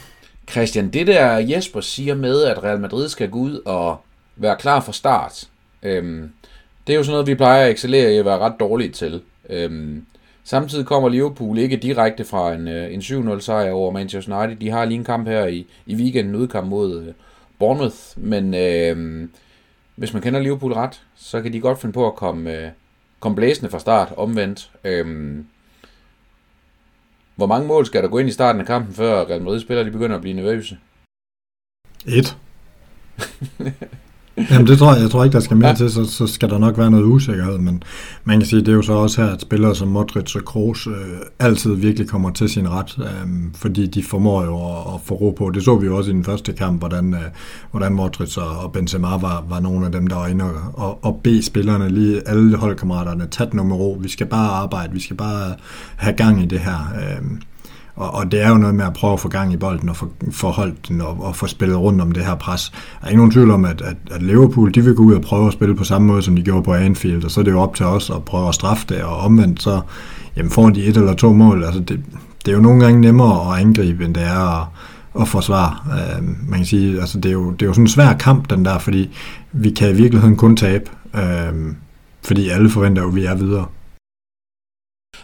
Christian, 0.51 0.89
det 0.89 1.07
der 1.07 1.37
Jesper 1.37 1.81
siger 1.81 2.15
med, 2.15 2.43
at 2.43 2.63
Real 2.63 2.79
Madrid 2.79 3.09
skal 3.09 3.29
gå 3.29 3.39
ud 3.39 3.61
og 3.65 3.97
være 4.35 4.55
klar 4.59 4.79
for 4.79 4.91
start, 4.91 5.47
øhm, 5.83 6.31
det 6.87 6.93
er 6.93 6.97
jo 6.97 7.03
sådan 7.03 7.13
noget, 7.13 7.27
vi 7.27 7.35
plejer 7.35 7.65
at 7.65 7.71
excellere 7.71 8.13
i 8.13 8.17
at 8.17 8.25
være 8.25 8.39
ret 8.39 8.53
dårlige 8.59 8.91
til. 8.91 9.21
Øhm, 9.49 10.05
samtidig 10.43 10.85
kommer 10.85 11.09
Liverpool 11.09 11.57
ikke 11.57 11.77
direkte 11.77 12.25
fra 12.25 12.53
en, 12.53 12.67
øh, 12.67 12.93
en 12.93 13.01
7-0 13.01 13.39
sejr 13.39 13.71
over 13.71 13.91
Manchester 13.91 14.37
United. 14.37 14.59
De 14.59 14.69
har 14.69 14.85
lige 14.85 14.97
en 14.97 15.03
kamp 15.03 15.27
her 15.27 15.45
i, 15.45 15.67
i 15.85 15.95
weekenden, 15.95 16.35
udkamp 16.35 16.67
mod 16.67 17.03
øh, 17.03 17.13
Bournemouth, 17.59 17.97
men 18.15 18.53
øh, 18.53 19.29
hvis 19.95 20.13
man 20.13 20.21
kender 20.21 20.39
Liverpool 20.39 20.73
ret, 20.73 21.03
så 21.15 21.41
kan 21.41 21.53
de 21.53 21.59
godt 21.59 21.81
finde 21.81 21.93
på 21.93 22.07
at 22.07 22.15
komme, 22.15 22.53
øh, 22.53 22.71
komme 23.19 23.35
blæsende 23.35 23.71
fra 23.71 23.79
start, 23.79 24.13
omvendt. 24.17 24.71
Øh, 24.83 25.37
hvor 27.35 27.45
mange 27.45 27.67
mål 27.67 27.85
skal 27.85 28.03
der 28.03 28.09
gå 28.09 28.17
ind 28.17 28.29
i 28.29 28.31
starten 28.31 28.61
af 28.61 28.67
kampen, 28.67 28.93
før 28.93 29.25
Real 29.25 29.41
Madrid 29.41 29.59
spiller, 29.59 29.83
de 29.83 29.91
begynder 29.91 30.15
at 30.15 30.21
blive 30.21 30.35
nervøse? 30.35 30.77
Et. 32.05 32.37
Jamen 34.51 34.67
det 34.67 34.77
tror 34.77 34.93
jeg, 34.93 35.01
jeg 35.01 35.09
tror 35.09 35.23
ikke, 35.23 35.33
der 35.33 35.39
skal 35.39 35.57
mere 35.57 35.69
ja. 35.69 35.75
til, 35.75 35.91
så, 35.91 36.05
så 36.05 36.27
skal 36.27 36.49
der 36.49 36.57
nok 36.57 36.77
være 36.77 36.91
noget 36.91 37.05
usikkerhed, 37.05 37.57
men 37.57 37.83
man 38.23 38.39
kan 38.39 38.47
sige, 38.47 38.59
det 38.59 38.67
er 38.67 38.73
jo 38.73 38.81
så 38.81 38.93
også 38.93 39.21
her, 39.21 39.29
at 39.29 39.41
spillere 39.41 39.75
som 39.75 39.87
Modric 39.87 40.35
og 40.35 40.45
Kroos 40.45 40.87
øh, 40.87 40.93
altid 41.39 41.75
virkelig 41.75 42.09
kommer 42.09 42.31
til 42.31 42.49
sin 42.49 42.69
ret, 42.69 42.97
øh, 42.99 43.27
fordi 43.55 43.87
de 43.87 44.03
formår 44.03 44.43
jo 44.43 44.55
at, 44.55 44.93
at 44.93 45.01
få 45.05 45.15
ro 45.15 45.31
på. 45.31 45.49
Det 45.49 45.63
så 45.63 45.75
vi 45.75 45.85
jo 45.85 45.97
også 45.97 46.11
i 46.11 46.13
den 46.13 46.23
første 46.23 46.53
kamp, 46.53 46.79
hvordan, 46.79 47.13
øh, 47.13 47.19
hvordan 47.71 47.93
Modric 47.93 48.37
og, 48.37 48.49
og 48.49 48.71
Benzema 48.71 49.07
var, 49.07 49.45
var 49.49 49.59
nogle 49.59 49.85
af 49.85 49.91
dem, 49.91 50.07
der 50.07 50.15
var 50.15 50.27
inde 50.27 50.45
og, 50.45 50.51
og, 50.73 50.99
og 51.01 51.19
bede 51.23 51.43
spillerne, 51.43 51.89
lige 51.89 52.27
alle 52.27 52.57
holdkammeraterne, 52.57 53.27
tag 53.31 53.55
nummer 53.55 53.75
ro, 53.75 53.97
vi 54.01 54.09
skal 54.09 54.25
bare 54.27 54.49
arbejde, 54.49 54.93
vi 54.93 54.99
skal 54.99 55.15
bare 55.15 55.55
have 55.95 56.15
gang 56.15 56.43
i 56.43 56.45
det 56.45 56.59
her. 56.59 56.93
Øh, 56.95 57.21
og, 57.97 58.13
og 58.13 58.31
det 58.31 58.43
er 58.43 58.49
jo 58.49 58.57
noget 58.57 58.75
med 58.75 58.85
at 58.85 58.93
prøve 58.93 59.13
at 59.13 59.19
få 59.19 59.29
gang 59.29 59.53
i 59.53 59.57
bolden 59.57 59.89
og 59.89 59.95
få, 59.95 60.09
få 60.31 60.49
holdt 60.49 60.87
den 60.87 61.01
og, 61.01 61.17
og 61.23 61.35
få 61.35 61.47
spillet 61.47 61.77
rundt 61.77 62.01
om 62.01 62.11
det 62.11 62.25
her 62.25 62.35
pres. 62.35 62.71
Der 62.99 63.05
er 63.05 63.09
ikke 63.09 63.17
nogen 63.17 63.31
tvivl 63.31 63.51
om, 63.51 63.65
at, 63.65 63.81
at, 63.81 63.95
at 64.11 64.23
Liverpool 64.23 64.73
de 64.73 64.83
vil 64.83 64.95
gå 64.95 65.03
ud 65.03 65.13
og 65.13 65.21
prøve 65.21 65.47
at 65.47 65.53
spille 65.53 65.75
på 65.75 65.83
samme 65.83 66.07
måde, 66.07 66.21
som 66.21 66.35
de 66.35 66.41
gjorde 66.41 66.63
på 66.63 66.73
Anfield, 66.73 67.23
og 67.23 67.31
så 67.31 67.39
er 67.39 67.43
det 67.43 67.51
jo 67.51 67.59
op 67.59 67.75
til 67.75 67.85
os 67.85 68.09
at 68.09 68.23
prøve 68.23 68.47
at 68.47 68.55
straffe 68.55 68.85
det, 68.89 69.03
og 69.03 69.17
omvendt 69.17 69.61
så 69.61 69.81
jamen 70.37 70.51
får 70.51 70.69
de 70.69 70.85
et 70.85 70.97
eller 70.97 71.13
to 71.13 71.33
mål. 71.33 71.63
Altså 71.63 71.79
det, 71.79 72.01
det 72.45 72.51
er 72.51 72.55
jo 72.55 72.61
nogle 72.61 72.83
gange 72.83 73.01
nemmere 73.01 73.53
at 73.53 73.61
angribe, 73.61 74.05
end 74.05 74.15
det 74.15 74.23
er 74.23 74.61
at, 74.61 74.67
at 75.21 75.27
forsvare. 75.27 75.75
Uh, 75.85 76.49
man 76.49 76.59
kan 76.59 76.65
sige, 76.65 76.99
altså 76.99 77.19
det 77.19 77.29
er, 77.29 77.33
jo, 77.33 77.51
det 77.51 77.61
er 77.61 77.65
jo 77.65 77.73
sådan 77.73 77.83
en 77.83 77.87
svær 77.87 78.13
kamp, 78.13 78.49
den 78.49 78.65
der, 78.65 78.79
fordi 78.79 79.09
vi 79.51 79.69
kan 79.69 79.89
i 79.89 79.93
virkeligheden 79.93 80.35
kun 80.35 80.55
tabe, 80.55 80.89
uh, 81.13 81.73
fordi 82.23 82.49
alle 82.49 82.69
forventer 82.69 83.01
jo, 83.01 83.07
at 83.07 83.15
vi 83.15 83.25
er 83.25 83.35
videre. 83.35 83.65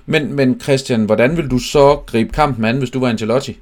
Men, 0.05 0.33
men 0.33 0.59
Christian, 0.59 1.05
hvordan 1.05 1.37
vil 1.37 1.47
du 1.47 1.57
så 1.57 1.95
gribe 2.05 2.29
kampen 2.33 2.65
an, 2.65 2.77
hvis 2.77 2.89
du 2.89 2.99
var 2.99 3.09
Ancelotti? 3.09 3.57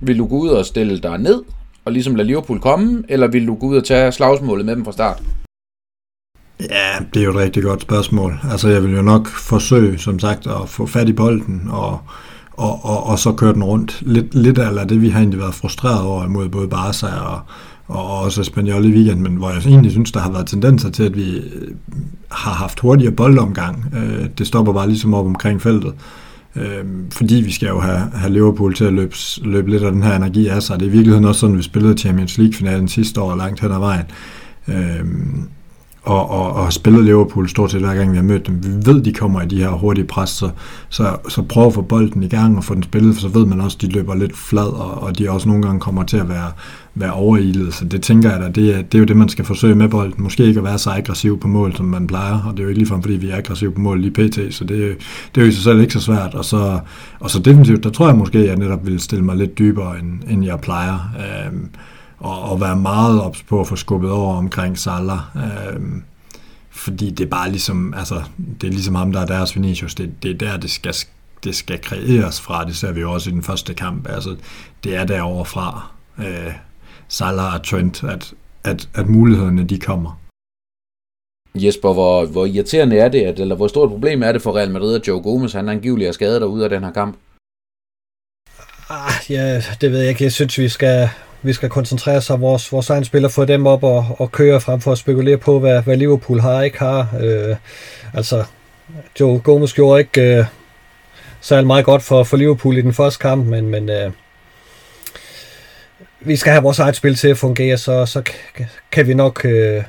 Vil 0.00 0.18
du 0.18 0.26
gå 0.26 0.36
ud 0.36 0.48
og 0.48 0.66
stille 0.66 0.98
dig 0.98 1.18
ned, 1.18 1.42
og 1.84 1.92
ligesom 1.92 2.14
lade 2.14 2.26
Liverpool 2.26 2.60
komme, 2.60 3.02
eller 3.08 3.26
vil 3.26 3.46
du 3.46 3.54
gå 3.54 3.66
ud 3.66 3.76
og 3.76 3.84
tage 3.84 4.12
slagsmålet 4.12 4.66
med 4.66 4.76
dem 4.76 4.84
fra 4.84 4.92
start? 4.92 5.22
Ja, 6.60 6.98
det 7.14 7.20
er 7.20 7.24
jo 7.24 7.30
et 7.30 7.36
rigtig 7.36 7.62
godt 7.62 7.82
spørgsmål. 7.82 8.38
Altså, 8.50 8.68
jeg 8.68 8.82
vil 8.82 8.92
jo 8.92 9.02
nok 9.02 9.28
forsøge, 9.28 9.98
som 9.98 10.18
sagt, 10.18 10.46
at 10.46 10.68
få 10.68 10.86
fat 10.86 11.08
i 11.08 11.12
bolden, 11.12 11.68
og, 11.70 12.00
og, 12.52 12.84
og, 12.84 13.06
og 13.06 13.18
så 13.18 13.32
køre 13.32 13.52
den 13.52 13.64
rundt. 13.64 14.02
Lidt, 14.06 14.34
lidt 14.34 14.58
af 14.58 14.88
det, 14.88 15.02
vi 15.02 15.08
har 15.08 15.18
egentlig 15.18 15.40
været 15.40 15.54
frustreret 15.54 16.02
over 16.02 16.24
imod 16.24 16.48
både 16.48 16.68
Barca 16.68 17.06
og, 17.06 17.40
og 17.92 18.20
også 18.20 18.44
Spaniol 18.44 18.84
i 18.84 18.88
weekend, 18.88 19.20
men 19.20 19.36
hvor 19.36 19.50
jeg 19.50 19.66
egentlig 19.66 19.92
synes, 19.92 20.12
der 20.12 20.20
har 20.20 20.32
været 20.32 20.46
tendenser 20.46 20.90
til, 20.90 21.02
at 21.02 21.16
vi 21.16 21.36
øh, 21.36 21.68
har 22.30 22.52
haft 22.52 22.80
hurtigere 22.80 23.12
boldomgang. 23.12 23.94
Øh, 23.96 24.28
det 24.38 24.46
stopper 24.46 24.72
bare 24.72 24.88
ligesom 24.88 25.14
op 25.14 25.26
omkring 25.26 25.62
feltet. 25.62 25.94
Øh, 26.56 26.84
fordi 27.10 27.34
vi 27.34 27.52
skal 27.52 27.68
jo 27.68 27.80
have, 27.80 28.10
have 28.14 28.32
Liverpool 28.32 28.74
til 28.74 28.84
at 28.84 28.92
løbe, 28.92 29.14
løbe 29.42 29.70
lidt 29.70 29.82
af 29.82 29.92
den 29.92 30.02
her 30.02 30.16
energi 30.16 30.48
af 30.48 30.62
sig. 30.62 30.80
Det 30.80 30.86
er 30.86 30.90
i 30.90 30.92
virkeligheden 30.92 31.24
også 31.24 31.40
sådan, 31.40 31.56
vi 31.56 31.62
spillede 31.62 31.98
Champions 31.98 32.38
League-finalen 32.38 32.88
sidste 32.88 33.20
år 33.20 33.36
langt 33.36 33.60
hen 33.60 33.72
ad 33.72 33.78
vejen. 33.78 34.04
Øh, 34.68 35.04
og, 36.02 36.30
og, 36.30 36.52
og 36.52 36.62
har 36.62 36.70
spillet 36.70 37.04
Liverpool 37.04 37.48
stort 37.48 37.70
set 37.70 37.80
hver 37.80 37.94
gang 37.94 38.12
vi 38.12 38.16
har 38.16 38.24
mødt 38.24 38.46
dem. 38.46 38.64
Vi 38.64 38.92
ved, 38.92 39.02
de 39.02 39.12
kommer 39.12 39.42
i 39.42 39.46
de 39.46 39.56
her 39.56 39.68
hurtige 39.68 40.04
pres, 40.04 40.30
så, 40.30 40.50
så, 40.88 41.16
så 41.28 41.42
prøv 41.42 41.66
at 41.66 41.74
få 41.74 41.82
bolden 41.82 42.22
i 42.22 42.28
gang 42.28 42.56
og 42.56 42.64
få 42.64 42.74
den 42.74 42.82
spillet, 42.82 43.14
for 43.14 43.20
så 43.20 43.28
ved 43.28 43.46
man 43.46 43.60
også, 43.60 43.76
at 43.76 43.82
de 43.82 43.92
løber 43.92 44.14
lidt 44.14 44.36
flad, 44.36 44.66
og, 44.66 45.02
og 45.02 45.18
de 45.18 45.30
også 45.30 45.48
nogle 45.48 45.62
gange 45.62 45.80
kommer 45.80 46.02
til 46.02 46.16
at 46.16 46.28
være, 46.28 46.52
være 46.94 47.12
overilet. 47.12 47.74
Så 47.74 47.84
det 47.84 48.02
tænker 48.02 48.30
jeg 48.30 48.40
da, 48.40 48.48
det 48.48 48.74
er, 48.76 48.82
det 48.82 48.94
er 48.94 48.98
jo 48.98 49.04
det, 49.04 49.16
man 49.16 49.28
skal 49.28 49.44
forsøge 49.44 49.74
med 49.74 49.88
bolden. 49.88 50.22
Måske 50.22 50.44
ikke 50.44 50.58
at 50.58 50.64
være 50.64 50.78
så 50.78 50.90
aggressiv 50.90 51.40
på 51.40 51.48
mål, 51.48 51.76
som 51.76 51.86
man 51.86 52.06
plejer, 52.06 52.42
og 52.42 52.52
det 52.52 52.58
er 52.58 52.62
jo 52.62 52.68
ikke 52.68 52.80
ligefrem, 52.80 53.02
fordi 53.02 53.16
vi 53.16 53.30
er 53.30 53.36
aggressive 53.36 53.72
på 53.72 53.80
mål 53.80 54.00
lige 54.00 54.10
pt, 54.10 54.54
så 54.54 54.64
det, 54.64 54.96
det 55.34 55.40
er 55.40 55.42
jo 55.42 55.48
i 55.48 55.52
sig 55.52 55.62
selv 55.62 55.80
ikke 55.80 55.92
så 55.92 56.00
svært. 56.00 56.34
Og 56.34 56.44
så, 56.44 56.78
og 57.20 57.30
så 57.30 57.38
defensivt, 57.38 57.84
der 57.84 57.90
tror 57.90 58.06
jeg 58.06 58.16
måske, 58.16 58.38
at 58.38 58.46
jeg 58.46 58.56
netop 58.56 58.86
vil 58.86 59.00
stille 59.00 59.24
mig 59.24 59.36
lidt 59.36 59.58
dybere, 59.58 59.98
end, 59.98 60.30
end 60.30 60.44
jeg 60.44 60.60
plejer. 60.60 61.12
Øh, 61.18 61.58
og, 62.22 62.42
og 62.42 62.60
være 62.60 62.76
meget 62.76 63.22
ops 63.22 63.42
på 63.42 63.60
at 63.60 63.66
få 63.66 63.76
skubbet 63.76 64.10
over 64.10 64.36
omkring 64.36 64.78
Salah. 64.78 65.20
Øhm, 65.36 66.04
fordi 66.70 67.10
det 67.10 67.24
er 67.24 67.30
bare 67.30 67.50
ligesom, 67.50 67.94
altså, 67.94 68.22
det 68.60 68.66
er 68.66 68.72
ligesom 68.72 68.94
ham, 68.94 69.12
der 69.12 69.20
er 69.20 69.26
deres 69.26 69.56
Vinicius. 69.56 69.94
Det, 69.94 70.22
det 70.22 70.30
er 70.30 70.38
der, 70.38 70.56
det 70.56 70.70
skal, 70.70 70.94
det 71.44 71.56
skal 71.56 71.80
kreeres 71.80 72.40
fra. 72.40 72.64
Det 72.64 72.76
ser 72.76 72.92
vi 72.92 73.00
jo 73.00 73.12
også 73.12 73.30
i 73.30 73.32
den 73.32 73.42
første 73.42 73.74
kamp. 73.74 74.08
Altså, 74.08 74.36
det 74.84 74.96
er 74.96 75.04
derovre 75.04 75.44
fra. 75.44 75.90
Øh, 76.18 76.52
Salah 77.08 77.54
og 77.54 77.62
Trent, 77.62 78.04
at, 78.04 78.34
at, 78.64 78.88
at 78.94 79.08
mulighederne 79.08 79.64
de 79.64 79.78
kommer. 79.78 80.18
Jesper, 81.54 81.92
hvor, 81.92 82.26
hvor 82.26 82.46
irriterende 82.46 82.98
er 82.98 83.08
det, 83.08 83.20
at, 83.20 83.40
eller 83.40 83.56
hvor 83.56 83.68
stort 83.68 83.88
problem 83.88 84.22
er 84.22 84.32
det 84.32 84.42
for 84.42 84.56
Real 84.56 84.70
Madrid, 84.70 84.94
at 84.94 85.08
Joe 85.08 85.22
Gomez 85.22 85.52
han 85.52 85.68
angiveligt 85.68 86.08
er 86.08 86.12
skadet 86.12 86.40
derude 86.40 86.64
af 86.64 86.70
den 86.70 86.84
her 86.84 86.92
kamp? 86.92 87.16
Ah, 88.90 89.30
ja, 89.30 89.62
det 89.80 89.92
ved 89.92 89.98
jeg 89.98 90.08
ikke. 90.08 90.24
Jeg 90.24 90.32
synes, 90.32 90.58
vi 90.58 90.68
skal, 90.68 91.08
vi 91.42 91.52
skal 91.52 91.68
koncentrere 91.68 92.16
os 92.16 92.30
om 92.30 92.40
vores, 92.40 92.72
vores 92.72 92.90
egen 92.90 93.04
spiller, 93.04 93.28
få 93.28 93.44
dem 93.44 93.66
op 93.66 93.84
og, 93.84 94.06
og 94.18 94.32
køre 94.32 94.60
frem 94.60 94.80
for 94.80 94.92
at 94.92 94.98
spekulere 94.98 95.36
på, 95.36 95.58
hvad, 95.58 95.82
hvad 95.82 95.96
Liverpool 95.96 96.40
har 96.40 96.56
og 96.56 96.64
ikke 96.64 96.78
har. 96.78 97.08
Øh, 97.20 97.56
altså, 98.14 98.44
Joe 99.20 99.38
Gomez 99.38 99.74
gjorde 99.74 100.00
ikke 100.00 100.38
øh, 100.38 100.44
særlig 101.40 101.66
meget 101.66 101.84
godt 101.84 102.02
for, 102.02 102.24
for 102.24 102.36
Liverpool 102.36 102.76
i 102.76 102.82
den 102.82 102.92
første 102.92 103.18
kamp, 103.18 103.46
men, 103.46 103.68
men 103.68 103.90
øh, 103.90 104.12
vi 106.20 106.36
skal 106.36 106.52
have 106.52 106.62
vores 106.62 106.78
eget 106.78 106.96
spil 106.96 107.14
til 107.14 107.28
at 107.28 107.38
fungere, 107.38 107.78
så, 107.78 108.06
så 108.06 108.22
kan 108.92 109.06
vi 109.06 109.14
nok 109.14 109.44
øh, 109.44 109.82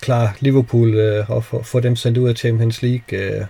klare 0.00 0.32
Liverpool 0.40 0.94
øh, 0.94 1.30
og 1.30 1.44
få, 1.44 1.62
få 1.62 1.80
dem 1.80 1.96
sendt 1.96 2.18
ud 2.18 2.28
af 2.28 2.36
Champions 2.36 2.82
League. 2.82 3.18
Øh, 3.18 3.44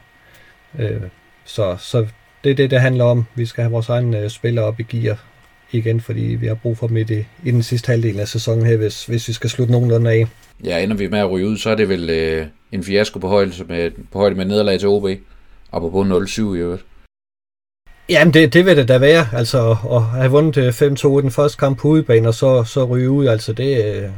øh, 0.78 1.00
så, 1.44 1.76
så 1.78 2.06
det 2.44 2.50
er 2.50 2.54
det, 2.54 2.70
det 2.70 2.80
handler 2.80 3.04
om. 3.04 3.26
Vi 3.34 3.46
skal 3.46 3.62
have 3.62 3.72
vores 3.72 3.88
egen 3.88 4.14
øh, 4.14 4.30
spillere 4.30 4.64
op 4.64 4.80
i 4.80 4.82
gear 4.82 5.18
igen, 5.74 6.00
fordi 6.00 6.20
vi 6.20 6.46
har 6.46 6.54
brug 6.54 6.78
for 6.78 6.86
dem 6.86 6.96
i, 6.96 7.02
det, 7.02 7.26
i 7.44 7.50
den 7.50 7.62
sidste 7.62 7.86
halvdel 7.90 8.20
af 8.20 8.28
sæsonen 8.28 8.66
her, 8.66 8.76
hvis, 8.76 9.06
hvis 9.06 9.28
vi 9.28 9.32
skal 9.32 9.50
slutte 9.50 9.72
nogenlunde 9.72 10.10
af. 10.10 10.26
Ja, 10.64 10.82
ender 10.82 10.96
vi 10.96 11.08
med 11.08 11.18
at 11.18 11.30
ryge 11.30 11.48
ud, 11.48 11.56
så 11.56 11.70
er 11.70 11.74
det 11.74 11.88
vel 11.88 12.10
øh, 12.10 12.46
en 12.72 12.84
fiasko 12.84 13.18
på 13.18 13.28
højde 13.28 13.52
med, 13.68 13.90
på 14.12 14.18
højde 14.18 14.34
med 14.34 14.44
nederlag 14.44 14.80
til 14.80 14.88
OB. 14.88 15.06
Apropos 15.72 16.38
0-7 16.38 16.42
i 16.42 16.58
øvrigt. 16.58 16.84
Jamen, 18.08 18.34
det, 18.34 18.54
det 18.54 18.66
vil 18.66 18.76
det 18.76 18.88
da 18.88 18.98
være. 18.98 19.26
Altså, 19.32 19.76
at 19.90 20.02
have 20.02 20.30
vundet 20.30 20.82
5-2 20.82 21.18
i 21.18 21.22
den 21.22 21.30
første 21.30 21.58
kamp 21.58 21.78
på 21.78 21.88
udebane, 21.88 22.28
og 22.28 22.34
så, 22.34 22.64
så 22.64 22.84
ryge 22.84 23.10
ud, 23.10 23.26
altså 23.26 23.52
det, 23.52 24.10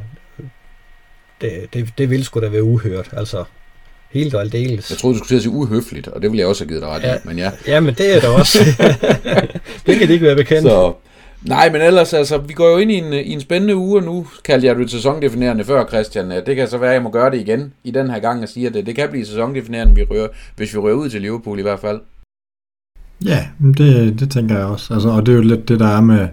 det, 1.41 1.73
det, 1.73 1.89
det 1.97 2.09
vil 2.09 2.25
sgu 2.25 2.39
da 2.39 2.47
være 2.47 2.63
uhørt. 2.63 3.09
Altså, 3.13 3.43
helt 4.09 4.35
og 4.35 4.41
aldeles. 4.41 4.89
Jeg 4.89 4.97
troede, 4.97 5.19
du 5.19 5.23
skulle 5.23 5.41
sige 5.41 5.51
uhøfligt, 5.51 6.07
og 6.07 6.21
det 6.21 6.31
ville 6.31 6.39
jeg 6.39 6.47
også 6.47 6.63
have 6.63 6.67
givet 6.69 6.81
dig 6.81 6.89
ret 6.89 7.03
ja, 7.03 7.15
i, 7.15 7.17
men 7.23 7.37
ja. 7.37 7.51
Ja, 7.67 7.79
men 7.79 7.93
det 7.93 8.15
er 8.15 8.19
der 8.19 8.29
også. 8.29 8.59
det 9.85 9.97
kan 9.97 10.07
det 10.07 10.09
ikke 10.09 10.25
være 10.25 10.35
bekendt. 10.35 10.63
Så, 10.63 10.93
nej, 11.47 11.71
men 11.71 11.81
ellers, 11.81 12.13
altså, 12.13 12.37
vi 12.37 12.53
går 12.53 12.69
jo 12.69 12.77
ind 12.77 12.91
i 12.91 12.95
en, 12.95 13.13
i 13.13 13.31
en 13.31 13.41
spændende 13.41 13.75
uge, 13.75 13.99
og 13.99 14.03
nu 14.03 14.27
kaldte 14.45 14.67
jeg 14.67 14.75
det 14.75 14.91
sæsondefinerende 14.91 15.63
før, 15.63 15.87
Christian. 15.87 16.29
Det 16.29 16.55
kan 16.55 16.67
så 16.67 16.77
være, 16.77 16.89
at 16.89 16.93
jeg 16.93 17.03
må 17.03 17.09
gøre 17.09 17.31
det 17.31 17.37
igen 17.39 17.73
i 17.83 17.91
den 17.91 18.09
her 18.09 18.19
gang 18.19 18.43
og 18.43 18.49
sige, 18.49 18.69
det, 18.69 18.85
det 18.85 18.95
kan 18.95 19.09
blive 19.09 19.25
sæsondefinerende, 19.25 19.95
vi 19.95 20.03
rører, 20.03 20.27
hvis 20.55 20.73
vi 20.73 20.79
rører 20.79 20.95
ud 20.95 21.09
til 21.09 21.21
Liverpool 21.21 21.59
i 21.59 21.61
hvert 21.61 21.79
fald. 21.79 21.99
Ja, 23.25 23.45
det, 23.77 24.19
det 24.19 24.31
tænker 24.31 24.57
jeg 24.57 24.65
også. 24.65 24.93
Altså, 24.93 25.09
og 25.09 25.25
det 25.25 25.31
er 25.31 25.35
jo 25.35 25.41
lidt 25.41 25.69
det, 25.69 25.79
der 25.79 25.87
er 25.87 26.01
med, 26.01 26.27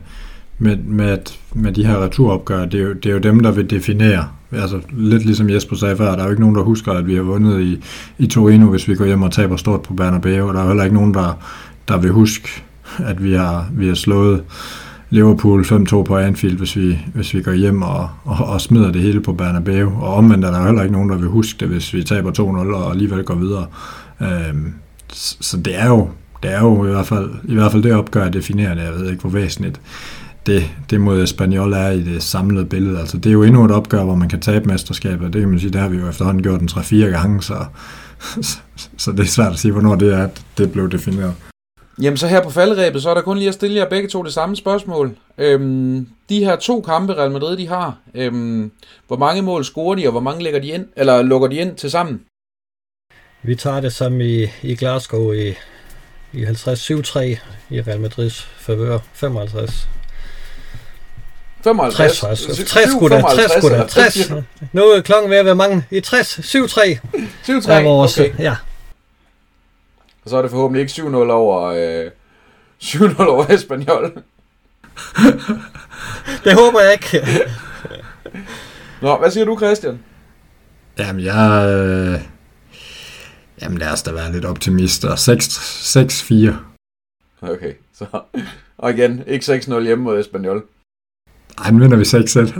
med, 0.58 0.76
med, 0.76 1.18
med 1.54 1.72
de 1.72 1.86
her 1.86 2.04
returopgør. 2.04 2.64
Det 2.64 2.80
er, 2.80 2.84
jo, 2.84 2.92
det 2.92 3.06
er 3.06 3.12
jo 3.12 3.18
dem, 3.18 3.40
der 3.40 3.50
vil 3.50 3.70
definere. 3.70 4.28
Altså, 4.52 4.80
lidt 4.90 5.24
ligesom 5.24 5.50
Jesper 5.50 5.76
sagde 5.76 5.96
før, 5.96 6.10
der 6.10 6.18
er 6.18 6.24
jo 6.24 6.30
ikke 6.30 6.40
nogen, 6.40 6.56
der 6.56 6.62
husker, 6.62 6.92
at 6.92 7.06
vi 7.06 7.14
har 7.14 7.22
vundet 7.22 7.60
i, 7.60 7.84
i 8.18 8.26
Torino, 8.26 8.66
hvis 8.66 8.88
vi 8.88 8.94
går 8.94 9.04
hjem 9.04 9.22
og 9.22 9.32
taber 9.32 9.56
stort 9.56 9.82
på 9.82 9.94
Bernabeu. 9.94 10.48
Og 10.48 10.54
der 10.54 10.62
er 10.62 10.66
heller 10.66 10.84
ikke 10.84 10.96
nogen, 10.96 11.14
der, 11.14 11.42
der 11.88 11.98
vil 11.98 12.10
huske, 12.10 12.48
at 12.98 13.24
vi 13.24 13.32
har, 13.32 13.68
vi 13.72 13.88
har 13.88 13.94
slået 13.94 14.42
Liverpool 15.12 15.64
5-2 15.64 16.02
på 16.02 16.16
Anfield, 16.16 16.58
hvis 16.58 16.76
vi, 16.76 16.98
hvis 17.14 17.34
vi 17.34 17.42
går 17.42 17.52
hjem 17.52 17.82
og, 17.82 18.08
og, 18.24 18.46
og 18.46 18.60
smider 18.60 18.92
det 18.92 19.02
hele 19.02 19.20
på 19.20 19.32
Bernabeu. 19.32 19.92
Og 20.00 20.14
omvendt 20.14 20.44
er 20.44 20.50
der 20.50 20.64
heller 20.64 20.82
ikke 20.82 20.92
nogen, 20.92 21.10
der 21.10 21.16
vil 21.16 21.28
huske 21.28 21.60
det, 21.60 21.68
hvis 21.68 21.94
vi 21.94 22.02
taber 22.02 22.30
2-0 22.30 22.74
og 22.74 22.90
alligevel 22.90 23.24
går 23.24 23.34
videre. 23.34 23.66
Øhm, 24.20 24.74
så 25.40 25.56
det 25.56 25.80
er 25.80 25.88
jo 25.88 26.08
det 26.42 26.52
er 26.52 26.60
jo 26.60 26.86
i 26.86 26.90
hvert 26.90 27.06
fald, 27.06 27.30
i 27.44 27.54
hvert 27.54 27.72
fald 27.72 27.82
det 27.82 27.94
opgør 27.94 28.28
definerende. 28.28 28.82
Jeg 28.82 28.92
ved 28.92 29.10
ikke, 29.10 29.20
hvor 29.20 29.30
væsentligt 29.30 29.80
det, 30.46 30.70
det 30.90 31.00
mod 31.00 31.22
Espanyol 31.22 31.72
er 31.72 31.90
i 31.90 32.02
det 32.02 32.22
samlede 32.22 32.64
billede. 32.64 33.00
Altså, 33.00 33.16
det 33.16 33.26
er 33.26 33.32
jo 33.32 33.42
endnu 33.42 33.64
et 33.64 33.70
opgør, 33.70 34.04
hvor 34.04 34.14
man 34.14 34.28
kan 34.28 34.40
tabe 34.40 34.68
mesterskabet. 34.68 35.32
Det 35.32 35.40
kan 35.40 35.50
man 35.50 35.60
sige, 35.60 35.72
det 35.72 35.80
har 35.80 35.88
vi 35.88 35.98
jo 35.98 36.08
efterhånden 36.08 36.42
gjort 36.42 36.60
en 36.60 36.68
3-4 36.68 36.96
gange, 36.96 37.42
så, 37.42 37.64
så, 38.42 38.58
så 38.96 39.12
det 39.12 39.20
er 39.20 39.24
svært 39.24 39.52
at 39.52 39.58
sige, 39.58 39.72
hvornår 39.72 39.94
det 39.94 40.14
er, 40.14 40.24
at 40.24 40.44
det 40.58 40.72
blev 40.72 40.90
defineret. 40.90 41.34
Jamen 42.00 42.16
så 42.16 42.26
her 42.26 42.42
på 42.42 42.50
faldrebet, 42.50 43.02
så 43.02 43.10
er 43.10 43.14
der 43.14 43.22
kun 43.22 43.38
lige 43.38 43.48
at 43.48 43.54
stille 43.54 43.76
jer 43.76 43.88
begge 43.88 44.08
to 44.08 44.22
det 44.22 44.32
samme 44.32 44.56
spørgsmål. 44.56 45.16
Øhm, 45.38 46.08
de 46.28 46.44
her 46.44 46.56
to 46.56 46.80
kampe, 46.80 47.14
Real 47.14 47.30
Madrid 47.30 47.56
de 47.56 47.68
har, 47.68 47.96
øhm, 48.14 48.72
hvor 49.06 49.16
mange 49.16 49.42
mål 49.42 49.64
scorer 49.64 49.94
de, 49.94 50.06
og 50.06 50.10
hvor 50.10 50.20
mange 50.20 50.42
lægger 50.42 50.60
de 50.60 50.68
ind, 50.68 50.86
eller 50.96 51.22
lukker 51.22 51.48
de 51.48 51.56
ind 51.56 51.76
til 51.76 51.90
sammen? 51.90 52.20
Vi 53.42 53.54
tager 53.54 53.80
det 53.80 53.92
som 53.92 54.20
i, 54.20 54.46
i 54.62 54.74
Glasgow 54.76 55.32
i 55.32 55.54
i 56.32 56.44
50-7-3 56.44 57.20
i 57.70 57.80
Real 57.80 58.00
Madrids 58.00 58.48
favør. 58.58 58.98
55. 59.14 59.88
55. 61.64 62.18
60, 62.18 62.68
60 62.68 62.90
skulle 62.90 63.16
da, 63.16 63.22
60 63.22 63.52
skulle 63.52 63.78
da, 63.78 63.86
60. 63.86 64.32
Nu 64.72 64.82
er 64.82 65.00
klokken 65.00 65.30
ved 65.30 65.36
at 65.36 65.44
være 65.44 65.54
mange. 65.54 65.84
I 65.90 66.00
60, 66.00 66.38
7-3. 66.38 66.38
7-3, 66.38 67.72
er 67.72 67.82
vores, 67.82 68.18
okay. 68.18 68.32
Ja. 68.38 68.56
Og 70.24 70.30
så 70.30 70.36
er 70.36 70.42
det 70.42 70.50
forhåbentlig 70.50 70.80
ikke 70.80 70.92
7-0 70.92 71.30
over, 71.30 71.62
øh, 71.62 72.10
7-0 72.82 73.28
over 73.28 73.46
Espanyol. 73.50 74.04
det 76.44 76.54
håber 76.54 76.80
jeg 76.80 76.92
ikke. 76.92 77.26
Nå, 79.02 79.16
hvad 79.16 79.30
siger 79.30 79.44
du, 79.44 79.56
Christian? 79.56 79.98
Jamen, 80.98 81.24
jeg... 81.24 81.66
Øh 81.68 82.20
Jamen 83.62 83.78
lad 83.78 83.92
os 83.92 84.02
da 84.02 84.12
være 84.12 84.32
lidt 84.32 84.44
optimister. 84.44 85.14
6-4. 87.42 87.50
Okay, 87.50 87.72
så... 87.94 88.06
Og 88.78 88.90
igen, 88.90 89.22
ikke 89.26 89.54
6-0 89.54 89.80
hjemme 89.80 90.04
mod 90.04 90.20
Espanyol. 90.20 90.64
Ej, 91.58 91.70
nu 91.70 91.78
vinder 91.78 91.96
vi 91.96 92.04
6 92.04 92.32
selv. 92.32 92.48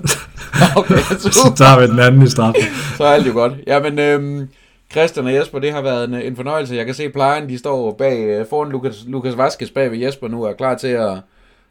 okay, 0.77 0.99
så, 0.99 1.31
så 1.43 1.53
tager 1.57 1.81
vi 1.81 1.87
den 1.87 1.99
anden 1.99 2.23
i 2.23 2.31
straffen. 2.31 2.63
så 2.97 3.05
er 3.05 3.13
alt 3.13 3.27
jo 3.27 3.33
godt. 3.33 3.53
Jamen, 3.67 3.99
øhm, 3.99 4.49
Christian 4.93 5.27
og 5.27 5.35
Jesper, 5.35 5.59
det 5.59 5.73
har 5.73 5.81
været 5.81 6.05
en, 6.05 6.15
en 6.15 6.37
fornøjelse. 6.37 6.75
Jeg 6.75 6.87
kan 6.87 6.95
se 6.95 7.09
plejen, 7.09 7.49
de 7.49 7.59
står 7.59 7.93
bag, 7.93 8.19
øh, 8.19 8.47
foran 8.51 8.71
Lukas, 8.71 9.05
Lukas 9.07 9.37
Vaskes 9.37 9.71
bag 9.71 9.91
ved 9.91 9.99
Jesper 9.99 10.29
nu, 10.29 10.45
og 10.45 10.51
er 10.51 10.55
klar 10.55 10.75
til 10.75 10.89
at, 10.89 11.19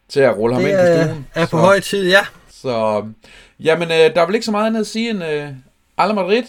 til 0.09 0.19
at 0.19 0.37
rulle 0.37 0.55
ham 0.55 0.63
det 0.63 0.69
ind 0.69 0.77
på 0.77 1.03
stuen. 1.03 1.27
er 1.35 1.45
på 1.45 1.49
så, 1.49 1.57
høj 1.57 1.79
tid, 1.79 2.09
ja. 2.09 2.25
Så, 2.49 3.05
jamen, 3.59 3.91
øh, 3.91 4.15
der 4.15 4.21
er 4.21 4.25
vel 4.25 4.35
ikke 4.35 4.45
så 4.45 4.51
meget 4.51 4.67
andet 4.67 4.79
at 4.79 4.87
sige 4.87 5.09
end 5.09 5.23
Alle 5.97 6.15
Madrid. 6.15 6.43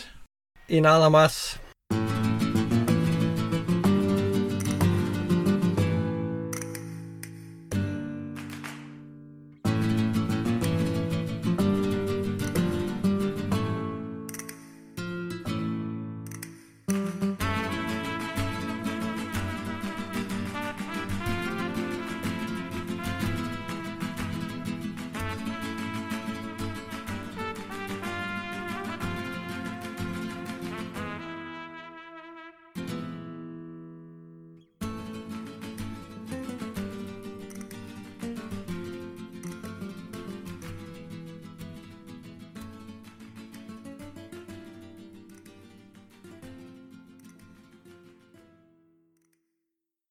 I 0.68 0.80
nada 0.80 1.08
más. 1.08 1.61